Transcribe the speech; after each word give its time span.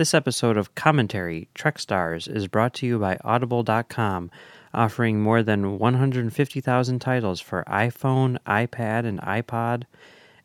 This 0.00 0.14
episode 0.14 0.56
of 0.56 0.74
Commentary 0.74 1.48
Trek 1.52 1.78
Stars 1.78 2.26
is 2.26 2.48
brought 2.48 2.72
to 2.76 2.86
you 2.86 2.98
by 2.98 3.18
Audible.com, 3.22 4.30
offering 4.72 5.20
more 5.20 5.42
than 5.42 5.78
150,000 5.78 6.98
titles 7.00 7.38
for 7.42 7.64
iPhone, 7.68 8.38
iPad, 8.46 9.04
and 9.04 9.20
iPod, 9.20 9.82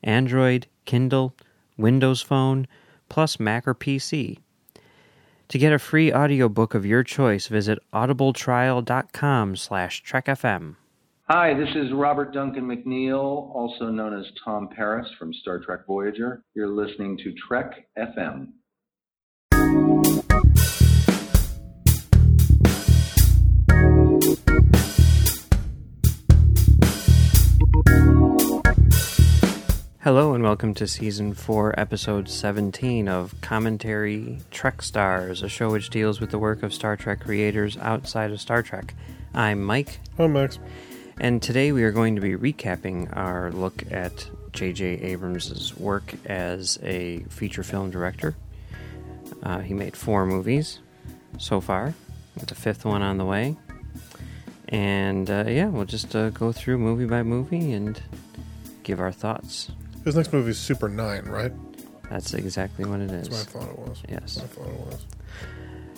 Android, 0.03 0.67
Kindle, 0.83 1.35
Windows 1.77 2.21
Phone, 2.21 2.67
plus 3.07 3.39
Mac 3.39 3.65
or 3.65 3.73
PC. 3.73 4.39
To 5.47 5.57
get 5.57 5.71
a 5.71 5.79
free 5.79 6.11
audiobook 6.11 6.73
of 6.73 6.85
your 6.85 7.05
choice, 7.05 7.47
visit 7.47 7.79
audibletrial.com 7.93 9.55
slash 9.55 10.03
trekfm. 10.03 10.75
Hi, 11.29 11.53
this 11.53 11.73
is 11.77 11.93
Robert 11.93 12.33
Duncan 12.33 12.65
McNeil, 12.65 13.55
also 13.55 13.85
known 13.85 14.19
as 14.19 14.25
Tom 14.43 14.67
Paris 14.75 15.07
from 15.17 15.33
Star 15.33 15.59
Trek 15.59 15.87
Voyager. 15.87 16.43
You're 16.55 16.67
listening 16.67 17.17
to 17.19 17.33
Trek 17.47 17.87
FM. 17.97 18.49
Hello 30.01 30.33
and 30.33 30.43
welcome 30.43 30.73
to 30.75 30.87
season 30.87 31.33
4, 31.33 31.77
episode 31.79 32.29
17 32.29 33.07
of 33.09 33.33
Commentary 33.41 34.39
Trek 34.51 34.81
Stars, 34.81 35.41
a 35.41 35.49
show 35.49 35.71
which 35.71 35.89
deals 35.89 36.21
with 36.21 36.29
the 36.29 36.37
work 36.39 36.61
of 36.63 36.73
Star 36.73 36.95
Trek 36.95 37.19
creators 37.21 37.75
outside 37.77 38.31
of 38.31 38.39
Star 38.39 38.61
Trek. 38.61 38.93
I'm 39.33 39.63
Mike, 39.63 39.99
Oh, 40.17 40.27
Max. 40.27 40.59
and 41.19 41.41
today 41.41 41.71
we 41.71 41.83
are 41.83 41.91
going 41.91 42.15
to 42.15 42.21
be 42.21 42.35
recapping 42.35 43.15
our 43.17 43.51
look 43.51 43.83
at 43.91 44.29
J.J. 44.53 45.01
Abrams' 45.01 45.75
work 45.75 46.13
as 46.25 46.79
a 46.83 47.19
feature 47.29 47.63
film 47.63 47.89
director. 47.89 48.35
Uh, 49.43 49.59
he 49.59 49.73
made 49.73 49.95
four 49.95 50.25
movies 50.25 50.79
so 51.37 51.61
far, 51.61 51.93
with 52.35 52.47
the 52.47 52.55
fifth 52.55 52.85
one 52.85 53.01
on 53.01 53.17
the 53.17 53.25
way. 53.25 53.55
And 54.69 55.29
uh, 55.29 55.45
yeah, 55.47 55.67
we'll 55.67 55.85
just 55.85 56.15
uh, 56.15 56.29
go 56.31 56.51
through 56.51 56.79
movie 56.79 57.05
by 57.05 57.23
movie 57.23 57.73
and 57.73 58.01
give 58.83 58.99
our 58.99 59.11
thoughts. 59.11 59.71
His 60.03 60.15
next 60.15 60.33
movie 60.33 60.51
is 60.51 60.59
Super 60.59 60.89
9, 60.89 61.25
right? 61.25 61.51
That's 62.09 62.33
exactly 62.33 62.85
what 62.85 62.99
it 62.99 63.11
is. 63.11 63.29
That's 63.29 63.53
what 63.53 63.63
I 63.63 63.65
thought 63.65 63.73
it 63.73 63.79
was. 63.89 64.03
Yes. 64.09 64.37
I 64.37 64.47
thought 64.47 64.67
it 64.67 64.79
was. 64.79 65.05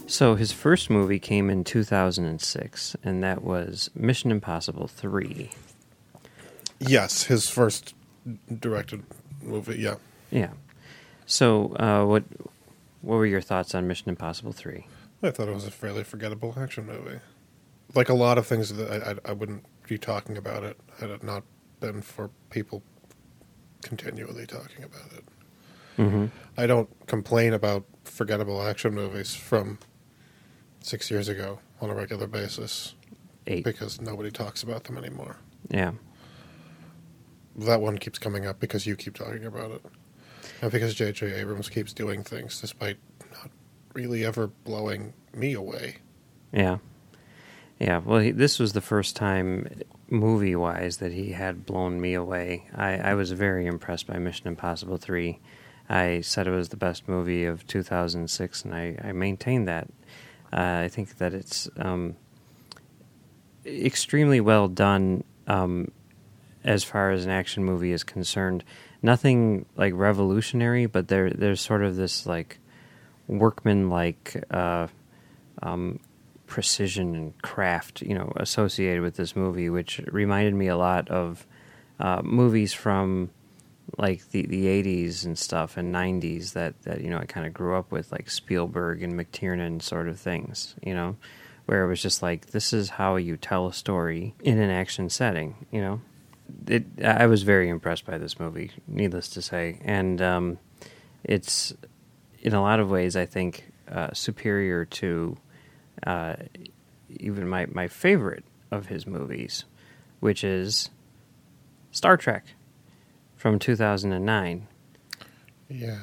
So 0.07 0.35
his 0.35 0.53
first 0.53 0.89
movie 0.89 1.19
came 1.19 1.49
in 1.49 1.65
2006, 1.65 2.95
and 3.03 3.23
that 3.23 3.43
was 3.43 3.89
Mission 3.93 4.31
Impossible 4.31 4.87
3. 4.87 5.49
Yes, 6.79 7.23
his 7.23 7.49
first 7.49 7.93
directed 8.59 9.03
movie, 9.41 9.79
yeah. 9.79 9.95
Yeah. 10.31 10.51
So 11.25 11.75
uh, 11.75 12.05
what 12.05 12.23
what 13.07 13.15
were 13.15 13.25
your 13.25 13.39
thoughts 13.39 13.73
on 13.73 13.87
Mission 13.87 14.09
Impossible 14.09 14.51
3? 14.51 14.85
I 15.23 15.31
thought 15.31 15.47
it 15.47 15.53
was 15.53 15.65
a 15.65 15.71
fairly 15.71 16.03
forgettable 16.03 16.53
action 16.57 16.85
movie. 16.85 17.21
Like 17.95 18.09
a 18.09 18.13
lot 18.13 18.37
of 18.37 18.45
things 18.45 18.73
that 18.73 18.91
I, 18.91 19.11
I, 19.11 19.31
I 19.31 19.33
wouldn't 19.33 19.63
be 19.87 19.97
talking 19.97 20.35
about 20.35 20.65
it 20.65 20.77
had 20.99 21.09
it 21.09 21.23
not 21.23 21.45
been 21.79 22.01
for 22.01 22.29
people 22.49 22.83
continually 23.81 24.45
talking 24.45 24.83
about 24.83 25.13
it. 25.13 25.23
Mm-hmm. 25.97 26.25
I 26.57 26.67
don't 26.67 26.89
complain 27.07 27.53
about 27.53 27.85
forgettable 28.03 28.61
action 28.61 28.93
movies 28.93 29.33
from 29.33 29.79
six 30.81 31.09
years 31.09 31.29
ago 31.29 31.59
on 31.79 31.89
a 31.89 31.95
regular 31.95 32.27
basis 32.27 32.93
Eight. 33.47 33.63
because 33.63 34.01
nobody 34.01 34.31
talks 34.31 34.63
about 34.63 34.83
them 34.83 34.97
anymore. 34.97 35.37
Yeah. 35.69 35.93
that 37.55 37.79
one 37.79 37.99
keeps 37.99 38.19
coming 38.19 38.45
up 38.45 38.59
because 38.59 38.85
you 38.85 38.97
keep 38.97 39.15
talking 39.15 39.45
about 39.45 39.71
it. 39.71 39.85
Because 40.61 40.93
J.J. 40.95 41.33
Abrams 41.33 41.69
keeps 41.69 41.93
doing 41.93 42.23
things 42.23 42.59
despite 42.59 42.97
not 43.31 43.51
really 43.93 44.25
ever 44.25 44.47
blowing 44.47 45.13
me 45.33 45.53
away. 45.53 45.97
Yeah. 46.51 46.77
Yeah. 47.79 47.99
Well, 47.99 48.19
he, 48.19 48.31
this 48.31 48.59
was 48.59 48.73
the 48.73 48.81
first 48.81 49.15
time, 49.15 49.81
movie 50.09 50.55
wise, 50.55 50.97
that 50.97 51.13
he 51.13 51.31
had 51.31 51.65
blown 51.65 52.01
me 52.01 52.13
away. 52.13 52.67
I, 52.75 52.97
I 52.97 53.13
was 53.13 53.31
very 53.31 53.67
impressed 53.67 54.07
by 54.07 54.17
Mission 54.17 54.47
Impossible 54.47 54.97
3. 54.97 55.39
I 55.89 56.21
said 56.21 56.47
it 56.47 56.51
was 56.51 56.69
the 56.69 56.77
best 56.77 57.07
movie 57.07 57.45
of 57.45 57.65
2006, 57.67 58.65
and 58.65 58.73
I, 58.73 58.97
I 59.01 59.11
maintain 59.13 59.65
that. 59.65 59.87
Uh, 60.51 60.81
I 60.83 60.87
think 60.89 61.17
that 61.17 61.33
it's 61.33 61.69
um, 61.77 62.15
extremely 63.65 64.41
well 64.41 64.67
done 64.67 65.23
um, 65.47 65.91
as 66.63 66.83
far 66.83 67.11
as 67.11 67.25
an 67.25 67.31
action 67.31 67.63
movie 67.63 67.91
is 67.91 68.03
concerned. 68.03 68.63
Nothing 69.01 69.65
like 69.75 69.93
revolutionary, 69.95 70.85
but 70.85 71.07
there 71.07 71.29
there's 71.29 71.61
sort 71.61 71.83
of 71.83 71.95
this 71.95 72.25
like 72.25 72.59
workman 73.27 73.89
like 73.89 74.43
uh, 74.51 74.87
um, 75.61 75.99
precision 76.47 77.15
and 77.15 77.41
craft, 77.41 78.01
you 78.01 78.15
know, 78.15 78.31
associated 78.37 79.01
with 79.01 79.15
this 79.15 79.35
movie, 79.35 79.69
which 79.69 79.99
reminded 80.07 80.53
me 80.55 80.67
a 80.67 80.77
lot 80.77 81.09
of 81.09 81.45
uh, 81.99 82.21
movies 82.23 82.73
from 82.73 83.29
like 83.97 84.29
the 84.31 84.45
the 84.45 84.67
eighties 84.67 85.23
and 85.23 85.37
stuff 85.37 85.77
and 85.77 85.91
nineties 85.91 86.53
that 86.53 86.81
that 86.83 87.01
you 87.01 87.09
know 87.09 87.19
I 87.19 87.25
kind 87.25 87.45
of 87.45 87.53
grew 87.53 87.75
up 87.75 87.91
with, 87.91 88.11
like 88.11 88.29
Spielberg 88.29 89.03
and 89.03 89.13
McTiernan 89.13 89.81
sort 89.81 90.07
of 90.07 90.19
things, 90.19 90.75
you 90.83 90.93
know, 90.93 91.15
where 91.65 91.83
it 91.83 91.87
was 91.87 92.01
just 92.01 92.21
like 92.21 92.47
this 92.47 92.73
is 92.73 92.89
how 92.89 93.15
you 93.15 93.37
tell 93.37 93.67
a 93.67 93.73
story 93.73 94.33
in 94.41 94.59
an 94.59 94.69
action 94.69 95.09
setting, 95.09 95.67
you 95.71 95.81
know. 95.81 96.01
It 96.67 96.85
I 97.03 97.27
was 97.27 97.43
very 97.43 97.69
impressed 97.69 98.05
by 98.05 98.17
this 98.17 98.39
movie, 98.39 98.71
needless 98.87 99.29
to 99.29 99.41
say, 99.41 99.79
and 99.83 100.21
um, 100.21 100.59
it's 101.23 101.73
in 102.39 102.53
a 102.53 102.61
lot 102.61 102.79
of 102.79 102.89
ways 102.89 103.15
I 103.15 103.25
think 103.25 103.71
uh, 103.91 104.09
superior 104.13 104.85
to 104.85 105.37
uh, 106.05 106.35
even 107.09 107.47
my, 107.47 107.65
my 107.67 107.87
favorite 107.87 108.43
of 108.71 108.87
his 108.87 109.07
movies, 109.07 109.65
which 110.19 110.43
is 110.43 110.89
Star 111.91 112.17
Trek 112.17 112.45
from 113.35 113.59
2009. 113.59 114.67
Yeah. 115.69 115.99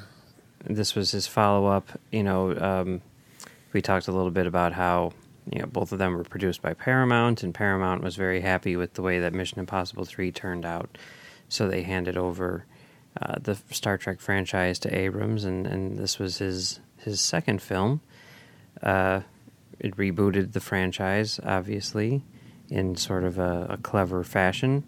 This 0.65 0.95
was 0.95 1.11
his 1.11 1.27
follow 1.27 1.67
up. 1.67 1.99
You 2.11 2.23
know, 2.23 2.57
um, 2.57 3.03
we 3.73 3.83
talked 3.83 4.09
a 4.09 4.13
little 4.13 4.31
bit 4.31 4.47
about 4.47 4.73
how 4.73 5.13
you 5.51 5.61
know 5.61 5.67
both 5.67 5.93
of 5.93 5.99
them 5.99 6.17
were 6.17 6.25
produced 6.25 6.63
by 6.63 6.75
Paramount, 6.75 7.43
and 7.43 7.55
Paramount 7.55 8.03
was 8.03 8.17
very 8.17 8.41
happy 8.41 8.77
with 8.77 8.95
the 8.95 9.03
way 9.03 9.19
that 9.21 9.35
Mission 9.35 9.59
Impossible 9.59 10.05
3 10.05 10.33
turned 10.33 10.65
out. 10.65 10.97
So 11.49 11.69
they 11.69 11.83
handed 11.83 12.17
over 12.17 12.65
uh, 13.21 13.37
the 13.41 13.57
Star 13.71 13.99
Trek 13.99 14.21
franchise 14.21 14.79
to 14.81 14.97
Abrams, 14.97 15.45
and, 15.45 15.67
and 15.67 15.99
this 15.99 16.19
was 16.19 16.39
his 16.39 16.81
his 16.97 17.21
second 17.21 17.61
film. 17.61 18.01
Uh, 18.83 19.21
it 19.79 19.97
rebooted 19.97 20.53
the 20.53 20.61
franchise, 20.61 21.39
obviously, 21.45 22.25
in 22.69 22.97
sort 22.97 23.25
of 23.25 23.39
a, 23.39 23.67
a 23.71 23.77
clever 23.77 24.25
fashion. 24.25 24.85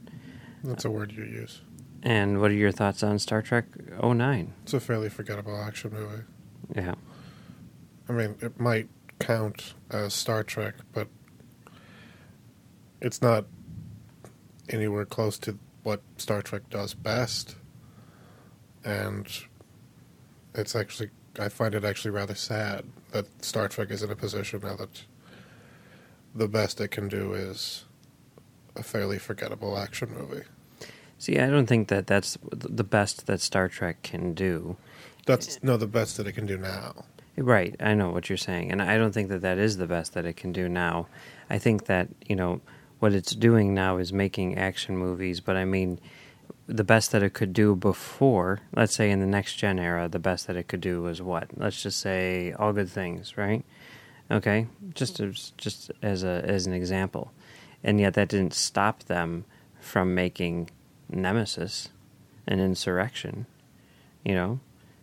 That's 0.64 0.84
a 0.84 0.90
word 0.90 1.12
you 1.12 1.24
use. 1.24 1.60
And 2.02 2.40
what 2.40 2.50
are 2.50 2.54
your 2.54 2.72
thoughts 2.72 3.02
on 3.02 3.18
Star 3.18 3.42
Trek 3.42 3.66
09? 4.02 4.52
It's 4.62 4.74
a 4.74 4.80
fairly 4.80 5.08
forgettable 5.08 5.56
action 5.56 5.92
movie. 5.92 6.22
Yeah. 6.74 6.94
I 8.08 8.12
mean, 8.12 8.36
it 8.40 8.58
might 8.60 8.88
count 9.18 9.74
as 9.90 10.14
Star 10.14 10.42
Trek, 10.42 10.74
but 10.92 11.08
it's 13.00 13.22
not 13.22 13.46
anywhere 14.68 15.04
close 15.04 15.38
to 15.38 15.58
what 15.82 16.02
Star 16.16 16.42
Trek 16.42 16.68
does 16.70 16.94
best. 16.94 17.56
And 18.84 19.26
it's 20.54 20.74
actually, 20.74 21.10
I 21.38 21.48
find 21.48 21.74
it 21.74 21.84
actually 21.84 22.10
rather 22.10 22.34
sad 22.34 22.84
that 23.12 23.26
Star 23.44 23.68
Trek 23.68 23.90
is 23.90 24.02
in 24.02 24.10
a 24.10 24.16
position 24.16 24.60
now 24.62 24.76
that 24.76 25.04
the 26.34 26.48
best 26.48 26.80
it 26.80 26.88
can 26.88 27.08
do 27.08 27.32
is 27.32 27.84
a 28.74 28.82
fairly 28.82 29.18
forgettable 29.18 29.78
action 29.78 30.12
movie. 30.16 30.44
See, 31.18 31.38
I 31.38 31.48
don't 31.48 31.66
think 31.66 31.88
that 31.88 32.06
that's 32.06 32.36
the 32.50 32.84
best 32.84 33.26
that 33.26 33.40
Star 33.40 33.68
Trek 33.68 34.02
can 34.02 34.34
do. 34.34 34.76
That's 35.24 35.62
no, 35.62 35.76
the 35.76 35.86
best 35.86 36.18
that 36.18 36.26
it 36.26 36.32
can 36.32 36.46
do 36.46 36.58
now. 36.58 37.04
Right, 37.38 37.76
I 37.80 37.94
know 37.94 38.10
what 38.10 38.30
you're 38.30 38.38
saying, 38.38 38.72
and 38.72 38.80
I 38.80 38.96
don't 38.96 39.12
think 39.12 39.28
that 39.28 39.42
that 39.42 39.58
is 39.58 39.76
the 39.76 39.86
best 39.86 40.14
that 40.14 40.24
it 40.24 40.36
can 40.36 40.52
do 40.52 40.68
now. 40.70 41.06
I 41.50 41.58
think 41.58 41.84
that 41.84 42.08
you 42.26 42.34
know 42.34 42.62
what 42.98 43.12
it's 43.12 43.34
doing 43.34 43.74
now 43.74 43.98
is 43.98 44.10
making 44.10 44.56
action 44.56 44.96
movies, 44.96 45.40
but 45.40 45.54
I 45.54 45.66
mean, 45.66 46.00
the 46.66 46.84
best 46.84 47.12
that 47.12 47.22
it 47.22 47.34
could 47.34 47.52
do 47.52 47.76
before, 47.76 48.60
let's 48.74 48.94
say 48.94 49.10
in 49.10 49.20
the 49.20 49.26
next 49.26 49.56
gen 49.56 49.78
era, 49.78 50.08
the 50.08 50.18
best 50.18 50.46
that 50.46 50.56
it 50.56 50.66
could 50.66 50.80
do 50.80 51.02
was 51.02 51.20
what? 51.20 51.48
Let's 51.56 51.82
just 51.82 52.00
say 52.00 52.52
all 52.52 52.72
good 52.72 52.88
things, 52.88 53.36
right? 53.36 53.62
Okay, 54.30 54.66
just 54.94 55.20
as, 55.20 55.52
just 55.58 55.92
as 56.02 56.24
a 56.24 56.42
as 56.44 56.66
an 56.66 56.72
example, 56.72 57.32
and 57.84 58.00
yet 58.00 58.14
that 58.14 58.28
didn't 58.28 58.54
stop 58.54 59.04
them 59.04 59.44
from 59.78 60.14
making 60.14 60.70
Nemesis, 61.10 61.90
an 62.46 62.60
insurrection. 62.60 63.46
You 64.24 64.34
know, 64.34 64.60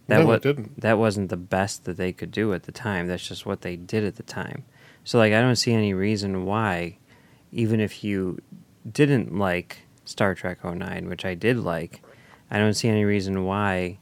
that 0.07 0.19
No, 0.19 0.25
wa- 0.25 0.33
it 0.33 0.41
didn't. 0.41 0.79
that 0.81 0.97
wasn't 0.97 1.29
the 1.29 1.38
best 1.38 1.85
that 1.85 1.97
they 1.97 2.11
could 2.13 2.31
do 2.31 2.53
at 2.53 2.63
the 2.63 2.71
time. 2.71 3.07
That's 3.07 3.27
just 3.27 3.45
what 3.45 3.61
they 3.61 3.75
did 3.75 4.03
at 4.03 4.15
the 4.15 4.23
time. 4.23 4.63
So 5.03 5.17
like 5.17 5.33
I 5.33 5.41
don't 5.41 5.55
see 5.55 5.73
any 5.73 5.94
reason 5.94 6.45
why 6.45 6.97
even 7.51 7.79
if 7.79 8.03
you 8.03 8.39
didn't 8.89 9.38
like 9.38 9.79
Star 10.05 10.33
Trek 10.35 10.63
09, 10.63 11.07
which 11.07 11.23
I 11.25 11.33
did 11.35 11.57
like, 11.59 12.01
I 12.51 12.57
don't 12.57 12.73
see 12.73 12.89
any 12.89 13.05
reason 13.05 13.45
why 13.45 14.00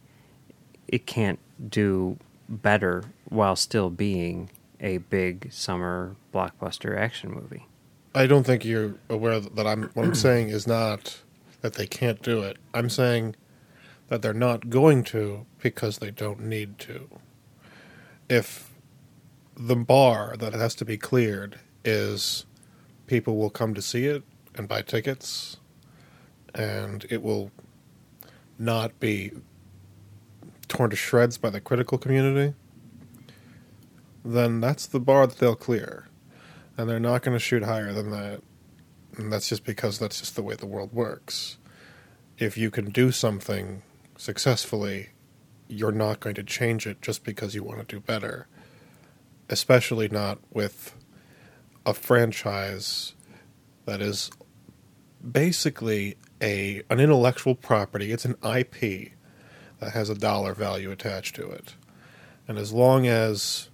it 0.88 1.06
can't 1.06 1.38
do 1.70 2.18
better 2.48 3.04
while 3.28 3.56
still 3.56 3.88
being 3.90 4.50
a 4.80 4.98
big 4.98 5.52
summer 5.52 6.16
blockbuster 6.34 6.98
action 6.98 7.30
movie. 7.30 7.66
I 8.14 8.26
don't 8.26 8.44
think 8.44 8.64
you're 8.64 8.94
aware 9.08 9.38
that 9.40 9.66
I'm. 9.66 9.84
What 9.94 10.04
I'm 10.04 10.14
saying 10.14 10.48
is 10.50 10.66
not 10.66 11.20
that 11.62 11.74
they 11.74 11.86
can't 11.86 12.20
do 12.20 12.42
it. 12.42 12.58
I'm 12.74 12.90
saying 12.90 13.36
that 14.12 14.20
they're 14.20 14.34
not 14.34 14.68
going 14.68 15.02
to 15.02 15.46
because 15.62 15.96
they 15.96 16.10
don't 16.10 16.38
need 16.38 16.78
to. 16.78 17.08
If 18.28 18.70
the 19.56 19.74
bar 19.74 20.36
that 20.36 20.52
has 20.52 20.74
to 20.74 20.84
be 20.84 20.98
cleared 20.98 21.58
is 21.82 22.44
people 23.06 23.38
will 23.38 23.48
come 23.48 23.72
to 23.72 23.80
see 23.80 24.04
it 24.04 24.22
and 24.54 24.68
buy 24.68 24.82
tickets, 24.82 25.56
and 26.54 27.06
it 27.08 27.22
will 27.22 27.52
not 28.58 29.00
be 29.00 29.30
torn 30.68 30.90
to 30.90 30.96
shreds 30.96 31.38
by 31.38 31.48
the 31.48 31.58
critical 31.58 31.96
community, 31.96 32.54
then 34.26 34.60
that's 34.60 34.84
the 34.84 35.00
bar 35.00 35.26
that 35.26 35.38
they'll 35.38 35.56
clear. 35.56 36.06
And 36.76 36.86
they're 36.86 37.00
not 37.00 37.22
going 37.22 37.34
to 37.34 37.42
shoot 37.42 37.62
higher 37.62 37.94
than 37.94 38.10
that. 38.10 38.42
And 39.16 39.32
that's 39.32 39.48
just 39.48 39.64
because 39.64 39.98
that's 39.98 40.20
just 40.20 40.36
the 40.36 40.42
way 40.42 40.54
the 40.54 40.66
world 40.66 40.92
works. 40.92 41.56
If 42.36 42.58
you 42.58 42.70
can 42.70 42.90
do 42.90 43.10
something 43.10 43.82
successfully, 44.22 45.08
you're 45.66 45.90
not 45.90 46.20
going 46.20 46.36
to 46.36 46.44
change 46.44 46.86
it 46.86 47.02
just 47.02 47.24
because 47.24 47.56
you 47.56 47.64
want 47.64 47.80
to 47.80 47.84
do 47.84 47.98
better. 47.98 48.46
Especially 49.50 50.08
not 50.08 50.38
with 50.52 50.94
a 51.84 51.92
franchise 51.92 53.14
that 53.84 54.00
is 54.00 54.30
basically 55.28 56.16
a 56.40 56.82
an 56.88 57.00
intellectual 57.00 57.56
property. 57.56 58.12
It's 58.12 58.24
an 58.24 58.36
IP 58.44 59.12
that 59.80 59.92
has 59.92 60.08
a 60.08 60.14
dollar 60.14 60.54
value 60.54 60.92
attached 60.92 61.34
to 61.36 61.50
it. 61.50 61.74
And 62.46 62.58
as 62.58 62.72
long 62.72 63.08
as 63.08 63.70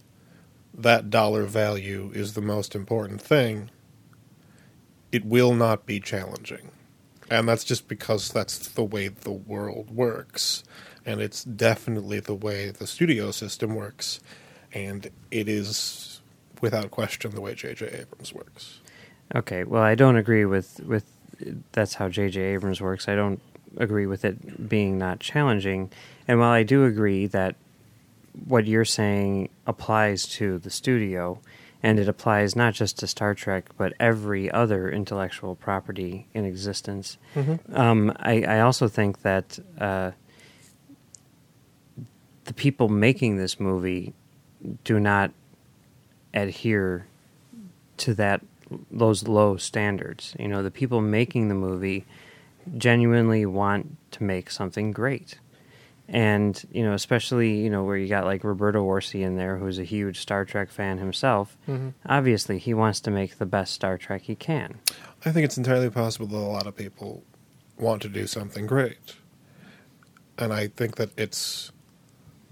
that 0.73 1.11
dollar 1.11 1.45
value 1.45 2.11
is 2.15 2.33
the 2.33 2.41
most 2.41 2.75
important 2.75 3.21
thing, 3.21 3.71
it 5.13 5.27
will 5.27 5.53
not 5.53 5.85
be 5.85 6.01
challenging. 6.01 6.71
And 7.31 7.49
that's 7.49 7.65
just 7.65 7.89
because 7.89 8.31
that's 8.31 8.69
the 8.69 8.85
way 8.85 9.09
the 9.09 9.33
world 9.33 9.91
works. 9.91 10.65
And 11.05 11.21
it's 11.21 11.45
definitely 11.45 12.21
the 12.21 12.35
way 12.35 12.71
the 12.71 12.87
studio 12.87 13.31
system 13.31 13.75
works. 13.75 14.21
And 14.73 15.11
it 15.31 15.49
is, 15.49 16.21
without 16.61 16.91
question, 16.91 17.31
the 17.33 17.41
way 17.41 17.55
J.J. 17.55 17.87
Abrams 17.87 18.33
works. 18.33 18.81
Okay, 19.35 19.65
well, 19.65 19.83
I 19.83 19.95
don't 19.95 20.17
agree 20.17 20.45
with 20.45 20.81
with 20.81 21.05
that's 21.73 21.95
how 21.95 22.09
J.J. 22.09 22.41
Abrams 22.41 22.81
works. 22.81 23.09
I 23.09 23.15
don't 23.15 23.41
agree 23.77 24.07
with 24.07 24.25
it 24.25 24.69
being 24.69 24.99
not 24.99 25.21
challenging. 25.21 25.91
And 26.27 26.41
while 26.41 26.51
I 26.51 26.63
do 26.63 26.85
agree 26.85 27.27
that 27.29 27.57
what 28.47 28.67
you're 28.67 28.85
saying 28.85 29.51
applies 29.67 30.27
to 30.27 30.59
the 30.59 30.71
studio, 30.71 31.39
and 31.83 31.99
it 31.99 32.09
applies 32.09 32.57
not 32.57 32.75
just 32.75 32.99
to 32.99 33.07
Star 33.07 33.35
Trek, 33.35 33.71
but 33.77 33.93
every 34.01 34.51
other 34.51 34.91
intellectual 34.91 35.55
property 35.55 36.27
in 36.35 36.45
existence, 36.45 37.19
Mm-hmm. 37.35 37.77
um, 37.77 38.13
I, 38.19 38.43
I 38.43 38.61
also 38.61 38.89
think 38.89 39.23
that 39.23 39.59
uh, 39.81 40.11
the 42.45 42.55
people 42.55 42.89
making 42.89 43.37
this 43.37 43.61
movie 43.61 44.15
do 44.85 44.99
not 44.99 45.31
adhere 46.35 47.07
to 47.99 48.15
that 48.15 48.41
those 48.91 49.27
low 49.27 49.57
standards. 49.57 50.35
You 50.39 50.49
know, 50.49 50.63
the 50.63 50.71
people 50.71 51.01
making 51.01 51.49
the 51.49 51.55
movie 51.55 52.05
genuinely 52.77 53.47
want 53.47 53.97
to 54.13 54.23
make 54.23 54.51
something 54.51 54.93
great. 54.93 55.39
And, 56.11 56.59
you 56.73 56.83
know, 56.83 56.95
especially, 56.95 57.61
you 57.61 57.69
know, 57.69 57.85
where 57.85 57.97
you 57.97 58.09
got 58.09 58.25
like 58.25 58.43
Roberto 58.43 58.83
Orci 58.83 59.21
in 59.21 59.37
there, 59.37 59.59
who's 59.59 59.79
a 59.79 59.85
huge 59.85 60.21
Star 60.21 60.47
Trek 60.47 60.71
fan 60.71 60.97
himself. 60.97 61.59
Mm-hmm. 61.69 61.91
Obviously, 62.07 62.59
he 62.59 62.73
wants 62.73 63.01
to 63.01 63.11
make 63.11 63.37
the 63.37 63.45
best 63.45 63.75
Star 63.75 63.99
Trek 63.99 64.23
he 64.23 64.35
can. 64.35 64.79
I 65.27 65.33
think 65.33 65.45
it's 65.45 65.59
entirely 65.59 65.91
possible 65.91 66.27
that 66.29 66.39
a 66.39 66.39
lot 66.39 66.67
of 66.67 66.75
people 66.75 67.25
want 67.77 68.01
to 68.03 68.09
do 68.09 68.27
something 68.27 68.67
great. 68.67 69.17
And 70.39 70.53
I 70.53 70.69
think 70.69 70.97
that 70.97 71.11
it's 71.19 71.73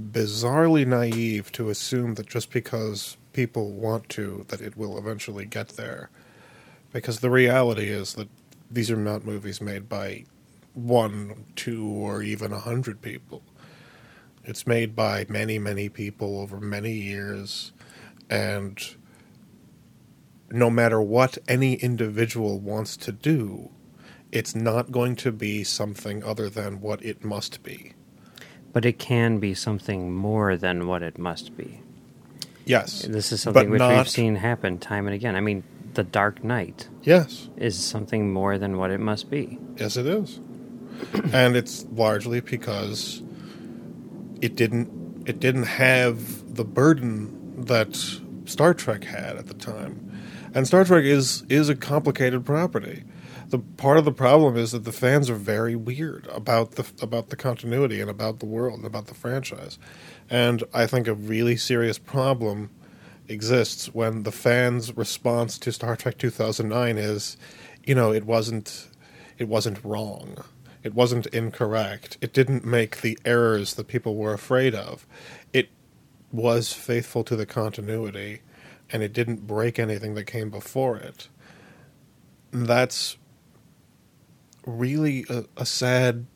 bizarrely 0.02 0.86
naive 0.86 1.50
to 1.52 1.70
assume 1.70 2.14
that 2.16 2.26
just 2.26 2.50
because 2.50 3.16
people 3.32 3.70
want 3.70 4.08
to, 4.10 4.44
that 4.48 4.60
it 4.60 4.76
will 4.76 4.98
eventually 4.98 5.46
get 5.46 5.68
there. 5.70 6.10
Because 6.92 7.20
the 7.20 7.30
reality 7.30 7.88
is 7.88 8.14
that 8.14 8.28
these 8.70 8.90
are 8.90 8.96
not 8.96 9.24
movies 9.24 9.60
made 9.60 9.88
by 9.88 10.24
one, 10.76 11.46
two, 11.56 11.86
or 11.86 12.22
even 12.22 12.52
a 12.52 12.60
hundred 12.60 13.00
people. 13.00 13.42
It's 14.44 14.66
made 14.66 14.94
by 14.94 15.26
many, 15.28 15.58
many 15.58 15.88
people 15.88 16.38
over 16.38 16.60
many 16.60 16.92
years, 16.92 17.72
and 18.30 18.78
no 20.50 20.70
matter 20.70 21.00
what 21.00 21.38
any 21.48 21.74
individual 21.74 22.60
wants 22.60 22.96
to 22.98 23.12
do, 23.12 23.70
it's 24.30 24.54
not 24.54 24.92
going 24.92 25.16
to 25.16 25.32
be 25.32 25.64
something 25.64 26.22
other 26.22 26.48
than 26.48 26.80
what 26.80 27.02
it 27.04 27.24
must 27.24 27.62
be. 27.62 27.92
But 28.72 28.84
it 28.84 28.98
can 28.98 29.38
be 29.38 29.54
something 29.54 30.12
more 30.12 30.56
than 30.56 30.86
what 30.86 31.02
it 31.02 31.18
must 31.18 31.56
be. 31.56 31.80
Yes. 32.66 33.02
This 33.02 33.32
is 33.32 33.40
something 33.40 33.70
which 33.70 33.78
not, 33.78 33.96
we've 33.96 34.08
seen 34.08 34.36
happen 34.36 34.78
time 34.78 35.06
and 35.06 35.14
again. 35.14 35.34
I 35.36 35.40
mean, 35.40 35.62
The 35.94 36.04
Dark 36.04 36.44
Knight 36.44 36.88
Yes. 37.02 37.48
is 37.56 37.78
something 37.82 38.32
more 38.32 38.58
than 38.58 38.76
what 38.76 38.90
it 38.90 39.00
must 39.00 39.30
be. 39.30 39.58
Yes, 39.76 39.96
it 39.96 40.06
is. 40.06 40.40
And 41.32 41.56
it's 41.56 41.84
largely 41.92 42.40
because 42.40 43.22
it 44.40 44.56
didn't 44.56 45.24
it 45.26 45.40
didn't 45.40 45.64
have 45.64 46.54
the 46.54 46.64
burden 46.64 47.64
that 47.64 47.96
Star 48.44 48.74
Trek 48.74 49.04
had 49.04 49.36
at 49.36 49.46
the 49.46 49.54
time. 49.54 50.02
And 50.54 50.66
Star 50.66 50.84
Trek 50.84 51.04
is 51.04 51.44
is 51.48 51.68
a 51.68 51.74
complicated 51.74 52.44
property. 52.44 53.04
The 53.48 53.58
part 53.58 53.98
of 53.98 54.04
the 54.04 54.12
problem 54.12 54.56
is 54.56 54.72
that 54.72 54.84
the 54.84 54.92
fans 54.92 55.30
are 55.30 55.36
very 55.36 55.76
weird 55.76 56.26
about 56.32 56.72
the 56.72 56.86
about 57.00 57.28
the 57.30 57.36
continuity 57.36 58.00
and 58.00 58.10
about 58.10 58.40
the 58.40 58.46
world 58.46 58.78
and 58.78 58.86
about 58.86 59.06
the 59.06 59.14
franchise. 59.14 59.78
And 60.28 60.64
I 60.74 60.86
think 60.86 61.06
a 61.06 61.14
really 61.14 61.56
serious 61.56 61.98
problem 61.98 62.70
exists 63.28 63.94
when 63.94 64.22
the 64.22 64.32
fans' 64.32 64.96
response 64.96 65.58
to 65.58 65.72
Star 65.72 65.96
Trek 65.96 66.18
2009 66.18 66.98
is, 66.98 67.36
you 67.84 67.94
know, 67.94 68.12
it 68.12 68.24
wasn't 68.24 68.88
it 69.38 69.48
wasn't 69.48 69.84
wrong. 69.84 70.42
It 70.86 70.94
wasn't 70.94 71.26
incorrect. 71.26 72.16
It 72.20 72.32
didn't 72.32 72.64
make 72.64 73.00
the 73.00 73.18
errors 73.24 73.74
that 73.74 73.88
people 73.88 74.14
were 74.14 74.32
afraid 74.32 74.72
of. 74.72 75.04
It 75.52 75.68
was 76.30 76.72
faithful 76.72 77.24
to 77.24 77.34
the 77.34 77.44
continuity 77.44 78.42
and 78.92 79.02
it 79.02 79.12
didn't 79.12 79.48
break 79.48 79.80
anything 79.80 80.14
that 80.14 80.26
came 80.28 80.48
before 80.48 80.96
it. 80.96 81.28
That's 82.52 83.16
really 84.64 85.26
a, 85.28 85.46
a 85.56 85.66
sad 85.66 86.26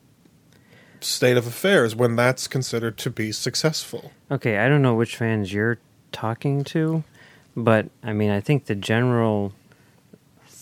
state 0.99 1.37
of 1.37 1.47
affairs 1.47 1.95
when 1.95 2.17
that's 2.17 2.49
considered 2.49 2.97
to 2.97 3.09
be 3.09 3.31
successful. 3.31 4.11
Okay, 4.29 4.57
I 4.57 4.67
don't 4.67 4.81
know 4.81 4.95
which 4.95 5.15
fans 5.15 5.53
you're 5.53 5.79
talking 6.11 6.65
to, 6.65 7.05
but 7.55 7.87
I 8.03 8.11
mean, 8.11 8.31
I 8.31 8.41
think 8.41 8.65
the 8.65 8.75
general 8.75 9.53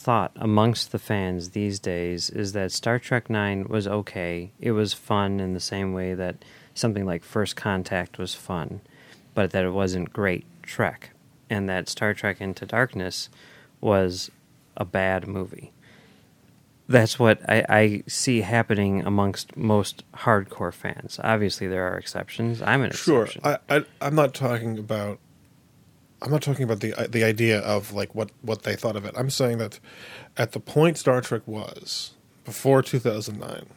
thought 0.10 0.32
amongst 0.38 0.92
the 0.92 0.98
fans 0.98 1.52
these 1.52 1.78
days 1.80 2.32
is 2.32 2.54
that 2.54 2.72
Star 2.72 2.98
Trek 2.98 3.30
9 3.30 3.68
was 3.68 3.88
okay. 3.88 4.50
It 4.60 4.72
was 4.72 4.92
fun 4.92 5.40
in 5.40 5.54
the 5.54 5.60
same 5.60 5.94
way 5.94 6.16
that 6.16 6.44
something 6.74 7.06
like 7.06 7.24
First 7.24 7.56
Contact 7.56 8.18
was 8.18 8.34
fun, 8.34 8.82
but 9.36 9.52
that 9.52 9.64
it 9.64 9.70
wasn't 9.70 10.12
great 10.12 10.48
Trek. 10.64 11.12
And 11.48 11.70
that 11.70 11.88
Star 11.88 12.16
Trek 12.16 12.42
Into 12.42 12.66
Darkness 12.66 13.30
was 13.82 14.32
a 14.76 14.84
bad 14.84 15.28
movie. 15.28 15.74
That's 16.88 17.20
what 17.20 17.48
I, 17.48 17.64
I 17.70 18.04
see 18.08 18.42
happening 18.42 19.06
amongst 19.06 19.56
most 19.56 20.02
hardcore 20.16 20.74
fans. 20.74 21.20
Obviously, 21.24 21.68
there 21.68 21.88
are 21.88 22.00
exceptions. 22.00 22.64
I'm 22.64 22.82
an 22.82 22.94
Sure, 22.94 23.26
exception. 23.26 23.60
I, 23.70 23.78
I 23.78 23.86
I'm 24.02 24.16
not 24.16 24.34
talking 24.34 24.80
about. 24.80 25.20
I'm 26.22 26.32
not 26.32 26.42
talking 26.42 26.64
about 26.64 26.82
the 26.82 26.94
the 27.10 27.24
idea 27.24 27.60
of 27.60 27.94
like 27.94 28.14
what 28.14 28.32
what 28.42 28.64
they 28.64 28.76
thought 28.76 28.96
of 28.96 29.06
it. 29.06 29.14
I'm 29.18 29.30
saying 29.30 29.58
that 29.60 29.80
at 30.38 30.52
the 30.52 30.60
point 30.60 30.98
Star 30.98 31.22
Trek 31.22 31.44
was 31.46 32.12
before 32.44 32.82
2009, 32.82 33.68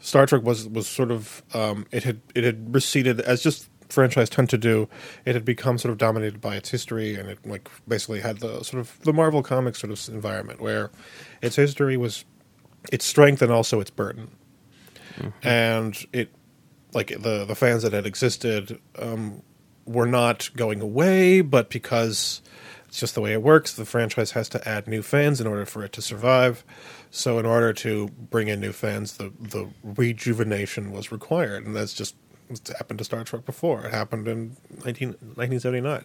Star 0.00 0.26
Trek 0.26 0.42
was 0.42 0.68
was 0.68 0.86
sort 0.86 1.10
of 1.10 1.42
um, 1.54 1.86
it 1.90 2.04
had 2.04 2.20
it 2.34 2.44
had 2.44 2.74
receded 2.74 3.20
as 3.20 3.42
just 3.42 3.68
franchise 3.88 4.28
tend 4.28 4.50
to 4.50 4.58
do. 4.58 4.88
It 5.24 5.34
had 5.34 5.44
become 5.44 5.78
sort 5.78 5.92
of 5.92 5.98
dominated 5.98 6.40
by 6.40 6.56
its 6.56 6.70
history, 6.70 7.14
and 7.14 7.28
it 7.28 7.38
like 7.46 7.70
basically 7.88 8.20
had 8.20 8.38
the 8.40 8.62
sort 8.62 8.80
of 8.80 8.98
the 9.00 9.12
Marvel 9.12 9.42
Comics 9.42 9.80
sort 9.80 9.92
of 9.92 10.14
environment 10.14 10.60
where 10.60 10.90
its 11.40 11.56
history 11.56 11.96
was 11.96 12.24
its 12.92 13.04
strength 13.04 13.42
and 13.42 13.50
also 13.50 13.80
its 13.80 13.90
burden, 13.90 14.30
and 15.42 16.04
it 16.12 16.30
like 16.92 17.08
the 17.08 17.44
the 17.44 17.54
fans 17.54 17.82
that 17.82 17.92
had 17.92 18.06
existed 18.06 18.80
um, 18.98 19.42
were 19.86 20.06
not 20.06 20.50
going 20.56 20.80
away, 20.80 21.40
but 21.40 21.70
because 21.70 22.42
it's 22.88 22.98
just 23.00 23.14
the 23.14 23.20
way 23.20 23.32
it 23.32 23.42
works, 23.42 23.74
the 23.74 23.84
franchise 23.84 24.32
has 24.32 24.48
to 24.50 24.68
add 24.68 24.86
new 24.86 25.02
fans 25.02 25.40
in 25.40 25.46
order 25.46 25.66
for 25.66 25.84
it 25.84 25.92
to 25.92 26.02
survive. 26.02 26.64
So, 27.10 27.38
in 27.38 27.46
order 27.46 27.72
to 27.74 28.08
bring 28.08 28.48
in 28.48 28.60
new 28.60 28.72
fans, 28.72 29.16
the 29.16 29.32
the 29.40 29.68
rejuvenation 29.82 30.92
was 30.92 31.10
required, 31.12 31.64
and 31.66 31.74
that's 31.74 31.94
just 31.94 32.14
It's 32.48 32.70
happened 32.70 32.98
to 32.98 33.04
Star 33.04 33.24
Trek 33.24 33.44
before. 33.44 33.86
It 33.86 33.92
happened 33.92 34.28
in 34.28 34.56
19, 34.84 35.08
1979. 35.34 36.04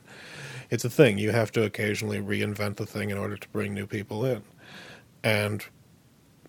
It's 0.69 0.85
a 0.85 0.89
thing. 0.89 1.17
You 1.17 1.31
have 1.31 1.51
to 1.51 1.63
occasionally 1.63 2.19
reinvent 2.19 2.77
the 2.77 2.85
thing 2.85 3.09
in 3.09 3.17
order 3.17 3.37
to 3.37 3.49
bring 3.49 3.73
new 3.73 3.85
people 3.85 4.25
in. 4.25 4.43
And 5.23 5.65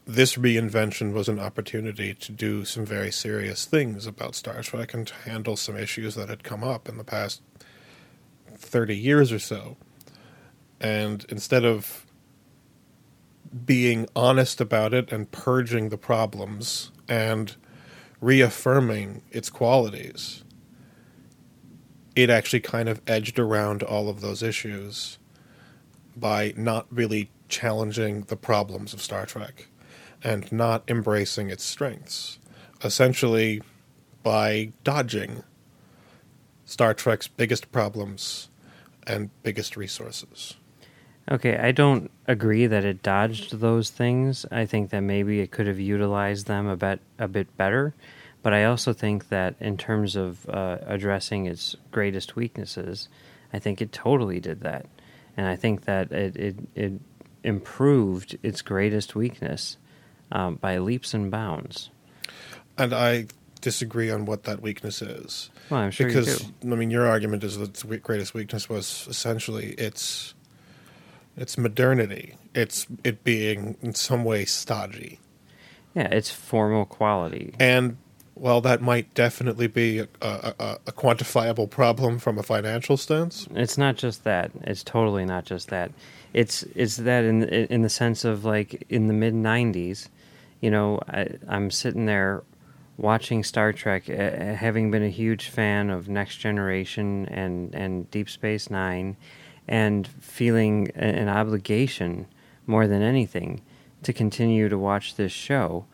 this 0.05 0.35
reinvention 0.35 1.13
was 1.13 1.29
an 1.29 1.39
opportunity 1.39 2.15
to 2.15 2.33
do 2.33 2.65
some 2.65 2.85
very 2.85 3.13
serious 3.13 3.65
things 3.65 4.07
about 4.07 4.35
Star 4.35 4.63
Trek 4.63 4.95
and 4.95 5.07
to 5.07 5.15
handle 5.15 5.57
some 5.57 5.77
issues 5.77 6.15
that 6.17 6.29
had 6.29 6.43
come 6.43 6.65
up 6.65 6.89
in 6.89 6.97
the 6.97 7.05
past 7.05 7.41
30 8.57 8.97
years 8.97 9.31
or 9.31 9.39
so. 9.39 9.77
And 10.81 11.25
instead 11.29 11.65
of 11.65 12.05
being 13.65 14.09
honest 14.17 14.61
about 14.61 14.93
it 14.93 15.13
and 15.13 15.31
purging 15.31 15.91
the 15.91 15.99
problems 15.99 16.91
and 17.09 17.55
reaffirming 18.21 19.23
its 19.31 19.51
qualities, 19.51 20.43
it 22.17 22.29
actually 22.29 22.61
kind 22.61 22.89
of 22.89 23.01
edged 23.07 23.39
around 23.39 23.83
all 23.85 24.09
of 24.09 24.21
those 24.21 24.43
issues 24.43 25.19
by 26.17 26.53
not 26.57 26.87
really 26.91 27.31
challenging 27.49 28.23
the 28.23 28.37
problems 28.37 28.93
of 28.93 29.01
Star 29.01 29.27
Trek 29.27 29.69
and 30.25 30.51
not 30.53 30.85
embracing 30.89 31.51
its 31.51 31.65
strengths. 31.65 32.39
Essentially, 32.85 33.63
by 34.23 34.73
dodging 34.85 35.43
Star 36.65 36.95
Trek's 36.95 37.29
biggest 37.29 37.73
problems 37.73 38.49
and 39.07 39.31
biggest 39.43 39.77
resources. 39.77 40.55
Okay, 41.31 41.57
I 41.57 41.73
don't 41.73 42.11
agree 42.27 42.67
that 42.67 42.85
it 42.85 43.03
dodged 43.03 43.61
those 43.61 43.91
things. 43.91 44.45
I 44.51 44.67
think 44.67 44.91
that 44.91 45.01
maybe 45.01 45.41
it 45.41 45.51
could 45.51 45.67
have 45.67 45.79
utilized 45.79 46.47
them 46.47 46.67
a 46.67 46.77
bit 46.77 47.01
a 47.19 47.29
bit 47.29 47.57
better, 47.57 47.95
but 48.43 48.53
I 48.53 48.65
also 48.65 48.93
think 48.93 49.29
that 49.29 49.55
in 49.61 49.77
terms 49.77 50.17
of 50.17 50.49
uh, 50.49 50.79
addressing 50.87 51.47
its 51.47 51.77
greatest 51.93 52.35
weaknesses, 52.35 53.09
I 53.53 53.61
think 53.61 53.81
it 53.81 53.93
totally 53.93 54.41
did 54.41 54.61
that, 54.61 54.87
and 55.37 55.47
I 55.47 55.55
think 55.55 55.85
that 55.85 56.11
it 56.11 56.37
it, 56.37 56.57
it 56.75 56.93
improved 57.45 58.37
its 58.43 58.63
greatest 58.63 59.15
weakness 59.15 59.77
um, 60.33 60.57
by 60.57 60.79
leaps 60.79 61.15
and 61.15 61.31
bounds. 61.31 61.91
And 62.77 62.93
I 62.95 63.27
disagree 63.61 64.11
on 64.11 64.25
what 64.27 64.43
that 64.45 64.61
weakness 64.61 65.01
is. 65.03 65.51
Well, 65.71 65.81
I'm 65.81 65.91
sure 65.93 66.09
because. 66.09 66.51
I 66.63 66.67
mean, 66.67 66.91
your 66.91 67.07
argument 67.07 67.45
is 67.45 67.59
that 67.59 67.69
its 67.71 67.83
greatest 67.85 68.35
weakness 68.35 68.69
was 68.69 69.07
essentially 69.09 69.73
its 69.75 70.35
its 71.37 71.57
modernity. 71.57 72.35
It's 72.55 72.87
it 73.05 73.25
being 73.25 73.77
in 73.83 73.95
some 73.95 74.25
way 74.25 74.45
stodgy, 74.45 75.19
Yeah, 75.95 76.09
it's 76.09 76.31
formal 76.31 76.85
quality. 76.85 77.55
and 77.61 77.97
well, 78.35 78.61
that 78.63 78.81
might 78.83 79.13
definitely 79.15 79.67
be 79.69 79.99
a, 80.01 80.09
a, 80.21 80.55
a, 80.59 80.79
a 80.89 80.93
quantifiable 80.93 81.69
problem 81.71 82.19
from 82.19 82.39
a 82.39 82.43
financial 82.43 82.97
stance, 82.97 83.47
It's 83.55 83.77
not 83.79 83.97
just 83.97 84.25
that. 84.25 84.51
It's 84.63 84.83
totally 84.83 85.25
not 85.25 85.45
just 85.45 85.69
that. 85.69 85.93
It's 86.33 86.63
it's 86.75 86.97
that 86.97 87.25
in 87.25 87.45
in 87.45 87.83
the 87.83 87.91
sense 87.91 88.25
of 88.25 88.45
like 88.45 88.85
in 88.89 89.07
the 89.07 89.15
mid 89.15 89.35
'90s, 89.35 90.09
you 90.63 90.71
know, 90.71 91.01
I, 91.09 91.29
I'm 91.49 91.71
sitting 91.71 92.07
there 92.07 92.45
watching 92.97 93.43
Star 93.43 93.73
Trek, 93.73 94.09
uh, 94.09 94.55
having 94.55 94.91
been 94.91 95.03
a 95.03 95.11
huge 95.11 95.49
fan 95.49 95.91
of 95.91 96.09
Next 96.09 96.37
Generation 96.37 97.27
and 97.27 97.75
and 97.75 98.11
Deep 98.11 98.31
Space 98.31 98.71
Nine, 98.71 99.17
and 99.69 100.07
feeling 100.07 100.91
an 100.95 101.29
obligation 101.29 102.27
more 102.67 102.87
than 102.87 103.03
anything 103.03 103.61
to 104.05 104.13
continue 104.13 104.69
to 104.69 104.79
watch 104.79 105.17
this 105.17 105.33
show, 105.33 105.85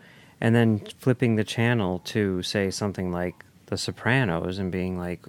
and 0.41 0.55
then 0.55 0.81
flipping 0.99 1.37
the 1.37 1.45
channel 1.45 1.99
to 2.01 2.43
say 2.43 2.71
something 2.71 3.11
like 3.11 3.45
The 3.67 3.79
Sopranos 3.79 4.59
and 4.59 4.71
being 4.71 4.99
like, 4.99 5.25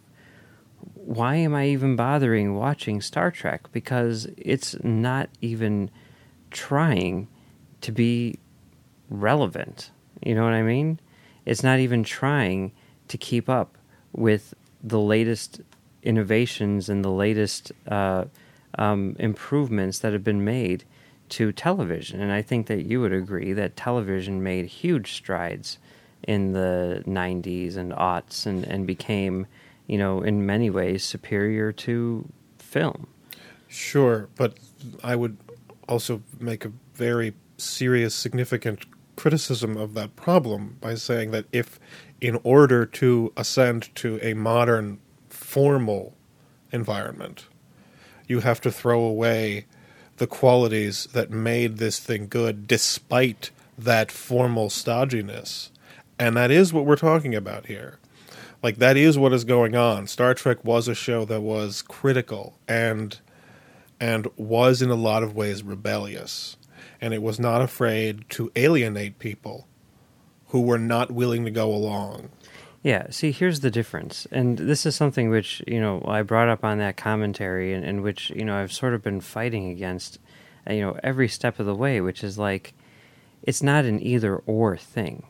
why 0.94 1.36
am 1.36 1.56
I 1.56 1.68
even 1.68 1.96
bothering 1.96 2.56
watching 2.56 3.02
Star 3.02 3.32
Trek? 3.32 3.72
Because 3.72 4.28
it's 4.38 4.76
not 4.84 5.30
even 5.42 5.92
trying 6.52 7.28
to 7.82 7.92
be 7.94 8.40
relevant. 9.10 9.92
You 10.24 10.36
know 10.36 10.44
what 10.44 10.54
I 10.54 10.64
mean? 10.64 11.00
It's 11.46 11.64
not 11.64 11.80
even 11.80 12.04
trying 12.04 12.72
to 13.08 13.18
keep 13.18 13.50
up 13.50 13.78
with 14.14 14.54
the 14.84 15.00
latest 15.00 15.62
innovations 16.04 16.90
and 16.90 17.04
the 17.04 17.12
latest 17.12 17.72
uh, 17.88 18.26
um, 18.78 19.16
improvements 19.20 20.00
that 20.00 20.14
have 20.14 20.24
been 20.24 20.44
made 20.44 20.84
to 21.30 21.52
television. 21.52 22.22
And 22.22 22.32
I 22.32 22.42
think 22.42 22.68
that 22.68 22.86
you 22.86 23.02
would 23.02 23.14
agree 23.14 23.54
that 23.54 23.76
television 23.76 24.42
made 24.42 24.66
huge 24.66 25.14
strides 25.14 25.78
in 26.24 26.54
the 26.54 27.04
90s 27.08 27.78
and 27.78 27.92
aughts 27.94 28.46
and, 28.46 28.66
and 28.66 28.86
became, 28.86 29.48
you 29.88 29.98
know, 29.98 30.22
in 30.22 30.46
many 30.46 30.70
ways 30.70 31.04
superior 31.04 31.72
to 31.72 32.28
film. 32.58 33.08
sure, 33.68 34.30
but 34.36 34.58
I 35.04 35.16
would 35.16 35.38
also 35.88 36.22
make 36.40 36.66
a 36.66 36.72
very 36.94 37.34
serious, 37.58 38.16
significant 38.16 38.86
criticism 39.20 39.76
of 39.76 39.96
that 39.96 40.16
problem 40.16 40.78
by 40.80 40.96
saying 40.96 41.32
that 41.32 41.46
if, 41.52 41.78
in 42.22 42.40
order 42.44 42.86
to 42.86 43.34
ascend 43.36 43.94
to 43.94 44.18
a 44.22 44.34
modern, 44.34 44.98
formal 45.28 46.16
environment, 46.72 47.46
you 48.30 48.40
have 48.40 48.62
to 48.62 48.72
throw 48.72 49.02
away 49.02 49.66
the 50.18 50.28
qualities 50.28 51.06
that 51.12 51.30
made 51.30 51.78
this 51.78 52.00
thing 52.00 52.28
good 52.30 52.66
despite 52.66 53.52
that 53.78 54.10
formal 54.10 54.70
stodginess. 54.70 55.70
And 56.18 56.38
that 56.38 56.50
is 56.50 56.72
what 56.72 56.86
we're 56.86 56.96
talking 56.96 57.36
about 57.36 57.66
here. 57.66 58.00
Like, 58.64 58.78
that 58.78 58.96
is 58.96 59.18
what 59.18 59.34
is 59.34 59.44
going 59.44 59.76
on. 59.76 60.08
Star 60.08 60.34
Trek 60.34 60.64
was 60.64 60.88
a 60.88 60.96
show 60.96 61.26
that 61.26 61.42
was 61.42 61.82
critical 61.82 62.58
and 62.70 63.20
and 64.00 64.28
was 64.38 64.82
in 64.82 64.90
a 64.90 64.96
lot 64.96 65.24
of 65.24 65.36
ways 65.36 65.62
rebellious. 65.62 66.56
And 67.02 67.14
it 67.14 67.22
was 67.22 67.40
not 67.40 67.62
afraid 67.62 68.30
to 68.32 68.52
alienate 68.56 69.20
people 69.20 69.68
who 70.48 70.62
were 70.62 70.80
not 70.80 71.12
willing 71.12 71.46
to 71.46 71.52
go 71.52 71.74
along. 71.74 72.30
Yeah, 72.82 73.08
see, 73.10 73.32
here's 73.32 73.60
the 73.60 73.72
difference. 73.72 74.26
And 74.32 74.58
this 74.58 74.86
is 74.86 74.96
something 74.96 75.30
which, 75.30 75.62
you 75.68 75.80
know, 75.80 76.04
I 76.08 76.22
brought 76.22 76.50
up 76.50 76.64
on 76.64 76.78
that 76.80 76.98
commentary 76.98 77.74
and, 77.74 77.84
and 77.86 78.02
which, 78.04 78.30
you 78.32 78.46
know, 78.46 78.56
I've 78.56 78.72
sort 78.72 78.94
of 78.94 79.04
been 79.04 79.22
fighting 79.22 79.70
against, 79.70 80.18
uh, 80.68 80.74
you 80.74 80.82
know, 80.82 80.98
every 81.04 81.28
step 81.28 81.60
of 81.60 81.66
the 81.66 81.76
way, 81.76 82.00
which 82.02 82.24
is 82.24 82.38
like, 82.38 82.74
it's 83.44 83.62
not 83.62 83.86
an 83.86 84.02
either 84.02 84.38
or 84.38 84.78
thing. 84.78 85.24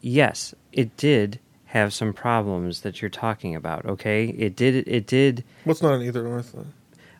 Yes, 0.00 0.54
it 0.72 0.96
did 0.96 1.40
have 1.66 1.92
some 1.92 2.12
problems 2.12 2.82
that 2.82 3.00
you're 3.02 3.10
talking 3.10 3.54
about, 3.54 3.84
okay? 3.86 4.26
It 4.28 4.54
did, 4.54 4.86
it 4.86 5.06
did, 5.06 5.44
What's 5.64 5.82
not 5.82 5.94
an 5.94 6.02
either 6.02 6.26
or 6.26 6.42
thing? 6.42 6.72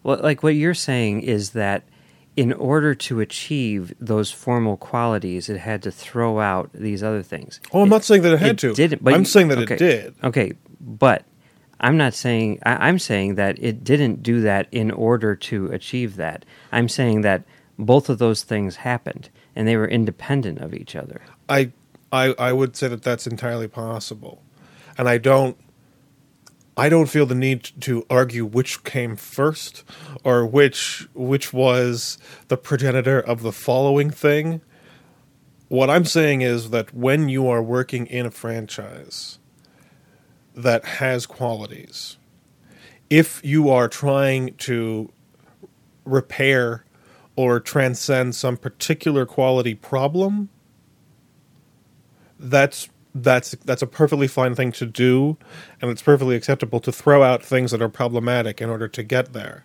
well, 0.02 0.21
like 0.23 0.42
what 0.42 0.54
you're 0.54 0.75
saying 0.75 1.23
is 1.23 1.50
that 1.50 1.83
in 2.37 2.52
order 2.52 2.95
to 2.95 3.21
achieve 3.21 3.95
those 3.99 4.31
formal 4.31 4.76
qualities, 4.76 5.49
it 5.49 5.59
had 5.59 5.83
to 5.83 5.90
throw 5.90 6.38
out 6.40 6.71
these 6.75 7.02
other 7.02 7.23
things. 7.23 7.61
Oh, 7.73 7.81
I'm 7.81 7.87
It- 7.88 7.90
not 7.90 8.05
saying 8.05 8.23
that 8.23 8.33
it 8.35 8.38
had 8.40 8.50
it 8.50 8.59
to. 8.59 8.75
didn't, 8.75 9.02
but 9.02 9.14
I'm 9.14 9.21
you- 9.21 9.26
saying 9.26 9.49
that 9.49 9.59
okay. 9.59 9.75
it 9.75 9.78
did. 9.78 10.14
Okay, 10.23 10.52
but 10.81 11.25
I'm 11.81 11.97
not 11.97 12.14
saying 12.14 12.59
I, 12.64 12.88
I'm 12.88 12.99
saying 12.99 13.37
that 13.37 13.59
it 13.59 13.83
didn't 13.85 14.23
do 14.23 14.40
that 14.43 14.69
in 14.71 14.90
order 14.90 15.35
to 15.37 15.66
achieve 15.73 16.16
that. 16.16 16.45
I'm 16.73 16.88
saying 16.88 17.23
that 17.23 17.45
both 17.78 18.09
of 18.09 18.19
those 18.19 18.43
things 18.43 18.76
happened 18.76 19.28
and 19.55 19.66
they 19.66 19.76
were 19.76 19.88
independent 19.88 20.59
of 20.61 20.75
each 20.75 20.95
other. 20.97 21.21
I, 21.49 21.73
I, 22.12 22.35
I 22.38 22.52
would 22.52 22.76
say 22.76 22.88
that 22.88 23.02
that's 23.02 23.26
entirely 23.26 23.69
possible, 23.69 24.43
and 24.99 25.09
I 25.09 25.19
don't. 25.19 25.57
I 26.76 26.90
don't 26.90 27.09
feel 27.09 27.25
the 27.25 27.35
need 27.35 27.71
to 27.80 28.04
argue 28.11 28.45
which 28.45 28.85
came 28.85 29.16
first, 29.16 29.83
or 30.25 30.45
which 30.45 31.09
which 31.14 31.52
was 31.52 32.18
the 32.49 32.59
progenitor 32.59 33.18
of 33.18 33.42
the 33.42 33.52
following 33.52 34.11
thing. 34.11 34.61
What 35.68 35.88
I'm 35.88 36.04
saying 36.04 36.42
is 36.42 36.71
that 36.71 36.95
when 36.95 37.28
you 37.28 37.49
are 37.49 37.62
working 37.62 38.06
in 38.06 38.26
a 38.26 38.30
franchise 38.30 39.38
that 40.54 40.85
has 40.85 41.25
qualities, 41.25 42.18
if 43.09 43.42
you 43.42 43.71
are 43.71 43.88
trying 43.88 44.54
to 44.56 45.11
repair 46.04 46.85
or 47.37 47.59
transcend 47.59 48.35
some 48.35 48.56
particular 48.56 49.25
quality 49.25 49.75
problem, 49.75 50.50
that's 52.38 52.88
that's 53.23 53.52
that's 53.64 53.82
a 53.82 53.87
perfectly 53.87 54.28
fine 54.28 54.54
thing 54.54 54.73
to 54.73 54.87
do, 54.87 55.37
and 55.80 55.90
it's 55.90 56.02
perfectly 56.02 56.37
acceptable 56.37 56.80
to 56.80 56.92
throw 56.92 57.23
out 57.23 57.42
things 57.42 57.70
that 57.70 57.82
are 57.82 57.88
problematic 57.88 58.61
in 58.61 58.68
order 58.68 58.88
to 58.88 59.02
get 59.02 59.32
there. 59.32 59.64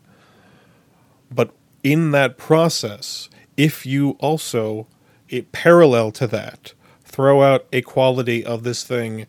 But 1.30 1.54
in 1.84 2.12
that 2.12 2.38
process, 2.38 3.30
if 3.58 3.86
you 3.86 4.12
also, 4.20 4.88
it, 5.30 5.52
parallel 5.52 6.12
to 6.14 6.28
that, 6.28 6.74
throw 7.04 7.42
out 7.42 7.66
a 7.72 7.82
quality 7.82 8.46
of 8.46 8.64
this 8.64 8.84
thing 8.84 9.28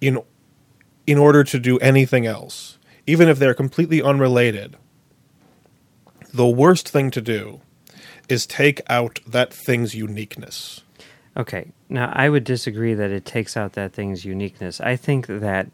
in 0.00 0.20
in 1.06 1.18
order 1.18 1.44
to 1.44 1.58
do 1.58 1.78
anything 1.78 2.26
else, 2.26 2.78
even 3.06 3.28
if 3.28 3.38
they're 3.38 3.54
completely 3.54 4.02
unrelated, 4.02 4.76
the 6.32 6.46
worst 6.46 6.88
thing 6.88 7.10
to 7.10 7.20
do 7.20 7.60
is 8.28 8.46
take 8.46 8.80
out 8.88 9.20
that 9.26 9.52
thing's 9.52 9.94
uniqueness. 9.94 10.83
Okay. 11.36 11.72
Now, 11.88 12.12
I 12.14 12.28
would 12.28 12.44
disagree 12.44 12.94
that 12.94 13.10
it 13.10 13.24
takes 13.24 13.56
out 13.56 13.72
that 13.72 13.92
thing's 13.92 14.24
uniqueness. 14.24 14.80
I 14.80 14.96
think 14.96 15.26
that 15.26 15.68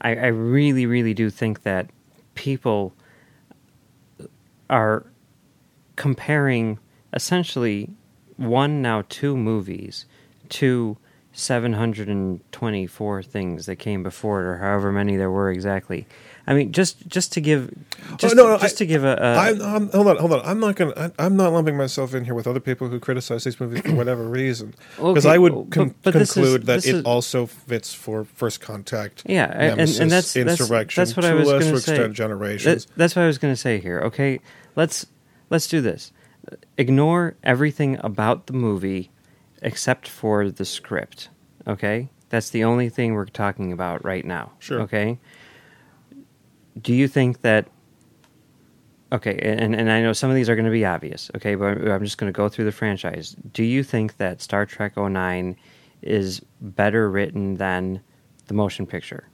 I, 0.00 0.10
I 0.10 0.26
really, 0.26 0.86
really 0.86 1.14
do 1.14 1.30
think 1.30 1.62
that 1.62 1.90
people 2.34 2.94
are 4.70 5.06
comparing 5.96 6.78
essentially 7.12 7.90
one 8.36 8.82
now 8.82 9.04
two 9.08 9.36
movies 9.36 10.06
to 10.48 10.96
724 11.32 13.22
things 13.22 13.66
that 13.66 13.76
came 13.76 14.02
before 14.02 14.42
it 14.42 14.46
or 14.46 14.58
however 14.58 14.92
many 14.92 15.16
there 15.16 15.30
were 15.30 15.50
exactly 15.50 16.06
i 16.46 16.54
mean 16.54 16.72
just 16.72 17.06
just 17.08 17.32
to 17.32 17.40
give 17.40 17.70
oh, 18.12 18.16
just, 18.16 18.34
Oh, 18.34 18.36
no, 18.36 18.48
no, 18.48 18.58
just 18.58 18.74
I- 18.76 18.78
to 18.78 18.86
give 18.86 19.04
a, 19.04 19.16
a 19.16 19.34
I'm, 19.36 19.62
I'm, 19.62 19.88
hold 19.90 20.06
on, 20.08 20.16
hold 20.18 20.32
on. 20.34 20.40
I'm 20.44 20.60
not 20.60 20.76
gonna. 20.76 20.92
I, 20.96 21.10
I'm 21.26 21.36
not 21.36 21.52
lumping 21.52 21.76
myself 21.76 22.14
in 22.14 22.24
here 22.24 22.34
with 22.34 22.46
other 22.46 22.60
people 22.60 22.88
who 22.88 23.00
criticize 23.00 23.44
these 23.44 23.58
movies 23.58 23.80
for 23.80 23.94
whatever 24.02 24.24
reason, 24.28 24.74
because 24.96 25.24
Okay, 25.26 25.34
I 25.34 25.38
would 25.38 25.70
con- 25.70 25.94
but 26.02 26.14
is- 26.16 26.32
conclude 26.32 26.66
that 26.66 26.76
this 26.82 26.86
it 26.86 26.94
is- 26.96 27.04
also 27.04 27.46
fits 27.46 27.92
for 27.94 28.24
First 28.24 28.60
Contact. 28.60 29.22
Yeah, 29.26 29.44
and- 29.46 29.80
and- 29.80 30.00
and 30.00 30.10
that's- 30.10 30.32
that's- 30.34 30.60
Insurrection. 30.60 31.00
that's 31.00 31.16
what 31.16 31.22
to 31.22 31.28
I 31.28 31.34
was 31.34 31.48
gonna 31.50 31.80
say. 31.80 32.08
Generations. 32.08 32.84
That- 32.86 32.96
that's 32.96 33.16
what 33.16 33.22
I 33.22 33.26
was 33.26 33.38
going 33.38 33.52
to 33.54 33.60
say 33.60 33.78
here. 33.80 34.00
Okay, 34.00 34.38
let's 34.76 35.06
let's 35.50 35.66
do 35.66 35.80
this. 35.80 36.12
Ignore 36.76 37.36
everything 37.42 37.98
about 38.02 38.46
the 38.46 38.52
movie 38.52 39.10
except 39.62 40.08
for 40.08 40.50
the 40.50 40.64
script. 40.64 41.30
Okay, 41.66 42.10
that's 42.28 42.50
the 42.50 42.64
only 42.64 42.88
thing 42.90 43.14
we're 43.14 43.24
talking 43.26 43.72
about 43.72 44.04
right 44.04 44.24
now. 44.24 44.52
Sure. 44.58 44.82
Okay. 44.82 45.18
Do 46.80 46.92
you 46.94 47.08
think 47.08 47.42
that? 47.42 47.68
Okay, 49.12 49.38
and 49.42 49.74
and 49.74 49.90
I 49.90 50.02
know 50.02 50.12
some 50.12 50.28
of 50.30 50.36
these 50.36 50.48
are 50.48 50.56
going 50.56 50.64
to 50.64 50.70
be 50.72 50.84
obvious. 50.84 51.30
Okay, 51.36 51.54
but 51.54 51.78
I'm 51.88 52.02
just 52.04 52.18
going 52.18 52.32
to 52.32 52.36
go 52.36 52.48
through 52.48 52.64
the 52.64 52.72
franchise. 52.72 53.36
Do 53.52 53.62
you 53.62 53.84
think 53.84 54.16
that 54.16 54.40
Star 54.42 54.66
Trek 54.66 54.96
09 54.96 55.56
is 56.02 56.40
better 56.60 57.08
written 57.10 57.54
than 57.56 58.00
the 58.48 58.54
motion 58.54 58.86
picture 58.86 59.26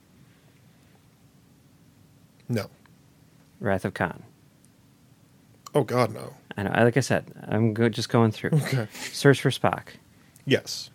no. 2.48 2.66
Wrath 3.60 3.84
of 3.84 3.94
Khan? 3.94 4.22
Oh 5.74 5.84
God, 5.84 6.12
no. 6.12 6.34
I 6.56 6.64
know. 6.64 6.70
Like 6.76 6.96
I 6.96 7.00
said, 7.00 7.24
I'm 7.48 7.72
go- 7.74 7.88
just 7.88 8.08
going 8.08 8.32
through. 8.32 8.50
Okay. 8.54 8.86
Search 8.92 9.40
for 9.40 9.50
Spock, 9.50 9.88
Yes. 10.46 10.90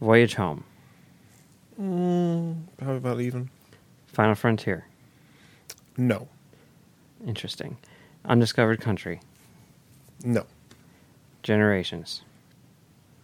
Voyage 0.00 0.34
Home, 0.34 0.64
mm, 1.80 2.56
How 2.82 2.92
about 2.92 3.20
even? 3.20 3.50
Final 4.06 4.34
Frontier. 4.34 4.86
No. 5.98 6.28
Interesting. 7.26 7.76
Undiscovered 8.24 8.80
Country, 8.80 9.20
No. 10.24 10.46
Generations, 11.42 12.22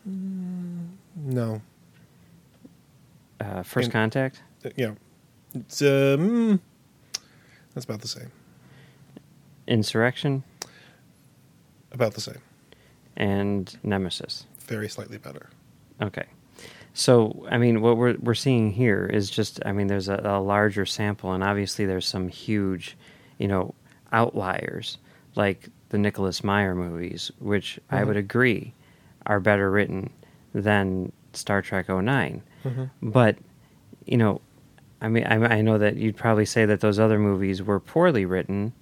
No. 0.04 1.62
uh, 3.40 3.62
First 3.62 3.86
In- 3.86 3.92
Contact, 3.92 4.42
Uh, 4.64 4.70
Yeah. 4.76 4.94
It's 5.54 5.80
um. 5.82 6.60
That's 7.74 7.84
about 7.84 8.00
the 8.00 8.08
same. 8.08 8.30
Insurrection, 9.68 10.42
About 11.92 12.14
the 12.14 12.20
same. 12.20 12.40
and 13.16 13.76
Nemesis. 13.84 14.46
Very 14.58 14.88
slightly 14.88 15.18
better. 15.18 15.48
Okay. 16.02 16.24
So, 16.96 17.44
I 17.50 17.58
mean, 17.58 17.80
what 17.80 17.96
we're 17.96 18.16
we're 18.20 18.34
seeing 18.34 18.70
here 18.70 19.04
is 19.04 19.28
just, 19.28 19.60
I 19.66 19.72
mean, 19.72 19.88
there's 19.88 20.08
a, 20.08 20.20
a 20.24 20.40
larger 20.40 20.86
sample, 20.86 21.32
and 21.32 21.42
obviously 21.42 21.86
there's 21.86 22.06
some 22.06 22.28
huge, 22.28 22.96
you 23.38 23.48
know, 23.48 23.74
outliers 24.12 24.98
like 25.34 25.68
the 25.88 25.98
Nicholas 25.98 26.44
Meyer 26.44 26.74
movies, 26.74 27.32
which 27.40 27.80
I 27.90 28.02
Mhm. 28.02 28.06
would 28.06 28.16
agree 28.16 28.74
are 29.26 29.40
better 29.40 29.70
written 29.70 30.10
than 30.54 31.10
Star 31.32 31.62
Trek 31.62 31.88
9 31.88 32.42
Mhm. 32.64 32.90
But, 33.02 33.36
you 34.06 34.16
know, 34.16 34.40
I 35.00 35.08
mean, 35.08 35.24
I, 35.24 35.56
I 35.56 35.60
know 35.62 35.78
that 35.78 35.96
you'd 35.96 36.16
probably 36.16 36.44
say 36.46 36.64
that 36.64 36.80
those 36.80 36.98
other 37.00 37.18
movies 37.18 37.60
were 37.62 37.80
poorly 37.80 38.24
written. 38.24 38.72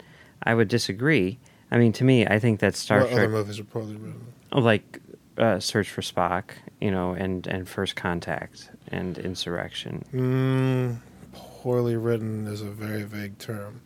I 0.43 0.55
would 0.55 0.69
disagree. 0.69 1.39
I 1.71 1.79
mean, 1.79 1.93
to 1.95 2.05
me, 2.05 2.27
I 2.27 2.39
think 2.39 2.61
that 2.61 2.77
Star 2.77 3.01
what 3.01 3.09
Trek 3.11 3.19
other 3.21 3.29
movies 3.31 3.59
are 3.59 3.65
poorly 3.65 3.95
written? 3.97 4.21
like 4.53 5.01
uh, 5.43 5.59
Search 5.61 5.91
for 5.91 6.03
Spock, 6.03 6.53
you 6.81 6.91
know, 6.91 7.13
and 7.13 7.47
and 7.47 7.69
First 7.69 7.97
Contact 7.97 8.71
and 8.89 9.19
Insurrection. 9.19 10.05
Mm, 10.13 10.99
poorly 11.33 11.97
written 11.97 12.47
is 12.47 12.63
a 12.63 12.71
very 12.71 13.03
vague 13.03 13.39
term. 13.39 13.83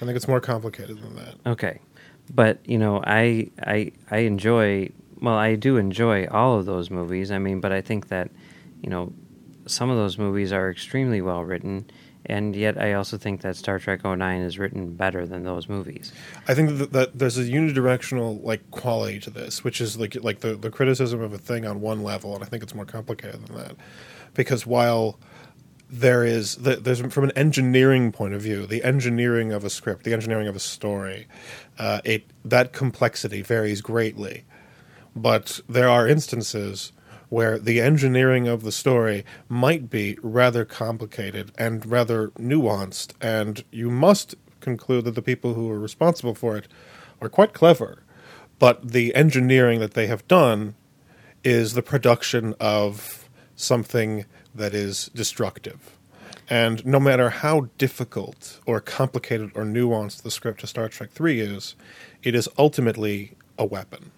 I 0.00 0.04
think 0.04 0.16
it's 0.16 0.28
more 0.28 0.40
complicated 0.40 1.02
than 1.02 1.16
that. 1.16 1.34
Okay, 1.46 1.80
but 2.32 2.58
you 2.64 2.78
know, 2.78 3.02
I 3.04 3.50
I 3.60 3.92
I 4.10 4.18
enjoy. 4.18 4.90
Well, 5.20 5.34
I 5.34 5.54
do 5.54 5.76
enjoy 5.76 6.26
all 6.26 6.58
of 6.58 6.66
those 6.66 6.90
movies. 6.90 7.30
I 7.30 7.38
mean, 7.38 7.60
but 7.60 7.72
I 7.72 7.80
think 7.80 8.08
that 8.08 8.30
you 8.80 8.90
know 8.90 9.12
some 9.66 9.90
of 9.90 9.96
those 9.96 10.18
movies 10.18 10.52
are 10.52 10.70
extremely 10.70 11.20
well 11.20 11.42
written, 11.42 11.90
and 12.26 12.54
yet 12.54 12.80
I 12.80 12.92
also 12.92 13.16
think 13.18 13.40
that 13.40 13.56
Star 13.56 13.78
Trek 13.78 14.04
09 14.04 14.40
is 14.42 14.58
written 14.58 14.94
better 14.94 15.26
than 15.26 15.44
those 15.44 15.68
movies. 15.68 16.12
I 16.46 16.54
think 16.54 16.78
that, 16.78 16.92
that 16.92 17.18
there's 17.18 17.38
a 17.38 17.44
unidirectional 17.44 18.42
like 18.42 18.70
quality 18.70 19.18
to 19.20 19.30
this, 19.30 19.64
which 19.64 19.80
is 19.80 19.98
like 19.98 20.14
like 20.22 20.40
the, 20.40 20.54
the 20.54 20.70
criticism 20.70 21.20
of 21.20 21.32
a 21.32 21.38
thing 21.38 21.66
on 21.66 21.80
one 21.80 22.02
level, 22.02 22.34
and 22.34 22.44
I 22.44 22.46
think 22.46 22.62
it's 22.62 22.74
more 22.74 22.84
complicated 22.84 23.46
than 23.46 23.56
that. 23.56 23.76
Because 24.34 24.66
while 24.66 25.18
there 25.90 26.24
is 26.24 26.56
the, 26.56 26.76
there's 26.76 27.00
from 27.00 27.24
an 27.24 27.32
engineering 27.32 28.12
point 28.12 28.32
of 28.34 28.40
view, 28.40 28.66
the 28.66 28.82
engineering 28.82 29.52
of 29.52 29.64
a 29.64 29.70
script, 29.70 30.04
the 30.04 30.14
engineering 30.14 30.48
of 30.48 30.56
a 30.56 30.60
story, 30.60 31.26
uh, 31.78 32.00
it 32.04 32.24
that 32.44 32.72
complexity 32.72 33.42
varies 33.42 33.82
greatly. 33.82 34.44
But 35.14 35.60
there 35.68 35.90
are 35.90 36.08
instances 36.08 36.92
where 37.32 37.58
the 37.58 37.80
engineering 37.80 38.46
of 38.46 38.62
the 38.62 38.70
story 38.70 39.24
might 39.48 39.88
be 39.88 40.18
rather 40.22 40.66
complicated 40.66 41.50
and 41.56 41.86
rather 41.86 42.28
nuanced, 42.32 43.14
and 43.22 43.64
you 43.70 43.90
must 43.90 44.34
conclude 44.60 45.06
that 45.06 45.14
the 45.14 45.22
people 45.22 45.54
who 45.54 45.70
are 45.70 45.78
responsible 45.78 46.34
for 46.34 46.58
it 46.58 46.68
are 47.22 47.30
quite 47.30 47.54
clever. 47.54 48.02
But 48.58 48.92
the 48.92 49.14
engineering 49.14 49.80
that 49.80 49.94
they 49.94 50.08
have 50.08 50.28
done 50.28 50.74
is 51.42 51.72
the 51.72 51.80
production 51.80 52.54
of 52.60 53.30
something 53.56 54.26
that 54.54 54.74
is 54.74 55.10
destructive. 55.14 55.96
And 56.50 56.84
no 56.84 57.00
matter 57.00 57.30
how 57.30 57.68
difficult 57.78 58.60
or 58.66 58.78
complicated 58.78 59.52
or 59.54 59.64
nuanced 59.64 60.20
the 60.20 60.30
script 60.30 60.62
of 60.64 60.68
Star 60.68 60.90
Trek 60.90 61.12
3 61.12 61.40
is, 61.40 61.76
it 62.22 62.34
is 62.34 62.46
ultimately 62.58 63.32
a 63.58 63.64
weapon. 63.64 64.10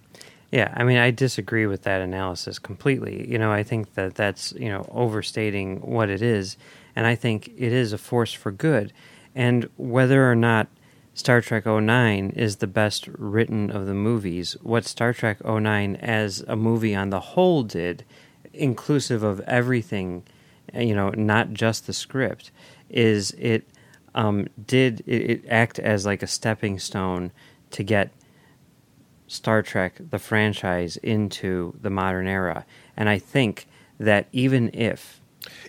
Yeah, 0.55 0.73
I 0.73 0.85
mean, 0.85 0.99
I 0.99 1.11
disagree 1.11 1.67
with 1.67 1.83
that 1.83 2.01
analysis 2.01 2.61
completely. 2.61 3.29
You 3.29 3.38
know, 3.38 3.51
I 3.51 3.64
think 3.64 3.95
that 3.95 4.14
that's, 4.14 4.53
you 4.53 4.69
know, 4.69 4.87
overstating 4.93 5.81
what 5.81 6.09
it 6.09 6.23
is. 6.23 6.57
And 6.95 7.09
I 7.09 7.17
think 7.17 7.49
it 7.49 7.73
is 7.73 7.93
a 7.93 7.99
force 7.99 8.33
for 8.33 8.53
good. 8.53 8.93
And 9.35 9.69
whether 9.77 10.31
or 10.31 10.37
not 10.37 10.69
Star 11.12 11.40
Trek 11.40 11.67
09 11.67 12.31
is 12.37 12.59
the 12.59 12.69
best 12.69 13.09
written 13.19 13.69
of 13.69 13.87
the 13.87 13.95
movies, 13.95 14.57
what 14.62 14.85
Star 14.85 15.12
Trek 15.12 15.45
09 15.45 15.97
as 15.97 16.45
a 16.47 16.55
movie 16.55 16.95
on 16.95 17.11
the 17.11 17.19
whole 17.19 17.64
did, 17.64 18.05
inclusive 18.53 19.25
of 19.25 19.40
everything, 19.40 20.23
you 20.73 20.95
know, 20.95 21.11
not 21.11 21.53
just 21.53 21.88
the 21.88 21.93
script, 21.93 22.53
is 22.88 23.33
it 23.33 23.67
um, 24.14 24.47
did 24.64 25.03
it, 25.05 25.31
it 25.31 25.45
act 25.49 25.81
as 25.81 26.07
like 26.07 26.23
a 26.23 26.29
stepping 26.29 26.79
stone 26.79 27.33
to 27.73 27.83
get 27.83 28.12
Star 29.35 29.62
Trek, 29.62 29.94
the 30.11 30.18
franchise, 30.18 30.97
into 30.99 31.75
the 31.81 31.90
modern 31.90 32.27
era. 32.27 32.64
And 32.97 33.09
I 33.09 33.18
think 33.18 33.66
that 33.99 34.29
even 34.33 34.70
if, 34.73 35.20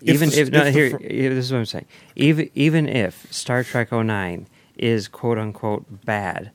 If 0.01 0.15
even 0.15 0.30
the- 0.30 0.39
if, 0.41 0.51
no, 0.51 0.63
if 0.65 0.73
here, 0.75 0.89
fr- 0.91 0.97
this 0.99 1.45
is 1.45 1.51
what 1.51 1.60
I'm 1.60 1.65
saying. 1.65 1.86
Even 2.15 2.49
even 2.56 2.88
if 2.88 3.28
Star 3.32 3.63
Trek 3.63 3.91
09 3.91 4.47
is 4.78 5.08
quote 5.08 5.38
unquote 5.38 6.06
bad, 6.06 6.51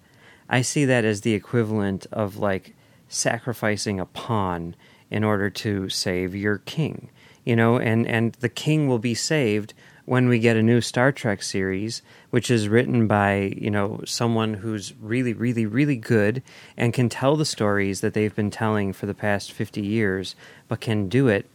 I 0.49 0.62
see 0.62 0.85
that 0.87 1.05
as 1.05 1.20
the 1.23 1.35
equivalent 1.35 2.07
of 2.12 2.37
like 2.38 2.75
sacrificing 3.09 4.01
a 4.01 4.07
pawn 4.07 4.75
in 5.11 5.25
order 5.25 5.51
to 5.51 5.88
save 5.88 6.35
your 6.35 6.59
king. 6.59 7.11
You 7.44 7.57
know, 7.57 7.79
and 7.79 8.07
and 8.07 8.33
the 8.35 8.49
king 8.49 8.87
will 8.88 8.99
be 8.99 9.14
saved 9.14 9.75
when 10.11 10.29
we 10.29 10.40
get 10.40 10.57
a 10.57 10.62
new 10.62 10.81
Star 10.81 11.12
Trek 11.12 11.40
series, 11.40 12.03
which 12.31 12.51
is 12.51 12.68
written 12.68 13.07
by 13.07 13.55
you 13.57 13.70
know 13.70 14.01
someone 14.05 14.55
who's 14.55 14.92
really, 15.01 15.33
really, 15.33 15.66
really 15.66 15.94
good 15.94 16.42
and 16.77 16.92
can 16.92 17.09
tell 17.09 17.37
the 17.37 17.44
stories 17.44 18.01
that 18.01 18.12
they've 18.12 18.35
been 18.35 18.51
telling 18.51 18.92
for 18.92 19.07
the 19.07 19.14
past 19.14 19.53
fifty 19.53 19.83
years, 19.83 20.35
but 20.66 20.81
can 20.81 21.09
do 21.09 21.29
it 21.29 21.49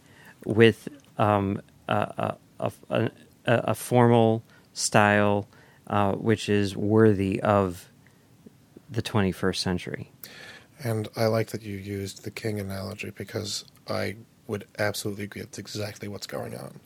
with 0.46 0.88
um, 1.18 1.60
a, 1.86 2.34
a, 2.58 2.72
a, 2.88 3.10
a, 3.44 3.74
formal 3.74 4.42
style 4.72 5.46
uh, 5.88 6.12
which 6.12 6.48
is 6.48 6.74
worthy 6.74 7.38
of 7.42 7.90
the 8.90 9.02
21st 9.02 9.56
century. 9.56 10.12
And 10.82 11.08
I 11.16 11.26
like 11.26 11.48
that 11.48 11.62
you 11.62 11.76
used 11.76 12.24
the 12.24 12.30
king 12.30 12.58
analogy 12.60 13.10
because 13.10 13.66
I 13.88 14.16
would 14.46 14.66
absolutely 14.78 15.24
agree 15.24 15.42
that's 15.42 15.58
exactly 15.58 16.08
what's 16.08 16.26
going 16.26 16.54
on. 16.54 16.80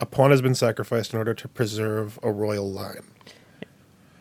A 0.00 0.06
pawn 0.06 0.30
has 0.30 0.40
been 0.40 0.54
sacrificed 0.54 1.12
in 1.12 1.18
order 1.18 1.34
to 1.34 1.48
preserve 1.48 2.18
a 2.22 2.30
royal 2.32 2.70
line. 2.70 3.02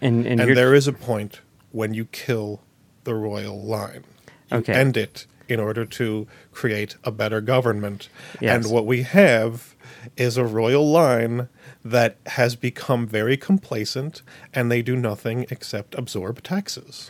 And 0.01 0.25
and, 0.25 0.39
And 0.39 0.57
there 0.57 0.73
is 0.73 0.87
a 0.87 0.93
point 0.93 1.41
when 1.71 1.93
you 1.93 2.05
kill 2.05 2.61
the 3.03 3.15
royal 3.15 3.61
line. 3.61 4.03
You 4.51 4.57
Okay. 4.57 4.73
end 4.73 4.97
it 4.97 5.25
in 5.47 5.59
order 5.59 5.85
to 5.85 6.27
create 6.51 6.95
a 7.03 7.11
better 7.11 7.41
government. 7.41 8.09
Yes. 8.39 8.65
And 8.65 8.73
what 8.73 8.85
we 8.85 9.03
have 9.03 9.75
is 10.15 10.37
a 10.37 10.45
royal 10.45 10.89
line 10.89 11.49
that 11.83 12.17
has 12.27 12.55
become 12.55 13.07
very 13.07 13.35
complacent 13.37 14.21
and 14.53 14.71
they 14.71 14.81
do 14.81 14.95
nothing 14.95 15.45
except 15.49 15.95
absorb 15.95 16.43
taxes. 16.43 17.09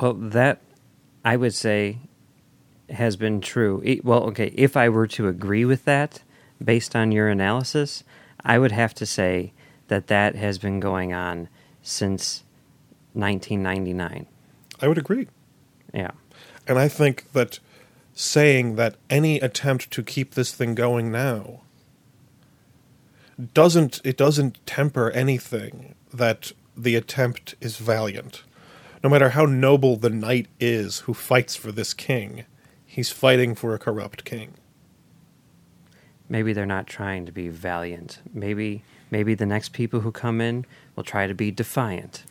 Well, 0.00 0.14
that 0.14 0.60
I 1.24 1.36
would 1.36 1.54
say 1.54 1.98
has 2.90 3.16
been 3.16 3.40
true. 3.40 3.82
Well, 4.02 4.24
okay, 4.24 4.52
if 4.54 4.76
I 4.76 4.88
were 4.88 5.06
to 5.08 5.28
agree 5.28 5.64
with 5.64 5.84
that 5.84 6.22
based 6.62 6.94
on 6.96 7.12
your 7.12 7.28
analysis, 7.28 8.04
I 8.44 8.58
would 8.58 8.72
have 8.72 8.94
to 8.94 9.06
say 9.06 9.52
that 9.88 10.06
that 10.06 10.34
has 10.36 10.58
been 10.58 10.80
going 10.80 11.12
on 11.12 11.48
since 11.82 12.44
1999. 13.12 14.26
I 14.80 14.88
would 14.88 14.98
agree. 14.98 15.28
Yeah. 15.92 16.12
And 16.66 16.78
I 16.78 16.88
think 16.88 17.32
that 17.32 17.58
saying 18.14 18.76
that 18.76 18.96
any 19.08 19.40
attempt 19.40 19.90
to 19.90 20.02
keep 20.02 20.34
this 20.34 20.52
thing 20.52 20.74
going 20.74 21.10
now 21.10 21.60
doesn't 23.54 24.00
it 24.04 24.16
doesn't 24.16 24.64
temper 24.66 25.10
anything 25.12 25.94
that 26.12 26.52
the 26.76 26.94
attempt 26.94 27.54
is 27.60 27.78
valiant. 27.78 28.42
No 29.02 29.08
matter 29.08 29.30
how 29.30 29.46
noble 29.46 29.96
the 29.96 30.10
knight 30.10 30.46
is 30.58 31.00
who 31.00 31.14
fights 31.14 31.56
for 31.56 31.72
this 31.72 31.94
king, 31.94 32.44
he's 32.84 33.10
fighting 33.10 33.54
for 33.54 33.74
a 33.74 33.78
corrupt 33.78 34.24
king. 34.24 34.54
Maybe 36.30 36.54
they're 36.54 36.64
not 36.64 36.86
trying 36.86 37.26
to 37.26 37.32
be 37.32 37.48
valiant. 37.48 38.20
Maybe 38.32 38.82
maybe 39.10 39.34
the 39.34 39.44
next 39.44 39.72
people 39.72 40.00
who 40.00 40.12
come 40.12 40.40
in 40.40 40.64
will 40.96 41.04
try 41.04 41.26
to 41.26 41.34
be 41.34 41.50
defiant. 41.50 42.24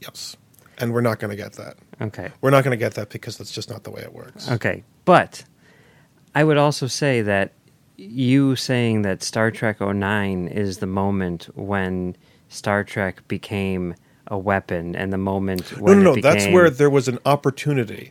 Yes. 0.00 0.36
And 0.78 0.92
we're 0.92 1.02
not 1.02 1.20
going 1.20 1.30
to 1.30 1.36
get 1.36 1.52
that. 1.52 1.76
Okay. 2.00 2.30
We're 2.40 2.50
not 2.50 2.64
going 2.64 2.72
to 2.72 2.82
get 2.82 2.94
that 2.94 3.10
because 3.10 3.36
that's 3.36 3.52
just 3.52 3.70
not 3.70 3.84
the 3.84 3.90
way 3.90 4.00
it 4.00 4.12
works. 4.12 4.50
Okay, 4.50 4.82
but 5.04 5.44
I 6.34 6.42
would 6.42 6.56
also 6.56 6.86
say 6.86 7.22
that 7.22 7.52
you 7.96 8.56
saying 8.56 9.02
that 9.02 9.22
Star 9.22 9.50
Trek 9.50 9.80
09 9.80 10.48
is 10.48 10.78
the 10.78 10.86
moment 10.86 11.48
when 11.54 12.16
Star 12.48 12.82
Trek 12.82 13.26
became 13.28 13.94
a 14.26 14.38
weapon 14.38 14.96
and 14.96 15.12
the 15.12 15.18
moment 15.18 15.78
when 15.78 16.02
no, 16.02 16.12
no. 16.12 16.18
it 16.18 16.22
That's 16.22 16.46
where 16.46 16.70
there 16.70 16.90
was 16.90 17.06
an 17.06 17.18
opportunity, 17.26 18.10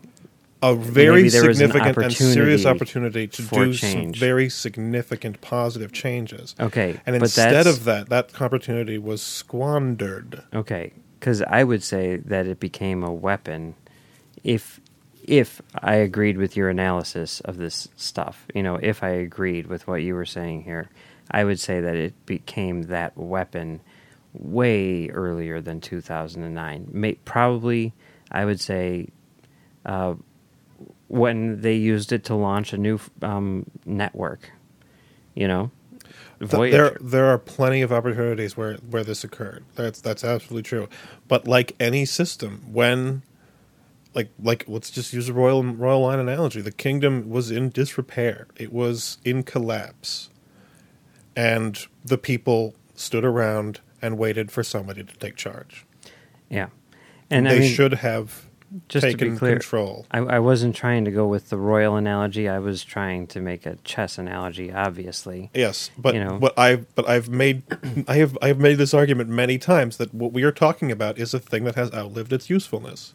a 0.62 0.76
very 0.76 1.24
was 1.24 1.36
an 1.36 1.56
significant 1.56 1.97
and 1.97 2.13
serious 2.13 2.65
opportunity 2.65 3.28
to 3.28 3.41
do 3.41 3.74
some 3.74 4.13
very 4.13 4.50
significant 4.50 5.41
positive 5.41 5.91
changes. 5.91 6.56
Okay, 6.60 7.00
And 7.06 7.15
instead 7.15 7.67
of 7.67 7.86
that, 7.86 8.10
that 8.10 8.39
opportunity 8.41 8.97
was 8.97 9.21
squandered. 9.21 10.43
Okay, 10.54 10.93
because 11.19 11.41
I 11.41 11.63
would 11.63 11.84
say 11.84 12.17
that 12.17 12.45
it 12.45 12.60
became 12.60 13.04
a 13.04 13.12
weapon 13.12 13.76
if 14.43 14.80
if 15.24 15.62
I 15.76 15.95
agreed 15.95 16.38
with 16.38 16.58
your 16.58 16.69
analysis 16.69 17.39
of 17.41 17.58
this 17.58 17.88
stuff. 17.95 18.45
You 18.54 18.63
know, 18.63 18.76
if 18.76 19.04
I 19.04 19.10
agreed 19.10 19.67
with 19.67 19.88
what 19.88 20.02
you 20.02 20.15
were 20.15 20.26
saying 20.26 20.63
here, 20.63 20.89
I 21.30 21.43
would 21.43 21.60
say 21.60 21.80
that 21.82 21.95
it 21.95 22.26
became 22.26 22.84
that 22.84 23.15
weapon 23.15 23.82
way 24.34 25.10
earlier 25.10 25.62
than 25.62 25.82
2009. 25.82 26.88
May, 26.91 27.13
probably, 27.13 27.93
I 28.32 28.45
would 28.45 28.60
say, 28.60 29.10
uh, 29.86 30.15
when 31.12 31.62
they 31.62 31.76
used 31.76 32.12
it 32.12 32.24
to 32.24 32.36
launch 32.36 32.71
a 32.74 32.78
new 32.78 33.00
um, 33.21 33.65
network. 33.86 34.52
You 35.36 35.47
know, 35.47 35.71
Voyager. 36.39 36.78
There, 36.78 36.97
there 37.00 37.26
are 37.26 37.38
plenty 37.38 37.82
of 37.82 37.91
opportunities 37.91 38.58
where, 38.58 38.76
where 38.76 39.04
this 39.04 39.24
occurred. 39.24 39.63
That's 39.76 40.02
that's 40.02 40.24
absolutely 40.24 40.63
true. 40.63 40.89
But 41.28 41.47
like 41.47 41.76
any 41.80 42.06
system, 42.06 42.63
when 42.71 43.21
like 44.13 44.30
like 44.41 44.65
let's 44.67 44.89
just 44.89 45.13
use 45.13 45.30
a 45.30 45.34
royal 45.34 45.63
royal 45.63 46.02
line 46.02 46.19
analogy. 46.19 46.62
The 46.62 46.71
kingdom 46.71 47.30
was 47.30 47.52
in 47.52 47.69
disrepair. 47.69 48.47
It 48.56 48.74
was 48.74 49.19
in 49.24 49.43
collapse, 49.43 50.30
and 51.36 51.86
the 52.04 52.17
people 52.17 52.76
stood 52.95 53.24
around 53.24 53.80
and 54.02 54.17
waited 54.17 54.52
for 54.52 54.63
somebody 54.63 55.04
to 55.04 55.15
take 55.17 55.36
charge. 55.36 55.86
yeah, 56.50 56.69
and 57.30 57.45
they 57.45 57.58
I 57.58 57.60
mean, 57.60 57.74
should 57.74 57.93
have 57.95 58.47
just 58.88 59.10
to 59.12 59.17
be 59.17 59.38
clear, 59.38 59.53
control. 59.53 60.05
I, 60.12 60.19
I 60.19 60.39
wasn't 60.39 60.75
trying 60.75 61.05
to 61.05 61.12
go 61.12 61.27
with 61.27 61.49
the 61.49 61.57
royal 61.57 61.95
analogy. 61.95 62.47
I 62.47 62.60
was 62.60 62.84
trying 62.84 63.27
to 63.27 63.41
make 63.41 63.65
a 63.65 63.75
chess 63.84 64.17
analogy. 64.17 64.71
Obviously, 64.71 65.49
Yes, 65.53 65.91
but 65.97 66.15
you 66.15 66.23
know. 66.23 66.38
what 66.38 66.57
I've 66.57 66.93
but 66.95 67.07
I've 67.07 67.29
made 67.29 67.63
I 68.07 68.15
have 68.15 68.38
I 68.41 68.47
have 68.47 68.60
made 68.60 68.75
this 68.77 68.93
argument 68.93 69.29
many 69.29 69.57
times 69.57 69.97
that 69.97 70.13
what 70.13 70.31
we 70.31 70.43
are 70.43 70.51
talking 70.51 70.91
about 70.91 71.17
is 71.17 71.34
a 71.34 71.39
thing 71.39 71.63
that 71.65 71.75
has 71.75 71.93
outlived 71.93 72.31
its 72.34 72.49
usefulness. 72.49 73.13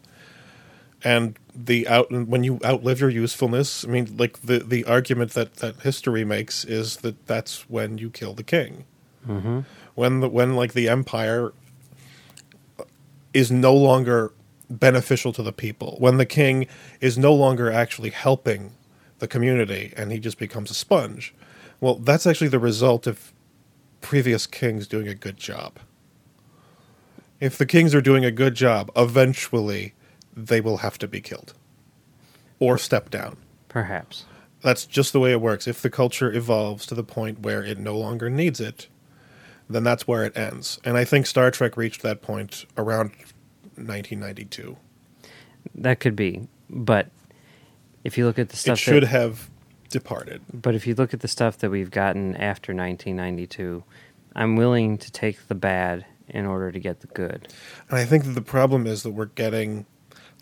And 1.03 1.37
the 1.55 1.87
out 1.87 2.11
when 2.11 2.43
you 2.43 2.59
outlive 2.65 2.99
your 2.99 3.09
usefulness, 3.09 3.85
I 3.85 3.87
mean, 3.87 4.15
like 4.17 4.41
the 4.41 4.59
the 4.59 4.83
argument 4.85 5.31
that 5.33 5.55
that 5.55 5.81
history 5.81 6.25
makes 6.25 6.65
is 6.65 6.97
that 6.97 7.27
that's 7.27 7.69
when 7.69 7.97
you 7.97 8.09
kill 8.09 8.33
the 8.33 8.43
king. 8.43 8.85
hmm 9.25 9.61
When 9.95 10.19
the 10.21 10.29
when 10.29 10.55
like 10.55 10.73
the 10.73 10.89
empire 10.89 11.53
is 13.33 13.51
no 13.51 13.75
longer 13.75 14.31
beneficial 14.69 15.33
to 15.33 15.43
the 15.43 15.53
people. 15.53 15.95
When 15.99 16.17
the 16.17 16.25
king 16.25 16.67
is 17.01 17.17
no 17.17 17.33
longer 17.33 17.71
actually 17.71 18.09
helping 18.09 18.73
the 19.19 19.27
community 19.27 19.93
and 19.97 20.11
he 20.11 20.19
just 20.19 20.37
becomes 20.37 20.69
a 20.69 20.73
sponge. 20.73 21.33
Well, 21.79 21.95
that's 21.95 22.27
actually 22.27 22.49
the 22.49 22.59
result 22.59 23.07
of 23.07 23.33
previous 24.01 24.45
kings 24.47 24.87
doing 24.87 25.07
a 25.07 25.15
good 25.15 25.37
job. 25.37 25.79
If 27.39 27.57
the 27.57 27.65
kings 27.65 27.93
are 27.95 28.01
doing 28.01 28.25
a 28.25 28.31
good 28.31 28.55
job, 28.55 28.91
eventually 28.95 29.93
they 30.35 30.61
will 30.61 30.77
have 30.77 30.97
to 30.99 31.07
be 31.07 31.21
killed 31.21 31.53
or 32.59 32.77
step 32.77 33.09
down. 33.09 33.37
perhaps. 33.69 34.25
That's 34.61 34.85
just 34.85 35.13
the 35.13 35.19
way 35.19 35.31
it 35.31 35.41
works. 35.41 35.67
If 35.67 35.81
the 35.81 35.89
culture 35.89 36.33
evolves 36.33 36.87
to 36.87 36.95
the 36.95 37.03
point 37.03 37.41
where 37.41 37.63
it 37.63 37.77
no 37.77 37.95
longer 37.97 38.29
needs 38.29 38.59
it, 38.59 38.87
then 39.69 39.83
that's 39.83 40.07
where 40.07 40.25
it 40.25 40.35
ends. 40.35 40.79
And 40.83 40.97
I 40.97 41.05
think 41.05 41.27
Star 41.27 41.51
Trek 41.51 41.77
reached 41.77 42.01
that 42.01 42.21
point 42.23 42.65
around 42.75 43.11
1992. 43.77 44.77
That 45.75 45.99
could 45.99 46.15
be, 46.15 46.47
but 46.69 47.09
if 48.03 48.17
you 48.17 48.25
look 48.25 48.39
at 48.39 48.49
the 48.49 48.55
It 48.55 48.57
stuff, 48.59 48.79
should 48.79 49.03
that, 49.03 49.07
have 49.09 49.49
departed. 49.89 50.41
but 50.53 50.75
if 50.75 50.87
you 50.87 50.95
look 50.95 51.13
at 51.13 51.19
the 51.21 51.27
stuff 51.27 51.57
that 51.59 51.69
we've 51.69 51.91
gotten 51.91 52.35
after 52.35 52.73
1992, 52.73 53.83
I'm 54.35 54.55
willing 54.55 54.97
to 54.99 55.11
take 55.11 55.47
the 55.47 55.55
bad 55.55 56.05
in 56.29 56.45
order 56.45 56.71
to 56.71 56.79
get 56.79 57.01
the 57.01 57.07
good. 57.07 57.47
And 57.89 57.97
I 57.97 58.05
think 58.05 58.25
that 58.25 58.31
the 58.31 58.41
problem 58.41 58.85
is 58.87 59.03
that 59.03 59.11
we're 59.11 59.25
getting 59.25 59.85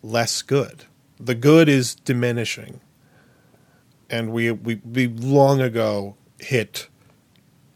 less 0.02 0.42
good. 0.42 0.86
The 1.20 1.36
good 1.36 1.70
is 1.70 1.96
diminishing. 1.96 2.82
And 4.10 4.32
we 4.32 4.52
we, 4.52 4.76
we 4.84 5.08
long 5.08 5.62
ago 5.62 6.16
hit 6.40 6.88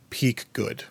peak 0.09 0.45
good. 0.53 0.83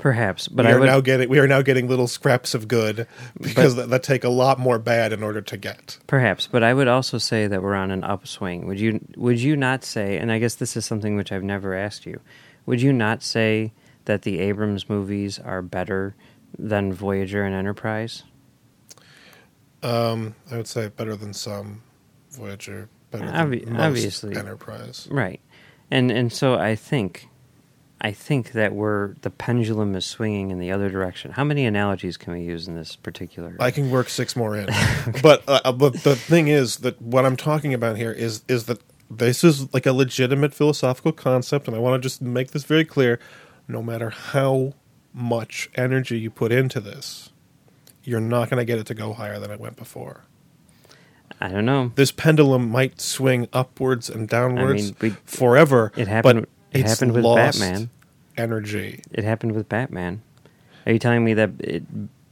Perhaps, 0.00 0.48
but 0.48 0.64
we 0.64 0.72
I 0.72 0.74
are 0.74 0.80
would. 0.80 0.86
now 0.86 1.00
getting 1.02 1.28
we 1.28 1.38
are 1.40 1.46
now 1.46 1.60
getting 1.60 1.86
little 1.86 2.06
scraps 2.08 2.54
of 2.54 2.66
good 2.68 3.06
because 3.38 3.76
that, 3.76 3.90
that 3.90 4.02
take 4.02 4.24
a 4.24 4.30
lot 4.30 4.58
more 4.58 4.78
bad 4.78 5.12
in 5.12 5.22
order 5.22 5.42
to 5.42 5.58
get. 5.58 5.98
Perhaps, 6.06 6.46
but 6.46 6.62
I 6.62 6.72
would 6.72 6.88
also 6.88 7.18
say 7.18 7.46
that 7.46 7.62
we're 7.62 7.74
on 7.74 7.90
an 7.90 8.02
upswing. 8.02 8.66
Would 8.66 8.80
you 8.80 9.00
would 9.16 9.38
you 9.38 9.56
not 9.56 9.84
say, 9.84 10.16
and 10.16 10.32
I 10.32 10.38
guess 10.38 10.54
this 10.54 10.74
is 10.74 10.86
something 10.86 11.16
which 11.16 11.30
I've 11.32 11.42
never 11.42 11.74
asked 11.74 12.06
you, 12.06 12.18
would 12.64 12.80
you 12.80 12.94
not 12.94 13.22
say 13.22 13.72
that 14.06 14.22
the 14.22 14.38
Abrams 14.40 14.88
movies 14.88 15.38
are 15.38 15.60
better 15.60 16.14
than 16.58 16.94
Voyager 16.94 17.44
and 17.44 17.54
Enterprise? 17.54 18.22
Um, 19.82 20.34
I 20.50 20.56
would 20.56 20.66
say 20.66 20.88
better 20.88 21.14
than 21.14 21.34
some 21.34 21.82
Voyager, 22.30 22.88
better 23.10 23.26
than 23.26 23.72
most 23.74 23.80
obviously. 23.82 24.34
Enterprise. 24.34 25.08
Right. 25.10 25.40
And 25.90 26.10
and 26.10 26.32
so 26.32 26.54
I 26.54 26.74
think 26.74 27.28
I 28.02 28.12
think 28.12 28.52
that 28.52 28.74
we're 28.74 29.14
the 29.20 29.30
pendulum 29.30 29.94
is 29.94 30.06
swinging 30.06 30.50
in 30.50 30.58
the 30.58 30.70
other 30.72 30.88
direction. 30.88 31.32
How 31.32 31.44
many 31.44 31.66
analogies 31.66 32.16
can 32.16 32.32
we 32.32 32.40
use 32.40 32.66
in 32.66 32.74
this 32.74 32.96
particular 32.96 33.56
I 33.60 33.70
can 33.70 33.90
work 33.90 34.08
six 34.08 34.34
more 34.34 34.56
in, 34.56 34.68
but 35.22 35.42
uh, 35.46 35.72
but 35.72 36.02
the 36.02 36.16
thing 36.16 36.48
is 36.48 36.78
that 36.78 37.00
what 37.02 37.26
I'm 37.26 37.36
talking 37.36 37.74
about 37.74 37.96
here 37.96 38.12
is 38.12 38.42
is 38.48 38.64
that 38.64 38.80
this 39.10 39.44
is 39.44 39.72
like 39.74 39.86
a 39.86 39.92
legitimate 39.92 40.54
philosophical 40.54 41.12
concept, 41.12 41.66
and 41.66 41.76
I 41.76 41.80
want 41.80 42.00
to 42.00 42.06
just 42.06 42.22
make 42.22 42.52
this 42.52 42.64
very 42.64 42.84
clear. 42.84 43.18
No 43.68 43.82
matter 43.82 44.10
how 44.10 44.74
much 45.12 45.70
energy 45.74 46.18
you 46.18 46.30
put 46.30 46.52
into 46.52 46.80
this, 46.80 47.30
you're 48.02 48.20
not 48.20 48.50
going 48.50 48.58
to 48.58 48.64
get 48.64 48.78
it 48.78 48.86
to 48.86 48.94
go 48.94 49.12
higher 49.12 49.38
than 49.38 49.50
it 49.50 49.60
went 49.60 49.76
before. 49.76 50.24
I 51.40 51.48
don't 51.48 51.64
know. 51.64 51.92
This 51.94 52.12
pendulum 52.12 52.68
might 52.70 53.00
swing 53.00 53.48
upwards 53.52 54.10
and 54.10 54.28
downwards 54.28 54.86
mean, 54.86 54.96
we- 55.00 55.16
forever. 55.24 55.92
It 55.96 56.08
happened 56.08 56.40
But 56.42 56.48
it 56.72 56.80
it's 56.80 56.90
happened 56.90 57.12
with 57.12 57.24
Batman. 57.24 57.90
Energy. 58.36 59.02
It 59.12 59.24
happened 59.24 59.52
with 59.52 59.68
Batman. 59.68 60.22
Are 60.86 60.92
you 60.92 60.98
telling 60.98 61.24
me 61.24 61.34
that 61.34 61.50
it, 61.58 61.82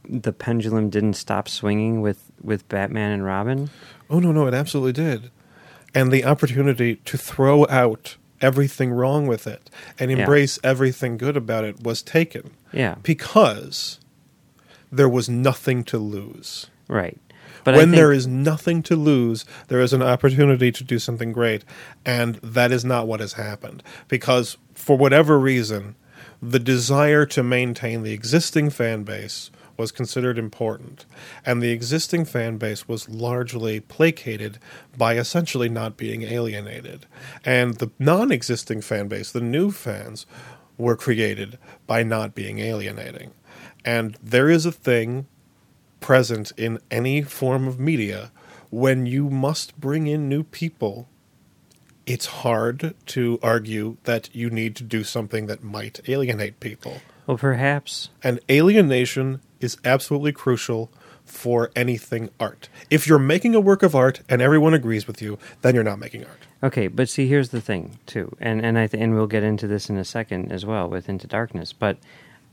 the 0.03 0.33
pendulum 0.33 0.89
didn't 0.89 1.13
stop 1.13 1.47
swinging 1.47 2.01
with, 2.01 2.31
with 2.41 2.67
Batman 2.69 3.11
and 3.11 3.23
Robin? 3.25 3.69
Oh 4.09 4.19
no, 4.19 4.31
no, 4.31 4.47
it 4.47 4.53
absolutely 4.53 4.93
did. 4.93 5.29
And 5.93 6.11
the 6.11 6.25
opportunity 6.25 6.95
to 6.97 7.17
throw 7.17 7.67
out 7.67 8.17
everything 8.41 8.91
wrong 8.91 9.27
with 9.27 9.45
it 9.45 9.69
and 9.99 10.09
Yeah. 10.09 10.19
embrace 10.19 10.57
everything 10.63 11.17
good 11.17 11.35
about 11.37 11.63
it 11.65 11.83
was 11.83 12.01
taken 12.01 12.51
Yeah. 12.71 12.95
because 13.03 13.99
there 14.91 15.09
was 15.09 15.29
nothing 15.29 15.83
to 15.85 15.97
lose. 15.99 16.67
Right. 16.87 17.19
But 17.63 17.75
when 17.75 17.89
think- 17.89 17.95
there 17.95 18.11
is 18.11 18.27
nothing 18.27 18.81
to 18.83 18.95
lose, 18.95 19.45
there 19.67 19.81
is 19.81 19.93
an 19.93 20.01
opportunity 20.01 20.71
to 20.71 20.83
do 20.83 20.99
something 20.99 21.31
great, 21.31 21.63
and 22.05 22.35
that 22.35 22.71
is 22.71 22.85
not 22.85 23.07
what 23.07 23.19
has 23.19 23.33
happened. 23.33 23.83
Because 24.07 24.57
for 24.73 24.97
whatever 24.97 25.39
reason, 25.39 25.95
the 26.41 26.59
desire 26.59 27.25
to 27.25 27.43
maintain 27.43 28.03
the 28.03 28.13
existing 28.13 28.69
fan 28.69 29.03
base 29.03 29.51
was 29.79 29.91
considered 29.91 30.37
important, 30.37 31.05
and 31.45 31.61
the 31.61 31.71
existing 31.71 32.25
fan 32.25 32.57
base 32.57 32.87
was 32.87 33.07
largely 33.07 33.79
placated 33.79 34.59
by 34.97 35.15
essentially 35.15 35.69
not 35.69 35.95
being 35.95 36.23
alienated, 36.23 37.05
and 37.45 37.75
the 37.75 37.89
non-existing 37.97 38.81
fan 38.81 39.07
base, 39.07 39.31
the 39.31 39.39
new 39.39 39.71
fans, 39.71 40.25
were 40.77 40.97
created 40.97 41.57
by 41.87 42.03
not 42.03 42.35
being 42.35 42.59
alienating, 42.59 43.31
and 43.85 44.17
there 44.21 44.49
is 44.49 44.65
a 44.65 44.71
thing 44.71 45.27
present 45.99 46.51
in 46.57 46.79
any 46.89 47.21
form 47.21 47.67
of 47.67 47.79
media 47.79 48.31
when 48.69 49.05
you 49.05 49.29
must 49.29 49.79
bring 49.79 50.07
in 50.07 50.29
new 50.29 50.43
people 50.43 51.07
it's 52.09 52.25
hard 52.25 52.95
to 53.05 53.39
argue 53.43 53.97
that 54.05 54.33
you 54.33 54.49
need 54.49 54.75
to 54.75 54.83
do 54.83 55.03
something 55.03 55.45
that 55.45 55.63
might 55.63 56.01
alienate 56.09 56.59
people. 56.59 57.01
Well, 57.27 57.37
perhaps. 57.37 58.09
And 58.23 58.39
alienation 58.49 59.41
is 59.59 59.77
absolutely 59.85 60.31
crucial 60.31 60.91
for 61.23 61.69
anything 61.75 62.31
art. 62.39 62.67
If 62.89 63.05
you're 63.05 63.19
making 63.19 63.53
a 63.53 63.59
work 63.59 63.83
of 63.83 63.93
art 63.93 64.21
and 64.27 64.41
everyone 64.41 64.73
agrees 64.73 65.05
with 65.05 65.21
you 65.21 65.37
then 65.61 65.75
you're 65.75 65.83
not 65.83 65.99
making 65.99 66.25
art. 66.25 66.47
Okay, 66.63 66.87
but 66.87 67.07
see, 67.07 67.27
here's 67.27 67.49
the 67.49 67.61
thing 67.61 67.99
too, 68.07 68.35
and 68.41 68.65
and 68.65 68.77
I 68.77 68.87
th- 68.87 69.01
and 69.01 69.13
we'll 69.13 69.27
get 69.27 69.43
into 69.43 69.67
this 69.67 69.89
in 69.89 69.97
a 69.97 70.03
second 70.03 70.51
as 70.51 70.65
well 70.65 70.89
with 70.89 71.07
Into 71.07 71.27
Darkness. 71.27 71.71
But 71.71 71.97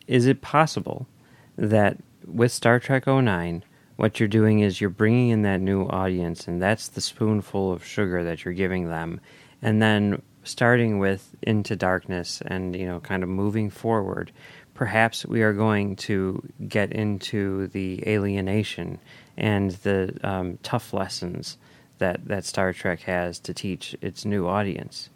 is 0.07 0.27
it 0.27 0.43
possible 0.43 1.09
that 1.57 1.97
with 2.27 2.53
Star 2.53 2.79
Trek 2.79 3.07
09, 3.07 3.62
what 3.97 4.21
you're 4.21 4.29
doing 4.29 4.61
is 4.61 4.81
you're 4.81 4.91
bringing 4.91 5.29
in 5.31 5.43
that 5.43 5.61
new 5.61 5.85
audience, 5.87 6.47
and 6.47 6.61
that's 6.61 6.89
the 6.89 7.01
spoonful 7.01 7.73
of 7.73 7.85
sugar 7.85 8.23
that 8.25 8.45
you're 8.45 8.55
giving 8.55 8.89
them, 8.89 9.21
and 9.62 9.81
then 9.81 10.21
starting 10.45 10.99
with 10.99 11.35
Into 11.43 11.77
Darkness, 11.77 12.43
and 12.47 12.77
you 12.77 12.87
know, 12.87 13.01
kind 13.01 13.23
of 13.23 13.29
moving 13.29 13.71
forward. 13.71 14.31
Perhaps 14.75 15.25
we 15.25 15.43
are 15.43 15.55
going 15.55 15.97
to 15.97 16.47
get 16.69 16.93
into 16.93 17.69
the 17.69 18.07
alienation 18.07 18.99
and 19.39 19.71
the 19.83 20.15
um, 20.23 20.59
tough 20.62 20.93
lessons 20.93 21.57
that 21.99 22.27
that 22.27 22.45
Star 22.45 22.75
Trek 22.75 23.01
has 23.01 23.39
to 23.41 23.55
teach 23.55 23.97
its 24.03 24.27
new 24.27 24.47
audience. 24.47 25.09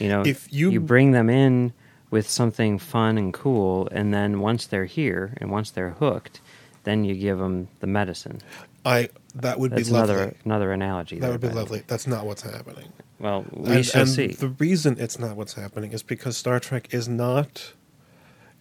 You 0.00 0.08
know, 0.08 0.22
If 0.26 0.52
you- 0.52 0.70
you 0.72 0.80
bring 0.80 1.12
them 1.12 1.30
in 1.30 1.72
with 2.10 2.28
something 2.28 2.78
fun 2.78 3.16
and 3.16 3.32
cool, 3.32 3.88
and 3.92 4.12
then 4.12 4.40
once 4.40 4.66
they're 4.66 4.84
here 4.86 5.34
and 5.40 5.50
once 5.52 5.70
they're 5.70 5.90
hooked, 5.90 6.40
then 6.84 7.04
you 7.04 7.14
give 7.14 7.38
them 7.38 7.68
the 7.80 7.86
medicine. 7.86 8.40
i 8.84 9.08
that 9.34 9.58
would 9.58 9.72
That's 9.72 9.88
be 9.88 9.94
lovely 9.94 10.14
another 10.14 10.36
another 10.44 10.72
analogy. 10.72 11.16
that 11.16 11.22
there, 11.22 11.32
would 11.32 11.40
be 11.40 11.48
lovely 11.48 11.82
that's 11.86 12.06
not 12.06 12.24
what's 12.26 12.42
happening 12.42 12.92
Well, 13.18 13.44
we 13.52 13.76
and, 13.76 13.86
shall 13.86 14.02
and 14.02 14.10
see. 14.10 14.28
the 14.28 14.48
reason 14.48 14.96
it's 14.98 15.18
not 15.18 15.36
what's 15.36 15.54
happening 15.54 15.92
is 15.92 16.02
because 16.02 16.36
Star 16.36 16.60
Trek 16.60 16.88
is 16.94 17.08
not 17.08 17.72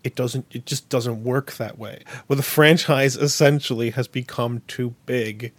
it 0.03 0.15
doesn't 0.15 0.45
it 0.51 0.65
just 0.65 0.89
doesn't 0.89 1.23
work 1.23 1.53
that 1.53 1.77
way. 1.77 2.03
Well 2.27 2.37
the 2.37 2.43
franchise 2.43 3.15
essentially 3.29 3.91
has 3.91 4.07
become 4.07 4.61
too 4.67 4.95
big 5.05 5.53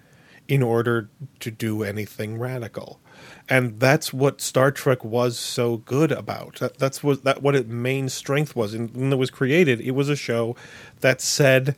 in 0.48 0.62
order 0.62 1.08
to 1.40 1.50
do 1.50 1.82
anything 1.82 2.38
radical. 2.38 3.00
And 3.48 3.80
that's 3.80 4.12
what 4.12 4.40
Star 4.40 4.70
Trek 4.70 5.04
was 5.04 5.38
so 5.38 5.78
good 5.78 6.12
about. 6.12 6.56
That, 6.60 6.78
that's 6.78 7.02
what 7.02 7.24
that 7.24 7.42
what 7.42 7.54
its 7.54 7.68
main 7.68 8.08
strength 8.08 8.54
was. 8.56 8.74
And 8.74 8.94
when 8.94 9.12
it 9.12 9.16
was 9.18 9.30
created, 9.30 9.80
it 9.80 9.92
was 9.92 10.08
a 10.08 10.16
show 10.16 10.56
that 11.00 11.20
said 11.20 11.76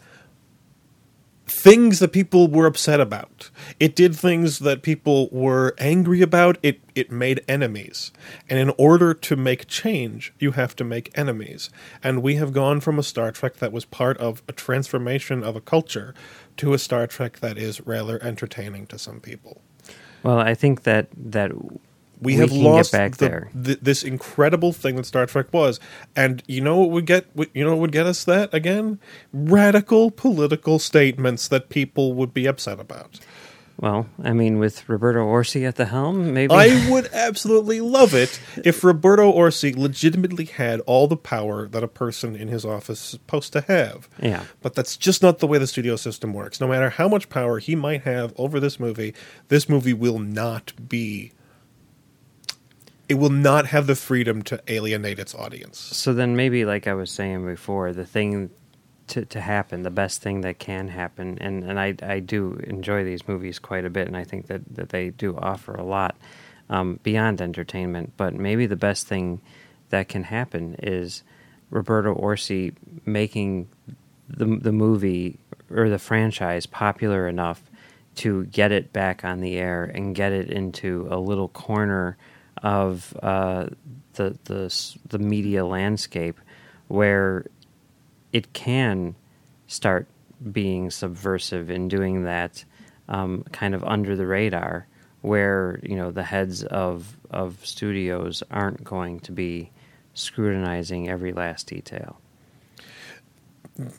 things 1.47 2.01
that 2.01 2.13
people 2.13 2.49
were 2.49 2.67
upset 2.67 3.01
about. 3.01 3.51
It 3.79 3.95
did 3.95 4.17
things 4.17 4.59
that 4.59 4.83
people 4.83 5.29
were 5.31 5.75
angry 5.79 6.21
about. 6.21 6.59
It 6.63 6.81
it 6.95 7.11
made 7.11 7.45
enemies. 7.47 8.11
And 8.51 8.59
in 8.59 8.73
order 8.77 9.15
to 9.15 9.37
make 9.37 9.69
change, 9.69 10.33
you 10.39 10.53
have 10.53 10.75
to 10.77 10.85
make 10.85 11.17
enemies. 11.17 11.71
And 12.03 12.23
we 12.23 12.35
have 12.35 12.53
gone 12.53 12.81
from 12.81 12.99
a 12.99 13.03
Star 13.03 13.31
Trek 13.31 13.57
that 13.57 13.73
was 13.73 13.85
part 13.85 14.19
of 14.19 14.43
a 14.49 14.53
transformation 14.53 15.45
of 15.45 15.55
a 15.55 15.61
culture 15.61 16.15
to 16.57 16.75
a 16.75 16.79
Star 16.79 17.07
Trek 17.07 17.39
that 17.41 17.59
is 17.59 17.81
rather 17.87 18.23
entertaining 18.23 18.87
to 18.89 18.99
some 18.99 19.21
people. 19.21 19.63
well, 20.25 20.39
I 20.39 20.55
think 20.55 20.83
that 20.83 21.09
that 21.17 21.53
We, 22.21 22.35
we 22.35 22.41
have 22.41 22.53
lost 22.53 22.93
the- 22.93 23.79
this 23.83 24.03
incredible 24.03 24.73
thing 24.73 24.97
that 24.97 25.07
Star 25.07 25.27
Trek 25.27 25.53
was, 25.53 25.79
and 26.15 26.43
you 26.47 26.61
know 26.61 26.79
what 26.79 26.91
would 26.91 27.07
get 27.07 27.27
you 27.55 27.65
know 27.65 27.71
what 27.71 27.81
would 27.81 27.93
get 27.93 28.07
us 28.07 28.25
that 28.25 28.53
again? 28.55 28.99
Radical 29.33 30.11
political 30.11 30.79
statements 30.79 31.49
that 31.49 31.69
people 31.69 32.15
would 32.15 32.33
be 32.33 32.47
upset 32.47 32.81
about. 32.81 33.21
Well, 33.79 34.07
I 34.25 34.33
mean, 34.33 34.59
with 34.59 34.89
Roberto 34.89 35.27
Orci 35.27 35.69
at 35.69 35.77
the 35.77 35.85
helm, 35.85 36.33
maybe. 36.33 36.55
I 36.55 36.89
would 36.91 37.09
absolutely 37.13 37.81
love 37.83 38.15
it 38.15 38.41
if 38.65 38.83
Roberto 38.83 39.31
Orci 39.31 39.77
legitimately 39.77 40.47
had 40.47 40.81
all 40.81 41.07
the 41.07 41.17
power 41.17 41.69
that 41.69 41.85
a 41.85 41.89
person 41.89 42.35
in 42.35 42.49
his 42.49 42.65
office 42.65 43.01
is 43.03 43.09
supposed 43.11 43.53
to 43.53 43.61
have. 43.63 44.09
Yeah. 44.19 44.45
But 44.63 44.75
that's 44.75 44.97
just 44.97 45.23
not 45.23 45.41
the 45.41 45.47
way 45.47 45.59
the 45.59 45.67
studio 45.67 45.97
system 45.97 46.33
works. 46.33 46.59
No 46.59 46.69
matter 46.69 46.89
how 46.89 47.07
much 47.07 47.29
power 47.29 47.59
he 47.59 47.77
might 47.77 48.03
have 48.05 48.33
over 48.37 48.59
this 48.61 48.81
movie, 48.81 49.13
this 49.49 49.69
movie 49.69 49.93
will 49.93 50.19
not 50.19 50.73
be. 50.89 51.33
It 53.09 53.15
will 53.15 53.31
not 53.31 53.67
have 53.67 53.87
the 53.87 53.95
freedom 53.95 54.43
to 54.43 54.61
alienate 54.67 55.19
its 55.19 55.35
audience. 55.35 55.79
So 55.79 56.13
then 56.13 56.35
maybe, 56.35 56.65
like 56.65 56.87
I 56.87 56.95
was 56.95 57.11
saying 57.11 57.47
before, 57.47 57.93
the 57.93 58.07
thing 58.07 58.51
to, 59.09 59.25
to 59.27 59.41
happen, 59.41 59.83
the 59.83 59.91
best 59.91 60.23
thing 60.23 60.41
that 60.41 60.59
can 60.59 60.89
happen, 60.89 61.39
and, 61.41 61.63
and 61.63 61.79
I, 61.79 61.95
I 62.03 62.21
do 62.21 62.61
enjoy 62.65 63.05
these 63.05 63.29
movies 63.29 63.59
quite 63.59 63.85
a 63.85 63.91
bit, 63.91 64.09
and 64.09 64.17
I 64.17 64.25
think 64.25 64.49
that, 64.49 64.63
that 64.75 64.89
they 64.89 65.11
do 65.11 65.37
offer 65.37 65.75
a 65.75 65.85
lot 65.85 66.17
um, 66.69 66.99
beyond 67.03 67.41
entertainment, 67.41 68.15
but 68.17 68.35
maybe 68.35 68.67
the 68.67 68.77
best 68.77 69.07
thing 69.07 69.41
that 69.91 70.09
can 70.09 70.25
happen 70.25 70.75
is 70.83 71.23
Roberto 71.71 72.15
Orci 72.15 72.75
making 73.05 73.69
the, 74.29 74.47
the 74.47 74.73
movie 74.73 75.39
or 75.71 75.89
the 75.89 75.99
franchise 75.99 76.67
popular 76.67 77.29
enough 77.29 77.63
to 78.17 78.47
get 78.47 78.73
it 78.73 78.93
back 78.93 79.25
on 79.25 79.41
the 79.41 79.57
air 79.57 79.85
and 79.85 80.15
get 80.15 80.33
it 80.33 80.51
into 80.51 81.07
a 81.11 81.19
little 81.19 81.49
corner 81.49 82.17
of 82.63 83.17
uh, 83.23 83.67
the 84.15 84.39
the 84.45 84.97
the 85.09 85.19
media 85.19 85.65
landscape 85.65 86.41
where 86.89 87.47
it 88.33 88.53
can 88.53 89.15
start 89.67 90.07
being 90.53 90.91
subversive 90.91 91.71
in 91.71 91.89
doing 91.89 92.25
that 92.25 92.65
um, 93.09 93.45
kind 93.53 93.75
of 93.75 93.83
under 93.85 94.17
the 94.17 94.27
radar 94.27 94.87
where 95.23 95.81
you 95.83 95.97
know 95.97 96.11
the 96.11 96.23
heads 96.23 96.65
of 96.65 97.17
of 97.31 97.65
studios 97.65 98.43
aren't 98.51 98.85
going 98.85 99.21
to 99.21 99.33
be 99.33 99.71
scrutinizing 100.15 101.09
every 101.09 101.33
last 101.33 101.67
detail 101.67 102.21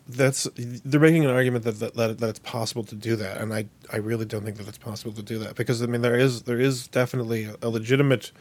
That's 0.07 0.47
they're 0.55 0.99
making 0.99 1.25
an 1.25 1.31
argument 1.31 1.63
that 1.65 1.79
that, 1.79 1.93
that 1.95 2.17
that 2.17 2.29
it's 2.29 2.39
possible 2.39 2.83
to 2.85 2.95
do 2.95 3.15
that, 3.17 3.37
and 3.37 3.53
I 3.53 3.67
I 3.91 3.97
really 3.97 4.25
don't 4.25 4.43
think 4.43 4.57
that 4.57 4.67
it's 4.67 4.77
possible 4.77 5.11
to 5.13 5.21
do 5.21 5.37
that 5.39 5.55
because 5.55 5.83
I 5.83 5.85
mean 5.85 6.01
there 6.01 6.17
is 6.17 6.43
there 6.43 6.59
is 6.59 6.87
definitely 6.87 7.49
a 7.61 7.69
legitimate, 7.69 8.31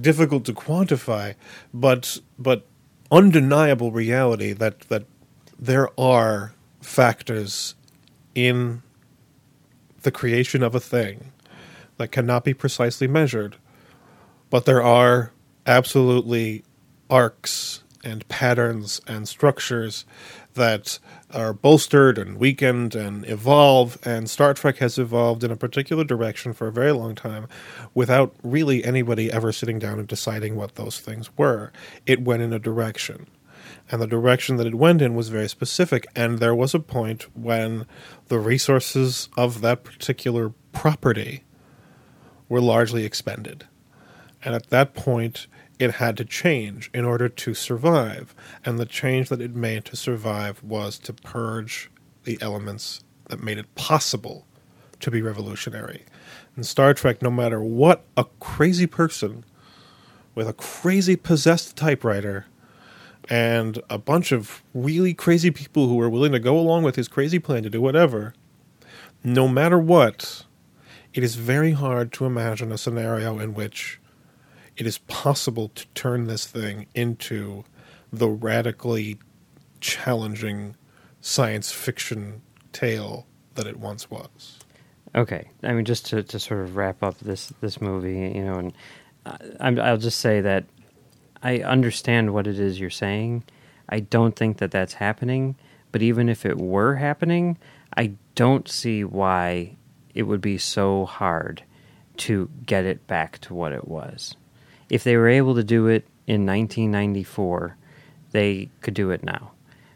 difficult 0.00 0.44
to 0.44 0.52
quantify, 0.52 1.34
but 1.74 2.20
but 2.38 2.64
undeniable 3.10 3.90
reality 3.90 4.52
that 4.52 4.82
that 4.82 5.04
there 5.58 5.88
are 5.98 6.54
factors 6.80 7.74
in 8.36 8.82
the 10.02 10.12
creation 10.12 10.62
of 10.62 10.76
a 10.76 10.80
thing 10.80 11.32
that 11.96 12.12
cannot 12.12 12.44
be 12.44 12.54
precisely 12.54 13.08
measured, 13.08 13.56
but 14.48 14.64
there 14.64 14.82
are 14.82 15.32
absolutely 15.66 16.62
arcs 17.10 17.82
and 18.04 18.26
patterns 18.28 19.00
and 19.08 19.28
structures 19.28 20.04
that 20.58 20.98
are 21.32 21.54
bolstered 21.54 22.18
and 22.18 22.38
weakened 22.38 22.94
and 22.94 23.26
evolve 23.26 23.96
and 24.04 24.28
Star 24.28 24.52
Trek 24.52 24.76
has 24.78 24.98
evolved 24.98 25.42
in 25.42 25.50
a 25.50 25.56
particular 25.56 26.04
direction 26.04 26.52
for 26.52 26.66
a 26.66 26.72
very 26.72 26.92
long 26.92 27.14
time 27.14 27.48
without 27.94 28.34
really 28.42 28.84
anybody 28.84 29.32
ever 29.32 29.52
sitting 29.52 29.78
down 29.78 29.98
and 29.98 30.06
deciding 30.06 30.56
what 30.56 30.74
those 30.74 31.00
things 31.00 31.30
were. 31.38 31.72
It 32.06 32.22
went 32.22 32.42
in 32.42 32.52
a 32.52 32.58
direction. 32.58 33.26
And 33.90 34.02
the 34.02 34.06
direction 34.06 34.56
that 34.56 34.66
it 34.66 34.74
went 34.74 35.00
in 35.00 35.14
was 35.14 35.30
very 35.30 35.48
specific 35.48 36.06
and 36.14 36.38
there 36.38 36.54
was 36.54 36.74
a 36.74 36.80
point 36.80 37.34
when 37.34 37.86
the 38.26 38.38
resources 38.38 39.28
of 39.36 39.62
that 39.62 39.84
particular 39.84 40.52
property 40.72 41.44
were 42.48 42.60
largely 42.60 43.04
expended. 43.04 43.66
And 44.44 44.54
at 44.54 44.70
that 44.70 44.94
point, 44.94 45.46
it 45.78 45.94
had 45.94 46.16
to 46.16 46.24
change 46.24 46.90
in 46.92 47.04
order 47.04 47.28
to 47.28 47.54
survive. 47.54 48.34
And 48.64 48.78
the 48.78 48.86
change 48.86 49.28
that 49.28 49.40
it 49.40 49.54
made 49.54 49.84
to 49.86 49.96
survive 49.96 50.62
was 50.62 50.98
to 51.00 51.12
purge 51.12 51.90
the 52.24 52.38
elements 52.40 53.04
that 53.28 53.42
made 53.42 53.58
it 53.58 53.74
possible 53.74 54.46
to 55.00 55.10
be 55.10 55.22
revolutionary. 55.22 56.04
In 56.56 56.64
Star 56.64 56.92
Trek, 56.94 57.22
no 57.22 57.30
matter 57.30 57.62
what 57.62 58.04
a 58.16 58.26
crazy 58.40 58.86
person 58.86 59.44
with 60.34 60.48
a 60.48 60.52
crazy 60.52 61.16
possessed 61.16 61.76
typewriter 61.76 62.46
and 63.28 63.80
a 63.90 63.98
bunch 63.98 64.32
of 64.32 64.62
really 64.74 65.14
crazy 65.14 65.50
people 65.50 65.88
who 65.88 65.96
were 65.96 66.08
willing 66.08 66.32
to 66.32 66.38
go 66.40 66.58
along 66.58 66.82
with 66.82 66.96
his 66.96 67.08
crazy 67.08 67.38
plan 67.38 67.62
to 67.62 67.70
do 67.70 67.80
whatever, 67.80 68.34
no 69.22 69.46
matter 69.46 69.78
what, 69.78 70.44
it 71.12 71.22
is 71.22 71.36
very 71.36 71.72
hard 71.72 72.12
to 72.12 72.24
imagine 72.24 72.72
a 72.72 72.78
scenario 72.78 73.38
in 73.38 73.54
which 73.54 74.00
it 74.78 74.86
is 74.86 74.98
possible 74.98 75.68
to 75.70 75.86
turn 75.88 76.28
this 76.28 76.46
thing 76.46 76.86
into 76.94 77.64
the 78.12 78.28
radically 78.28 79.18
challenging 79.80 80.76
science 81.20 81.72
fiction 81.72 82.40
tale 82.72 83.26
that 83.54 83.66
it 83.66 83.78
once 83.78 84.08
was. 84.08 84.60
Okay, 85.14 85.50
I 85.64 85.72
mean, 85.72 85.84
just 85.84 86.06
to, 86.06 86.22
to 86.22 86.38
sort 86.38 86.60
of 86.60 86.76
wrap 86.76 87.02
up 87.02 87.18
this 87.18 87.52
this 87.60 87.80
movie, 87.80 88.32
you 88.36 88.44
know, 88.44 88.54
and 88.54 88.72
I, 89.60 89.90
I'll 89.90 89.96
just 89.98 90.20
say 90.20 90.40
that 90.40 90.64
I 91.42 91.58
understand 91.58 92.32
what 92.32 92.46
it 92.46 92.58
is 92.58 92.78
you're 92.78 92.88
saying. 92.88 93.42
I 93.88 94.00
don't 94.00 94.36
think 94.36 94.58
that 94.58 94.70
that's 94.70 94.94
happening, 94.94 95.56
but 95.90 96.02
even 96.02 96.28
if 96.28 96.46
it 96.46 96.58
were 96.58 96.94
happening, 96.96 97.58
I 97.96 98.12
don't 98.36 98.68
see 98.68 99.02
why 99.02 99.76
it 100.14 100.22
would 100.24 100.40
be 100.40 100.58
so 100.58 101.04
hard 101.04 101.64
to 102.18 102.48
get 102.64 102.84
it 102.84 103.06
back 103.06 103.38
to 103.38 103.54
what 103.54 103.72
it 103.72 103.88
was. 103.88 104.36
If 104.90 105.04
they 105.04 105.16
were 105.16 105.28
able 105.28 105.54
to 105.54 105.64
do 105.64 105.86
it 105.86 106.06
in 106.26 106.46
1994, 106.46 107.76
they 108.30 108.70
could 108.80 108.94
do 108.94 109.10
it 109.10 109.22
now. 109.22 109.52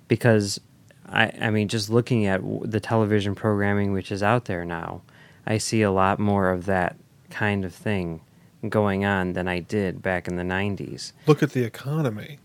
Because, 0.09 0.61
I, 1.07 1.33
I 1.41 1.51
mean, 1.51 1.69
just 1.69 1.91
looking 1.91 2.27
at 2.27 2.41
the 2.63 2.81
television 2.81 3.35
programming 3.35 3.93
which 3.93 4.13
is 4.13 4.23
out 4.23 4.47
there 4.47 4.65
now, 4.65 5.03
I 5.47 5.59
see 5.59 5.83
a 5.83 5.91
lot 5.91 6.19
more 6.19 6.51
of 6.51 6.67
that 6.67 6.97
kind 7.31 7.65
of 7.65 7.75
thing 7.75 8.21
going 8.69 9.05
on 9.05 9.33
than 9.33 9.49
I 9.49 9.61
did 9.61 10.03
back 10.03 10.29
in 10.29 10.37
the 10.37 10.43
90s. 10.43 11.13
Look 11.27 11.43
at 11.43 11.53
the 11.53 11.65
economy. 11.65 12.39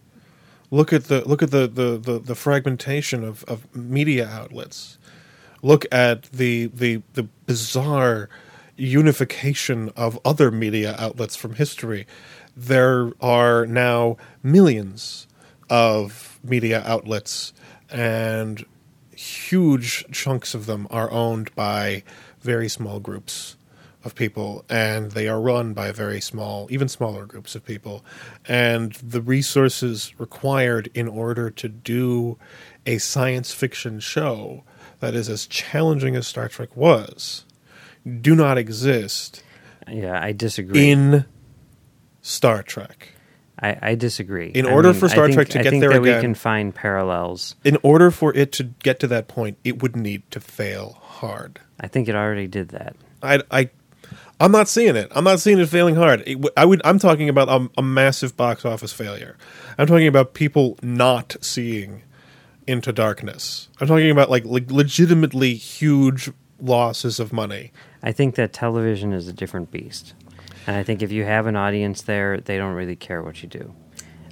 Look 0.72 0.92
at 0.92 1.06
the 1.06 1.26
look 1.28 1.42
at 1.42 1.52
the, 1.52 1.68
the, 1.68 1.98
the, 1.98 2.20
the 2.20 2.36
fragmentation 2.36 3.24
of, 3.24 3.44
of 3.46 3.74
media 3.76 4.28
outlets. 4.28 4.98
Look 5.62 5.86
at 5.92 6.24
the 6.24 6.68
the 6.68 7.02
the 7.14 7.24
bizarre 7.46 8.30
unification 8.78 9.92
of 9.96 10.20
other 10.24 10.52
media 10.52 10.96
outlets 10.98 11.36
from 11.36 11.56
history. 11.56 12.08
There 12.56 13.12
are 13.20 13.66
now 13.66 14.18
millions 14.42 15.28
of 15.70 16.40
media 16.44 16.84
outlets, 16.86 17.54
and 17.90 18.66
huge 19.12 20.06
chunks 20.12 20.54
of 20.54 20.66
them 20.66 20.88
are 20.90 21.12
owned 21.12 21.54
by 21.56 22.04
very 22.42 22.70
small 22.70 23.00
groups 23.00 23.58
of 24.04 24.16
people, 24.16 24.64
and 24.70 25.12
they 25.12 25.28
are 25.28 25.42
run 25.42 25.74
by 25.74 25.92
very 25.92 26.22
small, 26.22 26.68
even 26.70 26.88
smaller 26.88 27.26
groups 27.26 27.56
of 27.56 27.66
people. 27.66 28.06
And 28.48 28.94
the 28.94 29.22
resources 29.22 30.14
required 30.18 30.90
in 30.94 31.08
order 31.08 31.50
to 31.50 31.68
do 31.68 32.38
a 32.86 33.00
science 33.00 33.54
fiction 33.54 34.00
show 34.00 34.64
that 35.00 35.14
is 35.14 35.30
as 35.30 35.46
challenging 35.46 36.16
as 36.16 36.26
Star 36.26 36.48
Trek 36.48 36.76
was 36.76 37.44
do 38.22 38.36
not 38.36 38.58
exist. 38.58 39.44
Yeah, 39.88 40.22
I 40.22 40.32
disagree. 40.32 40.90
In 40.90 41.26
Star 42.22 42.64
Trek. 42.64 43.10
I, 43.60 43.78
I 43.82 43.96
disagree. 43.96 44.50
In 44.50 44.66
order 44.66 44.92
mean, 44.92 45.00
for 45.00 45.10
Star 45.10 45.26
think, 45.26 45.36
Trek 45.36 45.50
to 45.50 45.60
I 45.60 45.64
get 45.64 45.70
think 45.72 45.82
there 45.82 45.92
again, 45.92 46.02
we 46.02 46.22
can 46.22 46.36
find 46.36 46.76
parallels. 46.76 47.56
In 47.64 47.78
order 47.82 48.12
for 48.12 48.36
it 48.36 48.52
to 48.54 48.64
get 48.64 49.00
to 49.00 49.08
that 49.08 49.28
point, 49.28 49.58
it 49.64 49.82
would 49.82 49.96
need 49.96 50.30
to 50.32 50.40
fail 50.40 50.98
hard. 51.02 51.60
I 51.80 51.88
think 51.88 52.08
it 52.08 52.16
already 52.16 52.48
did 52.48 52.70
that. 52.70 52.96
I, 53.24 53.42
I, 53.50 53.70
I'm 54.40 54.52
not 54.52 54.68
seeing 54.68 54.96
it. 54.96 55.12
I'm 55.16 55.24
not 55.24 55.40
seeing 55.40 55.58
it 55.58 55.68
failing 55.70 55.96
hard. 55.96 56.22
It, 56.28 56.38
I 56.56 56.66
would. 56.66 56.82
I'm 56.86 57.00
talking 57.00 57.30
about 57.30 57.50
a, 57.50 57.70
a 57.80 57.82
massive 57.82 58.38
box 58.38 58.64
office 58.64 58.94
failure. 58.94 59.36
I'm 59.80 59.88
talking 59.88 60.08
about 60.08 60.36
people 60.36 60.78
not 60.84 61.36
seeing 61.42 62.04
into 62.68 62.92
darkness. 62.92 63.70
I'm 63.80 63.88
talking 63.88 64.12
about 64.12 64.30
like, 64.30 64.46
like 64.46 64.70
legitimately 64.70 65.56
huge 65.56 66.30
losses 66.60 67.20
of 67.20 67.34
money. 67.34 67.72
I 68.04 68.12
think 68.12 68.36
that 68.36 68.54
television 68.54 69.14
is 69.14 69.28
a 69.28 69.34
different 69.34 69.72
beast. 69.72 70.14
And 70.66 70.76
I 70.76 70.84
think 70.84 71.02
if 71.02 71.12
you 71.12 71.24
have 71.24 71.48
an 71.48 71.56
audience 71.56 72.02
there, 72.02 72.40
they 72.40 72.58
don't 72.58 72.74
really 72.74 72.96
care 72.96 73.22
what 73.22 73.42
you 73.42 73.50
do. 73.50 73.74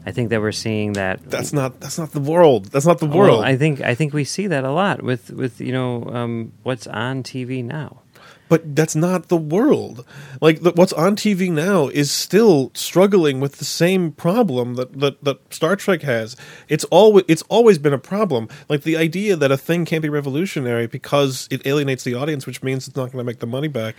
I 0.05 0.11
think 0.11 0.29
that 0.29 0.39
we're 0.39 0.51
seeing 0.51 0.93
that. 0.93 1.27
That's 1.29 1.51
not. 1.51 1.79
That's 1.79 1.97
not 1.97 2.11
the 2.11 2.19
world. 2.19 2.65
That's 2.65 2.85
not 2.85 2.99
the 2.99 3.07
world. 3.07 3.39
Well, 3.39 3.41
I 3.41 3.57
think. 3.57 3.81
I 3.81 3.95
think 3.95 4.13
we 4.13 4.23
see 4.23 4.45
that 4.47 4.63
a 4.63 4.71
lot 4.71 5.01
with 5.01 5.31
with 5.31 5.59
you 5.59 5.71
know 5.71 6.05
um, 6.05 6.51
what's 6.61 6.85
on 6.85 7.23
TV 7.23 7.63
now 7.63 8.01
but 8.47 8.75
that's 8.75 8.95
not 8.95 9.27
the 9.27 9.37
world. 9.37 10.05
Like 10.41 10.61
the, 10.61 10.71
what's 10.71 10.93
on 10.93 11.15
TV 11.15 11.51
now 11.51 11.87
is 11.87 12.11
still 12.11 12.71
struggling 12.73 13.39
with 13.39 13.57
the 13.57 13.65
same 13.65 14.11
problem 14.11 14.75
that, 14.75 14.99
that, 14.99 15.23
that 15.23 15.53
Star 15.53 15.75
Trek 15.75 16.01
has. 16.03 16.35
It's 16.67 16.83
always 16.85 17.25
it's 17.27 17.43
always 17.43 17.77
been 17.77 17.93
a 17.93 17.97
problem. 17.99 18.47
Like 18.69 18.83
the 18.83 18.97
idea 18.97 19.35
that 19.35 19.51
a 19.51 19.57
thing 19.57 19.85
can't 19.85 20.01
be 20.01 20.09
revolutionary 20.09 20.87
because 20.87 21.47
it 21.51 21.65
alienates 21.65 22.03
the 22.03 22.15
audience, 22.15 22.45
which 22.45 22.61
means 22.61 22.87
it's 22.87 22.95
not 22.95 23.11
going 23.11 23.17
to 23.17 23.23
make 23.23 23.39
the 23.39 23.47
money 23.47 23.67
back. 23.67 23.95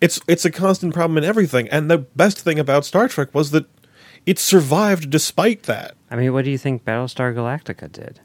It's 0.00 0.20
it's 0.26 0.44
a 0.44 0.50
constant 0.50 0.94
problem 0.94 1.18
in 1.18 1.24
everything. 1.24 1.68
And 1.68 1.90
the 1.90 1.98
best 1.98 2.40
thing 2.40 2.58
about 2.58 2.84
Star 2.84 3.08
Trek 3.08 3.34
was 3.34 3.50
that 3.50 3.66
it 4.26 4.38
survived 4.38 5.10
despite 5.10 5.64
that. 5.64 5.94
I 6.10 6.16
mean, 6.16 6.32
what 6.32 6.44
do 6.44 6.50
you 6.50 6.58
think 6.58 6.84
Battlestar 6.84 7.34
Galactica 7.34 7.90
did? 7.90 8.20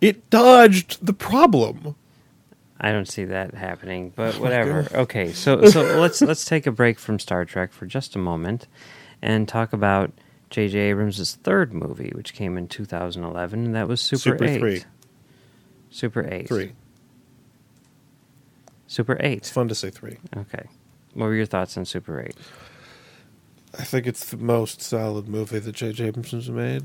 It 0.00 0.28
dodged 0.30 1.04
the 1.04 1.14
problem. 1.14 1.96
I 2.80 2.92
don't 2.92 3.08
see 3.08 3.24
that 3.24 3.54
happening, 3.54 4.12
but 4.14 4.34
oh 4.38 4.40
whatever. 4.40 4.86
Okay, 4.92 5.32
so 5.32 5.64
so 5.70 5.98
let's 5.98 6.20
let's 6.22 6.44
take 6.44 6.66
a 6.66 6.72
break 6.72 6.98
from 6.98 7.18
Star 7.18 7.44
Trek 7.44 7.72
for 7.72 7.86
just 7.86 8.14
a 8.14 8.18
moment 8.18 8.66
and 9.22 9.48
talk 9.48 9.72
about 9.72 10.12
J.J. 10.50 10.78
Abrams' 10.78 11.34
third 11.36 11.72
movie, 11.72 12.12
which 12.14 12.34
came 12.34 12.56
in 12.56 12.68
2011, 12.68 13.64
and 13.64 13.74
that 13.74 13.88
was 13.88 14.00
Super, 14.00 14.18
Super 14.18 14.44
8. 14.44 14.58
3. 14.58 14.84
Super 15.90 16.32
8. 16.32 16.48
3. 16.48 16.72
Super 18.86 19.16
8. 19.18 19.38
It's 19.38 19.50
fun 19.50 19.68
to 19.68 19.74
say 19.74 19.90
3. 19.90 20.16
Okay. 20.36 20.68
What 21.14 21.26
were 21.26 21.34
your 21.34 21.46
thoughts 21.46 21.76
on 21.76 21.84
Super 21.84 22.20
8? 22.20 22.34
I 23.78 23.82
think 23.84 24.06
it's 24.06 24.30
the 24.30 24.36
most 24.36 24.80
solid 24.80 25.28
movie 25.28 25.58
that 25.58 25.74
J.J. 25.74 26.06
Abrams 26.06 26.30
has 26.30 26.50
made. 26.50 26.84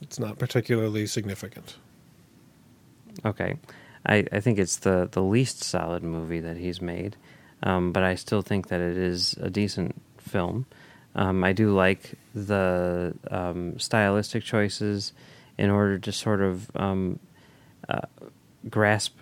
It's 0.00 0.18
not 0.18 0.38
particularly 0.38 1.06
significant. 1.06 1.76
Okay. 3.24 3.56
I, 4.06 4.26
I 4.32 4.40
think 4.40 4.58
it's 4.58 4.76
the, 4.78 5.08
the 5.10 5.22
least 5.22 5.62
solid 5.62 6.02
movie 6.02 6.40
that 6.40 6.56
he's 6.56 6.80
made, 6.80 7.16
um, 7.62 7.92
but 7.92 8.02
I 8.02 8.14
still 8.14 8.42
think 8.42 8.68
that 8.68 8.80
it 8.80 8.96
is 8.96 9.34
a 9.40 9.50
decent 9.50 10.00
film. 10.18 10.66
Um, 11.14 11.44
I 11.44 11.52
do 11.52 11.74
like 11.74 12.14
the 12.34 13.14
um, 13.30 13.78
stylistic 13.78 14.44
choices 14.44 15.12
in 15.58 15.70
order 15.70 15.98
to 15.98 16.12
sort 16.12 16.40
of 16.40 16.74
um, 16.76 17.18
uh, 17.88 18.00
grasp 18.68 19.18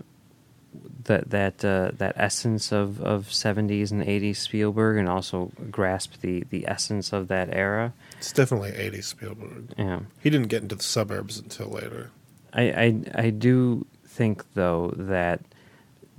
that 1.05 1.31
that 1.31 1.65
uh, 1.65 1.91
that 1.95 2.13
essence 2.17 2.71
of, 2.73 3.01
of 3.01 3.29
70s 3.29 3.91
and 3.91 4.03
80s 4.03 4.37
Spielberg, 4.37 4.99
and 4.99 5.09
also 5.09 5.51
grasp 5.71 6.21
the, 6.21 6.45
the 6.51 6.69
essence 6.69 7.13
of 7.13 7.29
that 7.29 7.49
era. 7.53 7.93
It's 8.19 8.33
definitely 8.33 8.73
80s 8.73 9.05
Spielberg. 9.05 9.73
Yeah, 9.77 10.01
he 10.21 10.31
didn't 10.31 10.49
get 10.49 10.63
into 10.63 10.77
the 10.77 10.83
suburbs 10.83 11.39
until 11.39 11.69
later. 11.69 12.11
I 12.53 12.63
I, 12.63 13.03
I 13.15 13.31
do 13.31 13.87
think 14.19 14.53
though 14.55 14.93
that 14.97 15.41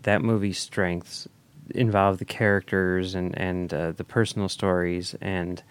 that 0.03 0.21
movie's 0.21 0.57
strengths 0.57 1.27
involve 1.75 2.17
the 2.17 2.25
characters 2.25 3.13
and 3.13 3.37
and 3.37 3.73
uh, 3.73 3.91
the 3.91 4.05
personal 4.05 4.47
stories 4.47 5.15
and 5.19 5.61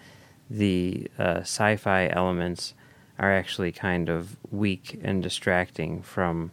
the 0.47 1.09
uh, 1.17 1.39
sci-fi 1.39 2.07
elements 2.09 2.75
are 3.17 3.33
actually 3.33 3.71
kind 3.71 4.09
of 4.09 4.37
weak 4.51 4.99
and 5.03 5.23
distracting 5.23 6.03
from 6.03 6.51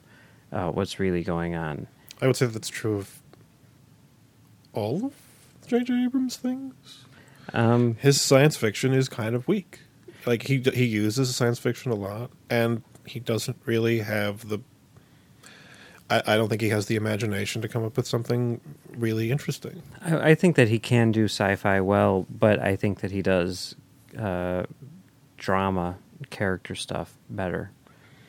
uh, 0.51 0.71
what's 0.71 0.99
really 0.99 1.23
going 1.23 1.55
on. 1.55 1.87
I 2.23 2.27
would 2.27 2.37
say 2.37 2.47
that's 2.47 2.71
true 2.71 2.97
of 2.97 3.21
all 4.73 5.05
of 5.05 5.13
J.J. 5.67 6.05
Abrams' 6.05 6.37
things. 6.37 7.05
Um, 7.53 7.97
His 8.01 8.19
science 8.21 8.57
fiction 8.57 8.95
is 8.95 9.11
kind 9.11 9.37
of 9.37 9.47
weak. 9.47 9.81
Like 10.25 10.45
he 10.45 10.59
he 10.75 10.87
uses 10.87 11.37
science 11.37 11.59
fiction 11.59 11.93
a 11.93 11.95
lot, 11.95 12.31
and 12.49 12.83
he 13.05 13.21
doesn't 13.21 13.59
really 13.67 13.99
have 14.01 14.49
the 14.49 14.61
I, 16.09 16.23
I, 16.27 16.37
don't 16.37 16.49
think 16.49 16.61
he 16.61 16.69
has 16.69 16.87
the 16.87 16.97
imagination 16.97 17.63
to 17.63 17.69
come 17.69 17.85
up 17.85 17.97
with 17.97 18.07
something 18.07 18.61
really 18.97 19.31
interesting. 19.31 19.83
I, 20.03 20.31
I 20.31 20.35
think 20.35 20.57
that 20.57 20.69
he 20.69 20.79
can 20.79 21.13
do 21.13 21.25
sci-fi 21.25 21.81
well, 21.81 22.27
but 22.31 22.61
I 22.61 22.77
think 22.77 23.01
that 23.01 23.11
he 23.11 23.23
does 23.23 23.75
uh, 24.19 24.65
drama, 25.37 25.99
character 26.31 26.75
stuff 26.75 27.17
better, 27.29 27.71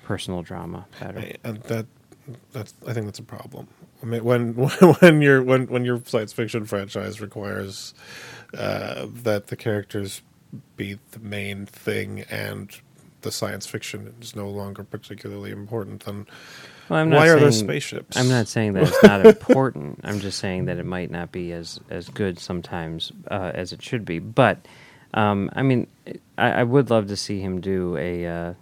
personal 0.04 0.41
drama 0.41 0.88
better. 0.99 1.20
I, 1.20 1.36
and 1.43 1.62
that 1.64 1.86
that's 2.52 2.74
I 2.88 2.93
think 2.93 3.06
that's 3.06 3.20
a 3.20 3.24
problem. 3.24 3.68
I 4.02 4.06
mean, 4.06 4.24
when 4.24 4.54
when 4.99 5.22
your 5.22 5.43
when 5.43 5.68
when 5.68 5.86
your 5.86 6.02
science 6.06 6.34
fiction 6.34 6.66
franchise 6.66 7.22
requires 7.22 7.93
uh, 8.58 9.08
that 9.24 9.47
the 9.47 9.56
characters 9.56 10.22
be 10.76 10.97
the 11.12 11.20
main 11.20 11.66
thing 11.66 12.22
and 12.30 12.80
the 13.22 13.32
science 13.32 13.66
fiction 13.66 14.14
is 14.22 14.36
no 14.36 14.49
longer 14.49 14.84
particularly 14.84 15.52
important, 15.52 16.06
then 16.06 16.26
well, 16.90 17.00
I'm 17.00 17.10
not 17.10 17.18
Why 17.18 17.28
saying, 17.28 17.38
are 17.38 17.40
there 17.42 17.52
spaceships? 17.52 18.18
I'm 18.18 18.30
not 18.30 18.48
saying 18.48 18.74
that 18.74 18.84
it's 18.84 19.04
not 19.04 19.26
important. 19.26 20.02
I'm 20.04 20.20
just 20.20 20.40
saying 20.40 20.66
that 20.66 20.78
it 20.78 20.86
might 20.86 21.12
not 21.12 21.32
be 21.32 21.52
as 21.52 21.80
as 21.90 22.10
good 22.10 22.40
sometimes 22.40 23.12
uh, 23.30 23.52
as 23.54 23.74
it 23.74 23.82
should 23.82 24.06
be. 24.06 24.20
But 24.20 24.66
um, 25.14 25.50
I 25.54 25.64
mean, 25.64 25.88
I, 26.38 26.52
I, 26.52 26.64
would 26.64 26.90
love 26.90 27.08
to 27.08 27.18
see 27.18 27.40
him 27.40 27.62
do 27.62 27.98
a 27.98 28.26
uh, 28.26 28.54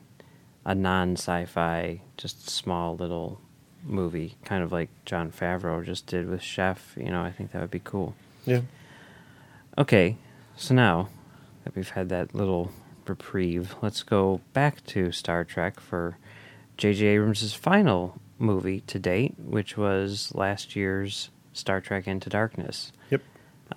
a 0.66 0.76
non 0.76 1.14
sci-fi, 1.14 2.02
just 2.18 2.50
small 2.50 2.96
little 2.96 3.42
movie, 3.84 4.36
kind 4.46 4.64
of 4.64 4.72
like 4.72 4.90
Jon 5.06 5.32
Favreau 5.32 5.84
just 5.84 6.08
did 6.08 6.28
with 6.28 6.42
Chef. 6.42 6.94
You 6.98 7.10
know, 7.10 7.22
I 7.22 7.32
think 7.32 7.52
that 7.52 7.62
would 7.62 7.72
be 7.72 7.82
cool. 7.84 8.16
Yeah. 8.46 8.62
Okay, 9.78 10.18
so 10.56 10.74
now 10.74 11.10
that 11.64 11.76
we've 11.76 11.90
had 11.90 12.10
that 12.10 12.34
little 12.34 12.72
reprieve, 13.06 13.76
let's 13.82 14.04
go 14.04 14.42
back 14.54 14.86
to 14.88 15.12
Star 15.12 15.44
Trek 15.44 15.80
for 15.80 16.18
J.J. 16.78 17.06
Abrams' 17.08 17.54
final 17.54 18.20
movie 18.38 18.82
to 18.82 19.00
date, 19.00 19.36
which 19.38 19.78
was 19.78 20.34
last 20.36 20.76
year's 20.76 21.30
Star 21.54 21.82
Trek 21.82 22.08
Into 22.08 22.30
Darkness. 22.30 22.92
Yep. 23.10 23.22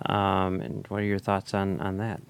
Um, 0.05 0.61
and 0.61 0.85
what 0.87 1.01
are 1.01 1.05
your 1.05 1.19
thoughts 1.19 1.53
on, 1.53 1.79
on 1.79 1.97
that? 1.97 2.21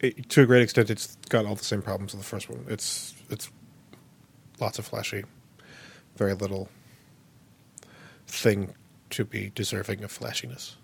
It, 0.00 0.28
to 0.30 0.42
a 0.42 0.46
great 0.46 0.62
extent, 0.62 0.90
it's 0.90 1.16
got 1.28 1.46
all 1.46 1.54
the 1.54 1.64
same 1.64 1.82
problems 1.82 2.14
as 2.14 2.20
the 2.20 2.26
first 2.26 2.48
one. 2.48 2.64
It's 2.68 3.14
it's 3.30 3.50
lots 4.60 4.78
of 4.78 4.86
flashy, 4.86 5.24
very 6.16 6.34
little 6.34 6.68
thing 8.26 8.74
to 9.10 9.24
be 9.24 9.50
deserving 9.54 10.04
of 10.04 10.10
flashiness. 10.10 10.76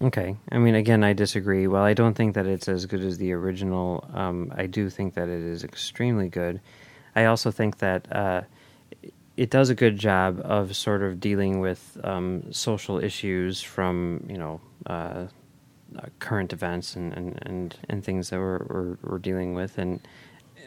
Okay. 0.00 0.36
I 0.50 0.58
mean, 0.58 0.74
again, 0.74 1.04
I 1.04 1.12
disagree. 1.12 1.66
While 1.66 1.84
I 1.84 1.94
don't 1.94 2.14
think 2.14 2.34
that 2.34 2.46
it's 2.46 2.68
as 2.68 2.86
good 2.86 3.02
as 3.02 3.18
the 3.18 3.32
original, 3.32 4.08
um, 4.12 4.52
I 4.56 4.66
do 4.66 4.90
think 4.90 5.14
that 5.14 5.28
it 5.28 5.42
is 5.42 5.62
extremely 5.62 6.28
good. 6.28 6.60
I 7.14 7.26
also 7.26 7.50
think 7.50 7.78
that 7.78 8.10
uh, 8.14 8.42
it 9.36 9.50
does 9.50 9.70
a 9.70 9.74
good 9.74 9.98
job 9.98 10.40
of 10.44 10.76
sort 10.76 11.02
of 11.02 11.20
dealing 11.20 11.60
with 11.60 11.98
um, 12.04 12.52
social 12.52 12.98
issues 12.98 13.60
from, 13.62 14.26
you 14.28 14.38
know, 14.38 14.60
uh, 14.86 15.26
uh, 15.96 16.06
current 16.20 16.52
events 16.52 16.96
and, 16.96 17.12
and, 17.12 17.38
and, 17.42 17.76
and 17.88 18.04
things 18.04 18.30
that 18.30 18.38
we're, 18.38 18.64
we're, 18.68 18.96
we're 19.02 19.18
dealing 19.18 19.54
with. 19.54 19.78
And 19.78 20.00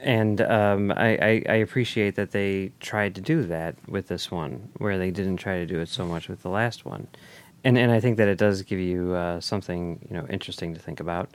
and 0.03 0.41
um, 0.41 0.91
I, 0.91 1.17
I, 1.17 1.43
I 1.49 1.55
appreciate 1.55 2.15
that 2.15 2.29
they 2.29 2.71
tried 2.79 3.15
to 3.15 3.21
do 3.21 3.43
that 3.43 3.75
with 3.87 4.07
this 4.07 4.29
one, 4.29 4.69
where 4.77 4.99
they 4.99 5.09
didn't 5.09 5.37
try 5.37 5.57
to 5.57 5.65
do 5.65 5.79
it 5.79 5.87
so 5.89 6.05
much 6.05 6.27
with 6.27 6.43
the 6.43 6.49
last 6.49 6.85
one 6.85 7.07
and 7.65 7.77
and 7.77 7.91
I 7.91 7.99
think 7.99 8.17
that 8.17 8.29
it 8.29 8.37
does 8.37 8.61
give 8.61 8.79
you 8.79 9.13
uh, 9.13 9.41
something 9.41 9.99
you 10.09 10.15
know 10.15 10.25
interesting 10.29 10.73
to 10.73 10.79
think 10.79 11.01
about. 11.01 11.29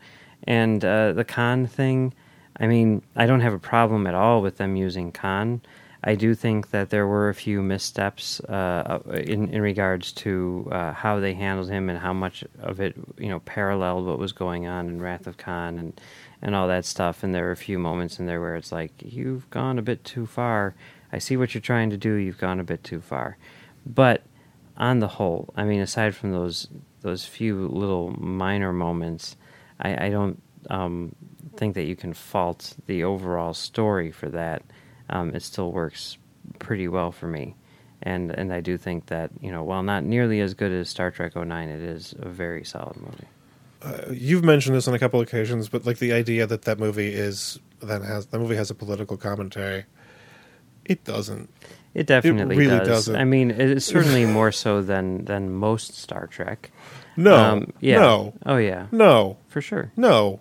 And 0.44 0.82
uh, 0.82 1.12
the 1.12 1.24
Khan 1.24 1.66
thing, 1.66 2.14
I 2.60 2.66
mean, 2.66 3.02
I 3.16 3.26
don't 3.26 3.40
have 3.40 3.54
a 3.54 3.58
problem 3.58 4.06
at 4.06 4.14
all 4.14 4.42
with 4.42 4.58
them 4.58 4.76
using 4.76 5.10
Khan. 5.10 5.62
I 6.02 6.14
do 6.14 6.34
think 6.34 6.70
that 6.70 6.90
there 6.90 7.06
were 7.06 7.28
a 7.28 7.34
few 7.34 7.60
missteps 7.62 8.40
uh, 8.40 9.00
in 9.12 9.48
in 9.48 9.60
regards 9.60 10.12
to 10.12 10.68
uh, 10.72 10.92
how 10.92 11.20
they 11.20 11.34
handled 11.34 11.68
him 11.68 11.90
and 11.90 11.98
how 11.98 12.14
much 12.14 12.42
of 12.60 12.80
it 12.80 12.96
you 13.18 13.28
know 13.28 13.40
paralleled 13.40 14.06
what 14.06 14.18
was 14.18 14.32
going 14.32 14.66
on 14.66 14.88
in 14.88 15.02
Wrath 15.02 15.26
of 15.26 15.36
Khan 15.36 15.78
and 15.78 16.00
and 16.40 16.54
all 16.54 16.68
that 16.68 16.86
stuff. 16.86 17.22
And 17.22 17.34
there 17.34 17.44
were 17.44 17.50
a 17.50 17.56
few 17.56 17.78
moments 17.78 18.18
in 18.18 18.26
there 18.26 18.40
where 18.40 18.56
it's 18.56 18.72
like 18.72 18.92
you've 19.04 19.48
gone 19.50 19.78
a 19.78 19.82
bit 19.82 20.04
too 20.04 20.26
far. 20.26 20.74
I 21.12 21.18
see 21.18 21.36
what 21.36 21.54
you're 21.54 21.60
trying 21.60 21.90
to 21.90 21.98
do. 21.98 22.14
You've 22.14 22.38
gone 22.38 22.60
a 22.60 22.64
bit 22.64 22.82
too 22.82 23.00
far, 23.00 23.36
but 23.84 24.22
on 24.76 25.00
the 25.00 25.08
whole, 25.08 25.52
I 25.54 25.64
mean, 25.64 25.80
aside 25.80 26.14
from 26.14 26.32
those 26.32 26.68
those 27.02 27.26
few 27.26 27.68
little 27.68 28.10
minor 28.18 28.72
moments, 28.72 29.36
I, 29.78 30.06
I 30.06 30.08
don't 30.10 30.40
um, 30.70 31.14
think 31.56 31.74
that 31.74 31.84
you 31.84 31.96
can 31.96 32.12
fault 32.14 32.74
the 32.86 33.04
overall 33.04 33.54
story 33.54 34.10
for 34.10 34.28
that. 34.30 34.62
Um, 35.08 35.34
it 35.34 35.42
still 35.42 35.72
works 35.72 36.18
pretty 36.58 36.88
well 36.88 37.10
for 37.12 37.26
me, 37.26 37.56
and 38.02 38.30
and 38.30 38.52
I 38.52 38.60
do 38.60 38.76
think 38.76 39.06
that 39.06 39.30
you 39.40 39.50
know, 39.50 39.62
while 39.64 39.82
not 39.82 40.04
nearly 40.04 40.40
as 40.40 40.54
good 40.54 40.72
as 40.72 40.88
Star 40.88 41.10
Trek 41.10 41.34
09, 41.36 41.68
it 41.68 41.80
is 41.82 42.14
a 42.18 42.28
very 42.28 42.64
solid 42.64 42.96
movie. 42.96 43.26
Uh, 43.82 44.12
you've 44.12 44.44
mentioned 44.44 44.76
this 44.76 44.86
on 44.86 44.94
a 44.94 44.98
couple 44.98 45.20
occasions, 45.20 45.68
but 45.68 45.86
like 45.86 45.98
the 45.98 46.12
idea 46.12 46.46
that 46.46 46.62
that 46.62 46.78
movie 46.78 47.12
is 47.12 47.58
that 47.80 48.02
has 48.02 48.26
the 48.26 48.38
movie 48.38 48.54
has 48.56 48.70
a 48.70 48.74
political 48.74 49.16
commentary, 49.16 49.84
it 50.84 51.02
doesn't. 51.04 51.48
It 51.92 52.06
definitely 52.06 52.56
really 52.56 52.78
does. 52.78 52.86
doesn't. 52.88 53.16
I 53.16 53.24
mean, 53.24 53.50
it's 53.50 53.84
certainly 53.84 54.24
more 54.38 54.52
so 54.52 54.80
than 54.82 55.24
than 55.24 55.50
most 55.52 55.94
Star 55.96 56.26
Trek. 56.28 56.70
No, 57.16 57.34
Um, 57.34 57.72
yeah. 57.80 57.98
no, 57.98 58.34
Oh 58.46 58.56
yeah, 58.58 58.86
no, 58.92 59.38
for 59.48 59.60
sure. 59.60 59.90
no, 59.96 60.40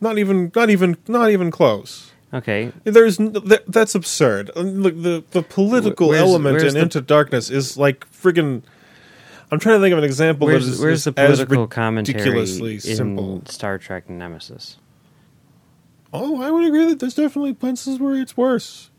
not 0.00 0.18
even, 0.18 0.50
not 0.54 0.70
even, 0.70 0.96
not 1.06 1.30
even 1.30 1.50
close. 1.50 2.12
Okay, 2.32 2.72
There's 2.84 3.16
that, 3.16 3.62
that's 3.68 3.94
absurd. 3.94 4.50
Uh, 4.54 4.60
Look, 4.60 4.94
the 5.02 5.24
the 5.30 5.42
political 5.42 6.08
Where's- 6.08 6.20
element 6.22 6.52
where's 6.58 6.74
in 6.74 6.74
the- 6.74 6.80
Into 6.82 7.00
Darkness 7.00 7.48
is 7.50 7.78
like 7.78 8.06
friggin' 8.12 8.62
I'm 9.50 9.58
trying 9.58 9.78
to 9.78 9.82
think 9.82 9.92
of 9.92 9.98
an 9.98 10.04
example 10.04 10.46
where's 10.46 10.66
that 10.66 10.72
is, 10.72 10.80
where's 10.80 10.98
is 10.98 11.04
the 11.04 11.12
political 11.14 11.66
commentary 11.66 12.18
ridiculously 12.18 12.74
in 12.74 12.80
simple. 12.80 13.42
Star 13.46 13.78
Trek 13.78 14.10
Nemesis? 14.10 14.76
Oh, 16.12 16.42
I 16.42 16.50
would 16.50 16.66
agree 16.66 16.84
that 16.86 17.00
there's 17.00 17.14
definitely 17.14 17.54
places 17.54 17.98
where 17.98 18.14
it's 18.14 18.36
worse. 18.36 18.90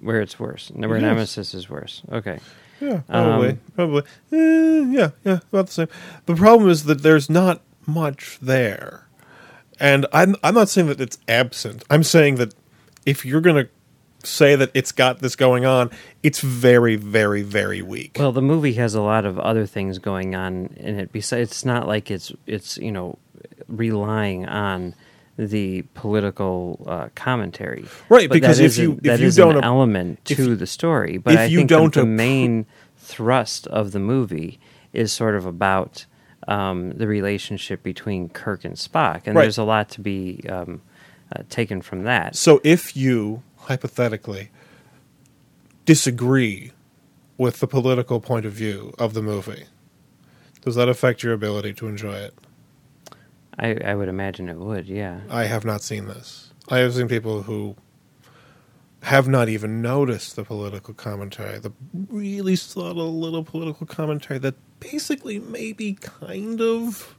Where 0.00 0.20
it's 0.20 0.38
worse, 0.38 0.70
where 0.72 0.90
Yes. 0.94 1.02
Nemesis 1.02 1.54
is 1.54 1.68
worse. 1.68 2.02
Okay, 2.12 2.38
Yeah, 2.80 3.00
probably, 3.08 3.48
Um, 3.50 3.58
probably. 3.74 4.02
Eh, 4.30 4.84
yeah, 4.92 5.10
yeah, 5.24 5.40
about 5.52 5.66
the 5.66 5.72
same. 5.72 5.88
The 6.26 6.36
problem 6.36 6.70
is 6.70 6.84
that 6.84 7.02
there's 7.02 7.28
not 7.28 7.62
much 7.84 8.38
there, 8.40 9.07
and 9.80 10.06
I'm 10.12 10.36
I'm 10.42 10.54
not 10.54 10.68
saying 10.68 10.88
that 10.88 11.00
it's 11.00 11.18
absent. 11.28 11.84
I'm 11.90 12.02
saying 12.02 12.36
that 12.36 12.54
if 13.06 13.24
you're 13.24 13.40
gonna 13.40 13.68
say 14.24 14.56
that 14.56 14.70
it's 14.74 14.90
got 14.92 15.20
this 15.20 15.36
going 15.36 15.64
on, 15.64 15.90
it's 16.24 16.40
very, 16.40 16.96
very, 16.96 17.42
very 17.42 17.80
weak. 17.82 18.16
well, 18.18 18.32
the 18.32 18.42
movie 18.42 18.72
has 18.74 18.94
a 18.94 19.00
lot 19.00 19.24
of 19.24 19.38
other 19.38 19.64
things 19.66 19.98
going 19.98 20.34
on 20.34 20.66
in 20.76 20.98
it. 20.98 21.12
Besides, 21.12 21.50
it's 21.50 21.64
not 21.64 21.86
like 21.86 22.10
it's 22.10 22.32
it's 22.46 22.76
you 22.78 22.90
know 22.92 23.18
relying 23.68 24.46
on 24.46 24.94
the 25.36 25.82
political 25.94 26.82
uh, 26.88 27.08
commentary, 27.14 27.84
Right, 28.08 28.28
But 28.28 28.34
because 28.34 28.58
if 28.58 28.76
you- 28.76 28.94
if 28.94 29.02
that 29.04 29.20
you 29.20 29.26
is 29.28 29.36
don't 29.36 29.56
an 29.58 29.62
element 29.64 30.24
to 30.24 30.34
you- 30.34 30.56
the 30.56 30.66
story. 30.66 31.16
But 31.18 31.34
if 31.34 31.40
I 31.40 31.44
you 31.44 31.58
think 31.58 31.70
don't 31.70 31.94
the, 31.94 32.00
the 32.00 32.06
main 32.06 32.66
thrust 32.96 33.68
of 33.68 33.92
the 33.92 34.00
movie 34.00 34.58
is 34.92 35.12
sort 35.12 35.36
of 35.36 35.46
about 35.46 36.06
um, 36.48 36.90
the 36.92 37.06
relationship 37.06 37.82
between 37.84 38.28
Kirk 38.28 38.64
and 38.64 38.74
Spock, 38.74 39.22
and 39.26 39.36
Right. 39.36 39.42
there's 39.44 39.58
a 39.58 39.64
lot 39.64 39.88
to 39.90 40.00
be 40.00 40.40
um, 40.48 40.80
uh, 41.34 41.42
taken 41.48 41.80
from 41.82 42.02
that. 42.04 42.34
So 42.34 42.60
if 42.64 42.96
you 42.96 43.42
hypothetically 43.58 44.50
disagree 45.84 46.72
with 47.36 47.60
the 47.60 47.66
political 47.66 48.20
point 48.20 48.44
of 48.46 48.52
view 48.52 48.92
of 48.98 49.14
the 49.14 49.22
movie, 49.22 49.64
does 50.62 50.74
that 50.74 50.88
affect 50.88 51.22
your 51.22 51.32
ability 51.32 51.72
to 51.74 51.86
enjoy 51.86 52.14
it? 52.14 52.34
I, 53.58 53.74
I 53.84 53.94
would 53.94 54.08
imagine 54.08 54.48
it 54.48 54.56
would, 54.56 54.86
yeah. 54.88 55.20
I 55.30 55.44
have 55.44 55.64
not 55.64 55.82
seen 55.82 56.06
this. 56.06 56.52
I 56.68 56.78
have 56.78 56.94
seen 56.94 57.08
people 57.08 57.42
who 57.42 57.76
have 59.02 59.28
not 59.28 59.48
even 59.48 59.80
noticed 59.80 60.36
the 60.36 60.44
political 60.44 60.92
commentary, 60.94 61.58
the 61.58 61.72
really 62.08 62.56
subtle 62.56 63.18
little 63.18 63.44
political 63.44 63.86
commentary 63.86 64.38
that 64.40 64.56
basically 64.80 65.38
maybe 65.38 65.94
kind 65.94 66.60
of 66.60 67.17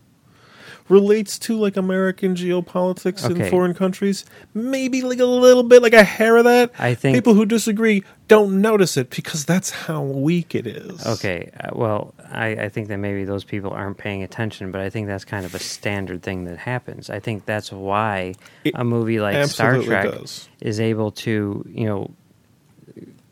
relates 0.89 1.37
to 1.39 1.57
like 1.57 1.77
American 1.77 2.35
geopolitics 2.35 3.29
in 3.29 3.49
foreign 3.49 3.73
countries. 3.73 4.25
Maybe 4.53 5.01
like 5.03 5.19
a 5.19 5.25
little 5.25 5.63
bit, 5.63 5.81
like 5.81 5.93
a 5.93 6.03
hair 6.03 6.37
of 6.37 6.45
that. 6.45 6.71
I 6.79 6.95
think- 6.95 7.15
people 7.15 7.35
who 7.35 7.45
disagree 7.45 8.03
don't 8.27 8.61
notice 8.61 8.97
it 8.97 9.09
because 9.09 9.45
that's 9.45 9.69
how 9.71 10.01
weak 10.03 10.53
it 10.53 10.67
is. 10.67 11.05
Okay, 11.05 11.51
uh, 11.59 11.69
well, 11.73 12.13
I, 12.31 12.47
I 12.49 12.69
think 12.69 12.87
that 12.89 12.97
maybe 12.97 13.23
those 13.23 13.43
people 13.43 13.71
aren't 13.71 13.97
paying 13.97 14.21
attention, 14.23 14.71
but 14.71 14.81
I 14.81 14.89
think 14.89 15.07
that's 15.07 15.25
kind 15.25 15.45
of 15.45 15.55
a 15.55 15.59
standard 15.59 16.21
thing 16.21 16.43
that 16.45 16.57
happens. 16.57 17.09
I 17.09 17.19
think 17.19 17.45
that's 17.45 17.71
why 17.71 18.35
It 18.63 18.73
a 18.75 18.83
movie 18.83 19.19
like 19.19 19.47
Star 19.47 19.81
Trek 19.81 20.11
does. 20.11 20.47
is 20.61 20.79
able 20.79 21.11
to, 21.11 21.65
you 21.71 21.85
know, 21.85 22.11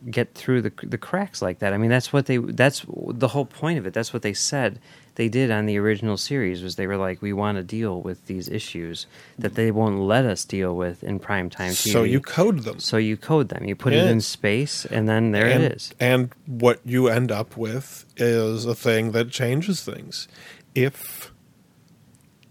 get 0.09 0.33
through 0.33 0.61
the 0.61 0.71
the 0.83 0.97
cracks 0.97 1.41
like 1.41 1.59
that. 1.59 1.73
I 1.73 1.77
mean, 1.77 1.89
that's 1.89 2.13
what 2.13 2.25
they 2.27 2.37
that's 2.37 2.85
the 3.09 3.27
whole 3.27 3.45
point 3.45 3.77
of 3.79 3.85
it. 3.85 3.93
That's 3.93 4.13
what 4.13 4.21
they 4.21 4.33
said 4.33 4.79
they 5.17 5.29
did 5.29 5.49
on 5.49 5.65
the 5.65 5.79
original 5.79 6.15
series 6.15 6.61
was 6.61 6.75
they 6.75 6.85
were 6.85 6.95
like, 6.95 7.23
we 7.23 7.33
want 7.33 7.57
to 7.57 7.63
deal 7.63 7.99
with 8.03 8.27
these 8.27 8.47
issues 8.47 9.07
that 9.39 9.55
they 9.55 9.71
won't 9.71 9.99
let 9.99 10.25
us 10.25 10.45
deal 10.45 10.75
with 10.75 11.03
in 11.03 11.19
primetime 11.19 11.71
TV. 11.71 11.91
So 11.91 12.03
you 12.03 12.21
code 12.21 12.59
them. 12.59 12.79
so 12.79 12.97
you 12.97 13.17
code 13.17 13.49
them, 13.49 13.65
you 13.65 13.75
put 13.75 13.93
it 13.93 14.05
in 14.05 14.21
space, 14.21 14.85
and 14.85 15.09
then 15.09 15.31
there 15.31 15.47
and, 15.47 15.63
it 15.63 15.71
is. 15.71 15.91
And 15.99 16.29
what 16.45 16.81
you 16.85 17.07
end 17.07 17.31
up 17.31 17.57
with 17.57 18.05
is 18.15 18.65
a 18.65 18.75
thing 18.75 19.11
that 19.13 19.31
changes 19.31 19.83
things. 19.83 20.27
If 20.75 21.31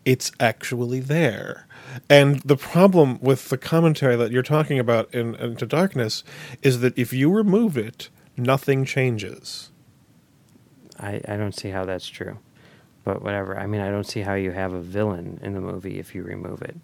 it's 0.04 0.32
actually 0.40 0.98
there. 0.98 1.68
And 2.10 2.40
the 2.40 2.56
problem 2.56 3.20
with 3.20 3.48
the 3.48 3.58
commentary 3.58 4.16
that 4.16 4.32
you're 4.32 4.42
talking 4.42 4.80
about 4.80 5.14
in 5.14 5.36
Into 5.36 5.66
Darkness 5.66 6.24
is 6.62 6.80
that 6.80 6.98
if 6.98 7.12
you 7.12 7.30
remove 7.30 7.78
it, 7.78 8.08
nothing 8.36 8.84
changes. 8.84 9.70
I, 10.98 11.20
I 11.28 11.36
don't 11.36 11.54
see 11.54 11.68
how 11.70 11.84
that's 11.84 12.08
true. 12.08 12.38
But 13.06 13.22
whatever. 13.22 13.58
I 13.58 13.66
mean, 13.66 13.80
I 13.80 13.88
don't 13.90 14.04
see 14.04 14.20
how 14.20 14.34
you 14.34 14.50
have 14.50 14.74
a 14.74 14.80
villain 14.80 15.38
in 15.42 15.54
the 15.54 15.60
movie 15.60 15.98
if 16.00 16.14
you 16.14 16.24
remove 16.24 16.60
it. 16.60 16.76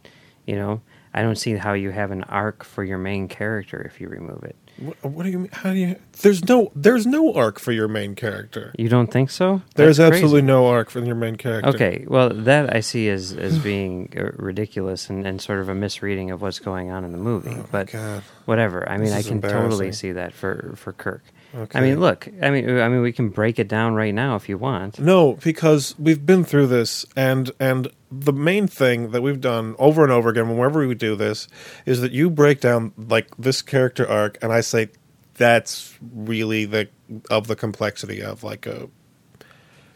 You 0.47 0.57
know? 0.57 0.81
I 1.13 1.23
don't 1.23 1.37
see 1.37 1.57
how 1.57 1.75
you 1.75 1.91
have 1.91 2.11
an 2.11 2.23
arc 2.25 2.65
for 2.65 2.83
your 2.83 2.97
main 2.97 3.29
character 3.29 3.83
if 3.83 4.01
you 4.01 4.09
remove 4.09 4.45
it. 4.45 4.57
What, 4.79 5.05
what 5.05 5.23
do 5.25 5.31
you 5.31 5.41
mean? 5.41 5.51
How 5.53 5.73
do 5.73 5.79
you? 5.79 5.97
There's 6.23 6.49
no. 6.49 6.73
There's 6.75 7.07
no 7.07 7.35
arc 7.35 7.59
for 7.59 7.73
your 7.73 7.89
main 7.89 8.15
character. 8.15 8.73
You 8.79 8.89
don't 8.89 9.09
think 9.09 9.29
so? 9.31 9.61
There's 9.75 9.99
That's 9.99 10.11
crazy. 10.11 10.25
absolutely 10.25 10.47
no 10.47 10.69
arc 10.69 10.89
for 10.89 11.01
your 11.01 11.15
main 11.15 11.37
character. 11.37 11.69
Okay, 11.69 12.07
well, 12.09 12.31
that 12.31 12.75
I 12.75 12.81
see 12.81 13.11
as, 13.11 13.35
as 13.35 13.59
being 13.59 14.15
uh, 14.17 14.31
ridiculous 14.37 15.11
and, 15.11 15.27
and 15.27 15.43
sort 15.43 15.61
of 15.61 15.69
a 15.69 15.75
misreading 15.75 16.31
of 16.31 16.41
what's 16.41 16.61
going 16.61 16.91
on 16.91 17.05
in 17.05 17.13
the 17.13 17.19
movie. 17.19 17.57
Oh, 17.59 17.67
but 17.71 17.91
God. 17.91 18.23
whatever. 18.47 18.89
I 18.89 18.97
mean, 18.97 19.13
I 19.13 19.23
can 19.23 19.43
totally 19.43 19.93
see 19.93 20.13
that 20.13 20.33
for, 20.33 20.73
for 20.77 20.95
Kirk. 20.95 21.23
Okay. 21.55 21.79
I 21.79 21.83
mean, 21.83 22.01
look. 22.01 22.29
I 22.41 22.51
mean, 22.51 22.79
I 22.79 22.89
mean, 22.89 23.03
we 23.03 23.13
can 23.13 23.29
break 23.29 23.59
it 23.59 23.69
down 23.69 23.95
right 23.95 24.15
now 24.15 24.37
if 24.37 24.49
you 24.49 24.57
want. 24.57 24.99
No, 24.99 25.35
because 25.35 25.95
we've 25.99 26.25
been 26.25 26.45
through 26.45 26.69
this, 26.69 27.05
and 27.15 27.51
and 27.61 27.89
the 28.11 28.33
main 28.33 28.67
thing 28.67 29.11
that 29.11 29.23
we've 29.23 29.41
done 29.41 29.75
over 29.79 30.03
and 30.03 30.13
over 30.13 30.31
again, 30.31 30.49
whenever 30.49 30.87
we 30.87 30.95
do 30.95 31.15
this, 31.15 31.49
is 31.85 32.01
that 32.01 32.13
you 32.13 32.31
break 32.31 32.61
down 32.61 32.93
like 32.97 33.29
this 33.37 33.61
character 33.61 34.09
arc, 34.09 34.39
and 34.43 34.53
I 34.53 34.63
say 34.63 34.89
that's 35.35 35.99
really 36.01 36.65
the 36.65 36.89
of 37.31 37.49
the 37.49 37.57
complexity 37.57 38.23
of 38.23 38.43
like 38.43 38.67
a 38.67 38.89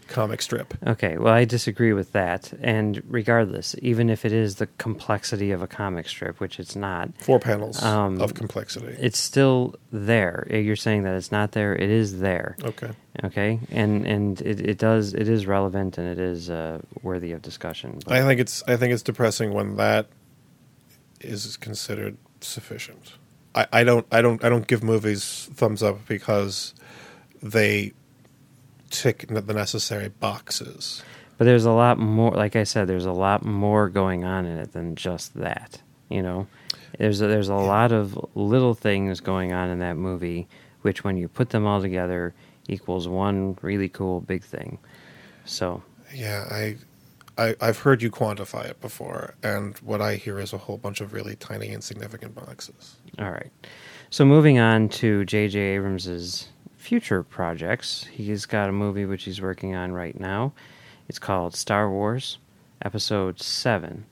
comic 0.09 0.41
strip. 0.43 0.75
Okay, 0.87 1.19
well, 1.19 1.33
I 1.35 1.45
disagree 1.45 1.93
with 1.93 2.13
that. 2.13 2.53
And 2.61 3.03
regardless, 3.09 3.75
even 3.83 4.09
if 4.11 4.25
it 4.25 4.33
is 4.33 4.57
the 4.57 4.67
complexity 4.79 5.51
of 5.51 5.63
a 5.63 5.67
comic 5.67 6.09
strip, 6.09 6.41
which 6.41 6.59
it's 6.61 6.77
not, 6.77 7.11
Four 7.21 7.39
panels 7.41 7.83
Um, 7.83 8.21
of 8.21 8.35
complexity. 8.35 8.97
it's 8.99 9.19
still 9.19 9.75
there. 9.93 10.47
You're 10.51 10.77
saying 10.77 11.03
that 11.03 11.15
it's 11.15 11.33
not 11.33 11.53
there. 11.53 11.75
It 11.75 11.91
is 11.91 12.21
there. 12.21 12.57
okay. 12.63 12.91
Okay, 13.25 13.61
and 13.71 14.07
and 14.07 14.41
it, 14.43 14.61
it 14.61 14.77
does 14.79 15.15
it 15.15 15.27
is 15.27 15.47
relevant 15.47 15.97
and 15.97 16.07
it 16.07 16.19
is 16.19 16.51
uh, 16.51 16.81
worthy 17.03 17.33
of 17.33 17.41
discussion. 17.41 17.99
But- 18.05 18.13
I 18.13 18.23
think 18.27 18.39
it's 18.41 18.63
I 18.69 18.77
think 18.77 18.93
it's 18.93 19.03
depressing 19.03 19.55
when 19.55 19.77
that 19.77 20.09
is 21.23 21.57
considered 21.57 22.19
sufficient. 22.43 23.15
I, 23.55 23.67
I 23.73 23.85
don't 23.85 24.07
I 24.13 24.21
don't 24.21 24.45
I 24.45 24.51
don't 24.51 24.67
give 24.67 24.83
movies 24.83 25.49
thumbs 25.55 25.83
up 25.83 26.07
because 26.07 26.75
they 27.43 27.95
tick 28.91 29.27
the 29.29 29.55
necessary 29.55 30.09
boxes. 30.09 31.03
But 31.39 31.45
there's 31.45 31.65
a 31.65 31.73
lot 31.73 31.99
more. 31.99 32.33
Like 32.33 32.57
I 32.57 32.65
said, 32.65 32.87
there's 32.89 33.05
a 33.05 33.13
lot 33.13 33.45
more 33.45 33.89
going 33.89 34.25
on 34.25 34.47
in 34.47 34.59
it 34.59 34.73
than 34.73 34.97
just 34.97 35.35
that. 35.35 35.83
You 36.09 36.23
know, 36.23 36.47
there's 36.99 37.21
a, 37.21 37.27
there's 37.27 37.49
a 37.49 37.55
lot 37.55 37.93
of 37.93 38.19
little 38.35 38.75
things 38.75 39.21
going 39.21 39.53
on 39.53 39.69
in 39.69 39.81
that 39.81 39.97
movie, 39.97 40.49
which 40.83 41.05
when 41.05 41.17
you 41.17 41.29
put 41.29 41.51
them 41.51 41.67
all 41.67 41.81
together 41.81 42.35
equals 42.69 43.07
one 43.07 43.59
really 43.63 43.89
cool 43.89 44.21
big 44.21 44.43
thing. 44.43 44.79
So 45.45 45.83
Yeah, 46.15 46.47
I, 46.51 46.77
I 47.37 47.55
I've 47.61 47.79
heard 47.79 48.03
you 48.03 48.11
quantify 48.11 48.67
it 48.71 48.81
before, 48.81 49.35
and 49.43 49.77
what 49.79 50.01
I 50.01 50.15
hear 50.17 50.39
is 50.39 50.53
a 50.53 50.59
whole 50.59 50.79
bunch 50.79 51.01
of 51.01 51.13
really 51.13 51.37
tiny, 51.37 51.69
insignificant 51.69 52.35
boxes. 52.35 52.97
all 53.19 53.31
right. 53.31 53.51
So 54.11 54.25
moving 54.25 54.59
on 54.59 54.89
to 54.91 55.25
J.J. 55.25 55.75
Abrams's 55.77 56.49
future 56.87 57.25
projects, 57.25 58.05
he's 58.13 58.47
got 58.47 58.69
a 58.69 58.73
movie 58.73 59.05
which 59.05 59.25
he's 59.25 59.41
working 59.41 59.75
on 59.75 59.91
right 59.91 60.21
now. 60.21 60.53
It's 61.09 61.19
called 61.19 61.57
Star 61.57 61.91
Wars 61.91 62.39
Episode 62.81 63.41
Seven. 63.41 64.07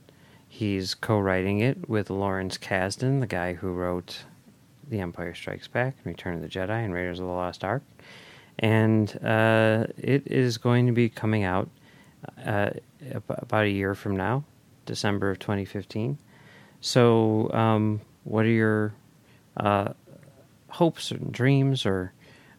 He's 0.48 0.92
co-writing 0.92 1.60
it 1.60 1.88
with 1.88 2.10
Lawrence 2.10 2.58
Kasdan, 2.58 3.20
the 3.20 3.28
guy 3.28 3.54
who 3.54 3.70
wrote 3.70 4.24
The 4.90 4.98
Empire 4.98 5.36
Strikes 5.36 5.68
Back, 5.68 5.94
Return 6.02 6.34
of 6.34 6.42
the 6.42 6.48
Jedi, 6.48 6.84
and 6.84 6.92
Raiders 6.92 7.20
of 7.20 7.26
the 7.26 7.30
Lost 7.30 7.62
Ark. 7.62 7.84
And 8.58 9.24
uh, 9.24 9.86
it 9.96 10.26
is 10.26 10.58
going 10.58 10.86
to 10.86 10.92
be 10.92 11.08
coming 11.08 11.44
out 11.44 11.68
uh, 12.44 12.70
about 13.28 13.66
a 13.66 13.70
year 13.70 13.94
from 13.94 14.16
now, 14.16 14.42
December 14.84 15.30
of 15.30 15.38
2015. 15.38 16.18
So, 16.80 17.52
um, 17.52 18.00
what 18.24 18.44
are 18.44 18.48
your 18.48 18.94
uh, 19.56 19.92
hopes 20.70 21.12
and 21.12 21.30
dreams, 21.30 21.86
or 21.86 22.12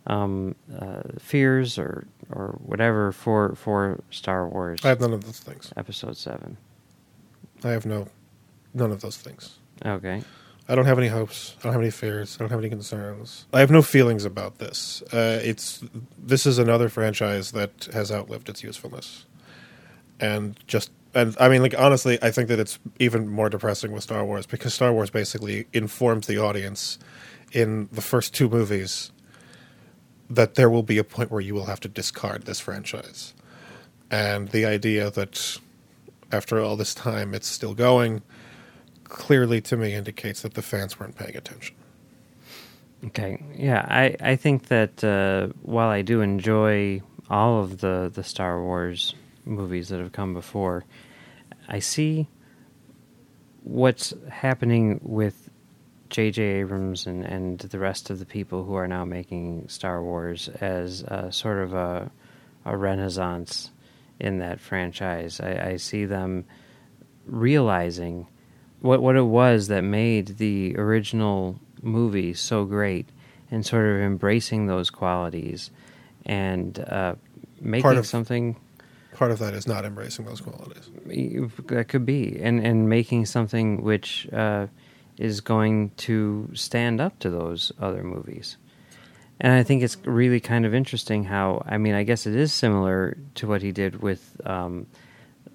um, 0.08 0.56
uh, 0.78 1.02
fears, 1.20 1.78
or 1.78 2.08
or 2.32 2.60
whatever 2.64 3.12
for 3.12 3.56
for 3.56 4.00
Star 4.10 4.48
Wars 4.48 4.80
I 4.84 4.90
have 4.90 5.00
none 5.02 5.14
of 5.14 5.26
those 5.26 5.40
things. 5.40 5.72
Episode 5.78 6.18
Seven? 6.18 6.58
I 7.64 7.70
have 7.70 7.86
no, 7.86 8.08
none 8.74 8.92
of 8.92 9.02
those 9.02 9.18
things. 9.18 9.58
Okay. 9.86 10.22
I 10.68 10.74
don't 10.74 10.86
have 10.86 10.98
any 10.98 11.08
hopes. 11.08 11.56
I 11.60 11.64
don't 11.64 11.74
have 11.74 11.82
any 11.82 11.92
fears. 11.92 12.38
I 12.38 12.44
don't 12.44 12.50
have 12.50 12.60
any 12.60 12.70
concerns. 12.70 13.46
I 13.54 13.60
have 13.60 13.70
no 13.70 13.84
feelings 13.84 14.26
about 14.26 14.58
this. 14.58 15.04
Uh, 15.14 15.40
it's 15.44 15.84
this 16.18 16.46
is 16.46 16.58
another 16.58 16.90
franchise 16.90 17.52
that 17.52 17.88
has 17.94 18.12
outlived 18.12 18.50
its 18.50 18.64
usefulness, 18.64 19.26
and 20.20 20.58
just 20.66 20.92
and 21.14 21.36
I 21.40 21.50
mean, 21.50 21.62
like 21.62 21.78
honestly, 21.78 22.18
I 22.22 22.32
think 22.32 22.50
that 22.50 22.60
it's 22.60 22.80
even 23.00 23.28
more 23.28 23.50
depressing 23.50 23.92
with 23.92 24.04
Star 24.04 24.26
Wars 24.26 24.48
because 24.48 24.74
Star 24.74 24.92
Wars 24.92 25.12
basically 25.12 25.68
informs 25.72 26.26
the 26.26 26.40
audience 26.40 26.98
in 27.52 27.88
the 27.92 28.02
first 28.02 28.34
two 28.34 28.50
movies 28.50 29.12
that 30.30 30.56
there 30.56 30.70
will 30.70 30.84
be 30.84 30.98
a 30.98 31.04
point 31.04 31.32
where 31.32 31.42
you 31.42 31.54
will 31.54 31.66
have 31.66 31.80
to 31.82 31.88
discard 31.88 32.46
this 32.46 32.60
franchise, 32.60 33.34
and 34.10 34.50
the 34.50 34.66
idea 34.66 35.10
that 35.12 35.60
after 36.32 36.60
all 36.60 36.76
this 36.76 36.94
time 36.94 37.34
it's 37.34 37.48
still 37.48 37.74
going 37.74 38.22
clearly 39.04 39.62
to 39.62 39.78
me 39.78 39.94
indicates 39.94 40.42
that 40.42 40.56
the 40.56 40.62
fans 40.62 41.00
weren't 41.00 41.16
paying 41.16 41.36
attention. 41.38 41.76
Okay. 43.06 43.42
Yeah, 43.56 43.86
I, 43.88 44.16
I 44.20 44.36
think 44.36 44.68
that 44.68 45.04
uh, 45.04 45.50
while 45.62 45.90
I 45.90 46.02
do 46.02 46.22
enjoy 46.22 47.02
all 47.30 47.62
of 47.62 47.80
the, 47.80 48.12
the 48.14 48.24
Star 48.24 48.62
Wars 48.62 49.14
movies 49.46 49.90
that 49.90 50.00
have 50.00 50.12
come 50.12 50.34
before, 50.34 50.86
I 51.68 51.80
see 51.80 52.28
what's 53.64 54.14
happening 54.30 55.00
with 55.04 55.45
J.J. 56.10 56.42
Abrams 56.42 57.08
and, 57.08 57.26
and 57.26 57.60
the 57.60 57.80
rest 57.80 58.10
of 58.10 58.20
the 58.20 58.26
people 58.26 58.64
who 58.64 58.76
are 58.76 58.88
now 58.88 59.06
making 59.06 59.68
Star 59.70 60.04
Wars 60.04 60.50
as 60.62 61.02
a, 61.04 61.32
sort 61.32 61.58
of 61.64 61.74
a, 61.74 62.12
a 62.64 62.78
renaissance 62.78 63.72
in 64.20 64.38
that 64.40 64.60
franchise. 64.60 65.40
I, 65.40 65.72
I 65.72 65.76
see 65.78 66.06
them 66.06 66.46
realizing 67.26 68.28
what 68.82 69.02
what 69.02 69.16
it 69.16 69.24
was 69.24 69.68
that 69.68 69.82
made 69.84 70.38
the 70.38 70.76
original 70.78 71.60
movie 71.82 72.34
so 72.34 72.66
great 72.66 73.10
and 73.50 73.66
sort 73.66 73.86
of 73.86 74.02
embracing 74.02 74.68
those 74.68 74.90
qualities 74.90 75.72
and 76.26 76.80
uh, 76.80 77.16
making 77.60 77.98
of- 77.98 78.08
something 78.08 78.58
Part 79.14 79.32
of 79.32 79.40
that 79.40 79.54
is 79.54 79.66
not 79.66 79.86
embracing 79.86 80.26
those 80.26 80.42
qualities. 80.42 80.90
that 81.68 81.88
could 81.88 82.06
be 82.06 82.38
and 82.42 82.60
and 82.60 82.90
making 82.90 83.26
something 83.28 83.82
which 83.82 84.28
uh, 84.34 84.68
is 85.18 85.42
going 85.42 85.92
to 85.98 86.50
stand 86.54 87.00
up 87.00 87.18
to 87.20 87.30
those 87.30 87.72
other 87.80 88.04
movies. 88.04 88.58
And 89.40 89.52
i 89.52 89.64
think 89.64 89.84
it's 89.84 89.98
really 90.06 90.40
kind 90.40 90.66
of 90.66 90.74
interesting 90.74 91.26
how 91.26 91.62
i 91.68 91.78
mean 91.78 91.94
i 91.94 92.04
guess 92.04 92.26
it 92.26 92.34
is 92.36 92.54
similar 92.54 93.18
to 93.36 93.48
what 93.48 93.62
he 93.62 93.74
did 93.74 94.02
with 94.02 94.40
um, 94.46 94.88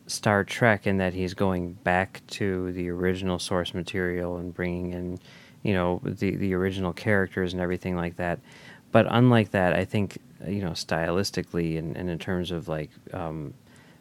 star 0.06 0.44
trek 0.44 0.86
in 0.86 0.98
that 0.98 1.14
he's 1.14 1.32
going 1.32 1.72
back 1.72 2.20
to 2.26 2.72
the 2.72 2.90
original 2.90 3.38
source 3.38 3.72
material 3.72 4.36
and 4.36 4.52
bringing 4.52 4.92
in 4.92 5.18
you 5.62 5.72
know 5.72 6.00
the 6.04 6.36
the 6.36 6.54
original 6.54 6.92
characters 6.92 7.52
and 7.52 7.60
everything 7.60 7.96
like 7.96 8.16
that. 8.16 8.40
But 8.92 9.06
unlike 9.08 9.52
that 9.52 9.72
i 9.74 9.84
think 9.84 10.18
you 10.46 10.62
know 10.62 10.72
stylistically 10.72 11.78
and, 11.78 11.96
and 11.96 12.10
in 12.10 12.18
terms 12.18 12.50
of 12.50 12.68
like 12.68 12.90
um, 13.12 13.54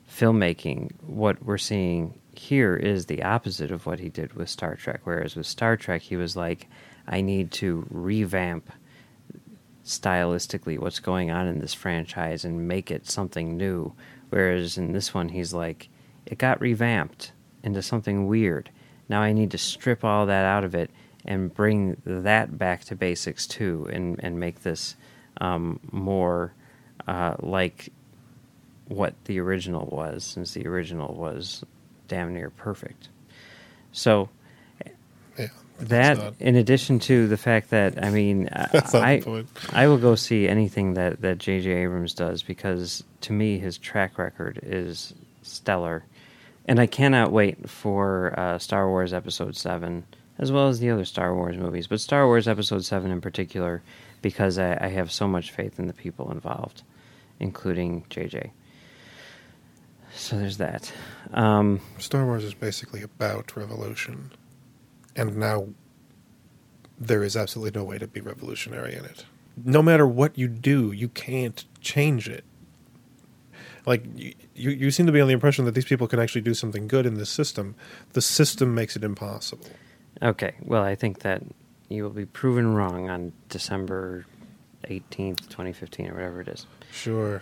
filmmaking 0.10 0.92
what 1.02 1.44
we're 1.44 1.58
seeing 1.58 2.20
here 2.34 2.76
is 2.76 3.06
the 3.06 3.24
opposite 3.24 3.72
of 3.72 3.86
what 3.86 4.00
he 4.00 4.10
did 4.10 4.34
with 4.34 4.50
star 4.50 4.76
trek. 4.76 5.02
Whereas 5.04 5.36
with 5.36 5.46
star 5.46 5.78
trek 5.78 6.02
he 6.02 6.16
was 6.16 6.36
like 6.36 6.68
i 7.08 7.22
need 7.22 7.52
to 7.52 7.86
revamp 7.90 8.72
stylistically 9.84 10.78
what's 10.78 11.00
going 11.00 11.32
on 11.32 11.48
in 11.48 11.60
this 11.60 11.74
franchise 11.74 12.46
and 12.46 12.68
make 12.68 12.92
it 12.92 13.10
something 13.10 13.58
new. 13.58 13.94
Whereas 14.30 14.78
in 14.78 14.94
this 14.94 15.14
one 15.14 15.30
he's 15.30 15.54
like 15.54 15.90
it 16.26 16.38
got 16.38 16.62
revamped 16.62 17.32
into 17.64 17.82
something 17.82 18.28
weird. 18.28 18.70
Now 19.10 19.22
i 19.22 19.34
need 19.34 19.52
to 19.52 19.58
strip 19.58 20.04
all 20.04 20.26
that 20.26 20.46
out 20.46 20.64
of 20.64 20.74
it 20.76 20.92
and 21.26 21.54
bring 21.54 22.02
that 22.06 22.58
back 22.58 22.86
to 22.86 22.96
basics 22.96 23.46
too 23.46 23.88
and 23.92 24.20
and 24.24 24.40
make 24.40 24.64
this 24.64 24.96
um, 25.42 25.80
more 25.92 26.54
uh, 27.08 27.36
like 27.40 27.92
what 28.90 29.14
the 29.26 29.40
original 29.40 29.88
was 29.92 30.24
since 30.24 30.54
the 30.54 30.68
original 30.68 31.14
was 31.16 31.64
damn 32.08 32.34
near 32.34 32.50
perfect 32.50 33.08
so 33.92 34.30
Yeah, 35.38 35.48
that 35.80 36.18
not, 36.18 36.34
in 36.40 36.56
addition 36.58 37.00
to 37.00 37.28
the 37.28 37.38
fact 37.38 37.70
that 37.70 38.04
i 38.04 38.10
mean 38.10 38.50
I. 38.54 39.24
I 39.72 39.88
will 39.88 39.98
go 39.98 40.16
see 40.16 40.48
anything 40.48 40.96
that 40.96 41.22
that 41.22 41.38
J.J. 41.38 41.72
Abrams 41.72 42.14
does 42.14 42.44
because 42.44 43.04
to 43.22 43.32
me 43.34 43.58
his 43.60 43.78
track 43.78 44.18
record 44.18 44.60
is 44.62 45.14
stellar, 45.42 46.04
and 46.68 46.80
I 46.80 46.86
cannot 46.86 47.32
wait 47.32 47.70
for 47.70 48.38
uh, 48.38 48.60
Star 48.60 48.88
Wars 48.90 49.14
Episode 49.14 49.56
Seven 49.56 50.04
as 50.38 50.52
well 50.52 50.68
as 50.68 50.80
the 50.80 50.90
other 50.90 51.06
Star 51.06 51.34
Wars 51.36 51.58
movies, 51.58 51.88
but 51.88 52.00
Star 52.00 52.26
Wars 52.26 52.48
Episode 52.48 52.84
Seven 52.86 53.12
in 53.12 53.22
particular 53.22 53.82
because 54.22 54.58
I, 54.58 54.78
I 54.82 54.88
have 54.90 55.12
so 55.12 55.28
much 55.28 55.52
faith 55.52 55.80
in 55.80 55.88
the 55.88 55.94
people 55.94 56.32
involved, 56.32 56.84
including 57.40 58.06
J.J. 58.10 58.52
So 60.20 60.38
there's 60.38 60.58
that. 60.58 60.92
Um, 61.34 61.80
Star 61.98 62.26
Wars 62.26 62.44
is 62.44 62.54
basically 62.54 63.02
about 63.02 63.56
revolution, 63.56 64.32
and 65.16 65.38
now 65.38 65.70
there 67.00 67.24
is 67.24 67.38
absolutely 67.38 67.80
no 67.80 67.86
way 67.86 67.98
to 67.98 68.06
be 68.06 68.20
revolutionary 68.20 68.96
in 68.96 69.06
it. 69.06 69.26
No 69.64 69.82
matter 69.82 70.06
what 70.06 70.38
you 70.38 70.50
do, 70.50 70.92
you 70.92 71.08
can't 71.08 71.64
change 71.80 72.28
it. 72.28 72.44
Like 73.86 74.04
you, 74.14 74.34
you, 74.56 74.72
you 74.72 74.92
seem 74.92 75.06
to 75.06 75.14
be 75.14 75.22
on 75.22 75.28
the 75.28 75.34
impression 75.34 75.64
that 75.66 75.74
these 75.74 75.86
people 75.86 76.08
can 76.08 76.20
actually 76.20 76.42
do 76.42 76.54
something 76.54 76.90
good 76.90 77.06
in 77.06 77.14
this 77.14 77.30
system. 77.30 77.76
The 78.12 78.22
system 78.22 78.76
makes 78.76 78.98
it 78.98 79.06
impossible. 79.06 79.68
Okay, 80.22 80.54
well, 80.62 80.84
I 80.84 80.96
think 80.96 81.20
that 81.20 81.44
you 81.88 82.04
will 82.04 82.10
be 82.10 82.26
proven 82.26 82.76
wrong 82.76 83.10
on 83.10 83.32
December 83.48 84.26
18th, 84.84 85.48
2015, 85.48 86.10
or 86.10 86.14
whatever 86.16 86.42
it 86.42 86.50
is. 86.50 86.68
Sure. 86.92 87.42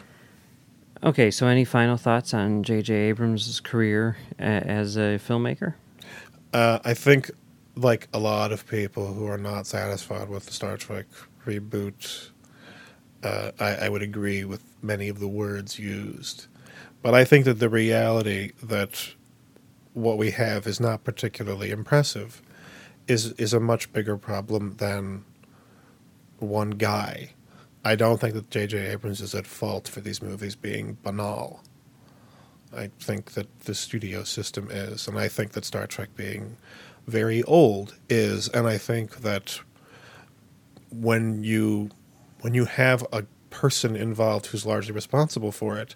Okay, 1.04 1.30
so 1.32 1.48
any 1.48 1.64
final 1.64 1.98
thoughts 1.98 2.34
on 2.34 2.64
J.J. 2.64 2.94
Abrams' 2.94 3.60
career 3.60 4.18
as 4.40 4.98
a 4.98 5.20
filmmaker? 5.20 5.76
Uh, 6.54 6.80
I 6.84 6.94
think, 6.94 7.30
like 7.76 8.08
a 8.14 8.20
lot 8.20 8.52
of 8.52 8.68
people 8.68 9.14
who 9.14 9.28
are 9.28 9.38
not 9.38 9.68
satisfied 9.68 10.30
with 10.30 10.48
the 10.48 10.54
Star 10.54 10.78
Trek 10.78 11.06
reboot, 11.46 12.32
uh, 13.24 13.52
I, 13.60 13.76
I 13.76 13.90
would 13.90 14.02
agree 14.02 14.44
with 14.44 14.64
many 14.82 15.08
of 15.10 15.20
the 15.20 15.28
words 15.28 15.78
used. 15.78 16.48
But 17.02 17.14
I 17.14 17.26
think 17.26 17.46
that 17.46 17.60
the 17.60 17.70
reality 17.70 18.54
that 18.64 19.14
what 19.94 20.18
we 20.18 20.32
have 20.32 20.68
is 20.68 20.80
not 20.80 21.04
particularly 21.04 21.72
impressive 21.72 22.42
is 23.08 23.32
is 23.34 23.54
a 23.54 23.60
much 23.60 23.92
bigger 23.94 24.18
problem 24.18 24.76
than 24.78 25.24
one 26.40 26.72
guy. 26.72 27.34
I 27.84 27.96
don't 27.96 28.20
think 28.20 28.34
that 28.34 28.50
J.J. 28.50 28.88
Abrams 28.88 29.22
is 29.22 29.34
at 29.34 29.48
fault 29.48 29.88
for 29.88 30.02
these 30.02 30.22
movies 30.22 30.56
being 30.56 30.98
banal. 31.04 31.62
I 32.76 32.90
think 33.00 33.32
that 33.32 33.62
the 33.62 33.74
studio 33.74 34.24
system 34.24 34.70
is, 34.70 35.08
and 35.08 35.18
I 35.18 35.28
think 35.28 35.54
that 35.54 35.64
Star 35.64 35.88
Trek 35.88 36.10
being 36.16 36.58
very 37.08 37.44
old 37.44 37.96
is, 38.10 38.50
and 38.50 38.68
I 38.68 38.78
think 38.78 39.18
that 39.18 39.62
when 40.92 41.44
you 41.44 41.90
when 42.42 42.54
you 42.54 42.66
have 42.66 43.06
a 43.12 43.24
person 43.50 43.96
involved 43.96 44.48
who's 44.48 44.66
largely 44.66 44.94
responsible 44.94 45.52
for 45.52 45.78
it, 45.78 45.96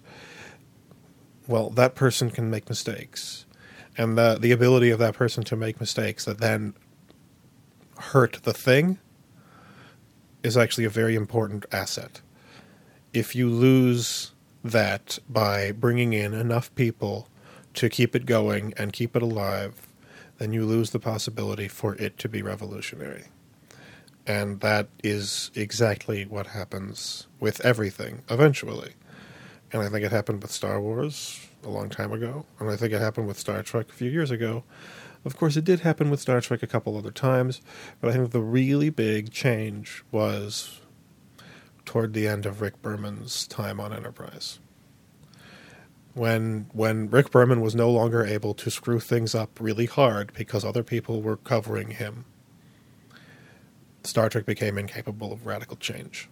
well, 1.47 1.69
that 1.71 1.95
person 1.95 2.31
can 2.31 2.49
make 2.49 2.69
mistakes, 2.69 3.45
and 3.97 4.17
the 4.17 4.37
the 4.39 4.51
ability 4.51 4.91
of 4.91 4.99
that 4.99 5.13
person 5.13 5.43
to 5.43 5.55
make 5.55 5.79
mistakes 5.79 6.23
that 6.25 6.39
then 6.39 6.73
hurt 7.97 8.39
the 8.43 8.53
thing 8.53 8.97
is 10.43 10.57
actually 10.57 10.85
a 10.85 10.89
very 10.89 11.15
important 11.15 11.65
asset. 11.71 12.21
If 13.13 13.35
you 13.35 13.49
lose 13.49 14.31
that 14.63 15.19
by 15.29 15.71
bringing 15.71 16.13
in 16.13 16.33
enough 16.33 16.73
people 16.75 17.27
to 17.73 17.89
keep 17.89 18.15
it 18.15 18.25
going 18.25 18.73
and 18.77 18.93
keep 18.93 19.15
it 19.15 19.21
alive, 19.21 19.87
then 20.37 20.53
you 20.53 20.65
lose 20.65 20.89
the 20.89 20.99
possibility 20.99 21.67
for 21.67 21.95
it 21.95 22.17
to 22.19 22.29
be 22.29 22.41
revolutionary. 22.41 23.25
And 24.25 24.59
that 24.61 24.87
is 25.03 25.51
exactly 25.55 26.25
what 26.25 26.47
happens 26.47 27.27
with 27.39 27.63
everything 27.65 28.21
eventually. 28.29 28.93
And 29.73 29.81
I 29.81 29.89
think 29.89 30.05
it 30.05 30.11
happened 30.11 30.41
with 30.41 30.51
Star 30.51 30.81
Wars 30.81 31.47
a 31.63 31.69
long 31.69 31.89
time 31.89 32.11
ago, 32.11 32.45
and 32.59 32.69
I 32.69 32.75
think 32.75 32.93
it 32.93 32.99
happened 32.99 33.27
with 33.27 33.39
Star 33.39 33.61
Trek 33.63 33.89
a 33.89 33.93
few 33.93 34.09
years 34.09 34.31
ago. 34.31 34.63
Of 35.23 35.37
course, 35.37 35.55
it 35.55 35.63
did 35.63 35.81
happen 35.81 36.09
with 36.09 36.19
Star 36.19 36.41
Trek 36.41 36.63
a 36.63 36.67
couple 36.67 36.97
other 36.97 37.11
times, 37.11 37.61
but 37.99 38.09
I 38.09 38.13
think 38.13 38.31
the 38.31 38.41
really 38.41 38.89
big 38.89 39.31
change 39.31 40.03
was 40.11 40.81
toward 41.85 42.13
the 42.13 42.27
end 42.27 42.45
of 42.45 42.61
Rick 42.61 42.81
Berman's 42.81 43.45
time 43.47 43.79
on 43.79 43.93
Enterprise. 43.93 44.59
When 46.13 46.67
when 46.73 47.09
Rick 47.09 47.31
Berman 47.31 47.61
was 47.61 47.75
no 47.75 47.89
longer 47.89 48.25
able 48.25 48.53
to 48.55 48.69
screw 48.69 48.99
things 48.99 49.33
up 49.33 49.59
really 49.59 49.85
hard 49.85 50.33
because 50.33 50.65
other 50.65 50.83
people 50.83 51.21
were 51.21 51.37
covering 51.37 51.91
him, 51.91 52.25
Star 54.03 54.27
Trek 54.27 54.45
became 54.45 54.77
incapable 54.77 55.31
of 55.31 55.45
radical 55.45 55.77
change. 55.77 56.27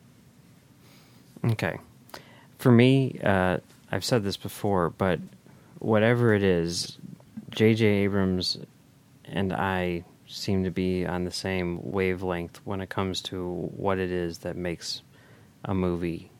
Okay. 1.45 1.77
For 2.57 2.71
me, 2.71 3.19
uh, 3.23 3.59
I've 3.91 4.03
said 4.03 4.23
this 4.23 4.35
before, 4.35 4.89
but 4.89 5.19
whatever 5.77 6.33
it 6.33 6.43
is, 6.43 6.97
J.J. 7.51 7.85
Abrams 7.85 8.57
and 9.31 9.53
I 9.53 10.03
seem 10.27 10.63
to 10.63 10.71
be 10.71 11.05
on 11.05 11.23
the 11.23 11.31
same 11.31 11.79
wavelength 11.91 12.59
when 12.63 12.81
it 12.81 12.89
comes 12.89 13.21
to 13.21 13.69
what 13.75 13.97
it 13.97 14.11
is 14.11 14.39
that 14.39 14.55
makes 14.55 15.01
a 15.65 15.73
movie 15.73 16.31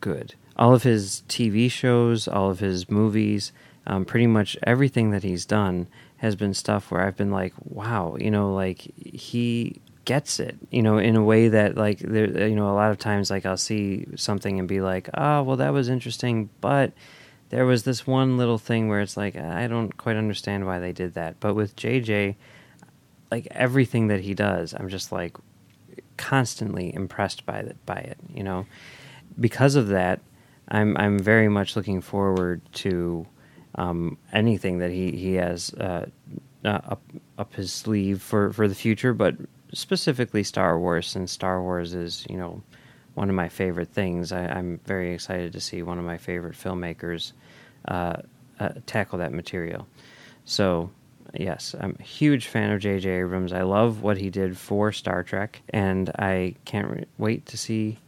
good. 0.00 0.34
All 0.56 0.72
of 0.72 0.84
his 0.84 1.22
TV 1.28 1.70
shows, 1.70 2.28
all 2.28 2.50
of 2.50 2.60
his 2.60 2.88
movies, 2.88 3.52
um, 3.86 4.04
pretty 4.04 4.26
much 4.26 4.56
everything 4.62 5.10
that 5.10 5.24
he's 5.24 5.44
done 5.44 5.88
has 6.18 6.36
been 6.36 6.54
stuff 6.54 6.90
where 6.90 7.02
I've 7.02 7.16
been 7.16 7.32
like, 7.32 7.52
wow, 7.64 8.16
you 8.18 8.30
know, 8.30 8.54
like 8.54 8.80
he 9.04 9.80
gets 10.04 10.38
it, 10.38 10.56
you 10.70 10.82
know, 10.82 10.98
in 10.98 11.16
a 11.16 11.22
way 11.22 11.48
that 11.48 11.76
like 11.76 11.98
there, 11.98 12.48
you 12.48 12.54
know, 12.54 12.70
a 12.70 12.74
lot 12.74 12.90
of 12.90 12.98
times 12.98 13.30
like 13.30 13.44
I'll 13.44 13.56
see 13.56 14.06
something 14.16 14.58
and 14.58 14.68
be 14.68 14.80
like, 14.80 15.10
oh, 15.14 15.42
well, 15.42 15.56
that 15.56 15.72
was 15.72 15.88
interesting, 15.88 16.48
but 16.60 16.92
there 17.54 17.66
was 17.66 17.84
this 17.84 18.04
one 18.04 18.36
little 18.36 18.58
thing 18.58 18.88
where 18.88 19.00
it's 19.00 19.16
like 19.16 19.36
I 19.36 19.68
don't 19.68 19.96
quite 19.96 20.16
understand 20.16 20.66
why 20.66 20.80
they 20.80 20.90
did 20.90 21.14
that. 21.14 21.38
But 21.38 21.54
with 21.54 21.76
JJ, 21.76 22.34
like 23.30 23.46
everything 23.52 24.08
that 24.08 24.22
he 24.22 24.34
does, 24.34 24.74
I'm 24.74 24.88
just 24.88 25.12
like 25.12 25.36
constantly 26.16 26.92
impressed 26.92 27.46
by 27.46 27.60
it. 27.60 27.76
By 27.86 27.98
it, 27.98 28.18
you 28.28 28.42
know, 28.42 28.66
because 29.38 29.76
of 29.76 29.86
that, 29.88 30.20
I'm 30.66 30.96
I'm 30.96 31.16
very 31.16 31.48
much 31.48 31.76
looking 31.76 32.00
forward 32.00 32.60
to 32.82 33.24
um, 33.76 34.18
anything 34.32 34.78
that 34.78 34.90
he 34.90 35.12
he 35.12 35.34
has 35.34 35.72
uh, 35.74 36.06
uh, 36.64 36.68
up 36.68 37.02
up 37.38 37.54
his 37.54 37.72
sleeve 37.72 38.20
for 38.20 38.52
for 38.52 38.66
the 38.66 38.74
future, 38.74 39.14
but 39.14 39.36
specifically 39.72 40.42
Star 40.42 40.76
Wars, 40.76 41.14
and 41.14 41.30
Star 41.30 41.62
Wars 41.62 41.94
is 41.94 42.26
you 42.28 42.36
know 42.36 42.64
one 43.14 43.28
of 43.28 43.34
my 43.34 43.48
favorite 43.48 43.88
things. 43.88 44.32
I, 44.32 44.58
am 44.58 44.80
very 44.84 45.12
excited 45.12 45.52
to 45.52 45.60
see 45.60 45.82
one 45.82 45.98
of 45.98 46.04
my 46.04 46.18
favorite 46.18 46.54
filmmakers 46.54 47.32
uh, 47.86 48.16
uh, 48.58 48.70
tackle 48.86 49.18
that 49.18 49.32
material. 49.32 49.86
So, 50.44 50.90
yes, 51.32 51.74
I'm 51.78 51.96
a 51.98 52.02
huge 52.02 52.46
fan 52.46 52.70
of 52.70 52.80
J.J. 52.80 53.08
Abrams. 53.08 53.52
I 53.52 53.62
love 53.62 54.02
what 54.02 54.18
he 54.18 54.30
did 54.30 54.58
for 54.58 54.92
Star 54.92 55.22
Trek, 55.22 55.62
and 55.70 56.10
I 56.18 56.56
can't 56.64 56.88
re- 56.88 57.04
wait 57.18 57.46
to 57.46 57.56
see 57.56 57.98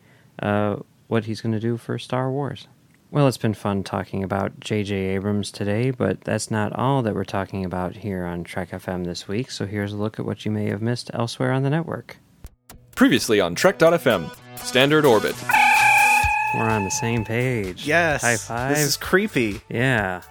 uh, 0.41 0.77
what 1.09 1.25
he's 1.25 1.41
going 1.41 1.53
to 1.53 1.61
do 1.61 1.77
for 1.77 1.99
Star 1.99 2.31
Wars. 2.31 2.67
Well, 3.11 3.29
it's 3.29 3.39
been 3.39 3.55
fun 3.55 3.85
talking 3.85 4.25
about 4.25 4.59
J.J. 4.59 4.95
Abrams 4.95 5.53
today, 5.53 5.91
but 5.91 6.23
that's 6.23 6.51
not 6.51 6.73
all 6.73 7.03
that 7.03 7.15
we're 7.15 7.25
talking 7.25 7.65
about 7.65 7.97
here 7.97 8.25
on 8.25 8.43
Trek 8.43 8.71
FM 8.71 9.05
this 9.05 9.29
week. 9.29 9.51
So 9.51 9.65
here's 9.65 9.93
a 9.93 9.97
look 9.97 10.19
at 10.19 10.27
what 10.27 10.45
you 10.45 10.51
may 10.51 10.69
have 10.69 10.83
missed 10.83 11.11
elsewhere 11.15 11.53
on 11.53 11.63
the 11.63 11.71
network. 11.71 12.19
Previously 12.97 13.41
on 13.41 13.55
Trek.fm, 13.55 14.37
Standard 14.65 15.05
Orbit. 15.05 15.35
We're 16.55 16.63
on 16.69 16.85
the 16.85 16.91
same 16.91 17.25
page. 17.25 17.87
Yes. 17.87 18.23
High 18.23 18.37
five. 18.37 18.71
This 18.77 18.85
is 18.87 18.97
creepy. 18.97 19.61
yeah. 19.69 20.23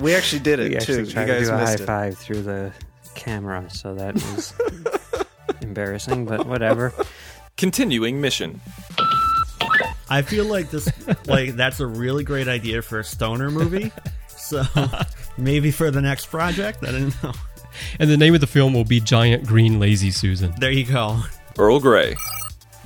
We 0.00 0.14
actually 0.14 0.38
did 0.40 0.60
it 0.60 0.62
We 0.64 0.68
too. 0.70 0.76
actually 0.76 0.98
You 1.00 1.06
tried 1.12 1.26
to 1.26 1.32
guys 1.32 1.48
do 1.48 1.54
a 1.54 1.58
high 1.58 1.72
it. 1.74 1.80
five 1.80 2.16
through 2.18 2.42
the 2.42 2.72
camera, 3.14 3.68
so 3.70 3.94
that 3.96 4.14
was 4.34 4.54
embarrassing, 5.60 6.24
but 6.26 6.46
whatever. 6.46 6.92
Continuing 7.56 8.20
mission. 8.20 8.60
I 10.08 10.22
feel 10.22 10.44
like 10.46 10.70
this, 10.70 10.88
like 11.26 11.54
that's 11.56 11.80
a 11.80 11.86
really 11.86 12.24
great 12.24 12.48
idea 12.48 12.82
for 12.82 12.98
a 13.00 13.04
stoner 13.04 13.50
movie. 13.50 13.92
So 14.28 14.62
maybe 15.38 15.70
for 15.70 15.90
the 15.90 16.00
next 16.00 16.26
project, 16.26 16.82
I 16.82 16.92
don't 16.92 17.22
know. 17.22 17.32
And 17.98 18.10
the 18.10 18.16
name 18.16 18.34
of 18.34 18.40
the 18.40 18.46
film 18.46 18.72
will 18.74 18.84
be 18.84 19.00
Giant 19.00 19.46
Green 19.46 19.78
Lazy 19.78 20.10
Susan. 20.10 20.52
There 20.58 20.72
you 20.72 20.84
go. 20.86 21.20
Earl 21.58 21.78
Grey. 21.80 22.16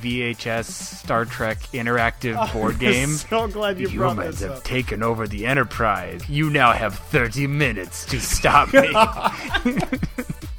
VHS 0.04 0.64
Star 0.64 1.24
Trek 1.24 1.58
interactive 1.72 2.36
oh, 2.38 2.52
board 2.52 2.78
game. 2.78 3.08
So 3.14 3.48
glad 3.48 3.78
The 3.78 3.88
humans 3.88 4.40
have 4.40 4.62
taken 4.62 5.02
over 5.02 5.26
the 5.26 5.46
Enterprise. 5.46 6.28
You 6.28 6.50
now 6.50 6.72
have 6.72 6.94
30 6.94 7.46
minutes 7.46 8.04
to 8.06 8.20
stop 8.20 8.72
me. 8.72 8.92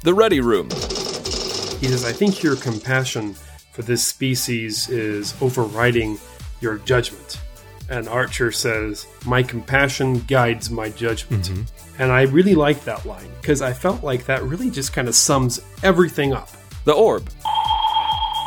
The 0.02 0.14
Ready 0.14 0.40
Room. 0.40 0.70
He 0.70 1.88
says, 1.88 2.04
I 2.04 2.12
think 2.12 2.42
your 2.42 2.54
compassion 2.54 3.34
for 3.72 3.82
this 3.82 4.06
species 4.06 4.88
is 4.88 5.34
overriding 5.42 6.18
your 6.60 6.78
judgment. 6.78 7.40
And 7.88 8.08
Archer 8.08 8.52
says, 8.52 9.06
My 9.24 9.42
compassion 9.42 10.20
guides 10.20 10.70
my 10.70 10.90
judgment. 10.90 11.46
Mm-hmm. 11.46 12.02
And 12.02 12.12
I 12.12 12.22
really 12.22 12.54
like 12.54 12.84
that 12.84 13.04
line 13.04 13.30
because 13.40 13.62
I 13.62 13.72
felt 13.72 14.04
like 14.04 14.26
that 14.26 14.42
really 14.42 14.70
just 14.70 14.92
kind 14.92 15.08
of 15.08 15.14
sums 15.14 15.60
everything 15.82 16.32
up. 16.32 16.50
The 16.84 16.92
Orb. 16.92 17.28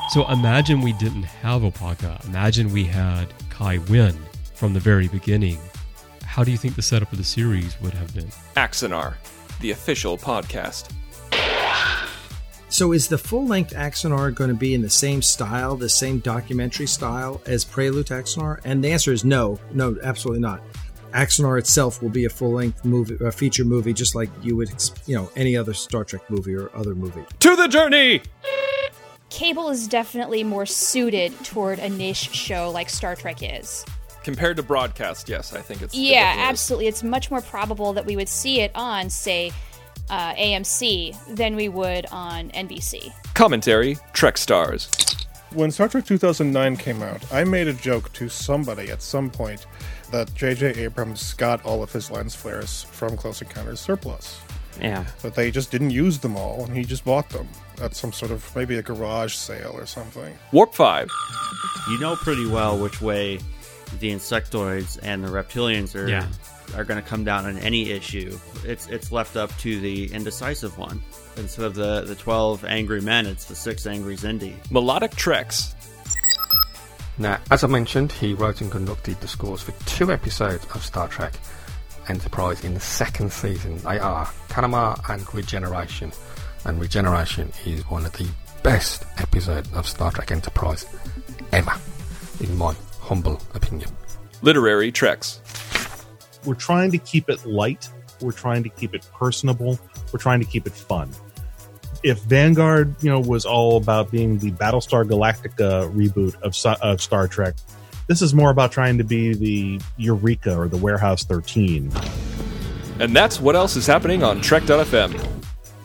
So 0.09 0.27
imagine 0.27 0.81
we 0.81 0.93
didn't 0.93 1.23
have 1.23 1.61
Opaka. 1.61 2.25
Imagine 2.25 2.73
we 2.73 2.83
had 2.83 3.31
Kai 3.51 3.77
Wynn 3.89 4.17
from 4.55 4.73
the 4.73 4.79
very 4.79 5.07
beginning. 5.07 5.59
How 6.23 6.43
do 6.43 6.49
you 6.49 6.57
think 6.57 6.75
the 6.75 6.81
setup 6.81 7.11
of 7.11 7.19
the 7.19 7.23
series 7.23 7.79
would 7.79 7.93
have 7.93 8.15
been? 8.15 8.27
Axanar. 8.57 9.13
The 9.61 9.69
official 9.69 10.17
podcast. 10.17 10.91
So 12.69 12.93
is 12.93 13.07
the 13.07 13.19
full 13.19 13.45
length 13.45 13.73
Axanar 13.75 14.33
going 14.33 14.49
to 14.49 14.55
be 14.55 14.73
in 14.73 14.81
the 14.81 14.89
same 14.89 15.21
style, 15.21 15.75
the 15.75 15.89
same 15.89 16.19
documentary 16.19 16.87
style 16.87 17.39
as 17.45 17.63
Prelude 17.63 18.07
to 18.07 18.13
Axanar? 18.15 18.61
And 18.63 18.83
the 18.83 18.91
answer 18.91 19.13
is 19.13 19.23
no, 19.23 19.59
no, 19.73 19.95
absolutely 20.01 20.41
not. 20.41 20.61
Axanar 21.13 21.59
itself 21.59 22.01
will 22.01 22.09
be 22.09 22.25
a 22.25 22.29
full 22.29 22.53
length 22.53 22.83
movie, 22.83 23.17
a 23.23 23.31
feature 23.31 23.65
movie, 23.65 23.93
just 23.93 24.15
like 24.15 24.29
you 24.41 24.55
would, 24.55 24.69
you 25.05 25.15
know, 25.15 25.29
any 25.35 25.55
other 25.55 25.73
Star 25.75 26.03
Trek 26.03 26.27
movie 26.31 26.55
or 26.55 26.75
other 26.75 26.95
movie. 26.95 27.25
To 27.39 27.55
the 27.55 27.67
journey! 27.67 28.23
Cable 29.29 29.69
is 29.69 29.87
definitely 29.87 30.43
more 30.43 30.65
suited 30.65 31.33
toward 31.45 31.79
a 31.79 31.89
niche 31.89 32.29
show 32.33 32.71
like 32.71 32.89
Star 32.89 33.15
Trek 33.15 33.37
is. 33.41 33.85
Compared 34.23 34.57
to 34.57 34.63
broadcast, 34.63 35.29
yes, 35.29 35.53
I 35.53 35.61
think 35.61 35.81
it's. 35.81 35.93
it 35.93 35.99
Yeah, 35.99 36.21
definitely 36.23 36.43
is. 36.43 36.49
absolutely. 36.49 36.87
It's 36.87 37.03
much 37.03 37.31
more 37.31 37.41
probable 37.41 37.93
that 37.93 38.05
we 38.05 38.15
would 38.15 38.27
see 38.29 38.59
it 38.61 38.71
on, 38.75 39.09
say, 39.09 39.51
uh, 40.09 40.33
AMC 40.33 41.35
than 41.35 41.55
we 41.55 41.69
would 41.69 42.05
on 42.11 42.49
NBC. 42.49 43.13
Commentary 43.33 43.97
Trek 44.13 44.37
Stars. 44.37 44.89
When 45.53 45.71
Star 45.71 45.87
Trek 45.87 46.05
2009 46.05 46.77
came 46.77 47.01
out, 47.01 47.23
I 47.33 47.43
made 47.43 47.67
a 47.67 47.73
joke 47.73 48.11
to 48.13 48.29
somebody 48.29 48.91
at 48.91 49.01
some 49.01 49.29
point 49.31 49.65
that 50.11 50.33
J.J. 50.35 50.73
Abrams 50.83 51.33
got 51.33 51.63
all 51.65 51.81
of 51.81 51.91
his 51.91 52.11
lens 52.11 52.35
flares 52.35 52.83
from 52.91 53.15
Close 53.17 53.41
Encounters 53.41 53.79
surplus. 53.79 54.39
Yeah. 54.79 55.05
That 55.21 55.33
they 55.35 55.49
just 55.49 55.71
didn't 55.71 55.91
use 55.91 56.19
them 56.19 56.35
all, 56.37 56.65
and 56.65 56.75
he 56.75 56.83
just 56.83 57.03
bought 57.05 57.29
them 57.29 57.47
at 57.81 57.95
some 57.95 58.11
sort 58.13 58.31
of 58.31 58.55
maybe 58.55 58.77
a 58.77 58.81
garage 58.81 59.33
sale 59.35 59.71
or 59.73 59.85
something. 59.85 60.37
Warp 60.51 60.73
5. 60.73 61.09
You 61.89 61.99
know 61.99 62.15
pretty 62.15 62.45
well 62.47 62.77
which 62.77 63.01
way 63.01 63.39
the 63.99 64.11
insectoids 64.11 64.99
and 65.01 65.23
the 65.23 65.29
reptilians 65.29 65.95
are 65.95 66.07
Yeah. 66.07 66.27
are 66.75 66.83
going 66.83 67.01
to 67.01 67.07
come 67.07 67.23
down 67.23 67.45
on 67.47 67.57
any 67.57 67.89
issue. 67.91 68.37
It's 68.63 68.87
it's 68.87 69.11
left 69.11 69.35
up 69.35 69.55
to 69.59 69.79
the 69.79 70.11
indecisive 70.13 70.77
one. 70.77 71.01
Instead 71.37 71.65
of 71.65 71.73
the 71.73 72.01
the 72.01 72.15
twelve 72.15 72.63
angry 72.65 73.01
men, 73.01 73.25
it's 73.25 73.45
the 73.45 73.55
six 73.55 73.87
angry 73.87 74.15
Xindi. 74.15 74.53
Melodic 74.69 75.11
Treks. 75.15 75.73
Now, 77.17 77.39
as 77.51 77.63
I 77.63 77.67
mentioned, 77.67 78.11
he 78.13 78.33
wrote 78.33 78.61
and 78.61 78.71
conducted 78.71 79.19
the 79.19 79.27
scores 79.27 79.61
for 79.61 79.71
two 79.85 80.11
episodes 80.11 80.65
of 80.73 80.83
Star 80.85 81.07
Trek 81.07 81.33
Enterprise 82.07 82.63
in 82.63 82.73
the 82.75 82.79
second 82.79 83.31
season. 83.33 83.77
They 83.79 83.99
are 83.99 84.29
Panama 84.47 84.95
and 85.09 85.31
Regeneration. 85.33 86.11
And 86.65 86.79
Regeneration 86.79 87.51
is 87.65 87.87
one 87.89 88.05
of 88.05 88.13
the 88.13 88.27
best 88.63 89.05
episodes 89.17 89.71
of 89.73 89.87
Star 89.87 90.11
Trek 90.11 90.31
Enterprise 90.31 90.85
ever, 91.51 91.73
in 92.41 92.55
my 92.57 92.75
humble 92.99 93.41
opinion. 93.53 93.89
Literary 94.41 94.91
Treks. 94.91 95.41
We're 96.45 96.55
trying 96.55 96.91
to 96.91 96.97
keep 96.97 97.29
it 97.29 97.45
light. 97.45 97.89
We're 98.21 98.31
trying 98.31 98.63
to 98.63 98.69
keep 98.69 98.93
it 98.93 99.07
personable. 99.13 99.79
We're 100.11 100.19
trying 100.19 100.39
to 100.39 100.45
keep 100.45 100.67
it 100.67 100.73
fun. 100.73 101.11
If 102.03 102.19
Vanguard, 102.23 102.95
you 103.03 103.09
know, 103.09 103.19
was 103.19 103.45
all 103.45 103.77
about 103.77 104.11
being 104.11 104.37
the 104.37 104.51
Battlestar 104.51 105.03
Galactica 105.05 105.93
reboot 105.93 106.35
of, 106.41 106.55
of 106.81 107.01
Star 107.01 107.27
Trek, 107.27 107.55
this 108.07 108.21
is 108.21 108.33
more 108.33 108.49
about 108.49 108.71
trying 108.71 108.97
to 108.97 109.03
be 109.03 109.33
the 109.33 109.81
Eureka 109.97 110.57
or 110.57 110.67
the 110.67 110.77
Warehouse 110.77 111.23
13. 111.23 111.91
And 112.99 113.15
that's 113.15 113.39
what 113.39 113.55
else 113.55 113.75
is 113.75 113.85
happening 113.85 114.23
on 114.23 114.41
Trek.fm. 114.41 115.38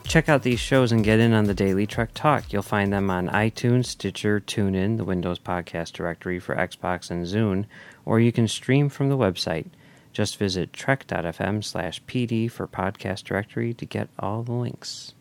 Check 0.04 0.28
out 0.28 0.42
these 0.42 0.60
shows 0.60 0.92
and 0.92 1.02
get 1.02 1.18
in 1.18 1.32
on 1.32 1.44
the 1.44 1.54
Daily 1.54 1.86
Trek 1.86 2.10
Talk. 2.14 2.52
You'll 2.52 2.62
find 2.62 2.92
them 2.92 3.10
on 3.10 3.28
iTunes, 3.28 3.86
Stitcher, 3.86 4.38
TuneIn, 4.40 4.96
the 4.96 5.04
Windows 5.04 5.38
Podcast 5.40 5.92
Directory 5.92 6.38
for 6.38 6.54
Xbox 6.54 7.10
and 7.10 7.26
Zune, 7.26 7.64
or 8.04 8.20
you 8.20 8.30
can 8.30 8.46
stream 8.46 8.88
from 8.88 9.08
the 9.08 9.16
website. 9.16 9.66
Just 10.12 10.36
visit 10.36 10.72
trek.fm 10.72 11.64
slash 11.64 12.00
PD 12.04 12.48
for 12.48 12.68
podcast 12.68 13.24
directory 13.24 13.74
to 13.74 13.84
get 13.84 14.08
all 14.18 14.44
the 14.44 14.52
links. 14.52 15.14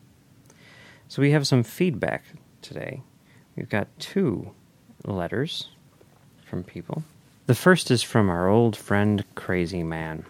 So 1.08 1.20
we 1.20 1.32
have 1.32 1.46
some 1.46 1.64
feedback 1.64 2.24
today. 2.62 3.02
We've 3.56 3.68
got 3.68 3.88
two 3.98 4.52
letters 5.04 5.70
from 6.44 6.62
people. 6.62 7.02
The 7.46 7.56
first 7.56 7.90
is 7.90 8.02
from 8.02 8.30
our 8.30 8.48
old 8.48 8.76
friend 8.76 9.24
Crazy 9.34 9.82
Man. 9.82 10.24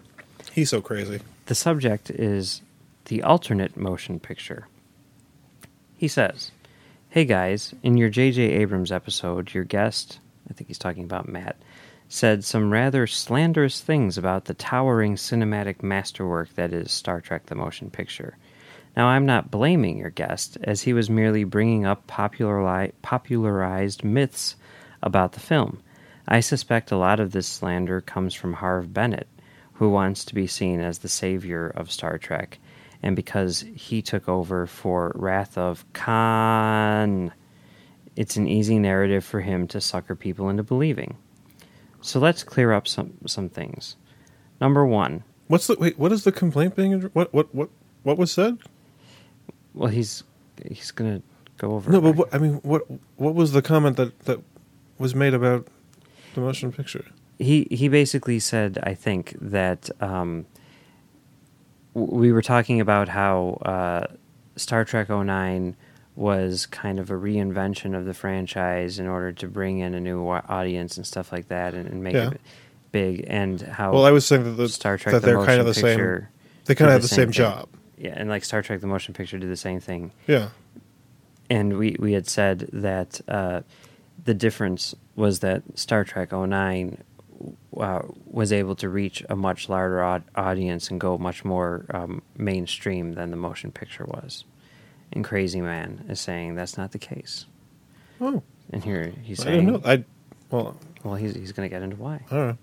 He's 0.51 0.69
so 0.71 0.81
crazy. 0.81 1.19
The 1.45 1.55
subject 1.55 2.09
is 2.09 2.61
the 3.05 3.23
alternate 3.23 3.77
motion 3.77 4.19
picture. 4.19 4.67
He 5.95 6.07
says, 6.07 6.51
Hey 7.09 7.25
guys, 7.25 7.73
in 7.81 7.97
your 7.97 8.09
J.J. 8.09 8.41
Abrams 8.41 8.91
episode, 8.91 9.53
your 9.53 9.63
guest, 9.63 10.19
I 10.49 10.53
think 10.53 10.67
he's 10.67 10.77
talking 10.77 11.03
about 11.03 11.29
Matt, 11.29 11.55
said 12.09 12.43
some 12.43 12.71
rather 12.71 13.07
slanderous 13.07 13.81
things 13.81 14.17
about 14.17 14.45
the 14.45 14.53
towering 14.53 15.15
cinematic 15.15 15.81
masterwork 15.81 16.53
that 16.55 16.73
is 16.73 16.91
Star 16.91 17.21
Trek 17.21 17.45
the 17.45 17.55
Motion 17.55 17.89
Picture. 17.89 18.37
Now, 18.95 19.07
I'm 19.07 19.25
not 19.25 19.51
blaming 19.51 19.97
your 19.97 20.09
guest, 20.09 20.57
as 20.63 20.81
he 20.81 20.93
was 20.93 21.09
merely 21.09 21.43
bringing 21.43 21.85
up 21.85 22.07
populari- 22.07 22.93
popularized 23.01 24.03
myths 24.03 24.55
about 25.03 25.33
the 25.33 25.39
film. 25.39 25.81
I 26.27 26.39
suspect 26.39 26.91
a 26.91 26.97
lot 26.97 27.19
of 27.19 27.31
this 27.31 27.47
slander 27.47 28.01
comes 28.01 28.33
from 28.33 28.53
Harve 28.53 28.93
Bennett, 28.93 29.27
who 29.73 29.89
wants 29.89 30.23
to 30.25 30.35
be 30.35 30.47
seen 30.47 30.79
as 30.79 30.99
the 30.99 31.09
savior 31.09 31.67
of 31.67 31.91
Star 31.91 32.17
Trek, 32.17 32.59
and 33.05 33.15
because 33.15 33.63
he 33.75 34.01
took 34.01 34.27
over 34.27 34.65
for 34.65 35.11
Wrath 35.15 35.57
of 35.57 35.85
Khan, 35.93 37.31
it's 38.15 38.35
an 38.35 38.47
easy 38.47 38.79
narrative 38.79 39.23
for 39.23 39.41
him 39.41 39.67
to 39.69 39.79
sucker 39.79 40.15
people 40.15 40.49
into 40.49 40.63
believing. 40.63 41.15
So 42.01 42.19
let's 42.19 42.43
clear 42.43 42.73
up 42.73 42.87
some 42.87 43.13
some 43.27 43.47
things. 43.47 43.95
Number 44.59 44.85
one, 44.85 45.23
What's 45.47 45.67
the 45.67 45.77
wait? 45.79 45.99
What 45.99 46.11
is 46.11 46.23
the 46.23 46.31
complaint 46.31 46.75
being? 46.75 46.99
What 47.13 47.31
what 47.33 47.53
what 47.53 47.69
what 48.03 48.17
was 48.17 48.31
said? 48.31 48.57
well, 49.75 49.89
he's 49.89 50.23
he's 50.67 50.91
gonna 50.91 51.21
go 51.57 51.73
over. 51.73 51.91
No, 51.91 52.01
but 52.01 52.15
what, 52.15 52.33
I 52.33 52.39
mean, 52.39 52.55
what 52.63 52.83
what 53.17 53.35
was 53.35 53.51
the 53.51 53.61
comment 53.61 53.97
that 53.97 54.19
that 54.21 54.39
was 54.97 55.13
made 55.13 55.33
about 55.33 55.67
the 56.33 56.41
motion 56.41 56.71
picture? 56.71 57.05
he 57.37 57.67
he 57.69 57.87
basically 57.87 58.39
said, 58.39 58.79
I 58.83 58.93
think 58.95 59.35
that 59.39 59.89
um, 60.01 60.45
we 61.95 62.31
were 62.31 62.41
talking 62.43 62.79
about 62.81 63.07
how 63.09 63.57
uh, 63.65 64.05
Star 64.57 64.85
Trek 64.85 65.09
09 65.09 65.75
was 66.15 66.65
kind 66.67 66.99
of 66.99 67.09
a 67.09 67.13
reinvention 67.15 67.97
of 67.97 68.05
the 68.05 68.13
franchise 68.13 68.99
in 68.99 69.07
order 69.07 69.31
to 69.31 69.47
bring 69.47 69.79
in 69.79 69.93
a 69.95 69.99
new 69.99 70.25
audience 70.29 70.97
and 70.97 71.05
stuff 71.07 71.31
like 71.31 71.47
that, 71.47 71.73
and, 71.73 71.87
and 71.87 72.03
make 72.03 72.13
Yeah. 72.13 72.31
it 72.31 72.41
big. 72.91 73.25
And 73.27 73.59
how 73.61 73.91
Well, 73.91 74.05
I 74.05 74.11
was 74.11 74.25
saying 74.25 74.43
that 74.43 74.51
the- 74.51 74.69
Star 74.69 74.97
Trek 74.97 75.13
that 75.13 75.21
the 75.21 75.25
they're 75.27 75.45
kind 75.45 75.59
of 75.59 75.65
the 75.65 75.73
same- 75.73 75.97
they 76.65 76.75
kinda 76.75 76.85
did 76.89 76.93
have 76.93 77.01
the 77.01 77.07
same 77.07 77.25
thing. 77.27 77.31
job. 77.33 77.69
Yeah, 77.97 78.13
and 78.15 78.29
like 78.29 78.43
Star 78.45 78.61
Trek 78.61 78.81
the 78.81 78.87
motion 78.87 79.13
picture 79.13 79.37
did 79.37 79.49
the 79.49 79.55
same 79.57 79.79
thing 79.79 80.11
Yeah. 80.27 80.49
and 81.49 81.77
we, 81.77 81.95
we 81.99 82.11
had 82.13 82.27
said 82.27 82.69
that 82.73 83.21
uh, 83.27 83.61
the 84.23 84.33
difference 84.33 84.95
was 85.15 85.39
that 85.39 85.63
Star 85.75 86.03
Trek 86.03 86.31
09 86.33 86.97
uh, 87.77 88.01
was 88.25 88.51
able 88.51 88.75
to 88.75 88.89
reach 88.89 89.23
a 89.29 89.35
much 89.35 89.69
larger 89.69 90.03
aud- 90.03 90.23
audience 90.35 90.89
and 90.89 90.99
go 90.99 91.17
much 91.17 91.43
more 91.45 91.85
um, 91.89 92.21
mainstream 92.37 93.13
than 93.13 93.31
the 93.31 93.37
motion 93.37 93.71
picture 93.71 94.05
was. 94.05 94.45
And 95.11 95.23
Crazy 95.23 95.61
Man 95.61 96.05
is 96.09 96.19
saying 96.19 96.55
that's 96.55 96.77
not 96.77 96.91
the 96.91 96.99
case. 96.99 97.45
Oh. 98.19 98.43
And 98.71 98.83
here 98.83 99.13
he's 99.23 99.41
I 99.41 99.43
saying, 99.43 99.65
didn't 99.65 99.85
know. 99.85 99.91
I 99.91 100.03
well, 100.49 100.77
well, 101.03 101.15
he's, 101.15 101.35
he's 101.35 101.51
going 101.51 101.69
to 101.69 101.73
get 101.73 101.83
into 101.83 101.97
why. 101.97 102.21
all 102.31 102.45
right. 102.45 102.55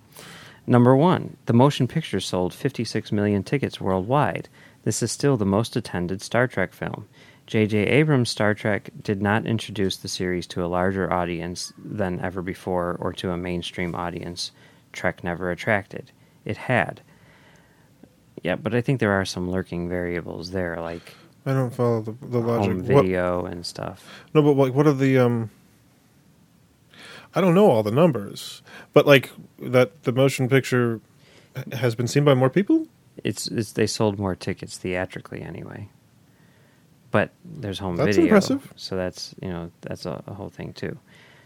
Number 0.67 0.95
one, 0.95 1.37
the 1.47 1.53
motion 1.53 1.89
picture 1.89 2.21
sold 2.21 2.55
56 2.55 3.11
million 3.11 3.43
tickets 3.43 3.81
worldwide. 3.81 4.49
This 4.85 5.03
is 5.03 5.11
still 5.11 5.37
the 5.37 5.45
most 5.45 5.75
attended 5.77 6.23
Star 6.23 6.47
Trek 6.47 6.73
film. 6.73 7.09
J.J. 7.47 7.79
Abrams' 7.79 8.31
Star 8.31 8.55
Trek 8.55 8.91
did 9.03 9.21
not 9.21 9.47
introduce 9.47 9.97
the 9.97 10.09
series 10.09 10.47
to 10.49 10.65
a 10.65 10.67
larger 10.67 11.13
audience 11.13 11.73
than 11.77 12.21
ever 12.21 12.43
before 12.43 12.97
or 13.01 13.13
to 13.15 13.31
a 13.31 13.37
mainstream 13.37 13.95
audience 13.95 14.53
Trek 14.93 15.23
never 15.25 15.51
attracted. 15.51 16.13
It 16.45 16.57
had. 16.57 17.01
Yeah, 18.43 18.57
but 18.57 18.75
I 18.75 18.81
think 18.81 18.99
there 19.01 19.13
are 19.13 19.25
some 19.25 19.51
lurking 19.51 19.89
variables 19.89 20.51
there, 20.51 20.81
like 20.81 21.15
I 21.47 21.53
don't 21.53 21.73
follow 21.73 22.01
the 22.03 22.13
the 22.21 22.39
logic. 22.39 22.71
home 22.73 22.79
What- 22.87 23.03
video 23.05 23.45
and 23.45 23.65
stuff. 23.65 24.25
No, 24.35 24.43
but 24.43 24.53
like, 24.57 24.75
what 24.75 24.87
are 24.87 24.93
the 24.93 25.19
um? 25.19 25.51
I 27.35 27.41
don't 27.41 27.55
know 27.55 27.71
all 27.71 27.83
the 27.83 27.91
numbers, 27.91 28.63
but 28.93 29.07
like 29.07 29.31
that 29.61 30.03
the 30.03 30.13
motion 30.13 30.49
picture 30.49 31.01
has 31.73 31.95
been 31.95 32.07
seen 32.09 32.25
by 32.25 32.35
more 32.35 32.51
people. 32.51 32.87
It's, 33.25 33.47
it's 33.49 33.73
they 33.73 33.87
sold 33.87 34.19
more 34.19 34.35
tickets 34.35 34.77
theatrically 34.79 35.43
anyway. 35.43 35.89
But 37.11 37.31
there's 37.45 37.79
home 37.79 37.97
That's 37.97 38.17
video, 38.17 38.23
impressive. 38.25 38.73
so 38.77 38.97
that's 38.97 39.35
you 39.41 39.49
know 39.51 39.71
that's 39.83 40.07
a, 40.07 40.23
a 40.27 40.35
whole 40.35 40.49
thing 40.49 40.73
too. 40.73 40.99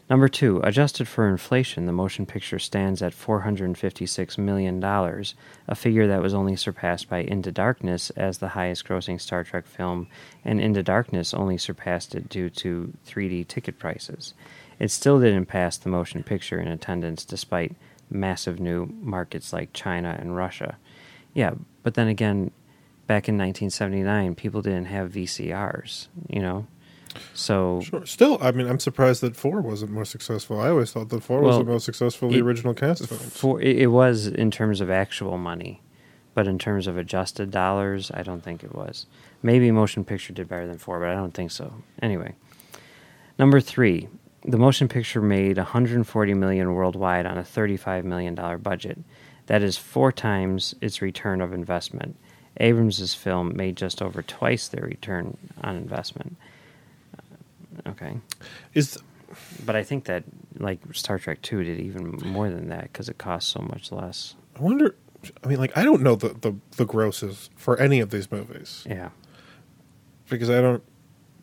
Number 0.08 0.28
two, 0.28 0.60
adjusted 0.62 1.08
for 1.08 1.28
inflation, 1.28 1.86
the 1.86 1.92
motion 1.92 2.26
picture 2.26 2.60
stands 2.60 3.02
at 3.02 3.12
four 3.12 3.40
hundred 3.40 3.64
and 3.64 3.76
fifty-six 3.76 4.38
million 4.38 4.78
dollars, 4.78 5.34
a 5.66 5.74
figure 5.74 6.06
that 6.06 6.22
was 6.22 6.32
only 6.32 6.54
surpassed 6.54 7.08
by 7.08 7.18
Into 7.18 7.50
Darkness 7.50 8.10
as 8.10 8.38
the 8.38 8.50
highest-grossing 8.50 9.20
Star 9.20 9.42
Trek 9.42 9.66
film, 9.66 10.06
and 10.44 10.60
Into 10.60 10.84
Darkness 10.84 11.34
only 11.34 11.58
surpassed 11.58 12.14
it 12.14 12.28
due 12.28 12.48
to 12.50 12.92
3D 13.04 13.48
ticket 13.48 13.80
prices. 13.80 14.32
It 14.78 14.92
still 14.92 15.18
didn't 15.18 15.46
pass 15.46 15.76
the 15.76 15.88
motion 15.88 16.22
picture 16.22 16.60
in 16.60 16.68
attendance, 16.68 17.24
despite 17.24 17.74
massive 18.08 18.60
new 18.60 18.86
markets 19.00 19.52
like 19.52 19.72
China 19.72 20.16
and 20.20 20.36
Russia. 20.36 20.76
Yeah, 21.34 21.54
but 21.82 21.94
then 21.94 22.06
again, 22.06 22.52
back 23.08 23.28
in 23.28 23.36
1979, 23.36 24.36
people 24.36 24.62
didn't 24.62 24.86
have 24.86 25.10
VCRs, 25.10 26.06
you 26.28 26.40
know? 26.40 26.66
So 27.34 27.80
Sure. 27.82 28.04
Still, 28.06 28.38
I 28.40 28.50
mean, 28.52 28.66
I'm 28.68 28.80
surprised 28.80 29.20
that 29.22 29.36
four 29.36 29.60
wasn't 29.60 29.92
more 29.92 30.04
successful. 30.04 30.60
I 30.60 30.68
always 30.68 30.92
thought 30.92 31.08
that 31.10 31.22
four 31.22 31.40
was 31.40 31.58
the 31.58 31.64
most 31.64 31.84
successful 31.84 32.28
of 32.28 32.32
the 32.32 32.38
it- 32.40 32.44
original 32.44 32.74
cast 32.74 33.06
films. 33.06 33.62
It, 33.62 33.78
it 33.82 33.86
was 33.88 34.26
in 34.26 34.50
terms 34.50 34.80
of 34.80 34.90
actual 34.90 35.38
money, 35.38 35.80
but 36.34 36.46
in 36.46 36.58
terms 36.58 36.86
of 36.86 36.96
adjusted 36.96 37.50
dollars, 37.50 38.10
I 38.14 38.22
don't 38.22 38.42
think 38.42 38.62
it 38.64 38.74
was. 38.74 39.06
Maybe 39.42 39.70
Motion 39.70 40.04
Picture 40.04 40.32
did 40.32 40.48
better 40.48 40.66
than 40.66 40.78
four, 40.78 40.98
but 41.00 41.08
I 41.08 41.14
don't 41.14 41.32
think 41.34 41.50
so. 41.50 41.72
Anyway, 42.02 42.34
number 43.38 43.60
three, 43.60 44.08
the 44.44 44.58
motion 44.58 44.86
picture 44.88 45.20
made 45.20 45.56
140 45.56 46.34
million 46.34 46.72
worldwide 46.74 47.26
on 47.26 47.36
a 47.36 47.44
35 47.44 48.04
million 48.04 48.34
dollar 48.34 48.58
budget. 48.58 48.98
That 49.46 49.62
is 49.62 49.76
four 49.76 50.12
times 50.12 50.74
its 50.80 51.02
return 51.02 51.40
of 51.40 51.52
investment. 51.52 52.16
Abrams' 52.58 53.12
film 53.14 53.54
made 53.56 53.76
just 53.76 54.00
over 54.00 54.22
twice 54.22 54.68
their 54.68 54.84
return 54.84 55.36
on 55.62 55.76
investment. 55.76 56.36
Okay. 57.86 58.18
Is 58.74 58.98
But 59.64 59.76
I 59.76 59.82
think 59.82 60.04
that 60.04 60.24
like 60.58 60.80
Star 60.92 61.18
Trek 61.18 61.42
Two 61.42 61.64
did 61.64 61.80
even 61.80 62.18
more 62.24 62.48
than 62.50 62.68
that 62.68 62.84
because 62.84 63.08
it 63.08 63.18
cost 63.18 63.48
so 63.48 63.60
much 63.60 63.92
less. 63.92 64.34
I 64.56 64.60
wonder. 64.60 64.94
I 65.42 65.48
mean, 65.48 65.58
like, 65.58 65.76
I 65.76 65.82
don't 65.82 66.02
know 66.02 66.14
the, 66.14 66.28
the, 66.28 66.54
the 66.76 66.84
grosses 66.84 67.50
for 67.56 67.80
any 67.80 67.98
of 67.98 68.10
these 68.10 68.30
movies. 68.30 68.84
Yeah. 68.88 69.08
Because 70.28 70.48
I 70.48 70.60
don't 70.60 70.84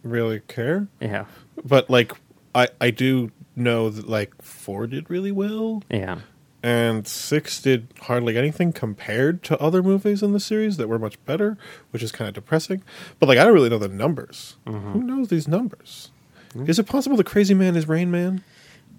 really 0.03 0.39
care. 0.39 0.87
Yeah. 1.01 1.25
But, 1.65 1.89
like, 1.89 2.13
I, 2.55 2.69
I 2.79 2.91
do 2.91 3.31
know 3.57 3.89
that, 3.89 4.07
like, 4.07 4.41
four 4.41 4.87
did 4.87 5.09
really 5.09 5.33
well. 5.33 5.83
Yeah. 5.89 6.19
And 6.61 7.05
six 7.05 7.61
did 7.61 7.87
hardly 8.03 8.37
anything 8.37 8.71
compared 8.71 9.43
to 9.45 9.59
other 9.59 9.83
movies 9.83 10.23
in 10.23 10.31
the 10.31 10.39
series 10.39 10.77
that 10.77 10.87
were 10.87 10.99
much 10.99 11.21
better, 11.25 11.57
which 11.89 12.03
is 12.03 12.13
kind 12.13 12.29
of 12.29 12.35
depressing. 12.35 12.83
But, 13.19 13.27
like, 13.27 13.37
I 13.37 13.43
don't 13.43 13.53
really 13.53 13.69
know 13.69 13.79
the 13.79 13.89
numbers. 13.89 14.55
Mm-hmm. 14.65 14.91
Who 14.93 15.03
knows 15.03 15.27
these 15.27 15.47
numbers? 15.47 16.11
Is 16.55 16.79
it 16.79 16.87
possible 16.87 17.17
the 17.17 17.23
crazy 17.23 17.53
man 17.53 17.75
is 17.75 17.87
Rain 17.87 18.11
Man? 18.11 18.43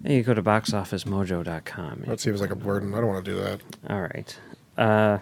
You 0.03 0.23
go 0.23 0.33
to 0.33 0.43
boxofficemojo.com. 0.43 2.03
That 2.05 2.19
seems 2.19 2.41
like 2.41 2.51
a 2.51 2.55
burden. 2.55 2.93
I 2.93 2.97
don't 2.97 3.07
want 3.07 3.25
to 3.25 3.31
do 3.31 3.39
that. 3.39 3.61
All 3.89 4.01
right. 4.01 4.37
Uh, 4.77 5.19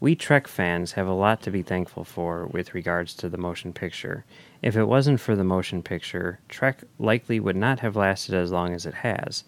we 0.00 0.14
Trek 0.14 0.48
fans 0.48 0.92
have 0.92 1.06
a 1.06 1.12
lot 1.12 1.42
to 1.42 1.50
be 1.50 1.62
thankful 1.62 2.04
for 2.04 2.46
with 2.46 2.74
regards 2.74 3.14
to 3.14 3.28
the 3.28 3.38
motion 3.38 3.72
picture. 3.72 4.24
If 4.62 4.76
it 4.76 4.84
wasn't 4.84 5.20
for 5.20 5.36
the 5.36 5.44
motion 5.44 5.82
picture, 5.82 6.38
Trek 6.48 6.84
likely 6.98 7.38
would 7.40 7.56
not 7.56 7.80
have 7.80 7.96
lasted 7.96 8.34
as 8.34 8.50
long 8.50 8.72
as 8.74 8.86
it 8.86 8.94
has. 8.94 9.44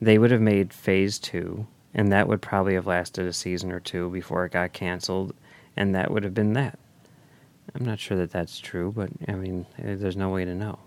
They 0.00 0.18
would 0.18 0.30
have 0.30 0.40
made 0.40 0.72
Phase 0.72 1.18
2, 1.20 1.66
and 1.94 2.10
that 2.10 2.26
would 2.26 2.42
probably 2.42 2.74
have 2.74 2.86
lasted 2.86 3.26
a 3.26 3.32
season 3.32 3.70
or 3.70 3.78
two 3.80 4.10
before 4.10 4.44
it 4.44 4.52
got 4.52 4.72
canceled, 4.72 5.34
and 5.76 5.94
that 5.94 6.10
would 6.10 6.24
have 6.24 6.34
been 6.34 6.54
that. 6.54 6.78
I'm 7.74 7.84
not 7.84 8.00
sure 8.00 8.16
that 8.16 8.32
that's 8.32 8.58
true, 8.58 8.92
but 8.94 9.10
I 9.28 9.32
mean, 9.32 9.66
eh, 9.78 9.94
there's 9.94 10.16
no 10.16 10.30
way 10.30 10.44
to 10.44 10.54
know. 10.54 10.78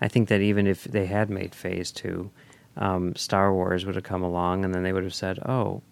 I 0.00 0.08
think 0.08 0.28
that 0.28 0.40
even 0.40 0.66
if 0.66 0.84
they 0.84 1.06
had 1.06 1.30
made 1.30 1.54
Phase 1.54 1.90
2, 1.92 2.30
um, 2.76 3.14
Star 3.16 3.52
Wars 3.54 3.86
would 3.86 3.94
have 3.94 4.04
come 4.04 4.22
along, 4.22 4.64
and 4.64 4.74
then 4.74 4.82
they 4.82 4.92
would 4.92 5.04
have 5.04 5.14
said, 5.14 5.38
oh, 5.46 5.82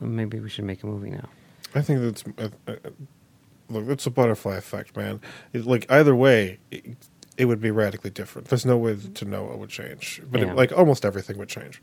maybe 0.00 0.38
we 0.40 0.48
should 0.48 0.64
make 0.64 0.82
a 0.82 0.86
movie 0.86 1.10
now. 1.10 1.28
I 1.74 1.82
think 1.82 2.00
that's 2.00 2.24
uh, 2.38 2.48
uh, 2.66 2.76
look. 3.68 3.88
It's 3.88 4.06
a 4.06 4.10
butterfly 4.10 4.56
effect, 4.56 4.96
man. 4.96 5.20
It, 5.52 5.66
like 5.66 5.90
either 5.90 6.14
way, 6.14 6.58
it, 6.70 6.96
it 7.36 7.44
would 7.44 7.60
be 7.60 7.70
radically 7.70 8.10
different. 8.10 8.48
There's 8.48 8.64
no 8.64 8.78
way 8.78 8.96
to 9.14 9.24
know 9.24 9.44
what 9.44 9.58
would 9.58 9.68
change, 9.70 10.22
but 10.30 10.40
Yeah. 10.40 10.50
it, 10.52 10.56
like 10.56 10.72
almost 10.72 11.04
everything 11.04 11.36
would 11.38 11.48
change. 11.48 11.82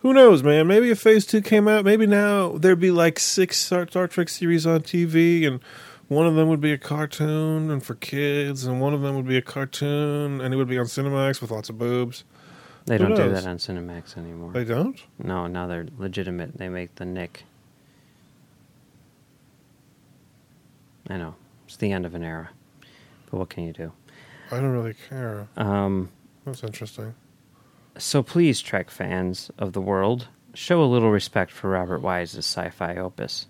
Who 0.00 0.12
knows, 0.14 0.42
man? 0.42 0.66
Maybe 0.66 0.90
if 0.90 1.00
Phase 1.00 1.26
Two 1.26 1.42
came 1.42 1.66
out, 1.66 1.84
maybe 1.84 2.06
now 2.06 2.56
there'd 2.58 2.78
be 2.80 2.90
like 2.92 3.18
six 3.18 3.56
Star, 3.56 3.86
Star 3.88 4.06
Trek 4.06 4.28
series 4.28 4.66
on 4.66 4.82
TV, 4.82 5.46
and 5.46 5.60
one 6.08 6.26
of 6.26 6.34
them 6.34 6.48
would 6.48 6.60
be 6.60 6.72
a 6.72 6.78
cartoon 6.78 7.70
and 7.70 7.82
for 7.82 7.94
kids, 7.94 8.64
and 8.64 8.80
one 8.80 8.94
of 8.94 9.02
them 9.02 9.16
would 9.16 9.26
be 9.26 9.36
a 9.36 9.42
cartoon, 9.42 10.40
and 10.40 10.52
it 10.52 10.56
would 10.56 10.68
be 10.68 10.78
on 10.78 10.86
Cinemax 10.86 11.40
with 11.40 11.50
lots 11.50 11.68
of 11.70 11.78
boobs. 11.78 12.24
They 12.86 12.98
Who 12.98 13.08
don't 13.08 13.16
do 13.16 13.30
that 13.30 13.46
on 13.46 13.56
Cinemax 13.56 14.18
anymore. 14.18 14.52
They 14.52 14.64
don't? 14.64 15.02
No, 15.18 15.46
now 15.46 15.66
they're 15.66 15.86
legitimate. 15.96 16.58
They 16.58 16.68
make 16.68 16.94
the 16.96 17.06
Nick. 17.06 17.44
I 21.08 21.16
know. 21.16 21.34
It's 21.66 21.76
the 21.76 21.92
end 21.92 22.06
of 22.06 22.14
an 22.14 22.22
era. 22.22 22.50
But 23.30 23.38
what 23.38 23.48
can 23.48 23.64
you 23.64 23.72
do? 23.72 23.92
I 24.50 24.60
don't 24.60 24.72
really 24.72 24.94
care. 25.08 25.48
Um, 25.56 26.10
That's 26.44 26.62
interesting. 26.62 27.14
so 27.98 28.22
please, 28.22 28.60
Trek 28.60 28.90
fans 28.90 29.50
of 29.58 29.72
the 29.72 29.80
world, 29.80 30.28
show 30.52 30.82
a 30.82 30.84
little 30.84 31.10
respect 31.10 31.50
for 31.50 31.70
Robert 31.70 32.00
Wise's 32.00 32.44
sci-fi 32.46 32.96
opus. 32.96 33.46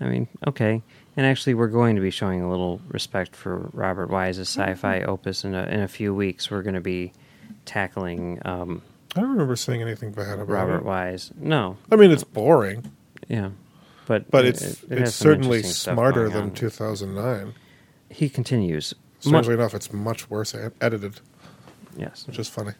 I 0.00 0.04
mean, 0.04 0.28
okay, 0.46 0.82
and 1.18 1.26
actually, 1.26 1.54
we're 1.54 1.66
going 1.66 1.96
to 1.96 2.00
be 2.00 2.10
showing 2.10 2.40
a 2.40 2.48
little 2.48 2.80
respect 2.88 3.34
for 3.36 3.68
Robert 3.74 4.08
Wise's 4.08 4.48
sci-fi 4.48 5.02
opus 5.02 5.44
in 5.44 5.52
a 5.54 5.64
in 5.64 5.80
a 5.80 5.88
few 5.88 6.14
weeks. 6.14 6.48
We're 6.50 6.62
going 6.62 6.76
to 6.76 6.80
be 6.80 7.12
tackling 7.66 8.40
um, 8.46 8.80
I 9.16 9.20
don't 9.20 9.30
remember 9.30 9.56
saying 9.56 9.82
anything 9.82 10.12
bad 10.12 10.34
about 10.38 10.48
Robert 10.48 10.76
it. 10.78 10.84
Wise. 10.84 11.32
No, 11.36 11.76
I 11.90 11.96
mean, 11.96 12.10
it's 12.12 12.22
boring. 12.24 12.90
Yeah, 13.26 13.50
but 14.06 14.30
but 14.30 14.44
it's 14.46 14.62
it- 14.62 14.78
it 14.92 14.98
it's 15.02 15.14
certainly 15.14 15.62
smarter 15.64 16.28
than 16.28 16.42
on. 16.44 16.50
2009. 16.52 17.54
He 18.10 18.28
continues. 18.28 18.94
Strangely 19.20 19.56
Mu- 19.56 19.60
enough, 19.62 19.74
it's 19.74 19.92
much 19.92 20.30
worse 20.30 20.54
ed- 20.54 20.72
edited. 20.80 21.20
Yes, 21.96 22.26
which 22.28 22.38
is 22.38 22.48
funny. 22.48 22.72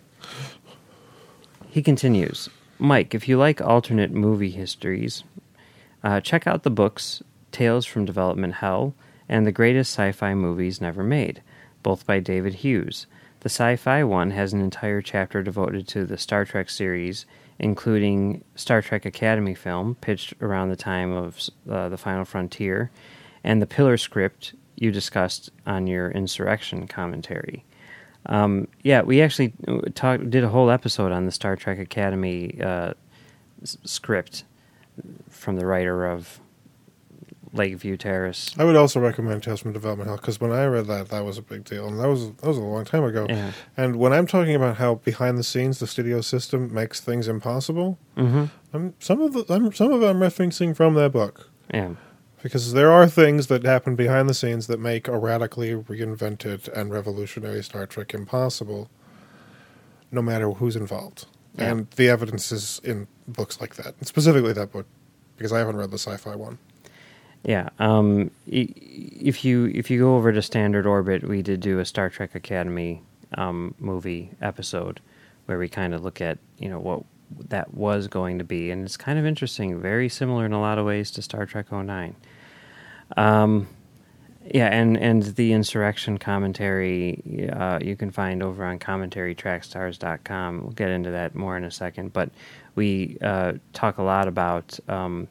He 1.68 1.82
continues, 1.82 2.48
Mike, 2.78 3.14
if 3.14 3.28
you 3.28 3.36
like 3.38 3.60
alternate 3.60 4.12
movie 4.12 4.50
histories, 4.50 5.24
uh, 6.04 6.20
check 6.20 6.46
out 6.46 6.62
the 6.62 6.70
books 6.70 7.22
Tales 7.52 7.86
from 7.86 8.04
Development 8.04 8.54
Hell 8.54 8.94
and 9.28 9.46
The 9.46 9.52
Greatest 9.52 9.92
Sci 9.92 10.12
Fi 10.12 10.34
Movies 10.34 10.80
Never 10.80 11.02
Made, 11.02 11.42
both 11.82 12.06
by 12.06 12.20
David 12.20 12.54
Hughes. 12.54 13.06
The 13.40 13.48
sci 13.48 13.76
fi 13.76 14.02
one 14.02 14.32
has 14.32 14.52
an 14.52 14.60
entire 14.60 15.00
chapter 15.00 15.42
devoted 15.42 15.86
to 15.88 16.04
the 16.04 16.18
Star 16.18 16.44
Trek 16.44 16.70
series, 16.70 17.24
including 17.58 18.42
Star 18.56 18.82
Trek 18.82 19.04
Academy 19.04 19.54
film, 19.54 19.94
pitched 19.96 20.34
around 20.40 20.70
the 20.70 20.76
time 20.76 21.12
of 21.12 21.38
uh, 21.70 21.88
The 21.88 21.96
Final 21.96 22.24
Frontier, 22.24 22.90
and 23.44 23.62
the 23.62 23.66
Piller 23.66 23.96
script 23.96 24.54
you 24.76 24.90
discussed 24.90 25.50
on 25.66 25.86
your 25.86 26.10
insurrection 26.10 26.88
commentary. 26.88 27.64
Um, 28.26 28.68
yeah, 28.82 29.02
we 29.02 29.22
actually 29.22 29.52
uh, 29.66 30.16
did 30.16 30.44
a 30.44 30.48
whole 30.48 30.70
episode 30.70 31.12
on 31.12 31.26
the 31.26 31.32
Star 31.32 31.56
Trek 31.56 31.78
Academy 31.78 32.60
uh, 32.60 32.94
s- 33.62 33.78
script 33.84 34.44
from 35.30 35.56
the 35.56 35.66
writer 35.66 36.06
of 36.06 36.40
Lakeview 37.52 37.96
Terrace. 37.96 38.54
I 38.58 38.64
would 38.64 38.76
also 38.76 39.00
recommend 39.00 39.44
from 39.44 39.72
Development 39.72 40.08
Hell 40.08 40.16
because 40.16 40.40
when 40.40 40.52
I 40.52 40.66
read 40.66 40.86
that, 40.86 41.08
that 41.08 41.24
was 41.24 41.38
a 41.38 41.42
big 41.42 41.64
deal, 41.64 41.86
and 41.88 41.98
that 42.00 42.08
was 42.08 42.30
that 42.32 42.46
was 42.46 42.56
a 42.58 42.62
long 42.62 42.84
time 42.84 43.04
ago. 43.04 43.26
Yeah. 43.28 43.52
And 43.76 43.96
when 43.96 44.12
I'm 44.12 44.26
talking 44.26 44.54
about 44.54 44.76
how 44.76 44.96
behind 44.96 45.38
the 45.38 45.44
scenes 45.44 45.78
the 45.78 45.86
studio 45.86 46.20
system 46.20 46.72
makes 46.72 47.00
things 47.00 47.28
impossible, 47.28 47.98
Mhm. 48.16 48.50
I'm, 48.72 48.94
some 48.98 49.20
of 49.20 49.32
the 49.32 49.44
I'm, 49.52 49.72
some 49.72 49.92
of 49.92 50.02
it 50.02 50.06
I'm 50.06 50.20
referencing 50.20 50.74
from 50.76 50.94
that 50.94 51.12
book. 51.12 51.48
Yeah. 51.72 51.90
Because 52.42 52.72
there 52.72 52.92
are 52.92 53.08
things 53.08 53.48
that 53.48 53.64
happen 53.64 53.96
behind 53.96 54.28
the 54.28 54.34
scenes 54.34 54.68
that 54.68 54.78
make 54.78 55.08
a 55.08 55.18
radically 55.18 55.70
reinvented 55.74 56.68
and 56.72 56.90
revolutionary 56.92 57.64
Star 57.64 57.84
Trek 57.86 58.14
impossible, 58.14 58.88
no 60.12 60.22
matter 60.22 60.48
who's 60.50 60.76
involved. 60.76 61.26
Yeah. 61.56 61.70
And 61.72 61.90
the 61.96 62.08
evidence 62.08 62.52
is 62.52 62.80
in 62.84 63.08
books 63.26 63.60
like 63.60 63.74
that, 63.76 63.94
and 63.98 64.06
specifically 64.06 64.52
that 64.52 64.70
book, 64.70 64.86
because 65.36 65.52
I 65.52 65.58
haven't 65.58 65.76
read 65.76 65.90
the 65.90 65.98
sci-fi 65.98 66.36
one. 66.36 66.58
Yeah. 67.44 67.68
Um, 67.78 68.30
if 68.46 69.44
you 69.44 69.66
if 69.74 69.90
you 69.90 70.00
go 70.00 70.16
over 70.16 70.32
to 70.32 70.42
Standard 70.42 70.86
Orbit, 70.86 71.26
we 71.26 71.42
did 71.42 71.60
do 71.60 71.78
a 71.78 71.84
Star 71.84 72.10
Trek 72.10 72.34
Academy 72.34 73.02
um, 73.34 73.74
movie 73.78 74.30
episode 74.40 75.00
where 75.46 75.58
we 75.58 75.68
kind 75.68 75.94
of 75.94 76.02
look 76.02 76.20
at 76.20 76.38
you 76.58 76.68
know 76.68 76.78
what 76.78 77.04
that 77.48 77.74
was 77.74 78.08
going 78.08 78.38
to 78.38 78.44
be, 78.44 78.70
and 78.70 78.84
it's 78.84 78.96
kind 78.96 79.18
of 79.18 79.26
interesting. 79.26 79.80
Very 79.80 80.08
similar 80.08 80.46
in 80.46 80.52
a 80.52 80.60
lot 80.60 80.78
of 80.78 80.86
ways 80.86 81.10
to 81.12 81.22
Star 81.22 81.46
Trek 81.46 81.70
09. 81.70 82.16
Um, 83.16 83.68
yeah, 84.54 84.68
and 84.68 84.96
and 84.96 85.22
the 85.22 85.52
insurrection 85.52 86.18
commentary 86.18 87.50
uh, 87.52 87.78
you 87.82 87.96
can 87.96 88.10
find 88.10 88.42
over 88.42 88.64
on 88.64 88.78
commentarytrekstars.com. 88.78 90.62
We'll 90.62 90.72
get 90.72 90.90
into 90.90 91.10
that 91.10 91.34
more 91.34 91.56
in 91.56 91.64
a 91.64 91.70
second, 91.70 92.12
but 92.12 92.30
we 92.74 93.18
uh, 93.20 93.54
talk 93.72 93.98
a 93.98 94.02
lot 94.02 94.28
about 94.28 94.78
um, 94.88 95.28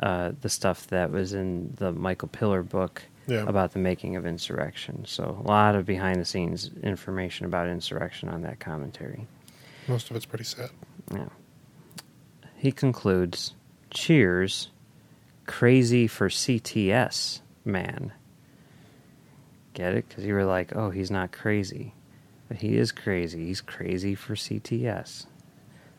uh, 0.00 0.32
the 0.40 0.48
stuff 0.48 0.86
that 0.88 1.10
was 1.10 1.32
in 1.34 1.74
the 1.76 1.92
Michael 1.92 2.28
Piller 2.28 2.62
book 2.62 3.02
Yeah. 3.26 3.44
about 3.46 3.72
the 3.72 3.78
making 3.78 4.16
of 4.16 4.24
insurrection. 4.26 5.04
So 5.06 5.40
a 5.44 5.46
lot 5.46 5.74
of 5.74 5.84
behind 5.86 6.20
the 6.20 6.24
scenes 6.24 6.70
information 6.82 7.46
about 7.46 7.68
insurrection 7.68 8.28
on 8.28 8.42
that 8.42 8.60
commentary. 8.60 9.26
Most 9.88 10.10
of 10.10 10.16
it's 10.16 10.26
pretty 10.26 10.44
sad. 10.44 10.70
Yeah. 11.12 11.28
He 12.56 12.72
concludes, 12.72 13.54
"Cheers, 13.90 14.68
crazy 15.46 16.06
for 16.06 16.28
CTS, 16.28 17.40
man." 17.64 18.12
Get 19.74 19.94
it? 19.94 20.08
Because 20.08 20.24
you 20.24 20.34
were 20.34 20.44
like, 20.44 20.74
"Oh, 20.76 20.90
he's 20.90 21.10
not 21.10 21.32
crazy," 21.32 21.94
but 22.48 22.58
he 22.58 22.76
is 22.76 22.92
crazy. 22.92 23.46
He's 23.46 23.60
crazy 23.60 24.14
for 24.14 24.34
CTS. 24.34 25.26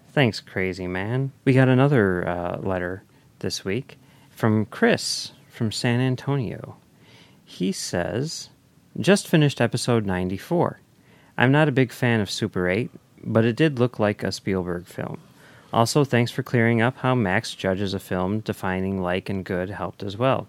Thanks, 0.10 0.40
crazy 0.42 0.88
man. 0.88 1.32
We 1.46 1.54
got 1.54 1.70
another 1.70 2.28
uh, 2.28 2.58
letter 2.60 3.04
this 3.42 3.66
week 3.66 4.00
from 4.30 4.66
Chris 4.66 5.34
from 5.50 5.72
San 5.72 6.00
Antonio. 6.00 6.78
He 7.44 7.72
says, 7.72 8.50
Just 9.00 9.28
finished 9.28 9.60
episode 9.60 10.06
94. 10.06 10.80
I'm 11.38 11.52
not 11.52 11.68
a 11.68 11.74
big 11.74 11.92
fan 11.92 12.22
of 12.22 12.32
Super 12.32 12.70
8, 12.70 12.90
but 13.24 13.46
it 13.46 13.56
did 13.56 13.78
look 13.78 14.00
like 14.00 14.24
a 14.24 14.32
Spielberg 14.32 14.86
film. 14.86 15.20
Also, 15.74 16.04
thanks 16.04 16.32
for 16.32 16.44
clearing 16.44 16.82
up 16.82 16.98
how 16.98 17.16
Max 17.16 17.54
judges 17.54 17.94
a 17.94 18.00
film, 18.00 18.40
defining 18.40 19.02
like 19.02 19.30
and 19.30 19.46
good 19.46 19.70
helped 19.70 20.04
as 20.04 20.18
well. 20.18 20.48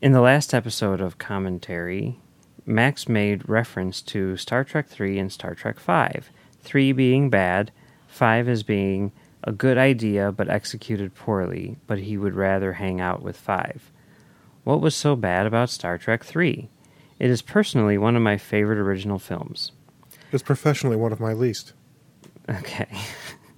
In 0.00 0.12
the 0.12 0.20
last 0.20 0.54
episode 0.54 1.00
of 1.00 1.18
commentary, 1.18 2.18
Max 2.66 3.08
made 3.08 3.48
reference 3.48 4.02
to 4.02 4.36
Star 4.36 4.64
Trek 4.64 4.88
3 4.88 5.18
and 5.18 5.32
Star 5.32 5.54
Trek 5.54 5.80
5, 5.80 6.30
3 6.60 6.92
being 6.92 7.30
bad, 7.30 7.72
5 8.06 8.48
as 8.48 8.62
being 8.62 9.12
a 9.48 9.52
good 9.52 9.78
idea 9.78 10.30
but 10.30 10.50
executed 10.50 11.14
poorly, 11.14 11.78
but 11.86 11.98
he 12.00 12.18
would 12.18 12.34
rather 12.34 12.74
hang 12.74 13.00
out 13.00 13.22
with 13.22 13.34
5. 13.34 13.90
What 14.62 14.82
was 14.82 14.94
so 14.94 15.16
bad 15.16 15.46
about 15.46 15.70
Star 15.70 15.96
Trek 15.96 16.22
3? 16.22 16.68
It 17.18 17.30
is 17.30 17.40
personally 17.40 17.96
one 17.96 18.14
of 18.14 18.20
my 18.20 18.36
favorite 18.36 18.78
original 18.78 19.18
films. 19.18 19.72
It's 20.32 20.42
professionally 20.42 20.96
one 20.96 21.12
of 21.12 21.18
my 21.18 21.32
least. 21.32 21.72
Okay. 22.46 22.88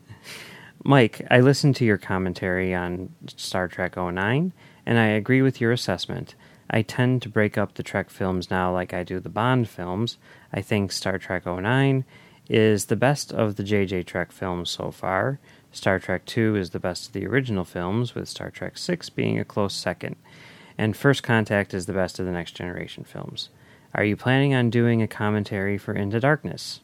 Mike, 0.84 1.26
I 1.28 1.40
listened 1.40 1.74
to 1.76 1.84
your 1.84 1.98
commentary 1.98 2.72
on 2.72 3.12
Star 3.36 3.66
Trek 3.66 3.96
09, 3.96 4.52
and 4.86 4.98
I 4.98 5.06
agree 5.06 5.42
with 5.42 5.60
your 5.60 5.72
assessment. 5.72 6.36
I 6.70 6.82
tend 6.82 7.20
to 7.22 7.28
break 7.28 7.58
up 7.58 7.74
the 7.74 7.82
Trek 7.82 8.10
films 8.10 8.48
now 8.48 8.72
like 8.72 8.94
I 8.94 9.02
do 9.02 9.18
the 9.18 9.28
Bond 9.28 9.68
films. 9.68 10.18
I 10.52 10.60
think 10.60 10.92
Star 10.92 11.18
Trek 11.18 11.46
09 11.46 12.04
is 12.48 12.86
the 12.86 12.96
best 12.96 13.32
of 13.32 13.56
the 13.56 13.64
JJ 13.64 14.06
Trek 14.06 14.30
films 14.30 14.70
so 14.70 14.92
far. 14.92 15.40
Star 15.72 15.98
Trek 15.98 16.22
II 16.36 16.58
is 16.58 16.70
the 16.70 16.80
best 16.80 17.06
of 17.06 17.12
the 17.12 17.26
original 17.26 17.64
films, 17.64 18.14
with 18.14 18.28
Star 18.28 18.50
Trek 18.50 18.76
6 18.76 19.10
being 19.10 19.38
a 19.38 19.44
close 19.44 19.74
second. 19.74 20.16
And 20.76 20.96
First 20.96 21.22
Contact 21.22 21.74
is 21.74 21.86
the 21.86 21.92
best 21.92 22.18
of 22.18 22.26
the 22.26 22.32
Next 22.32 22.52
Generation 22.52 23.04
films. 23.04 23.50
Are 23.94 24.04
you 24.04 24.16
planning 24.16 24.54
on 24.54 24.70
doing 24.70 25.02
a 25.02 25.08
commentary 25.08 25.78
for 25.78 25.92
Into 25.92 26.20
Darkness? 26.20 26.80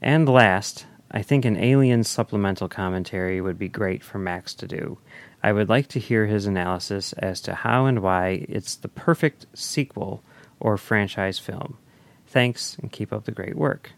And 0.00 0.28
last, 0.28 0.86
I 1.10 1.22
think 1.22 1.44
an 1.44 1.56
Alien 1.56 2.04
supplemental 2.04 2.68
commentary 2.68 3.40
would 3.40 3.58
be 3.58 3.68
great 3.68 4.02
for 4.02 4.18
Max 4.18 4.54
to 4.54 4.66
do. 4.66 4.98
I 5.42 5.52
would 5.52 5.68
like 5.68 5.88
to 5.88 6.00
hear 6.00 6.26
his 6.26 6.46
analysis 6.46 7.12
as 7.14 7.40
to 7.42 7.54
how 7.54 7.86
and 7.86 8.00
why 8.00 8.46
it's 8.48 8.74
the 8.74 8.88
perfect 8.88 9.46
sequel 9.54 10.24
or 10.58 10.76
franchise 10.76 11.38
film. 11.38 11.78
Thanks 12.26 12.76
and 12.80 12.90
keep 12.90 13.12
up 13.12 13.26
the 13.26 13.32
great 13.32 13.54
work. 13.54 13.92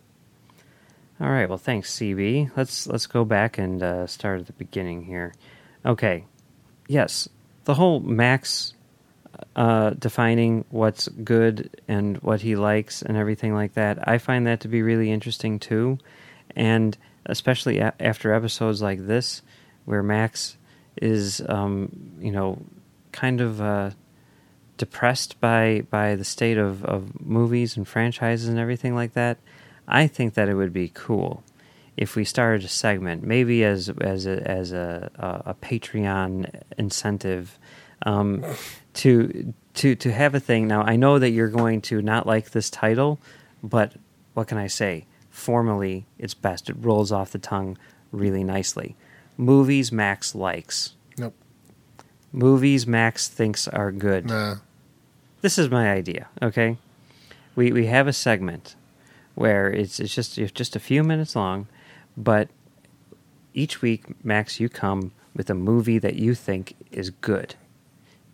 All 1.19 1.31
right, 1.31 1.49
well, 1.49 1.59
thanks, 1.59 1.97
CB. 1.97 2.51
Let's 2.57 2.87
let's 2.87 3.07
go 3.07 3.25
back 3.25 3.57
and 3.57 3.83
uh, 3.83 4.07
start 4.07 4.41
at 4.41 4.47
the 4.47 4.53
beginning 4.53 5.05
here. 5.05 5.33
Okay, 5.85 6.27
yes, 6.89 7.29
the 7.65 7.75
whole 7.75 8.01
Max 8.01 8.75
uh, 9.55 9.91
defining 9.91 10.65
what's 10.71 11.09
good 11.09 11.71
and 11.89 12.19
what 12.19 12.43
he 12.43 12.57
likes 12.57 13.01
and 13.01 13.17
everything 13.17 13.55
like 13.55 13.75
that. 13.75 14.07
I 14.07 14.19
find 14.19 14.47
that 14.47 14.61
to 14.61 14.69
be 14.69 14.83
really 14.83 15.11
interesting 15.11 15.59
too, 15.59 15.99
and 16.55 16.97
especially 17.25 17.79
a- 17.79 17.95
after 17.99 18.35
episodes 18.35 18.83
like 18.83 19.07
this, 19.07 19.43
where 19.87 20.03
Max 20.03 20.59
is, 21.01 21.43
um, 21.49 22.17
you 22.21 22.31
know, 22.31 22.63
kind 23.13 23.41
of 23.41 23.63
uh, 23.63 23.91
depressed 24.77 25.41
by 25.41 25.83
by 25.91 26.15
the 26.15 26.25
state 26.25 26.59
of, 26.59 26.85
of 26.85 27.25
movies 27.25 27.77
and 27.77 27.89
franchises 27.89 28.49
and 28.49 28.59
everything 28.59 28.95
like 28.95 29.15
that. 29.15 29.39
I 29.89 30.07
think 30.07 30.35
that 30.35 30.49
it 30.49 30.55
would 30.55 30.73
be 30.73 30.91
cool 30.93 31.43
if 31.97 32.15
we 32.15 32.25
started 32.25 32.65
a 32.65 32.69
segment, 32.69 33.23
maybe 33.23 33.65
as 33.65 33.89
as 34.01 34.27
a 34.27 34.49
as 34.49 34.73
a 34.73 35.11
a, 35.17 35.51
a 35.51 35.55
Patreon 35.55 36.63
incentive, 36.77 37.59
um, 38.05 38.45
to 38.95 39.55
to 39.75 39.95
to 39.95 40.13
have 40.13 40.35
a 40.35 40.41
thing. 40.41 40.69
Now 40.69 40.83
I 40.83 40.97
know 40.97 41.19
that 41.19 41.31
you're 41.31 41.49
going 41.49 41.81
to 41.83 42.03
not 42.03 42.27
like 42.27 42.51
this 42.51 42.71
title, 42.71 43.19
but 43.63 43.95
what 44.35 44.49
can 44.49 44.59
I 44.59 44.67
say? 44.67 45.07
Formally, 45.31 46.07
it's 46.19 46.35
best. 46.35 46.69
It 46.69 46.77
rolls 46.79 47.13
off 47.13 47.33
the 47.33 47.39
tongue 47.39 47.79
really 48.11 48.45
nicely. 48.45 48.97
Movies 49.37 49.93
Max 49.93 50.35
likes. 50.35 50.95
Nope. 51.19 51.35
Movies 52.33 52.87
Max 52.87 53.29
thinks 53.29 53.69
are 53.69 53.93
good. 53.93 54.27
Nah. 54.27 54.57
This 55.43 55.59
is 55.59 55.71
my 55.71 55.93
idea. 55.93 56.29
Okay, 56.43 56.77
we 57.55 57.73
we 57.73 57.87
have 57.87 58.07
a 58.07 58.13
segment 58.13 58.75
where 59.37 59.71
it's 59.71 60.01
it's 60.01 60.15
just 60.15 60.37
it's 60.39 60.51
just 60.51 60.75
a 60.75 60.81
few 60.81 61.05
minutes 61.05 61.37
long, 61.37 61.69
but 62.17 62.49
each 63.55 63.81
week, 63.81 64.25
Max, 64.25 64.59
you 64.59 64.69
come 64.69 65.13
with 65.35 65.49
a 65.49 65.55
movie 65.55 65.99
that 65.99 66.17
you 66.17 66.35
think 66.35 66.75
is 66.91 67.11
good. 67.11 67.55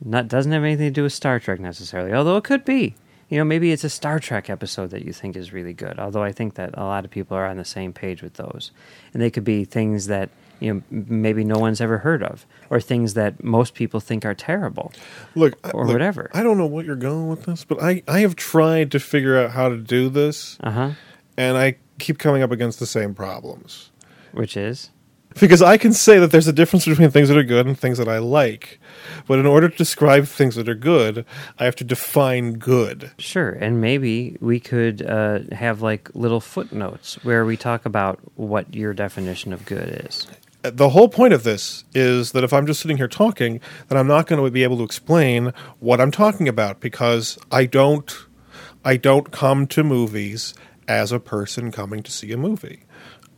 Not 0.00 0.28
doesn't 0.28 0.50
have 0.50 0.64
anything 0.64 0.86
to 0.86 0.90
do 0.90 1.02
with 1.02 1.12
Star 1.12 1.38
Trek 1.38 1.60
necessarily, 1.60 2.12
although 2.12 2.36
it 2.36 2.44
could 2.44 2.64
be. 2.64 2.94
You 3.28 3.38
know, 3.38 3.44
maybe 3.44 3.72
it's 3.72 3.84
a 3.84 3.90
Star 3.90 4.18
Trek 4.18 4.50
episode 4.50 4.90
that 4.90 5.04
you 5.04 5.12
think 5.12 5.36
is 5.36 5.52
really 5.52 5.72
good. 5.72 5.98
Although 5.98 6.22
I 6.22 6.32
think 6.32 6.54
that 6.54 6.70
a 6.74 6.84
lot 6.84 7.04
of 7.04 7.10
people 7.10 7.36
are 7.36 7.46
on 7.46 7.56
the 7.56 7.64
same 7.64 7.92
page 7.92 8.22
with 8.22 8.34
those, 8.34 8.72
and 9.12 9.22
they 9.22 9.30
could 9.30 9.44
be 9.44 9.64
things 9.64 10.06
that 10.06 10.30
you 10.62 10.74
know 10.74 10.82
maybe 10.90 11.44
no 11.44 11.58
one's 11.58 11.80
ever 11.80 11.98
heard 11.98 12.22
of, 12.22 12.46
or 12.70 12.80
things 12.80 13.14
that 13.14 13.42
most 13.42 13.74
people 13.74 14.00
think 14.00 14.24
are 14.24 14.34
terrible. 14.34 14.92
Look, 15.34 15.58
or 15.74 15.84
look, 15.84 15.94
whatever. 15.94 16.30
I 16.32 16.42
don't 16.42 16.58
know 16.58 16.66
what 16.66 16.86
you're 16.86 16.96
going 16.96 17.28
with 17.28 17.44
this, 17.44 17.64
but 17.64 17.82
I, 17.82 18.02
I 18.06 18.20
have 18.20 18.36
tried 18.36 18.92
to 18.92 19.00
figure 19.00 19.36
out 19.36 19.50
how 19.50 19.68
to 19.68 19.76
do 19.76 20.08
this, 20.08 20.56
uh-huh. 20.60 20.92
and 21.36 21.56
I 21.56 21.76
keep 21.98 22.18
coming 22.18 22.42
up 22.42 22.50
against 22.50 22.78
the 22.78 22.86
same 22.86 23.14
problems. 23.14 23.90
Which 24.32 24.56
is? 24.56 24.90
Because 25.40 25.62
I 25.62 25.78
can 25.78 25.92
say 25.92 26.18
that 26.18 26.30
there's 26.30 26.48
a 26.48 26.52
difference 26.52 26.84
between 26.84 27.10
things 27.10 27.28
that 27.28 27.38
are 27.38 27.42
good 27.42 27.66
and 27.66 27.78
things 27.78 27.98
that 27.98 28.08
I 28.08 28.18
like, 28.18 28.78
but 29.26 29.38
in 29.38 29.46
order 29.46 29.68
to 29.68 29.76
describe 29.76 30.26
things 30.26 30.56
that 30.56 30.68
are 30.68 30.74
good, 30.74 31.24
I 31.58 31.64
have 31.64 31.76
to 31.76 31.84
define 31.84 32.54
good. 32.54 33.12
Sure, 33.18 33.50
and 33.50 33.80
maybe 33.80 34.36
we 34.40 34.60
could 34.60 35.02
uh, 35.02 35.40
have 35.52 35.80
like 35.80 36.10
little 36.14 36.40
footnotes 36.40 37.22
where 37.24 37.44
we 37.44 37.56
talk 37.56 37.86
about 37.86 38.18
what 38.36 38.74
your 38.74 38.92
definition 38.92 39.52
of 39.52 39.64
good 39.64 40.04
is. 40.06 40.26
The 40.62 40.90
whole 40.90 41.08
point 41.08 41.32
of 41.32 41.42
this 41.42 41.84
is 41.94 42.32
that 42.32 42.44
if 42.44 42.52
I'm 42.52 42.66
just 42.66 42.80
sitting 42.80 42.96
here 42.96 43.08
talking, 43.08 43.60
then 43.88 43.98
I'm 43.98 44.06
not 44.06 44.26
going 44.26 44.42
to 44.42 44.50
be 44.50 44.62
able 44.62 44.76
to 44.78 44.84
explain 44.84 45.52
what 45.80 46.00
I'm 46.00 46.10
talking 46.10 46.48
about 46.48 46.80
because 46.80 47.38
I 47.50 47.66
don't 47.66 48.14
I 48.84 48.96
don't 48.96 49.30
come 49.30 49.66
to 49.68 49.84
movies 49.84 50.54
as 50.88 51.12
a 51.12 51.20
person 51.20 51.70
coming 51.70 52.02
to 52.02 52.10
see 52.10 52.32
a 52.32 52.36
movie. 52.36 52.84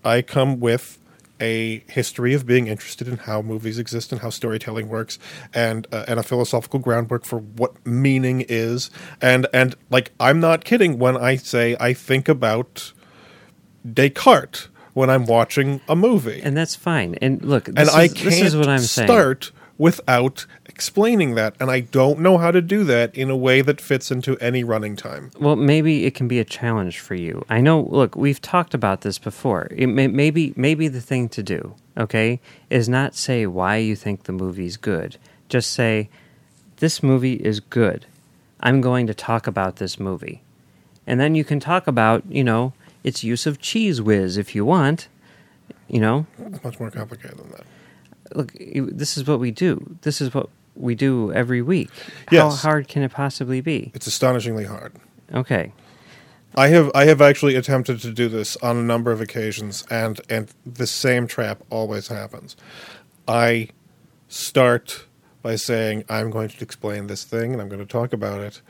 I 0.04 0.22
come 0.22 0.60
with 0.60 0.98
a 1.40 1.84
history 1.88 2.32
of 2.32 2.46
being 2.46 2.68
interested 2.68 3.08
in 3.08 3.16
how 3.18 3.42
movies 3.42 3.78
exist 3.78 4.12
and 4.12 4.20
how 4.20 4.30
storytelling 4.30 4.88
works 4.88 5.18
and 5.52 5.86
uh, 5.92 6.04
and 6.06 6.20
a 6.20 6.22
philosophical 6.22 6.78
groundwork 6.78 7.24
for 7.24 7.38
what 7.40 7.84
meaning 7.86 8.44
is 8.48 8.90
and 9.20 9.46
and 9.52 9.74
like 9.90 10.12
I'm 10.20 10.40
not 10.40 10.64
kidding 10.64 10.98
when 10.98 11.16
I 11.16 11.36
say 11.36 11.76
I 11.80 11.92
think 11.92 12.28
about 12.28 12.92
Descartes 13.90 14.68
when 14.94 15.10
I'm 15.10 15.26
watching 15.26 15.80
a 15.88 15.94
movie. 15.96 16.40
And 16.42 16.56
that's 16.56 16.74
fine. 16.74 17.16
And 17.20 17.44
look, 17.44 17.64
this 17.64 17.74
and 17.76 17.88
is, 17.88 17.94
I 17.94 18.08
this 18.08 18.18
can't 18.18 18.46
is 18.46 18.56
what 18.56 18.68
I'm 18.68 18.78
saying. 18.78 19.08
start 19.08 19.52
without 19.76 20.46
explaining 20.66 21.34
that, 21.34 21.54
and 21.60 21.70
I 21.70 21.80
don't 21.80 22.20
know 22.20 22.38
how 22.38 22.50
to 22.52 22.60
do 22.60 22.84
that 22.84 23.14
in 23.14 23.28
a 23.28 23.36
way 23.36 23.60
that 23.60 23.80
fits 23.80 24.10
into 24.10 24.36
any 24.38 24.62
running 24.64 24.96
time. 24.96 25.30
Well, 25.38 25.56
maybe 25.56 26.04
it 26.04 26.14
can 26.14 26.28
be 26.28 26.38
a 26.38 26.44
challenge 26.44 27.00
for 27.00 27.14
you. 27.14 27.44
I 27.50 27.60
know. 27.60 27.80
Look, 27.80 28.16
we've 28.16 28.40
talked 28.40 28.72
about 28.72 29.02
this 29.02 29.18
before. 29.18 29.68
It 29.72 29.88
may, 29.88 30.06
maybe, 30.06 30.54
maybe 30.56 30.88
the 30.88 31.00
thing 31.00 31.28
to 31.30 31.42
do, 31.42 31.74
okay, 31.96 32.40
is 32.70 32.88
not 32.88 33.14
say 33.14 33.46
why 33.46 33.76
you 33.76 33.96
think 33.96 34.24
the 34.24 34.32
movie's 34.32 34.76
good. 34.76 35.16
Just 35.48 35.72
say, 35.72 36.08
"This 36.76 37.02
movie 37.02 37.34
is 37.34 37.60
good. 37.60 38.06
I'm 38.60 38.80
going 38.80 39.06
to 39.08 39.14
talk 39.14 39.46
about 39.46 39.76
this 39.76 39.98
movie," 39.98 40.42
and 41.06 41.20
then 41.20 41.34
you 41.34 41.44
can 41.44 41.60
talk 41.60 41.86
about, 41.86 42.22
you 42.28 42.44
know, 42.44 42.72
its 43.04 43.22
use 43.22 43.46
of 43.46 43.60
cheese 43.60 44.00
whiz 44.02 44.36
if 44.36 44.54
you 44.54 44.64
want. 44.64 45.08
You 45.88 46.00
know, 46.00 46.26
It's 46.38 46.64
much 46.64 46.80
more 46.80 46.90
complicated 46.90 47.38
than 47.38 47.50
that. 47.50 47.64
look, 48.34 48.52
this 48.58 49.16
is 49.16 49.26
what 49.26 49.38
we 49.38 49.50
do. 49.50 49.96
This 50.02 50.20
is 50.20 50.34
what 50.34 50.48
we 50.74 50.94
do 50.94 51.32
every 51.32 51.62
week. 51.62 51.90
Yes. 52.32 52.62
How 52.62 52.70
hard 52.70 52.88
can 52.88 53.02
it 53.02 53.12
possibly 53.12 53.60
be? 53.60 53.92
It's 53.94 54.06
astonishingly 54.06 54.64
hard. 54.64 54.92
Okay. 55.32 55.72
I 56.56 56.68
have 56.68 56.90
I 56.94 57.04
have 57.06 57.20
actually 57.20 57.56
attempted 57.56 58.00
to 58.00 58.12
do 58.12 58.28
this 58.28 58.56
on 58.58 58.76
a 58.76 58.82
number 58.82 59.10
of 59.12 59.20
occasions, 59.20 59.84
and 59.90 60.20
and 60.30 60.50
the 60.64 60.86
same 60.86 61.26
trap 61.26 61.62
always 61.68 62.08
happens. 62.08 62.56
I 63.28 63.68
start 64.28 65.06
by 65.42 65.56
saying 65.56 66.04
I'm 66.08 66.30
going 66.30 66.48
to 66.48 66.62
explain 66.62 67.08
this 67.08 67.24
thing, 67.24 67.52
and 67.52 67.60
I'm 67.60 67.68
going 67.68 67.80
to 67.80 67.86
talk 67.86 68.12
about 68.12 68.40
it, 68.40 68.62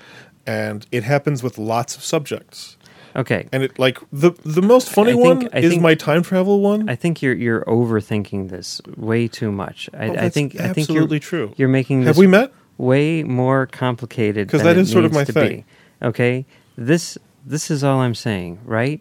and 0.47 0.87
it 0.91 1.05
happens 1.05 1.43
with 1.43 1.59
lots 1.59 1.97
of 1.97 2.03
subjects. 2.03 2.77
Okay. 3.17 3.49
And 3.53 3.63
it 3.63 3.79
like 3.79 3.99
the 4.13 4.33
the 4.45 4.63
most 4.63 4.91
funny 4.91 5.13
I 5.13 5.15
one 5.15 5.43
is 5.49 5.71
think- 5.71 5.83
my 5.83 5.95
time 5.95 6.23
travel 6.23 6.61
one. 6.61 6.89
I 6.89 6.97
think 6.97 7.23
you're 7.23 7.35
you're 7.35 7.63
overthinking 7.65 8.49
this 8.51 8.81
way 8.97 9.29
too 9.29 9.53
much. 9.53 9.89
I, 9.95 10.09
Oh, 10.09 10.15
I 10.15 10.29
think 10.29 10.57
I 10.57 10.73
think 10.73 10.79
absolutely 10.91 11.17
you're, 11.17 11.21
true. 11.21 11.55
You're 11.57 11.69
making 11.69 11.99
Have 12.03 12.17
this 12.17 12.19
we 12.19 12.27
met? 12.27 12.53
way 12.79 13.23
more 13.23 13.67
complicated 13.67 14.49
because 14.49 14.63
that 14.65 14.77
is 14.77 14.91
sort 14.91 15.05
of 15.05 15.13
my 15.13 15.25
thing. 15.25 15.65
Be. 16.01 16.07
Okay, 16.07 16.45
this 16.77 17.17
this 17.47 17.71
is 17.71 17.85
all 17.85 18.01
I'm 18.01 18.15
saying, 18.17 18.59
right? 18.65 19.01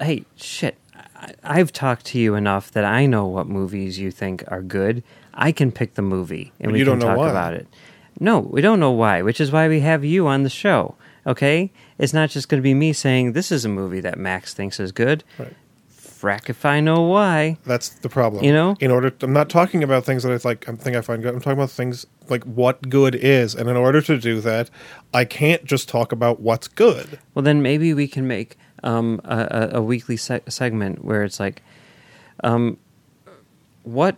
Hey, 0.00 0.24
shit. 0.36 0.76
I, 1.16 1.34
I've 1.42 1.72
talked 1.72 2.06
to 2.06 2.18
you 2.20 2.36
enough 2.36 2.70
that 2.72 2.84
I 2.84 3.06
know 3.06 3.26
what 3.26 3.48
movies 3.48 3.98
you 3.98 4.12
think 4.12 4.44
are 4.48 4.62
good. 4.62 5.02
I 5.34 5.50
can 5.50 5.72
pick 5.72 5.94
the 5.94 6.02
movie 6.02 6.52
and 6.60 6.68
But 6.70 6.72
we 6.74 6.78
you 6.78 6.84
can 6.84 7.00
talk 7.00 7.16
why. 7.18 7.28
about 7.30 7.54
it. 7.54 7.66
No, 8.20 8.38
we 8.38 8.60
don't 8.60 8.78
know 8.80 8.90
why, 8.92 9.22
which 9.22 9.40
is 9.40 9.50
why 9.52 9.66
we 9.68 9.80
have 9.80 10.04
you 10.04 10.26
on 10.28 10.42
the 10.44 10.50
show. 10.50 10.94
Okay, 11.28 11.70
it's 11.98 12.14
not 12.14 12.30
just 12.30 12.48
going 12.48 12.58
to 12.60 12.62
be 12.62 12.72
me 12.72 12.94
saying 12.94 13.34
this 13.34 13.52
is 13.52 13.66
a 13.66 13.68
movie 13.68 14.00
that 14.00 14.18
Max 14.18 14.54
thinks 14.54 14.80
is 14.80 14.92
good. 14.92 15.22
Right. 15.38 15.54
Frack 15.90 16.48
if 16.48 16.64
I 16.64 16.80
know 16.80 17.02
why. 17.02 17.58
That's 17.64 17.90
the 17.90 18.08
problem. 18.08 18.42
You 18.42 18.52
know? 18.52 18.76
in 18.80 18.90
order, 18.90 19.12
I'm 19.20 19.32
not 19.32 19.48
talking 19.50 19.84
about 19.84 20.04
things 20.04 20.22
that 20.24 20.32
I 20.32 20.48
like. 20.48 20.68
I 20.68 20.72
think 20.72 20.96
I 20.96 21.00
find 21.02 21.22
good. 21.22 21.34
I'm 21.34 21.40
talking 21.40 21.52
about 21.58 21.70
things 21.70 22.06
like 22.28 22.42
what 22.44 22.88
good 22.88 23.14
is, 23.14 23.54
and 23.54 23.68
in 23.68 23.76
order 23.76 24.00
to 24.00 24.18
do 24.18 24.40
that, 24.40 24.70
I 25.14 25.24
can't 25.24 25.64
just 25.64 25.88
talk 25.88 26.10
about 26.10 26.40
what's 26.40 26.66
good. 26.66 27.20
Well, 27.34 27.42
then 27.42 27.62
maybe 27.62 27.94
we 27.94 28.08
can 28.08 28.26
make 28.26 28.56
um, 28.82 29.20
a, 29.24 29.70
a, 29.72 29.78
a 29.78 29.82
weekly 29.82 30.16
se- 30.16 30.42
segment 30.48 31.04
where 31.04 31.22
it's 31.22 31.38
like, 31.38 31.62
um, 32.42 32.78
what 33.82 34.16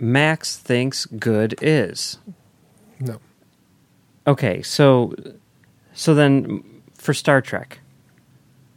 Max 0.00 0.56
thinks 0.56 1.06
good 1.06 1.54
is. 1.60 2.18
No. 2.98 3.20
Okay, 4.26 4.62
so 4.62 5.14
so 5.98 6.14
then 6.14 6.62
for 6.94 7.12
Star 7.12 7.40
Trek, 7.40 7.80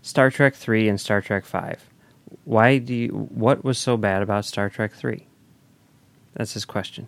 Star 0.01 0.31
Trek 0.31 0.55
three 0.55 0.89
and 0.89 0.99
Star 0.99 1.21
Trek 1.21 1.45
five, 1.45 1.87
why 2.45 2.79
do 2.79 2.95
you? 2.95 3.09
What 3.09 3.63
was 3.63 3.77
so 3.77 3.95
bad 3.95 4.23
about 4.23 4.43
Star 4.43 4.71
Trek 4.71 4.91
Three? 4.91 5.27
That's 6.33 6.53
his 6.53 6.65
question. 6.65 7.07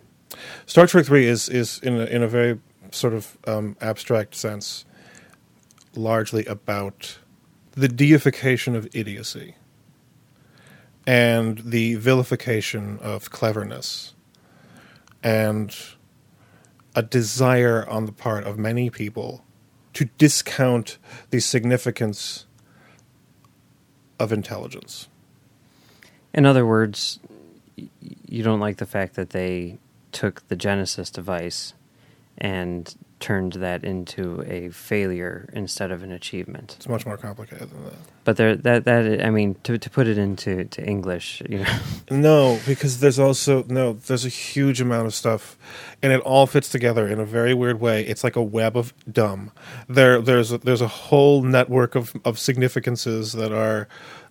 Star 0.66 0.86
Trek 0.86 1.04
Three 1.04 1.26
is 1.26 1.48
is 1.48 1.80
in 1.82 1.94
a, 1.94 2.04
in 2.04 2.22
a 2.22 2.28
very 2.28 2.60
sort 2.92 3.12
of 3.12 3.36
um, 3.48 3.76
abstract 3.80 4.36
sense, 4.36 4.84
largely 5.96 6.44
about 6.44 7.18
the 7.72 7.88
deification 7.88 8.76
of 8.76 8.86
idiocy 8.94 9.56
and 11.08 11.58
the 11.58 11.96
vilification 11.96 13.00
of 13.00 13.30
cleverness 13.30 14.14
and 15.24 15.76
a 16.94 17.02
desire 17.02 17.84
on 17.88 18.06
the 18.06 18.12
part 18.12 18.44
of 18.44 18.56
many 18.56 18.90
people 18.90 19.44
to 19.94 20.06
discount 20.18 20.98
the 21.30 21.40
significance 21.40 22.46
of 24.18 24.32
intelligence. 24.32 25.08
In 26.32 26.46
other 26.46 26.66
words, 26.66 27.20
you 27.76 28.42
don't 28.42 28.60
like 28.60 28.76
the 28.78 28.86
fact 28.86 29.14
that 29.14 29.30
they 29.30 29.78
took 30.12 30.46
the 30.48 30.56
Genesis 30.56 31.10
device 31.10 31.74
and 32.38 32.94
turned 33.20 33.54
that 33.54 33.84
into 33.84 34.42
a 34.46 34.68
failure 34.70 35.48
instead 35.52 35.90
of 35.90 36.02
an 36.02 36.12
achievement. 36.12 36.74
It's 36.76 36.88
much 36.88 37.06
more 37.06 37.16
complicated 37.16 37.70
than 37.70 37.84
that. 37.84 37.94
But 38.24 38.36
there, 38.36 38.56
that 38.56 38.84
that 38.84 39.24
I 39.24 39.30
mean, 39.30 39.54
to 39.64 39.78
to 39.78 39.90
put 39.90 40.06
it 40.06 40.18
into 40.18 40.64
to 40.64 40.84
English, 40.84 41.42
you 41.48 41.58
know, 41.58 41.78
No, 42.10 42.58
because 42.66 43.00
there's 43.00 43.18
also 43.18 43.64
no. 43.68 43.94
There's 43.94 44.24
a 44.24 44.30
huge 44.30 44.80
amount 44.80 45.06
of 45.06 45.14
stuff, 45.14 45.56
and 46.02 46.12
it 46.12 46.20
all 46.20 46.46
fits 46.46 46.68
together 46.68 47.06
in 47.08 47.20
a 47.20 47.24
very 47.24 47.54
weird 47.54 47.80
way. 47.80 48.04
It's 48.06 48.24
like 48.24 48.36
a 48.36 48.42
web 48.42 48.76
of 48.76 48.92
dumb. 49.10 49.52
There, 49.88 50.20
there's 50.20 50.52
a, 50.52 50.58
there's 50.58 50.80
a 50.80 50.88
whole 50.88 51.42
network 51.42 51.94
of 51.94 52.14
of 52.24 52.38
significances 52.38 53.32
that 53.32 53.52
are 53.52 53.88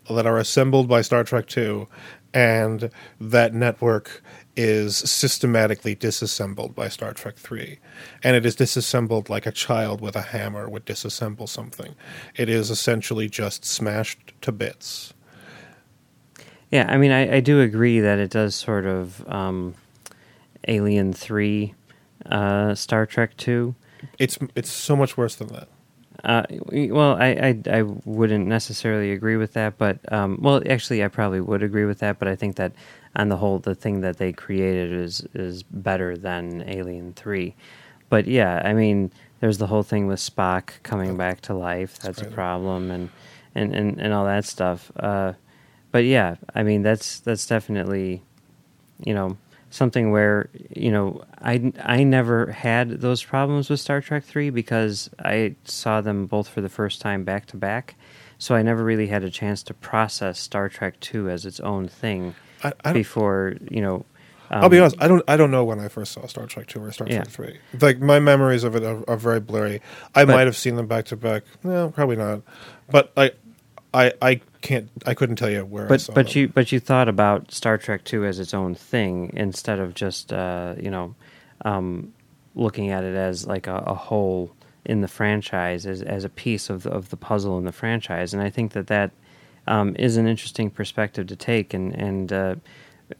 that 0.10 0.26
are 0.26 0.38
assembled 0.38 0.88
by 0.88 1.02
Star 1.02 1.24
Trek 1.24 1.48
Two, 1.48 1.88
and 2.34 2.90
that 3.20 3.54
network 3.54 4.24
is 4.56 4.98
systematically 4.98 5.96
disassembled 5.96 6.76
by 6.76 6.88
Star 6.88 7.14
Trek 7.14 7.36
Three, 7.36 7.80
and 8.24 8.36
it 8.36 8.46
is 8.46 8.56
disassembled 8.56 9.30
like 9.30 9.46
a 9.46 9.52
child 9.52 10.00
with 10.02 10.16
a 10.16 10.22
hammer 10.22 10.70
would 10.70 10.86
disassemble 10.86 11.50
something. 11.50 11.96
It 12.36 12.50
is 12.50 12.70
essentially 12.70 13.30
just 13.30 13.66
smashed 13.66 14.34
to 14.42 14.52
bits. 14.52 15.14
yeah. 16.72 16.86
I 16.88 16.98
mean, 16.98 17.12
I, 17.12 17.38
I 17.38 17.40
do 17.40 17.62
agree 17.62 18.00
that 18.00 18.20
it 18.20 18.32
does 18.32 18.56
sort 18.56 18.86
of 18.86 19.28
um, 19.28 19.76
Alien 20.68 21.14
Three, 21.14 21.74
uh, 22.26 22.76
Star 22.76 23.06
Trek 23.06 23.36
Two. 23.38 23.76
It's 24.20 24.38
it's 24.56 24.72
so 24.72 24.96
much 24.96 25.18
worse 25.18 25.36
than 25.36 25.48
that. 25.50 25.68
Uh, 26.24 26.44
well, 26.72 27.16
I, 27.16 27.28
I 27.28 27.80
I 27.80 27.82
wouldn't 27.82 28.48
necessarily 28.48 29.12
agree 29.12 29.36
with 29.36 29.54
that, 29.54 29.78
but 29.78 30.00
um, 30.12 30.40
well, 30.42 30.62
actually, 30.70 31.04
I 31.04 31.10
probably 31.10 31.42
would 31.42 31.64
agree 31.64 31.86
with 31.86 32.00
that. 32.00 32.20
But 32.20 32.28
I 32.28 32.36
think 32.36 32.56
that 32.58 32.72
on 33.16 33.30
the 33.30 33.38
whole, 33.38 33.60
the 33.60 33.76
thing 33.76 34.02
that 34.02 34.18
they 34.18 34.34
created 34.34 34.92
is 34.92 35.26
is 35.34 35.64
better 35.64 36.18
than 36.18 36.64
Alien 36.68 37.14
Three. 37.14 37.56
But 38.10 38.28
yeah, 38.28 38.62
I 38.64 38.74
mean, 38.74 39.12
there's 39.40 39.58
the 39.58 39.68
whole 39.68 39.84
thing 39.84 40.08
with 40.08 40.20
Spock 40.20 40.82
coming 40.84 41.18
back 41.18 41.42
to 41.42 41.54
life. 41.54 42.00
That's 42.00 42.22
a 42.22 42.26
problem, 42.26 42.92
and 42.92 43.10
and 43.54 43.76
and, 43.76 44.00
and 44.00 44.14
all 44.14 44.26
that 44.26 44.46
stuff. 44.46 44.92
Uh, 44.96 45.34
but 45.92 46.06
yeah, 46.06 46.36
I 46.56 46.64
mean, 46.64 46.82
that's 46.82 47.20
that's 47.20 47.46
definitely, 47.46 48.24
you 49.04 49.14
know, 49.14 49.38
something 49.70 50.12
where 50.12 50.50
you 50.76 50.92
know 50.92 51.24
I 51.40 51.72
I 51.82 52.04
never 52.04 52.52
had 52.52 53.02
those 53.02 53.24
problems 53.24 53.70
with 53.70 53.80
Star 53.80 54.02
Trek 54.02 54.24
three 54.24 54.50
because 54.50 55.10
I 55.20 55.56
saw 55.66 56.02
them 56.02 56.26
both 56.26 56.48
for 56.48 56.62
the 56.62 56.70
first 56.70 57.02
time 57.02 57.24
back 57.24 57.46
to 57.48 57.58
back, 57.58 57.96
so 58.40 58.56
I 58.56 58.64
never 58.64 58.84
really 58.84 59.08
had 59.08 59.24
a 59.24 59.30
chance 59.30 59.62
to 59.64 59.74
process 59.74 60.40
Star 60.40 60.68
Trek 60.68 61.00
two 61.00 61.30
as 61.30 61.46
its 61.46 61.60
own 61.60 61.88
thing 61.88 62.34
I- 62.64 62.74
I 62.84 62.94
before 62.94 63.56
you 63.70 63.82
know. 63.82 64.06
I'll 64.50 64.70
be 64.70 64.78
um, 64.78 64.84
honest. 64.84 64.98
I 65.00 65.08
don't. 65.08 65.24
I 65.28 65.36
don't 65.36 65.50
know 65.52 65.64
when 65.64 65.80
I 65.80 65.88
first 65.88 66.12
saw 66.12 66.28
Star 66.28 66.46
Trek 66.46 66.68
Two 66.68 66.84
or 66.84 66.92
Star 66.92 67.08
Yeah. 67.08 67.24
Trek 67.24 67.30
Three. 67.30 67.58
Like 67.82 68.00
my 68.00 68.20
memories 68.20 68.64
of 68.64 68.76
it 68.76 68.84
are, 68.84 69.04
are 69.10 69.18
very 69.18 69.40
blurry. 69.40 69.82
I 70.14 70.26
But- 70.26 70.34
might 70.36 70.46
have 70.48 70.58
seen 70.58 70.76
them 70.76 70.86
back 70.88 71.06
to 71.06 71.16
back. 71.16 71.44
No, 71.64 71.90
probably 71.90 72.18
not. 72.18 72.42
But 72.90 73.12
I, 73.18 73.32
I, 73.94 74.14
I 74.22 74.42
can't. 74.62 74.90
I 75.08 75.14
couldn't 75.16 75.38
tell 75.38 75.50
you 75.50 75.66
where. 75.66 75.88
But 75.88 76.08
but 76.14 76.28
them. 76.28 76.38
you 76.38 76.48
but 76.50 76.72
you 76.72 76.80
thought 76.80 77.08
about 77.10 77.52
Star 77.52 77.78
Trek 77.78 78.04
Two 78.04 78.26
as 78.26 78.40
its 78.40 78.54
own 78.54 78.76
thing 78.76 79.32
instead 79.34 79.80
of 79.80 79.96
just 79.96 80.32
uh, 80.32 80.76
you 80.80 80.92
know 80.92 81.16
um, 81.66 82.14
looking 82.54 82.92
at 82.92 83.04
it 83.04 83.16
as 83.16 83.48
like 83.48 83.66
a, 83.68 83.76
a 83.76 83.96
whole 83.96 84.52
in 84.86 85.02
the 85.02 85.08
franchise 85.08 85.86
as 85.86 86.02
as 86.02 86.24
a 86.24 86.30
piece 86.30 86.70
of 86.70 86.84
the, 86.84 86.92
of 86.92 87.10
the 87.10 87.18
puzzle 87.18 87.58
in 87.58 87.66
the 87.66 87.72
franchise, 87.72 88.34
and 88.34 88.44
I 88.44 88.50
think 88.50 88.74
that 88.74 88.88
that 88.88 89.12
um, 89.68 89.96
is 89.98 90.18
an 90.18 90.28
interesting 90.28 90.70
perspective 90.70 91.28
to 91.28 91.36
take, 91.36 91.74
and 91.74 91.94
and 91.96 92.34
uh, 92.34 92.56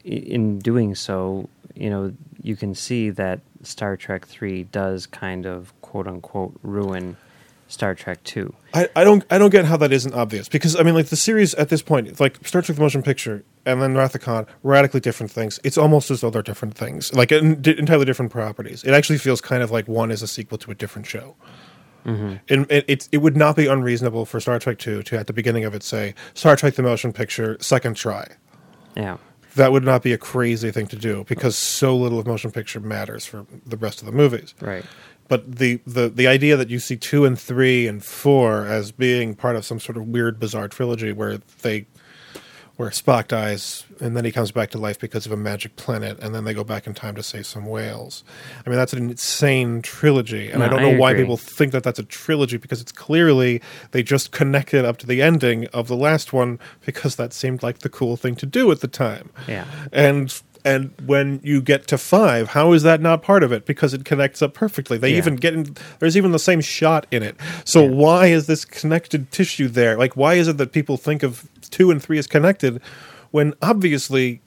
in 0.04 0.58
doing 0.58 0.94
so, 0.94 1.48
you 1.74 1.90
know, 1.90 2.12
you 2.42 2.56
can 2.56 2.74
see 2.74 3.10
that 3.10 3.40
Star 3.62 3.96
Trek 3.96 4.26
Three 4.26 4.64
does 4.64 5.06
kind 5.06 5.46
of 5.46 5.72
quote 5.80 6.06
unquote 6.06 6.58
ruin 6.62 7.16
Star 7.68 7.94
Trek 7.94 8.22
Two. 8.24 8.54
I, 8.72 8.88
I 8.94 9.04
don't 9.04 9.24
I 9.30 9.38
don't 9.38 9.50
get 9.50 9.64
how 9.64 9.76
that 9.78 9.92
isn't 9.92 10.14
obvious 10.14 10.48
because 10.48 10.76
I 10.76 10.82
mean 10.82 10.94
like 10.94 11.06
the 11.06 11.16
series 11.16 11.54
at 11.54 11.68
this 11.70 11.82
point 11.82 12.08
it's 12.08 12.20
like 12.20 12.46
Star 12.46 12.62
Trek 12.62 12.76
the 12.76 12.82
motion 12.82 13.02
picture 13.02 13.44
and 13.66 13.80
then 13.80 13.94
Wrath 13.94 14.14
of 14.14 14.20
Khan 14.20 14.46
radically 14.62 15.00
different 15.00 15.32
things. 15.32 15.58
It's 15.64 15.78
almost 15.78 16.10
as 16.10 16.20
though 16.20 16.30
they're 16.30 16.42
different 16.42 16.74
things, 16.74 17.12
like 17.14 17.32
entirely 17.32 18.04
different 18.04 18.30
properties. 18.30 18.84
It 18.84 18.92
actually 18.92 19.18
feels 19.18 19.40
kind 19.40 19.62
of 19.62 19.70
like 19.70 19.88
one 19.88 20.10
is 20.10 20.22
a 20.22 20.28
sequel 20.28 20.58
to 20.58 20.70
a 20.70 20.74
different 20.74 21.06
show. 21.06 21.36
Mhm. 22.04 22.40
And 22.48 22.70
it, 22.70 22.84
it 22.86 23.08
it 23.12 23.18
would 23.18 23.36
not 23.36 23.56
be 23.56 23.66
unreasonable 23.66 24.26
for 24.26 24.38
Star 24.40 24.58
Trek 24.58 24.78
Two 24.78 25.02
to 25.04 25.18
at 25.18 25.26
the 25.26 25.32
beginning 25.32 25.64
of 25.64 25.74
it 25.74 25.82
say 25.82 26.14
Star 26.34 26.56
Trek 26.56 26.74
the 26.74 26.82
motion 26.82 27.12
picture 27.12 27.56
second 27.60 27.96
try. 27.96 28.26
Yeah. 28.96 29.16
That 29.56 29.70
would 29.72 29.84
not 29.84 30.02
be 30.02 30.12
a 30.12 30.18
crazy 30.18 30.70
thing 30.72 30.86
to 30.88 30.96
do 30.96 31.24
because 31.28 31.56
so 31.56 31.96
little 31.96 32.18
of 32.18 32.26
motion 32.26 32.50
picture 32.50 32.80
matters 32.80 33.24
for 33.24 33.46
the 33.64 33.76
rest 33.76 34.00
of 34.02 34.06
the 34.06 34.12
movies. 34.12 34.52
Right. 34.60 34.84
But 35.28 35.56
the, 35.56 35.80
the, 35.86 36.10
the 36.10 36.26
idea 36.26 36.56
that 36.56 36.68
you 36.68 36.78
see 36.78 36.96
two 36.96 37.24
and 37.24 37.38
three 37.38 37.86
and 37.86 38.04
four 38.04 38.66
as 38.66 38.92
being 38.92 39.34
part 39.34 39.56
of 39.56 39.64
some 39.64 39.80
sort 39.80 39.96
of 39.96 40.06
weird, 40.08 40.38
bizarre 40.38 40.68
trilogy 40.68 41.12
where 41.12 41.38
they 41.62 41.86
where 42.76 42.90
Spock 42.90 43.28
dies 43.28 43.84
and 44.00 44.16
then 44.16 44.24
he 44.24 44.32
comes 44.32 44.50
back 44.50 44.70
to 44.70 44.78
life 44.78 44.98
because 44.98 45.26
of 45.26 45.32
a 45.32 45.36
magic 45.36 45.76
planet, 45.76 46.18
and 46.20 46.34
then 46.34 46.44
they 46.44 46.52
go 46.52 46.64
back 46.64 46.86
in 46.86 46.94
time 46.94 47.14
to 47.14 47.22
save 47.22 47.46
some 47.46 47.66
whales. 47.66 48.24
I 48.66 48.68
mean, 48.68 48.76
that's 48.76 48.92
an 48.92 49.10
insane 49.10 49.82
trilogy, 49.82 50.50
and 50.50 50.62
I 50.62 50.68
don't 50.68 50.80
I 50.80 50.90
know 50.90 50.98
why 50.98 51.14
people 51.14 51.36
think 51.36 51.72
that 51.72 51.84
that's 51.84 51.98
a 51.98 52.04
trilogy 52.04 52.56
because 52.56 52.80
it's 52.80 52.92
clearly 52.92 53.62
they 53.92 54.02
just 54.02 54.32
connected 54.32 54.84
up 54.84 54.96
to 54.98 55.06
the 55.06 55.22
ending 55.22 55.66
of 55.68 55.88
the 55.88 55.96
last 55.96 56.32
one 56.32 56.58
because 56.84 57.16
that 57.16 57.32
seemed 57.32 57.62
like 57.62 57.78
the 57.78 57.88
cool 57.88 58.16
thing 58.16 58.34
to 58.36 58.46
do 58.46 58.70
at 58.72 58.80
the 58.80 58.88
time. 58.88 59.30
Yeah. 59.46 59.66
And 59.92 60.40
and 60.64 60.94
when 61.04 61.40
you 61.42 61.60
get 61.60 61.86
to 61.88 61.98
five, 61.98 62.48
how 62.48 62.72
is 62.72 62.82
that 62.84 63.00
not 63.00 63.22
part 63.22 63.42
of 63.42 63.52
it? 63.52 63.66
Because 63.66 63.92
it 63.92 64.04
connects 64.04 64.40
up 64.40 64.54
perfectly. 64.54 64.96
They 64.96 65.10
Yeah. 65.10 65.18
even 65.18 65.36
get 65.36 65.52
in. 65.54 65.76
There's 65.98 66.16
even 66.16 66.32
the 66.32 66.38
same 66.38 66.60
shot 66.62 67.06
in 67.10 67.22
it. 67.22 67.36
So 67.64 67.84
why 67.84 68.26
is 68.28 68.46
this 68.46 68.64
connected 68.64 69.30
tissue 69.30 69.68
there? 69.68 69.96
Like, 69.96 70.16
why 70.16 70.34
is 70.34 70.48
it 70.48 70.56
that 70.56 70.72
people 70.72 70.96
think 70.96 71.22
of 71.22 71.46
two 71.70 71.90
and 71.90 72.02
three 72.02 72.18
as 72.18 72.26
connected 72.26 72.80
when 73.30 73.52
obviously 73.60 74.40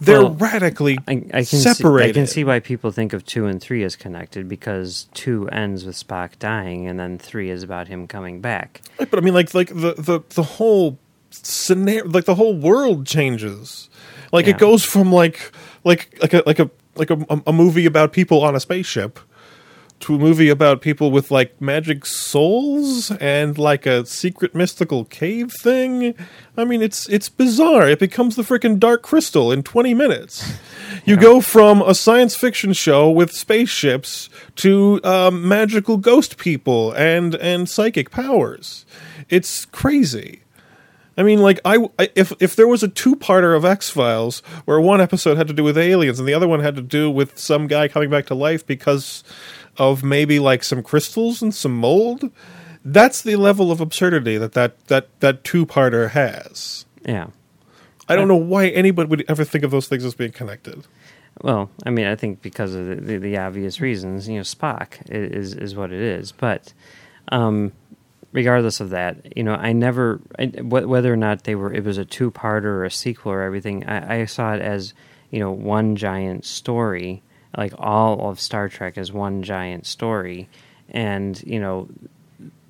they're 0.00 0.22
Well, 0.22 0.34
radically 0.34 0.98
I, 1.06 1.12
I 1.32 1.44
can 1.44 1.60
separated? 1.60 2.14
See, 2.14 2.20
I 2.20 2.22
can 2.22 2.26
see 2.26 2.44
why 2.44 2.58
people 2.60 2.90
think 2.90 3.12
of 3.12 3.24
two 3.24 3.46
and 3.46 3.60
three 3.60 3.84
as 3.84 3.94
connected 3.94 4.48
because 4.48 5.06
two 5.14 5.48
ends 5.50 5.84
with 5.84 5.94
Spock 5.94 6.38
dying, 6.40 6.88
and 6.88 6.98
then 6.98 7.18
three 7.18 7.50
is 7.50 7.62
about 7.62 7.86
him 7.86 8.08
coming 8.08 8.40
back. 8.40 8.80
Right, 8.98 9.08
but 9.08 9.18
I 9.18 9.22
mean, 9.22 9.34
like, 9.34 9.54
like 9.54 9.68
the 9.68 9.94
the 9.96 10.20
the 10.30 10.42
whole 10.42 10.98
scenario, 11.30 12.06
like 12.08 12.24
the 12.24 12.34
whole 12.34 12.56
world 12.56 13.06
changes. 13.06 13.88
Like 14.34 14.46
Yeah. 14.46 14.54
it 14.54 14.58
goes 14.58 14.84
from 14.84 15.12
like 15.12 15.52
like 15.84 16.18
like 16.20 16.34
a 16.34 16.42
like 16.44 16.58
a 16.58 16.70
like 16.96 17.10
a, 17.10 17.18
a 17.46 17.52
movie 17.52 17.86
about 17.86 18.12
people 18.12 18.42
on 18.42 18.54
a 18.54 18.60
spaceship 18.60 19.18
to 20.00 20.16
a 20.16 20.18
movie 20.18 20.48
about 20.50 20.82
people 20.82 21.10
with 21.10 21.30
like 21.30 21.60
magic 21.60 22.04
souls 22.04 23.10
and 23.20 23.56
like 23.58 23.86
a 23.86 24.04
secret 24.04 24.54
mystical 24.54 25.04
cave 25.04 25.52
thing. 25.52 26.14
I 26.56 26.64
mean, 26.64 26.82
it's 26.82 27.08
it's 27.08 27.28
bizarre. 27.28 27.88
It 27.88 28.00
becomes 28.00 28.34
the 28.36 28.42
freaking 28.42 28.78
Dark 28.78 29.02
Crystal 29.02 29.52
in 29.52 29.62
twenty 29.62 29.94
minutes. 29.94 30.52
You 31.04 31.16
go 31.16 31.40
from 31.40 31.80
a 31.82 31.94
science 31.94 32.34
fiction 32.36 32.72
show 32.72 33.10
with 33.10 33.32
spaceships 33.32 34.28
to 34.56 35.00
um, 35.04 35.46
magical 35.46 35.96
ghost 35.96 36.36
people 36.38 36.92
and 36.92 37.34
and 37.36 37.68
psychic 37.68 38.10
powers. 38.10 38.84
It's 39.28 39.64
crazy. 39.64 40.42
I 41.16 41.22
mean, 41.22 41.40
like 41.40 41.60
I, 41.64 41.88
I- 41.98 42.10
if 42.14 42.32
if 42.40 42.56
there 42.56 42.66
was 42.68 42.82
a 42.82 42.88
two-parter 42.88 43.56
of 43.56 43.64
X 43.64 43.90
Files 43.90 44.40
where 44.64 44.80
one 44.80 45.00
episode 45.00 45.36
had 45.36 45.46
to 45.48 45.52
do 45.54 45.62
with 45.64 45.78
aliens 45.78 46.18
and 46.18 46.28
the 46.28 46.34
other 46.34 46.48
one 46.48 46.60
had 46.60 46.76
to 46.76 46.82
do 46.82 47.10
with 47.10 47.38
some 47.38 47.66
guy 47.66 47.88
coming 47.88 48.10
back 48.10 48.26
to 48.26 48.34
life 48.34 48.66
because 48.66 49.22
of 49.76 50.02
maybe 50.04 50.38
like 50.38 50.62
some 50.64 50.82
crystals 50.82 51.42
and 51.42 51.54
some 51.54 51.76
mold, 51.76 52.30
that's 52.84 53.22
the 53.22 53.36
level 53.36 53.70
of 53.72 53.80
absurdity 53.80 54.38
that 54.38 54.52
that 54.52 54.84
that 54.86 55.08
that 55.20 55.44
two-parter 55.44 56.10
has. 56.10 56.84
Yeah. 57.04 57.28
I 58.08 58.16
don't 58.16 58.28
know 58.28 58.36
why 58.36 58.68
anybody 58.68 59.08
would 59.08 59.24
ever 59.28 59.44
think 59.44 59.64
of 59.64 59.70
those 59.70 59.88
things 59.88 60.04
as 60.04 60.14
being 60.14 60.32
connected. 60.32 60.86
Well, 61.42 61.70
I 61.86 61.90
mean, 61.90 62.06
I 62.06 62.14
think 62.14 62.42
because 62.42 62.74
of 62.74 62.86
the, 62.86 62.94
the, 62.96 63.16
the 63.16 63.38
obvious 63.38 63.80
reasons, 63.80 64.28
you 64.28 64.34
know, 64.36 64.42
Spock 64.42 64.98
is 65.10 65.54
is 65.54 65.74
what 65.74 65.90
it 65.90 66.00
is. 66.00 66.30
But, 66.30 66.72
um, 67.32 67.72
regardless 68.34 68.80
of 68.80 68.90
that, 68.90 69.34
you 69.36 69.44
know, 69.44 69.54
I 69.54 69.72
never 69.72 70.20
I, 70.38 70.46
whether 70.60 71.10
or 71.10 71.16
not 71.16 71.44
they 71.44 71.54
were 71.54 71.72
it 71.72 71.84
was 71.84 71.96
a 71.96 72.04
two 72.04 72.30
parter 72.30 72.64
or 72.64 72.84
a 72.84 72.90
sequel 72.90 73.32
or 73.32 73.40
everything. 73.40 73.86
I, 73.86 74.20
I 74.20 74.24
saw 74.26 74.52
it 74.52 74.60
as 74.60 74.92
you 75.30 75.38
know 75.38 75.52
one 75.52 75.96
giant 75.96 76.44
story, 76.44 77.22
like 77.56 77.72
all 77.78 78.28
of 78.28 78.38
Star 78.38 78.68
Trek 78.68 78.98
is 78.98 79.10
one 79.10 79.42
giant 79.42 79.86
story, 79.86 80.48
and 80.90 81.42
you 81.44 81.60
know 81.60 81.88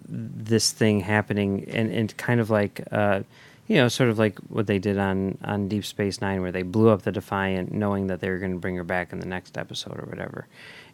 this 0.06 0.70
thing 0.70 1.00
happening 1.00 1.64
and, 1.70 1.90
and 1.90 2.16
kind 2.18 2.38
of 2.38 2.50
like 2.50 2.86
uh, 2.92 3.22
you 3.66 3.76
know 3.76 3.88
sort 3.88 4.10
of 4.10 4.18
like 4.18 4.38
what 4.48 4.66
they 4.66 4.78
did 4.78 4.98
on 4.98 5.38
on 5.44 5.68
Deep 5.68 5.84
Space 5.84 6.20
Nine 6.20 6.42
where 6.42 6.52
they 6.52 6.62
blew 6.62 6.88
up 6.88 7.02
the 7.02 7.12
Defiant 7.12 7.72
knowing 7.72 8.08
that 8.08 8.20
they 8.20 8.28
were 8.28 8.38
going 8.38 8.52
to 8.52 8.58
bring 8.58 8.76
her 8.76 8.84
back 8.84 9.12
in 9.12 9.20
the 9.20 9.26
next 9.26 9.56
episode 9.56 9.98
or 9.98 10.06
whatever, 10.06 10.46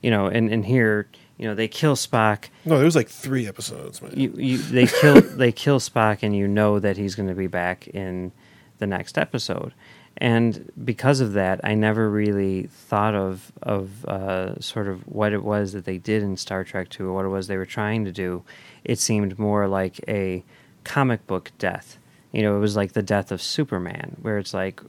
you 0.02 0.10
know, 0.10 0.26
and 0.26 0.50
and 0.52 0.64
here 0.64 1.08
you 1.36 1.48
know 1.48 1.54
they 1.54 1.68
kill 1.68 1.96
Spock. 1.96 2.48
No, 2.64 2.76
there 2.76 2.84
was 2.84 2.96
like 2.96 3.08
three 3.08 3.46
episodes, 3.46 4.00
man. 4.02 4.12
You, 4.14 4.32
you 4.36 4.58
they 4.58 4.86
kill 4.86 5.20
they 5.20 5.52
kill 5.52 5.80
Spock 5.80 6.18
and 6.22 6.36
you 6.36 6.46
know 6.46 6.78
that 6.78 6.96
he's 6.96 7.14
going 7.14 7.28
to 7.28 7.34
be 7.34 7.46
back 7.46 7.88
in 7.88 8.32
the 8.78 8.86
next 8.86 9.18
episode. 9.18 9.72
And 10.16 10.70
because 10.84 11.20
of 11.20 11.32
that, 11.32 11.60
I 11.64 11.74
never 11.74 12.10
really 12.10 12.64
thought 12.64 13.14
of 13.14 13.52
of 13.62 14.04
uh, 14.04 14.60
sort 14.60 14.88
of 14.88 15.00
what 15.08 15.32
it 15.32 15.42
was 15.42 15.72
that 15.72 15.86
they 15.86 15.98
did 15.98 16.22
in 16.22 16.36
Star 16.36 16.62
Trek 16.62 16.90
Two, 16.90 17.08
or 17.08 17.14
what 17.14 17.24
it 17.24 17.28
was 17.28 17.46
they 17.46 17.56
were 17.56 17.66
trying 17.66 18.04
to 18.04 18.12
do. 18.12 18.42
It 18.84 18.98
seemed 18.98 19.38
more 19.38 19.66
like 19.66 20.00
a 20.06 20.44
comic 20.84 21.26
book 21.26 21.52
death. 21.58 21.98
You 22.32 22.42
know, 22.42 22.56
it 22.56 22.60
was 22.60 22.76
like 22.76 22.92
the 22.92 23.02
death 23.02 23.32
of 23.32 23.42
Superman, 23.42 24.16
where 24.22 24.38
it's 24.38 24.54
like, 24.54 24.80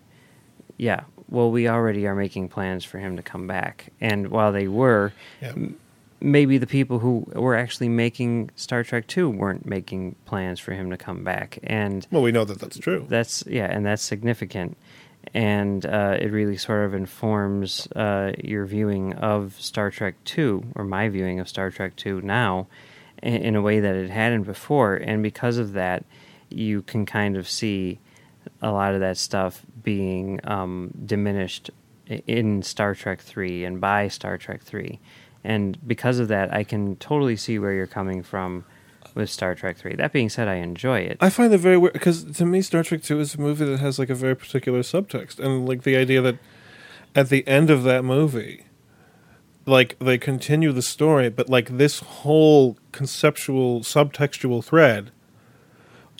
yeah, 0.77 1.01
well, 1.29 1.49
we 1.51 1.67
already 1.67 2.05
are 2.07 2.15
making 2.15 2.49
plans 2.49 2.83
for 2.85 2.97
him 2.99 3.17
to 3.17 3.23
come 3.23 3.47
back. 3.47 3.89
And 3.99 4.27
while 4.29 4.51
they 4.51 4.67
were, 4.67 5.13
Yeah. 5.41 5.49
m- 5.49 5.75
maybe 6.19 6.57
the 6.59 6.67
people 6.67 6.99
who 6.99 7.25
were 7.33 7.55
actually 7.55 7.89
making 7.89 8.51
Star 8.55 8.83
Trek 8.83 9.07
2 9.07 9.29
weren't 9.29 9.65
making 9.65 10.15
plans 10.25 10.59
for 10.59 10.73
him 10.73 10.91
to 10.91 10.97
come 10.97 11.23
back. 11.23 11.57
And 11.63 12.05
Well, 12.11 12.21
we 12.21 12.31
know 12.31 12.45
that 12.45 12.59
that's 12.59 12.77
true. 12.77 13.05
That's 13.09 13.43
yeah, 13.47 13.65
and 13.65 13.83
that's 13.85 14.03
significant. 14.03 14.77
And 15.33 15.85
uh, 15.85 16.17
it 16.19 16.31
really 16.31 16.57
sort 16.57 16.85
of 16.85 16.93
informs 16.93 17.87
uh, 17.95 18.33
your 18.43 18.65
viewing 18.65 19.13
of 19.13 19.55
Star 19.59 19.89
Trek 19.91 20.15
2, 20.25 20.63
or 20.75 20.83
my 20.83 21.09
viewing 21.09 21.39
of 21.39 21.47
Star 21.47 21.69
Trek 21.71 21.95
2 21.95 22.21
now, 22.21 22.67
in, 23.23 23.35
in 23.35 23.55
a 23.55 23.61
way 23.61 23.79
that 23.79 23.95
it 23.95 24.09
hadn't 24.09 24.43
before. 24.43 24.95
And 24.95 25.21
because 25.23 25.57
of 25.57 25.73
that, 25.73 26.03
you 26.51 26.81
can 26.83 27.05
kind 27.05 27.37
of 27.37 27.49
see 27.49 27.99
a 28.61 28.71
lot 28.71 28.93
of 28.93 28.99
that 28.99 29.17
stuff 29.17 29.65
being 29.83 30.39
um, 30.43 30.91
diminished 31.05 31.69
in 32.27 32.61
Star 32.61 32.95
Trek 32.95 33.21
3 33.21 33.65
and 33.65 33.79
by 33.81 34.07
Star 34.07 34.37
Trek 34.37 34.61
3. 34.61 34.99
And 35.43 35.77
because 35.87 36.19
of 36.19 36.27
that, 36.27 36.53
I 36.53 36.63
can 36.63 36.95
totally 36.97 37.35
see 37.35 37.57
where 37.57 37.73
you're 37.73 37.87
coming 37.87 38.21
from 38.21 38.65
with 39.15 39.29
Star 39.29 39.55
Trek 39.55 39.77
3. 39.77 39.95
That 39.95 40.11
being 40.11 40.29
said, 40.29 40.47
I 40.47 40.55
enjoy 40.55 40.99
it. 40.99 41.17
I 41.19 41.29
find 41.29 41.53
it 41.53 41.57
very 41.57 41.77
weird 41.77 41.93
because 41.93 42.23
to 42.23 42.45
me, 42.45 42.61
Star 42.61 42.83
Trek 42.83 43.01
Two 43.03 43.19
is 43.19 43.35
a 43.35 43.41
movie 43.41 43.65
that 43.65 43.79
has 43.79 43.99
like 43.99 44.09
a 44.09 44.15
very 44.15 44.35
particular 44.35 44.81
subtext, 44.81 45.39
and 45.39 45.67
like 45.67 45.83
the 45.83 45.95
idea 45.95 46.21
that 46.21 46.37
at 47.15 47.29
the 47.29 47.45
end 47.47 47.69
of 47.69 47.83
that 47.83 48.03
movie, 48.03 48.65
like 49.65 49.97
they 49.99 50.17
continue 50.17 50.71
the 50.71 50.81
story, 50.81 51.29
but 51.29 51.49
like 51.49 51.77
this 51.77 51.99
whole 51.99 52.77
conceptual 52.91 53.81
subtextual 53.81 54.63
thread 54.63 55.11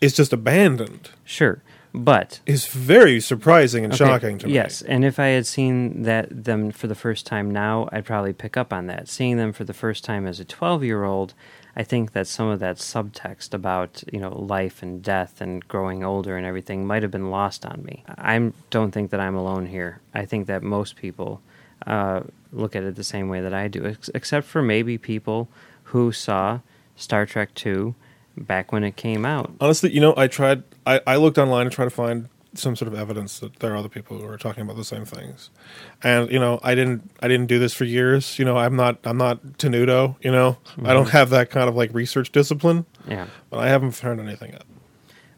is 0.02 0.14
just 0.14 0.34
abandoned. 0.34 1.12
Sure, 1.24 1.62
but 1.94 2.40
is 2.46 2.68
very 2.68 3.20
surprising 3.20 3.86
and 3.86 3.94
Okay, 3.94 4.04
shocking 4.06 4.38
to 4.40 4.48
me. 4.48 4.54
Yes, 4.54 4.82
and 4.82 5.06
if 5.06 5.20
I 5.20 5.28
had 5.28 5.46
seen 5.46 6.04
that 6.04 6.44
them 6.44 6.72
for 6.72 6.88
the 6.88 6.96
first 6.96 7.26
time 7.26 7.52
now, 7.52 7.88
I'd 7.92 8.06
probably 8.06 8.34
pick 8.34 8.58
up 8.58 8.74
on 8.74 8.88
that. 8.88 9.08
Seeing 9.08 9.38
them 9.38 9.54
for 9.54 9.64
the 9.64 9.74
first 9.74 10.04
time 10.04 10.26
as 10.26 10.40
a 10.40 10.46
12-year-old, 10.46 11.34
I 11.76 11.84
think 11.84 12.12
that 12.14 12.28
some 12.28 12.48
of 12.48 12.60
that 12.60 12.78
subtext 12.78 13.54
about, 13.54 14.04
you 14.12 14.20
know, 14.20 14.38
life 14.38 14.82
and 14.82 15.02
death 15.02 15.40
and 15.40 15.66
growing 15.68 16.04
older 16.04 16.36
and 16.36 16.46
everything 16.46 16.86
might 16.86 17.02
have 17.04 17.12
been 17.12 17.30
lost 17.30 17.66
on 17.66 17.84
me. 17.84 18.04
I 18.08 18.52
don't 18.70 18.92
think 18.92 19.12
that 19.12 19.20
I'm 19.22 19.36
alone 19.36 19.68
here. 19.68 20.02
I 20.14 20.26
think 20.26 20.48
that 20.48 20.64
most 20.64 20.96
people 20.98 21.42
uh, 21.88 22.22
look 22.52 22.76
at 22.76 22.84
it 22.84 22.96
the 22.96 23.04
same 23.04 23.30
way 23.30 23.42
that 23.42 23.54
I 23.54 23.68
do, 23.68 23.86
ex- 23.86 24.10
except 24.14 24.48
for 24.48 24.62
maybe 24.62 24.98
people 24.98 25.48
who 25.86 26.12
saw 26.12 26.60
Star 26.96 27.26
Trek 27.26 27.54
2 27.56 27.96
back 28.38 28.72
when 28.72 28.84
it 28.84 28.96
came 28.96 29.26
out. 29.26 29.52
Honestly, 29.60 29.92
you 29.94 30.00
know, 30.02 30.14
I 30.18 30.28
tried. 30.28 30.64
I, 30.86 31.02
I 31.06 31.16
looked 31.18 31.38
online 31.38 31.64
and 31.68 31.72
tried 31.72 31.86
to 31.86 31.92
find 31.92 32.28
some 32.54 32.76
sort 32.76 32.92
of 32.92 33.00
evidence 33.00 33.40
that 33.40 33.56
there 33.60 33.72
are 33.72 33.78
other 33.78 33.88
people 33.88 34.18
who 34.18 34.28
are 34.28 34.38
talking 34.38 34.62
about 34.64 34.76
the 34.76 34.84
same 34.84 35.06
things, 35.06 35.50
and 36.04 36.30
you 36.32 36.40
know, 36.40 36.60
I 36.64 36.76
didn't. 36.76 37.10
I 37.22 37.28
didn't 37.28 37.48
do 37.48 37.60
this 37.60 37.74
for 37.74 37.86
years. 37.86 38.38
You 38.40 38.46
know, 38.46 38.58
I'm 38.58 38.76
not. 38.76 38.98
I'm 39.04 39.18
not 39.18 39.42
Tenuto. 39.58 40.16
You 40.22 40.32
know, 40.32 40.58
I 40.84 40.94
don't 40.94 41.08
Mhm. 41.08 41.12
have 41.12 41.30
that 41.32 41.50
kind 41.50 41.70
of 41.70 41.76
like 41.76 41.94
research 41.94 42.32
discipline. 42.32 42.86
Yeah. 43.08 43.28
but 43.50 43.60
I 43.60 43.68
haven't 43.68 43.92
found 43.92 44.20
anything 44.20 44.52
yet. 44.54 44.64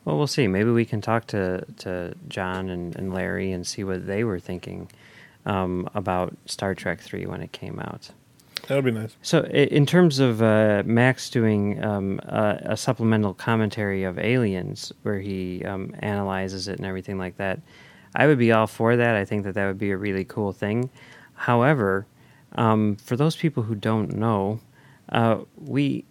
Well, 0.05 0.17
we'll 0.17 0.27
see. 0.27 0.47
Maybe 0.47 0.69
we 0.69 0.83
can 0.83 0.99
talk 0.99 1.27
to, 1.27 1.63
to 1.77 2.13
John 2.27 2.67
and, 2.69 2.93
and 2.97 3.13
Larry 3.13 3.53
and 3.53 3.65
see 3.65 3.85
what 3.85 4.05
they 4.05 4.25
were 4.25 4.37
thinking 4.37 4.89
um, 5.45 5.87
about 5.95 6.35
Star 6.45 6.75
Trek 6.75 6.99
3 6.99 7.25
when 7.25 7.41
it 7.41 7.53
came 7.53 7.79
out. 7.79 8.09
That 8.67 8.75
would 8.75 8.85
be 8.85 8.91
nice. 8.91 9.15
So, 9.21 9.43
in 9.43 9.85
terms 9.85 10.19
of 10.19 10.41
uh, 10.41 10.83
Max 10.85 11.29
doing 11.29 11.83
um, 11.83 12.19
a, 12.23 12.59
a 12.63 12.77
supplemental 12.77 13.33
commentary 13.33 14.03
of 14.03 14.17
Aliens, 14.17 14.93
where 15.01 15.19
he 15.19 15.65
um, 15.65 15.93
analyzes 15.99 16.69
it 16.69 16.77
and 16.77 16.85
everything 16.85 17.17
like 17.17 17.35
that, 17.37 17.59
I 18.15 18.27
would 18.27 18.37
be 18.37 18.53
all 18.53 18.67
for 18.67 18.95
that. 18.95 19.15
I 19.15 19.25
think 19.25 19.43
that 19.43 19.55
that 19.55 19.67
would 19.67 19.77
be 19.77 19.91
a 19.91 19.97
really 19.97 20.23
cool 20.23 20.53
thing. 20.53 20.89
However, 21.33 22.05
um, 22.53 22.95
for 22.95 23.17
those 23.17 23.35
people 23.35 23.63
who 23.63 23.75
don't 23.75 24.13
know, 24.13 24.61
uh, 25.09 25.39
we 25.57 26.05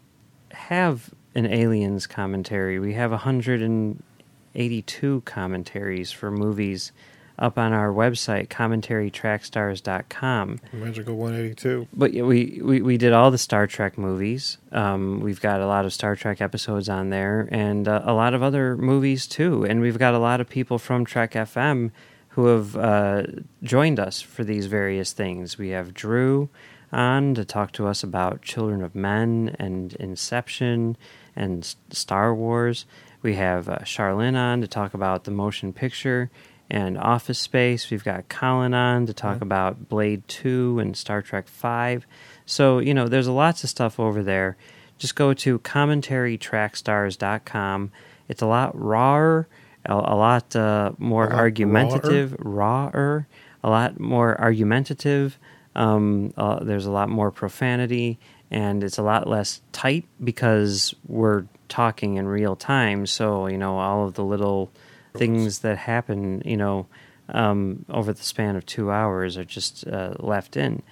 have 0.51 1.09
an 1.35 1.47
Aliens 1.47 2.07
commentary. 2.07 2.79
We 2.79 2.93
have 2.95 3.11
182 3.13 5.23
commentaries 5.25 6.13
for 6.13 6.31
movies 6.31 6.93
up 7.39 7.59
on 7.59 7.73
our 7.73 7.89
website, 7.89 8.49
commentarytrekstars.com. 8.49 10.61
Magical 10.73 11.17
182. 11.17 11.89
But 11.93 12.13
we, 12.13 12.61
we, 12.63 12.83
we 12.83 12.97
did 12.97 13.13
all 13.13 13.31
the 13.31 13.39
Star 13.39 13.67
Trek 13.67 13.99
movies. 13.99 14.59
Um, 14.71 15.21
we've 15.21 15.41
got 15.41 15.61
a 15.61 15.67
lot 15.67 15.85
of 15.85 15.93
Star 15.93 16.17
Trek 16.17 16.41
episodes 16.41 16.89
on 16.89 17.11
there 17.11 17.49
and 17.51 17.89
uh, 17.89 18.03
a 18.05 18.13
lot 18.13 18.35
of 18.35 18.43
other 18.43 18.77
movies 18.77 19.27
too. 19.27 19.65
And 19.65 19.81
we've 19.81 19.99
got 19.99 20.15
a 20.15 20.19
lot 20.19 20.41
of 20.41 20.49
people 20.49 20.79
from 20.79 21.05
Trek 21.05 21.33
FM 21.33 21.91
who 22.29 22.47
have 22.47 22.77
uh, 22.77 23.25
joined 23.63 24.01
us 24.01 24.23
for 24.23 24.45
these 24.45 24.67
various 24.67 25.13
things. 25.13 25.59
We 25.59 25.71
have 25.71 25.93
Drew 25.93 26.49
on 26.91 27.35
to 27.35 27.45
talk 27.45 27.73
to 27.73 27.87
us 27.87 28.03
about 28.03 28.43
Children 28.43 28.83
of 28.83 28.95
Men 28.95 29.55
and 29.59 29.95
Inception 29.95 30.97
and 31.35 31.75
Star 31.91 32.35
Wars. 32.35 32.87
We 33.23 33.37
have 33.37 33.69
uh, 33.69 33.79
Charlene 33.81 34.37
on 34.37 34.61
to 34.61 34.67
talk 34.67 34.95
about 34.95 35.25
the 35.25 35.31
motion 35.31 35.73
picture 35.73 36.31
and 36.73 36.97
Office 36.97 37.39
Space. 37.39 37.91
We've 37.91 38.03
got 38.03 38.31
Colin 38.31 38.73
on 38.73 39.05
to 39.05 39.13
talk 39.13 39.43
about 39.43 39.91
Blade 39.91 40.27
2 40.27 40.79
and 40.79 40.97
Star 40.97 41.21
Trek 41.21 41.47
5. 41.47 42.07
So, 42.47 42.79
you 42.79 42.95
know, 42.95 43.09
there's 43.09 43.29
lots 43.29 43.63
of 43.63 43.69
stuff 43.69 44.01
over 44.01 44.23
there. 44.23 44.57
Just 44.97 45.15
go 45.15 45.35
to 45.35 45.59
commentarytrekstars.com. 45.59 47.93
It's 48.27 48.41
a 48.41 48.47
lot 48.47 48.75
rawer, 48.75 49.49
a, 49.85 49.93
a 49.93 50.17
lot 50.17 50.57
uh, 50.57 50.93
more 50.97 51.27
A 51.27 51.29
lot 51.29 51.39
argumentative, 51.39 52.35
rawer, 52.39 53.27
a 53.63 53.69
lot 53.69 54.01
more 54.01 54.41
argumentative. 54.41 55.39
Um, 55.75 56.33
uh, 56.39 56.65
there's 56.65 56.87
a 56.87 56.91
lot 56.91 57.11
more 57.11 57.31
profanity, 57.31 58.19
and 58.51 58.83
it's 58.83 58.97
a 58.97 59.03
lot 59.03 59.29
less 59.29 59.61
tight 59.73 60.07
because 60.25 60.95
we're 61.07 61.45
talking 61.69 62.17
in 62.17 62.27
real 62.27 62.57
time. 62.57 63.07
So, 63.07 63.47
you 63.47 63.59
know, 63.59 63.79
all 63.79 64.07
of 64.07 64.15
the 64.15 64.25
little 64.25 64.73
things 65.15 65.61
that 65.61 65.79
happen, 65.79 66.43
you 66.45 66.57
know, 66.57 66.87
um, 67.29 67.85
over 67.89 68.13
the 68.13 68.23
span 68.23 68.57
of 68.57 68.67
two 68.67 68.91
hours 68.91 69.37
are 69.39 69.45
just 69.45 69.87
uh, 69.87 70.15
left 70.19 70.57
in. 70.57 70.83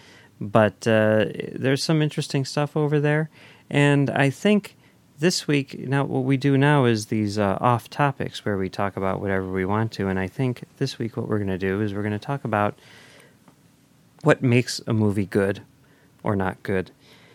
But 0.40 0.86
uh, 0.86 1.26
there's 1.52 1.82
some 1.82 2.00
interesting 2.00 2.44
stuff 2.44 2.76
over 2.76 2.98
there. 3.00 3.28
And 3.68 4.08
I 4.10 4.30
think 4.30 4.76
this 5.18 5.46
week, 5.46 5.78
now 5.78 6.04
what 6.04 6.24
we 6.24 6.36
do 6.38 6.56
now 6.56 6.86
is 6.86 7.06
these 7.06 7.38
uh, 7.38 7.58
off 7.60 7.90
topics 7.90 8.44
where 8.44 8.56
we 8.56 8.70
talk 8.70 8.96
about 8.96 9.20
whatever 9.20 9.50
we 9.50 9.64
want 9.66 9.92
to. 9.92 10.08
And 10.08 10.18
I 10.18 10.28
think 10.28 10.64
this 10.78 10.98
week 10.98 11.16
what 11.16 11.28
we're 11.28 11.38
going 11.38 11.48
to 11.48 11.58
do 11.58 11.80
is 11.82 11.92
we're 11.92 12.02
going 12.02 12.12
to 12.12 12.18
talk 12.18 12.44
about 12.44 12.78
what 14.22 14.42
makes 14.42 14.80
a 14.86 14.92
movie 14.92 15.26
good 15.26 15.62
or 16.22 16.36
not 16.36 16.62
good. 16.62 16.90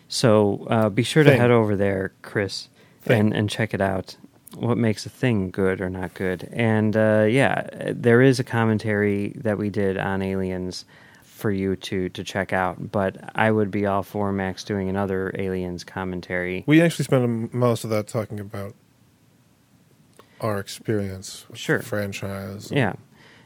So 0.08 0.66
uh, 0.68 0.88
be 0.88 1.02
sure 1.02 1.22
to 1.24 1.30
Thing. 1.30 1.40
head 1.40 1.50
over 1.50 1.76
there, 1.76 2.12
Chris, 2.22 2.68
Thing. 3.02 3.20
and, 3.20 3.34
and 3.34 3.50
check 3.50 3.72
it 3.74 3.80
out. 3.80 4.16
What 4.56 4.78
makes 4.78 5.04
a 5.06 5.10
thing 5.10 5.50
good 5.50 5.80
or 5.80 5.90
not 5.90 6.14
good? 6.14 6.48
And 6.52 6.96
uh, 6.96 7.26
yeah, 7.28 7.66
there 7.92 8.22
is 8.22 8.40
a 8.40 8.44
commentary 8.44 9.32
that 9.36 9.58
we 9.58 9.70
did 9.70 9.98
on 9.98 10.22
Aliens 10.22 10.84
for 11.22 11.50
you 11.50 11.76
to 11.76 12.08
to 12.08 12.24
check 12.24 12.52
out. 12.52 12.90
But 12.90 13.16
I 13.34 13.50
would 13.50 13.70
be 13.70 13.84
all 13.86 14.02
for 14.02 14.32
Max 14.32 14.64
doing 14.64 14.88
another 14.88 15.32
Aliens 15.38 15.84
commentary. 15.84 16.64
We 16.66 16.80
actually 16.80 17.04
spent 17.04 17.52
most 17.52 17.84
of 17.84 17.90
that 17.90 18.08
talking 18.08 18.40
about 18.40 18.74
our 20.40 20.58
experience 20.58 21.46
with 21.48 21.58
Sure. 21.58 21.78
the 21.78 21.84
franchise. 21.84 22.70
Yeah. 22.72 22.94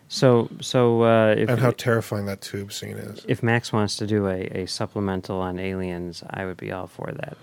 So 0.08 0.48
so 0.60 1.02
uh, 1.02 1.34
if 1.36 1.48
and 1.48 1.60
how 1.60 1.70
terrifying 1.72 2.26
that 2.26 2.40
tube 2.40 2.72
scene 2.72 2.96
is. 2.96 3.24
if 3.28 3.42
Max 3.42 3.72
wants 3.72 3.96
to 3.96 4.06
do 4.06 4.26
a, 4.26 4.40
a 4.62 4.66
supplemental 4.66 5.40
on 5.40 5.58
Aliens, 5.58 6.22
I 6.30 6.46
would 6.46 6.56
be 6.56 6.72
all 6.72 6.86
for 6.88 7.12
that. 7.12 7.36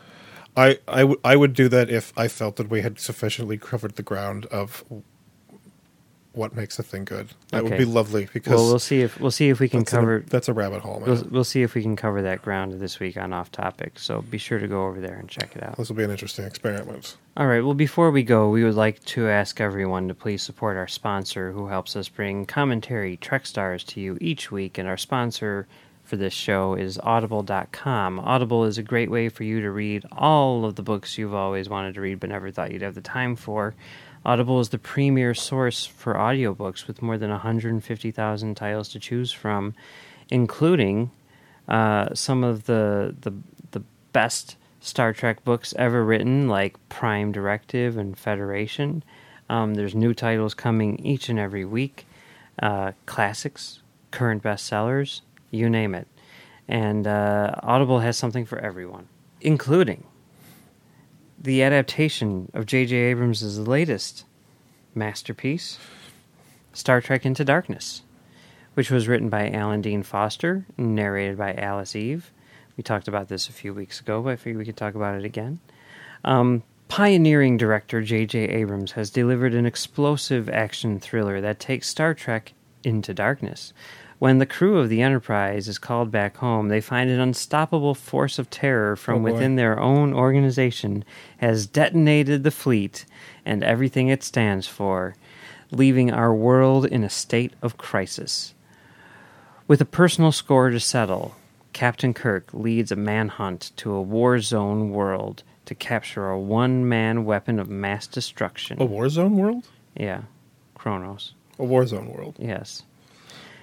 I, 0.57 0.79
I, 0.88 1.01
w- 1.01 1.19
I 1.23 1.35
would 1.35 1.53
do 1.53 1.69
that 1.69 1.89
if 1.89 2.11
I 2.17 2.27
felt 2.27 2.55
that 2.55 2.69
we 2.69 2.81
had 2.81 2.99
sufficiently 2.99 3.57
covered 3.57 3.95
the 3.95 4.03
ground 4.03 4.47
of 4.47 4.84
what 6.38 6.55
makes 6.55 6.77
a 6.79 6.84
thing 6.84 7.03
good. 7.03 7.29
That 7.49 7.63
would 7.63 7.77
be 7.77 7.85
lovely 7.85 8.29
because 8.31 8.53
well, 8.53 8.67
we'll 8.67 8.79
see 8.79 9.01
if 9.01 9.19
we'll 9.19 9.31
see 9.31 9.49
if 9.49 9.59
we 9.59 9.67
can 9.67 9.79
that's 9.79 9.91
cover. 9.91 10.23
that's 10.27 10.47
a 10.47 10.53
rabbit 10.53 10.81
hole, 10.81 10.99
man. 10.99 11.09
We'll, 11.09 11.23
we'll 11.29 11.43
see 11.43 11.63
if 11.63 11.73
we 11.73 11.81
can 11.81 11.95
cover 11.95 12.21
that 12.21 12.41
ground 12.43 12.73
this 12.73 12.99
week 12.99 13.17
on 13.17 13.34
off 13.34 13.51
topic. 13.51 13.97
So 13.99 14.21
be 14.21 14.38
sure 14.38 14.59
to 14.59 14.67
go 14.67 14.85
over 14.85 15.01
there 15.01 15.15
and 15.15 15.27
check 15.27 15.55
it 15.55 15.63
out. 15.63 15.77
this 15.77 15.89
will 15.89 15.95
be 15.95 16.03
an 16.03 16.11
interesting 16.11 16.45
experiment. 16.45 17.17
All 17.35 17.47
right. 17.47 17.61
Well, 17.61 17.73
before 17.73 18.11
we 18.11 18.23
go, 18.23 18.49
we 18.49 18.63
would 18.63 18.75
like 18.75 19.03
to 19.05 19.27
ask 19.27 19.59
everyone 19.59 20.07
to 20.07 20.13
please 20.13 20.43
support 20.43 20.77
our 20.77 20.88
sponsor, 20.88 21.51
who 21.51 21.67
helps 21.67 21.95
us 21.95 22.07
bring 22.07 22.45
commentary 22.45 23.17
Trek 23.17 23.45
Stars 23.45 23.84
to 23.85 23.99
you 23.99 24.17
each 24.21 24.51
week. 24.51 24.77
And 24.77 24.88
our 24.88 24.97
sponsor 24.97 25.67
for 26.07 26.15
this 26.15 26.34
show 26.34 26.73
is 26.73 26.97
Audible.com. 26.99 28.19
Audible 28.19 28.63
is 28.63 28.77
a 28.77 28.84
great 28.84 29.11
way 29.11 29.27
for 29.27 29.43
you 29.43 29.59
to 29.59 29.69
read 29.69 30.05
all 30.11 30.63
of 30.63 30.75
the 30.75 30.81
books 30.81 31.17
you've 31.17 31.34
always 31.34 31.67
wanted 31.67 31.95
to 31.95 32.01
read 32.01 32.19
but 32.21 32.29
never 32.29 32.49
thought 32.49 32.71
you'd 32.71 32.81
have 32.81 32.95
the 32.95 33.01
time 33.01 33.35
for. 33.35 33.75
Audible 34.25 34.59
is 34.61 34.69
the 34.69 34.77
premier 34.77 35.34
source 35.34 35.85
for 35.85 36.13
audiobooks 36.13 36.88
with 36.88 37.01
more 37.01 37.17
than 37.17 37.29
150,000 37.29 38.55
titles 38.55 38.89
to 38.89 38.99
choose 38.99 39.34
from, 39.34 39.73
including 40.29 41.11
uh, 41.67 42.13
some 42.13 42.43
of 42.43 42.65
the, 42.65 43.13
the 43.21 43.34
the 43.71 43.84
best 44.13 44.55
Star 44.79 45.11
Trek 45.11 45.43
books 45.43 45.73
ever 45.77 46.03
written, 46.03 46.47
like 46.47 46.77
Prime 46.88 47.31
Directive 47.31 47.97
and 47.97 48.17
Federation. 48.17 49.03
Um, 49.49 49.75
there's 49.75 49.95
new 49.95 50.13
titles 50.13 50.53
coming 50.53 50.99
each 51.05 51.27
and 51.29 51.38
every 51.38 51.65
week, 51.65 52.05
uh, 52.61 52.93
classics, 53.05 53.81
current 54.11 54.43
bestsellers, 54.43 55.21
you 55.51 55.69
name 55.69 55.95
it. 55.95 56.07
And 56.67 57.07
uh, 57.07 57.55
Audible 57.63 57.99
has 57.99 58.17
something 58.17 58.45
for 58.45 58.59
everyone, 58.59 59.07
including 59.39 60.05
the 61.39 61.63
adaptation 61.63 62.51
of 62.53 62.65
J.J. 62.65 62.95
Abrams' 62.95 63.59
latest 63.59 64.25
masterpiece, 64.95 65.79
Star 66.73 66.99
Trek 66.99 67.25
Into 67.25 67.45
Darkness, 67.45 68.01
which 68.73 68.91
was 68.91 69.07
written 69.07 69.29
by 69.29 69.49
Alan 69.49 69.81
Dean 69.81 70.03
Foster, 70.03 70.65
and 70.77 70.95
narrated 70.95 71.37
by 71.37 71.53
Alice 71.53 71.95
Eve. 71.95 72.31
We 72.75 72.83
talked 72.83 73.07
about 73.07 73.27
this 73.27 73.47
a 73.47 73.53
few 73.53 73.73
weeks 73.73 73.99
ago, 73.99 74.21
but 74.21 74.31
I 74.31 74.35
figured 74.35 74.57
we 74.57 74.65
could 74.65 74.77
talk 74.77 74.95
about 74.95 75.15
it 75.15 75.23
again. 75.25 75.59
Um, 76.23 76.63
pioneering 76.87 77.57
director 77.57 78.01
J.J. 78.01 78.39
Abrams 78.39 78.91
has 78.93 79.09
delivered 79.09 79.53
an 79.53 79.65
explosive 79.65 80.49
action 80.49 80.99
thriller 80.99 81.41
that 81.41 81.59
takes 81.59 81.87
Star 81.87 82.13
Trek 82.13 82.53
into 82.83 83.13
darkness. 83.13 83.73
When 84.19 84.39
the 84.39 84.48
crew 84.48 84.80
of 84.80 84.89
the 84.89 85.02
Enterprise 85.02 85.68
is 85.68 85.77
called 85.77 86.10
back 86.10 86.38
home, 86.38 86.69
they 86.69 86.81
find 86.81 87.10
an 87.10 87.19
unstoppable 87.19 87.94
force 87.94 88.39
of 88.39 88.49
terror 88.49 88.95
from 88.95 89.19
Oh, 89.19 89.31
within 89.31 89.56
their 89.56 89.80
own 89.80 90.11
organization 90.11 91.06
has 91.38 91.68
detonated 91.68 92.44
the 92.44 92.52
fleet 92.52 93.06
and 93.45 93.64
everything 93.64 94.07
it 94.07 94.23
stands 94.23 94.68
for, 94.68 95.15
leaving 95.69 96.11
our 96.11 96.34
world 96.34 96.85
in 96.85 97.03
a 97.03 97.10
state 97.10 97.53
of 97.61 97.77
crisis. 97.77 98.56
With 99.68 99.81
a 99.81 99.85
personal 99.85 100.31
score 100.31 100.72
to 100.72 100.80
settle, 100.80 101.35
Captain 101.72 102.14
Kirk 102.14 102.52
leads 102.53 102.91
a 102.91 102.95
manhunt 102.95 103.72
to 103.77 103.94
a 103.94 104.02
war 104.02 104.39
zone 104.39 104.89
world 104.89 105.44
to 105.65 105.76
capture 105.76 106.30
a 106.30 106.39
one 106.39 106.89
man 106.89 107.23
weapon 107.23 107.60
of 107.60 107.69
mass 107.69 108.07
destruction. 108.07 108.81
A 108.81 108.85
war 108.85 109.10
zone 109.10 109.35
world? 109.35 109.68
Yeah, 109.95 110.22
Kronos. 110.73 111.34
A 111.60 111.65
war 111.65 111.85
zone 111.85 112.07
world. 112.07 112.35
Yes. 112.39 112.84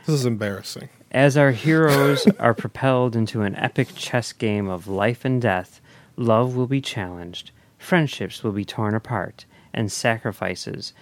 This 0.07 0.17
is 0.17 0.27
embarrassing. 0.27 0.91
As 1.11 1.37
our 1.37 1.53
heroes 1.53 2.27
are 2.39 2.55
propelled 2.55 3.17
into 3.17 3.43
an 3.43 3.57
epic 3.57 3.89
chess 3.95 4.33
game 4.33 4.69
of 4.69 4.87
life 4.87 5.25
and 5.25 5.41
death, 5.41 5.81
love 6.17 6.57
will 6.57 6.67
be 6.67 6.81
challenged, 6.81 7.53
friendships 7.79 8.43
will 8.43 8.53
be 8.53 8.65
torn 8.65 8.95
apart, 8.95 9.47
and 9.73 9.91
sacrifices 9.91 10.93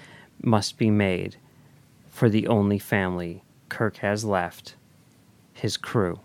must 0.40 0.78
be 0.78 0.90
made 0.90 1.36
for 2.10 2.28
the 2.28 2.46
only 2.46 2.78
family 2.78 3.42
Kirk 3.68 3.96
has 3.98 4.24
left 4.24 4.76
his 5.54 5.76
crew. 5.76 6.20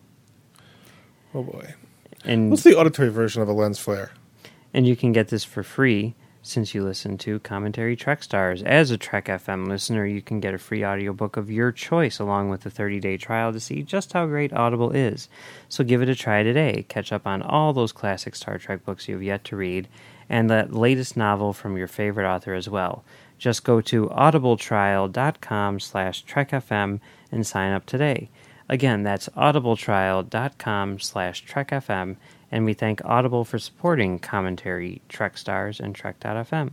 Oh 1.34 1.44
boy. 1.44 1.74
And 2.24 2.52
What's 2.52 2.64
the 2.64 2.78
auditory 2.78 3.10
version 3.10 3.41
of 3.41 3.48
a 3.48 3.54
lens 3.54 3.80
flare? 3.80 4.12
And 4.74 4.86
you 4.86 4.95
can 4.95 5.14
get 5.14 5.30
this 5.30 5.44
for 5.44 5.64
free 5.64 6.14
since 6.48 6.74
you 6.74 6.84
listen 6.84 7.18
to 7.19 7.40
Commentary 7.40 7.95
Trek 7.95 8.24
Stars. 8.24 8.64
As 8.64 8.91
a 8.91 8.98
Trek 8.98 9.26
FM 9.26 9.68
listener, 9.68 10.06
you 10.06 10.22
can 10.22 10.40
get 10.40 10.53
a 10.53 10.57
free 10.57 10.86
audiobook 10.86 11.38
of 11.38 11.52
your 11.52 11.72
choice 11.72 12.19
along 12.19 12.49
with 12.49 12.65
a 12.65 12.72
30-day 12.72 13.18
trial 13.18 13.53
to 13.53 13.60
see 13.60 13.84
just 13.84 14.14
how 14.14 14.26
great 14.26 14.53
Audible 14.53 14.91
is. 14.91 15.30
So 15.69 15.84
give 15.84 16.02
it 16.02 16.10
a 16.10 16.15
try 16.15 16.44
today. 16.44 16.86
Catch 16.88 17.11
up 17.11 17.28
on 17.28 17.41
all 17.41 17.74
those 17.74 17.91
classic 17.91 18.36
Star 18.36 18.57
Trek 18.57 18.86
books 18.86 19.07
you've 19.07 19.24
yet 19.24 19.44
to 19.45 19.56
read 19.56 19.88
and 20.30 20.49
that 20.49 20.74
latest 20.74 21.15
novel 21.15 21.53
from 21.53 21.78
your 21.78 21.88
favorite 21.88 22.28
author 22.28 22.53
as 22.53 22.69
well. 22.69 23.03
Just 23.38 23.64
go 23.64 23.82
to 23.82 24.07
audibletrial.com 24.07 25.80
slash 25.80 26.26
trekfm 26.26 26.99
and 27.32 27.45
sign 27.45 27.72
up 27.72 27.86
today. 27.86 28.30
Again, 28.69 29.03
that's 29.03 29.30
audibletrial.com 29.30 30.99
slash 30.99 31.45
trekfm, 31.45 32.18
and 32.52 32.65
we 32.65 32.74
thank 32.74 33.03
Audible 33.06 33.44
for 33.44 33.60
supporting 33.60 34.19
commentary 34.19 35.02
Trek 35.10 35.38
Stars 35.38 35.80
and 35.80 35.94
Trek.fm. 35.94 36.72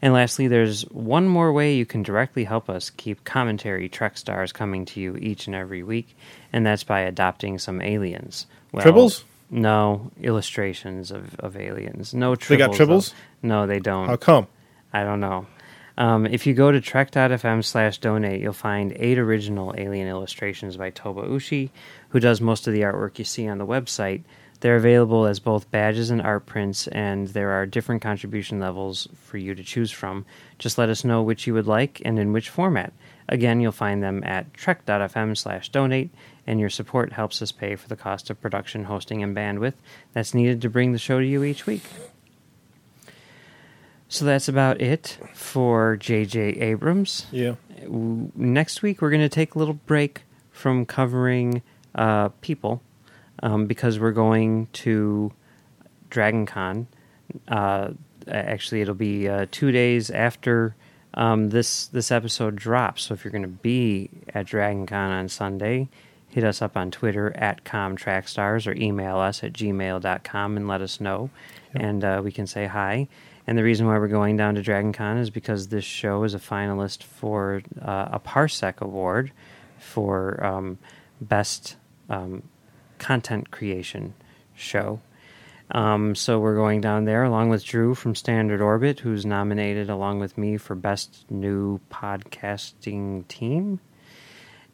And 0.00 0.14
lastly, 0.14 0.46
there's 0.46 0.82
one 0.90 1.26
more 1.26 1.52
way 1.52 1.74
you 1.74 1.84
can 1.84 2.02
directly 2.02 2.44
help 2.44 2.70
us 2.70 2.90
keep 2.90 3.24
commentary 3.24 3.88
Trek 3.88 4.16
Stars 4.16 4.52
coming 4.52 4.84
to 4.86 5.00
you 5.00 5.16
each 5.16 5.46
and 5.46 5.56
every 5.56 5.82
week, 5.82 6.16
and 6.52 6.64
that's 6.64 6.84
by 6.84 7.00
adopting 7.00 7.58
some 7.58 7.82
aliens. 7.82 8.46
Tribbles? 8.74 9.24
No, 9.50 10.10
illustrations 10.22 11.10
of, 11.10 11.34
of 11.40 11.56
aliens. 11.56 12.14
No 12.14 12.34
tribbles. 12.34 12.48
They 12.48 12.56
got 12.58 12.72
though. 12.72 12.86
tribbles? 12.86 13.14
No, 13.42 13.66
they 13.66 13.80
don't. 13.80 14.06
How 14.06 14.16
come? 14.16 14.46
I 14.92 15.02
don't 15.04 15.20
know. 15.20 15.46
Um, 15.96 16.26
if 16.26 16.46
you 16.46 16.54
go 16.54 16.70
to 16.70 16.80
trek.fm 16.80 17.64
slash 17.64 17.98
donate, 17.98 18.40
you'll 18.40 18.52
find 18.52 18.92
eight 18.96 19.18
original 19.18 19.74
alien 19.76 20.06
illustrations 20.06 20.76
by 20.76 20.90
Toba 20.90 21.22
Ushi, 21.22 21.70
who 22.10 22.20
does 22.20 22.40
most 22.40 22.68
of 22.68 22.72
the 22.72 22.82
artwork 22.82 23.18
you 23.18 23.24
see 23.24 23.48
on 23.48 23.58
the 23.58 23.66
website. 23.66 24.22
They're 24.60 24.76
available 24.76 25.26
as 25.26 25.38
both 25.38 25.70
badges 25.70 26.10
and 26.10 26.20
art 26.20 26.46
prints, 26.46 26.88
and 26.88 27.28
there 27.28 27.50
are 27.50 27.64
different 27.64 28.02
contribution 28.02 28.58
levels 28.58 29.06
for 29.14 29.38
you 29.38 29.54
to 29.54 29.62
choose 29.62 29.92
from. 29.92 30.26
Just 30.58 30.78
let 30.78 30.88
us 30.88 31.04
know 31.04 31.22
which 31.22 31.46
you 31.46 31.54
would 31.54 31.68
like 31.68 32.02
and 32.04 32.18
in 32.18 32.32
which 32.32 32.48
format. 32.48 32.92
Again, 33.28 33.60
you'll 33.60 33.72
find 33.72 34.02
them 34.02 34.24
at 34.24 34.52
trek.fm 34.54 35.36
slash 35.36 35.68
donate, 35.68 36.10
and 36.46 36.58
your 36.58 36.70
support 36.70 37.12
helps 37.12 37.40
us 37.40 37.52
pay 37.52 37.76
for 37.76 37.88
the 37.88 37.96
cost 37.96 38.30
of 38.30 38.40
production, 38.40 38.84
hosting, 38.84 39.22
and 39.22 39.36
bandwidth 39.36 39.74
that's 40.12 40.34
needed 40.34 40.60
to 40.62 40.70
bring 40.70 40.92
the 40.92 40.98
show 40.98 41.20
to 41.20 41.26
you 41.26 41.44
each 41.44 41.66
week. 41.66 41.84
So 44.08 44.24
that's 44.24 44.48
about 44.48 44.80
it 44.80 45.18
for 45.34 45.96
J.J. 45.96 46.40
Abrams. 46.40 47.26
Yeah. 47.30 47.56
Next 47.86 48.82
week, 48.82 49.02
we're 49.02 49.10
going 49.10 49.20
to 49.20 49.28
take 49.28 49.54
a 49.54 49.58
little 49.58 49.74
break 49.74 50.22
from 50.50 50.86
covering 50.86 51.62
uh, 51.94 52.30
people 52.40 52.82
um, 53.42 53.66
because 53.66 53.98
we're 53.98 54.12
going 54.12 54.68
to 54.72 55.32
Dragon 56.10 56.46
Con. 56.46 56.86
Uh, 57.46 57.90
actually, 58.26 58.80
it'll 58.80 58.94
be 58.94 59.28
uh, 59.28 59.46
two 59.50 59.72
days 59.72 60.10
after 60.10 60.74
um, 61.14 61.50
this 61.50 61.86
this 61.86 62.10
episode 62.10 62.56
drops. 62.56 63.04
So 63.04 63.14
if 63.14 63.24
you're 63.24 63.32
going 63.32 63.42
to 63.42 63.48
be 63.48 64.10
at 64.34 64.46
Dragon 64.46 64.86
Con 64.86 65.10
on 65.10 65.28
Sunday, 65.28 65.88
hit 66.28 66.44
us 66.44 66.62
up 66.62 66.76
on 66.76 66.90
Twitter 66.90 67.36
at 67.36 67.64
ComTrekStars 67.64 68.66
or 68.66 68.74
email 68.74 69.18
us 69.18 69.42
at 69.42 69.52
gmail.com 69.52 70.56
and 70.56 70.68
let 70.68 70.80
us 70.80 71.00
know, 71.00 71.30
and 71.74 72.04
uh, 72.04 72.20
we 72.22 72.32
can 72.32 72.46
say 72.46 72.66
hi. 72.66 73.08
And 73.46 73.56
the 73.56 73.64
reason 73.64 73.86
why 73.86 73.98
we're 73.98 74.08
going 74.08 74.36
down 74.36 74.56
to 74.56 74.62
Dragon 74.62 74.92
Con 74.92 75.16
is 75.16 75.30
because 75.30 75.68
this 75.68 75.84
show 75.84 76.24
is 76.24 76.34
a 76.34 76.38
finalist 76.38 77.02
for 77.02 77.62
uh, 77.80 78.08
a 78.12 78.20
Parsec 78.20 78.82
Award 78.82 79.32
for 79.78 80.44
um, 80.44 80.78
Best 81.20 81.76
um, 82.10 82.42
Content 82.98 83.50
Creation 83.50 84.14
Show. 84.54 85.00
Um, 85.70 86.14
so 86.14 86.38
we're 86.38 86.54
going 86.54 86.80
down 86.80 87.04
there 87.04 87.24
along 87.24 87.50
with 87.50 87.64
Drew 87.64 87.94
from 87.94 88.14
Standard 88.14 88.60
Orbit, 88.60 89.00
who's 89.00 89.26
nominated 89.26 89.90
along 89.90 90.18
with 90.18 90.38
me 90.38 90.56
for 90.56 90.74
Best 90.74 91.26
New 91.30 91.80
Podcasting 91.90 93.28
Team. 93.28 93.80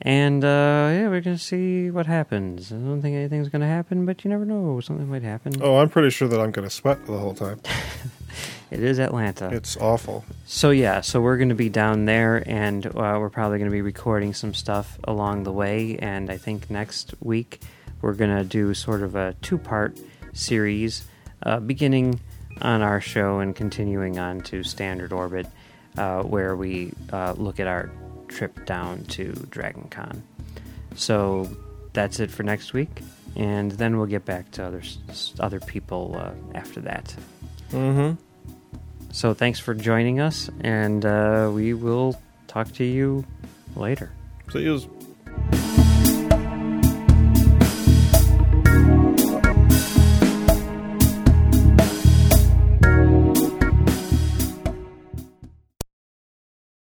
And 0.00 0.44
uh, 0.44 0.90
yeah, 0.92 1.08
we're 1.08 1.20
gonna 1.20 1.38
see 1.38 1.90
what 1.90 2.06
happens. 2.06 2.72
I 2.72 2.76
don't 2.76 3.00
think 3.00 3.16
anything's 3.16 3.48
gonna 3.48 3.66
happen, 3.66 4.06
but 4.06 4.24
you 4.24 4.30
never 4.30 4.44
know. 4.44 4.80
Something 4.80 5.08
might 5.08 5.22
happen. 5.22 5.54
Oh, 5.60 5.78
I'm 5.78 5.88
pretty 5.88 6.10
sure 6.10 6.28
that 6.28 6.40
I'm 6.40 6.50
going 6.50 6.68
to 6.68 6.74
sweat 6.74 7.06
the 7.06 7.16
whole 7.16 7.34
time. 7.34 7.60
It 8.70 8.82
is 8.82 8.98
Atlanta. 8.98 9.50
It's 9.52 9.76
awful. 9.76 10.24
So 10.46 10.70
yeah, 10.70 11.00
so 11.00 11.20
we're 11.20 11.36
going 11.36 11.50
to 11.50 11.54
be 11.54 11.68
down 11.68 12.06
there, 12.06 12.42
and 12.44 12.84
uh, 12.84 12.90
we're 13.20 13.30
probably 13.30 13.58
going 13.58 13.70
to 13.70 13.72
be 13.72 13.82
recording 13.82 14.34
some 14.34 14.52
stuff 14.52 14.98
along 15.04 15.44
the 15.44 15.52
way. 15.52 15.96
And 16.00 16.28
I 16.28 16.38
think 16.38 16.70
next 16.70 17.14
week 17.20 17.60
we're 18.04 18.12
going 18.12 18.36
to 18.36 18.44
do 18.44 18.74
sort 18.74 19.02
of 19.02 19.16
a 19.16 19.34
two-part 19.40 19.98
series, 20.34 21.04
uh, 21.42 21.58
beginning 21.58 22.20
on 22.60 22.82
our 22.82 23.00
show 23.00 23.38
and 23.38 23.56
continuing 23.56 24.18
on 24.18 24.40
to 24.42 24.62
Standard 24.62 25.10
Orbit, 25.10 25.46
uh, 25.96 26.22
where 26.22 26.54
we 26.54 26.92
uh, 27.12 27.32
look 27.38 27.58
at 27.60 27.66
our 27.66 27.90
trip 28.28 28.66
down 28.66 29.04
to 29.04 29.32
Dragon 29.48 29.88
Con. 29.88 30.22
So 30.96 31.48
that's 31.94 32.20
it 32.20 32.30
for 32.30 32.42
next 32.42 32.74
week. 32.74 33.02
and 33.36 33.72
then 33.72 33.96
we'll 33.96 34.06
get 34.06 34.24
back 34.24 34.50
to 34.52 34.64
other 34.64 34.82
other 35.40 35.60
people 35.60 36.14
uh, 36.16 36.32
after 36.56 36.80
that. 36.82 37.14
Mm-hmm. 37.72 38.14
So 39.12 39.34
thanks 39.34 39.58
for 39.58 39.74
joining 39.74 40.20
us, 40.20 40.50
and 40.60 41.04
uh, 41.04 41.50
we 41.52 41.74
will 41.74 42.20
talk 42.46 42.72
to 42.74 42.84
you 42.84 43.24
later. 43.76 44.12
See 44.50 44.62
you. 44.62 45.73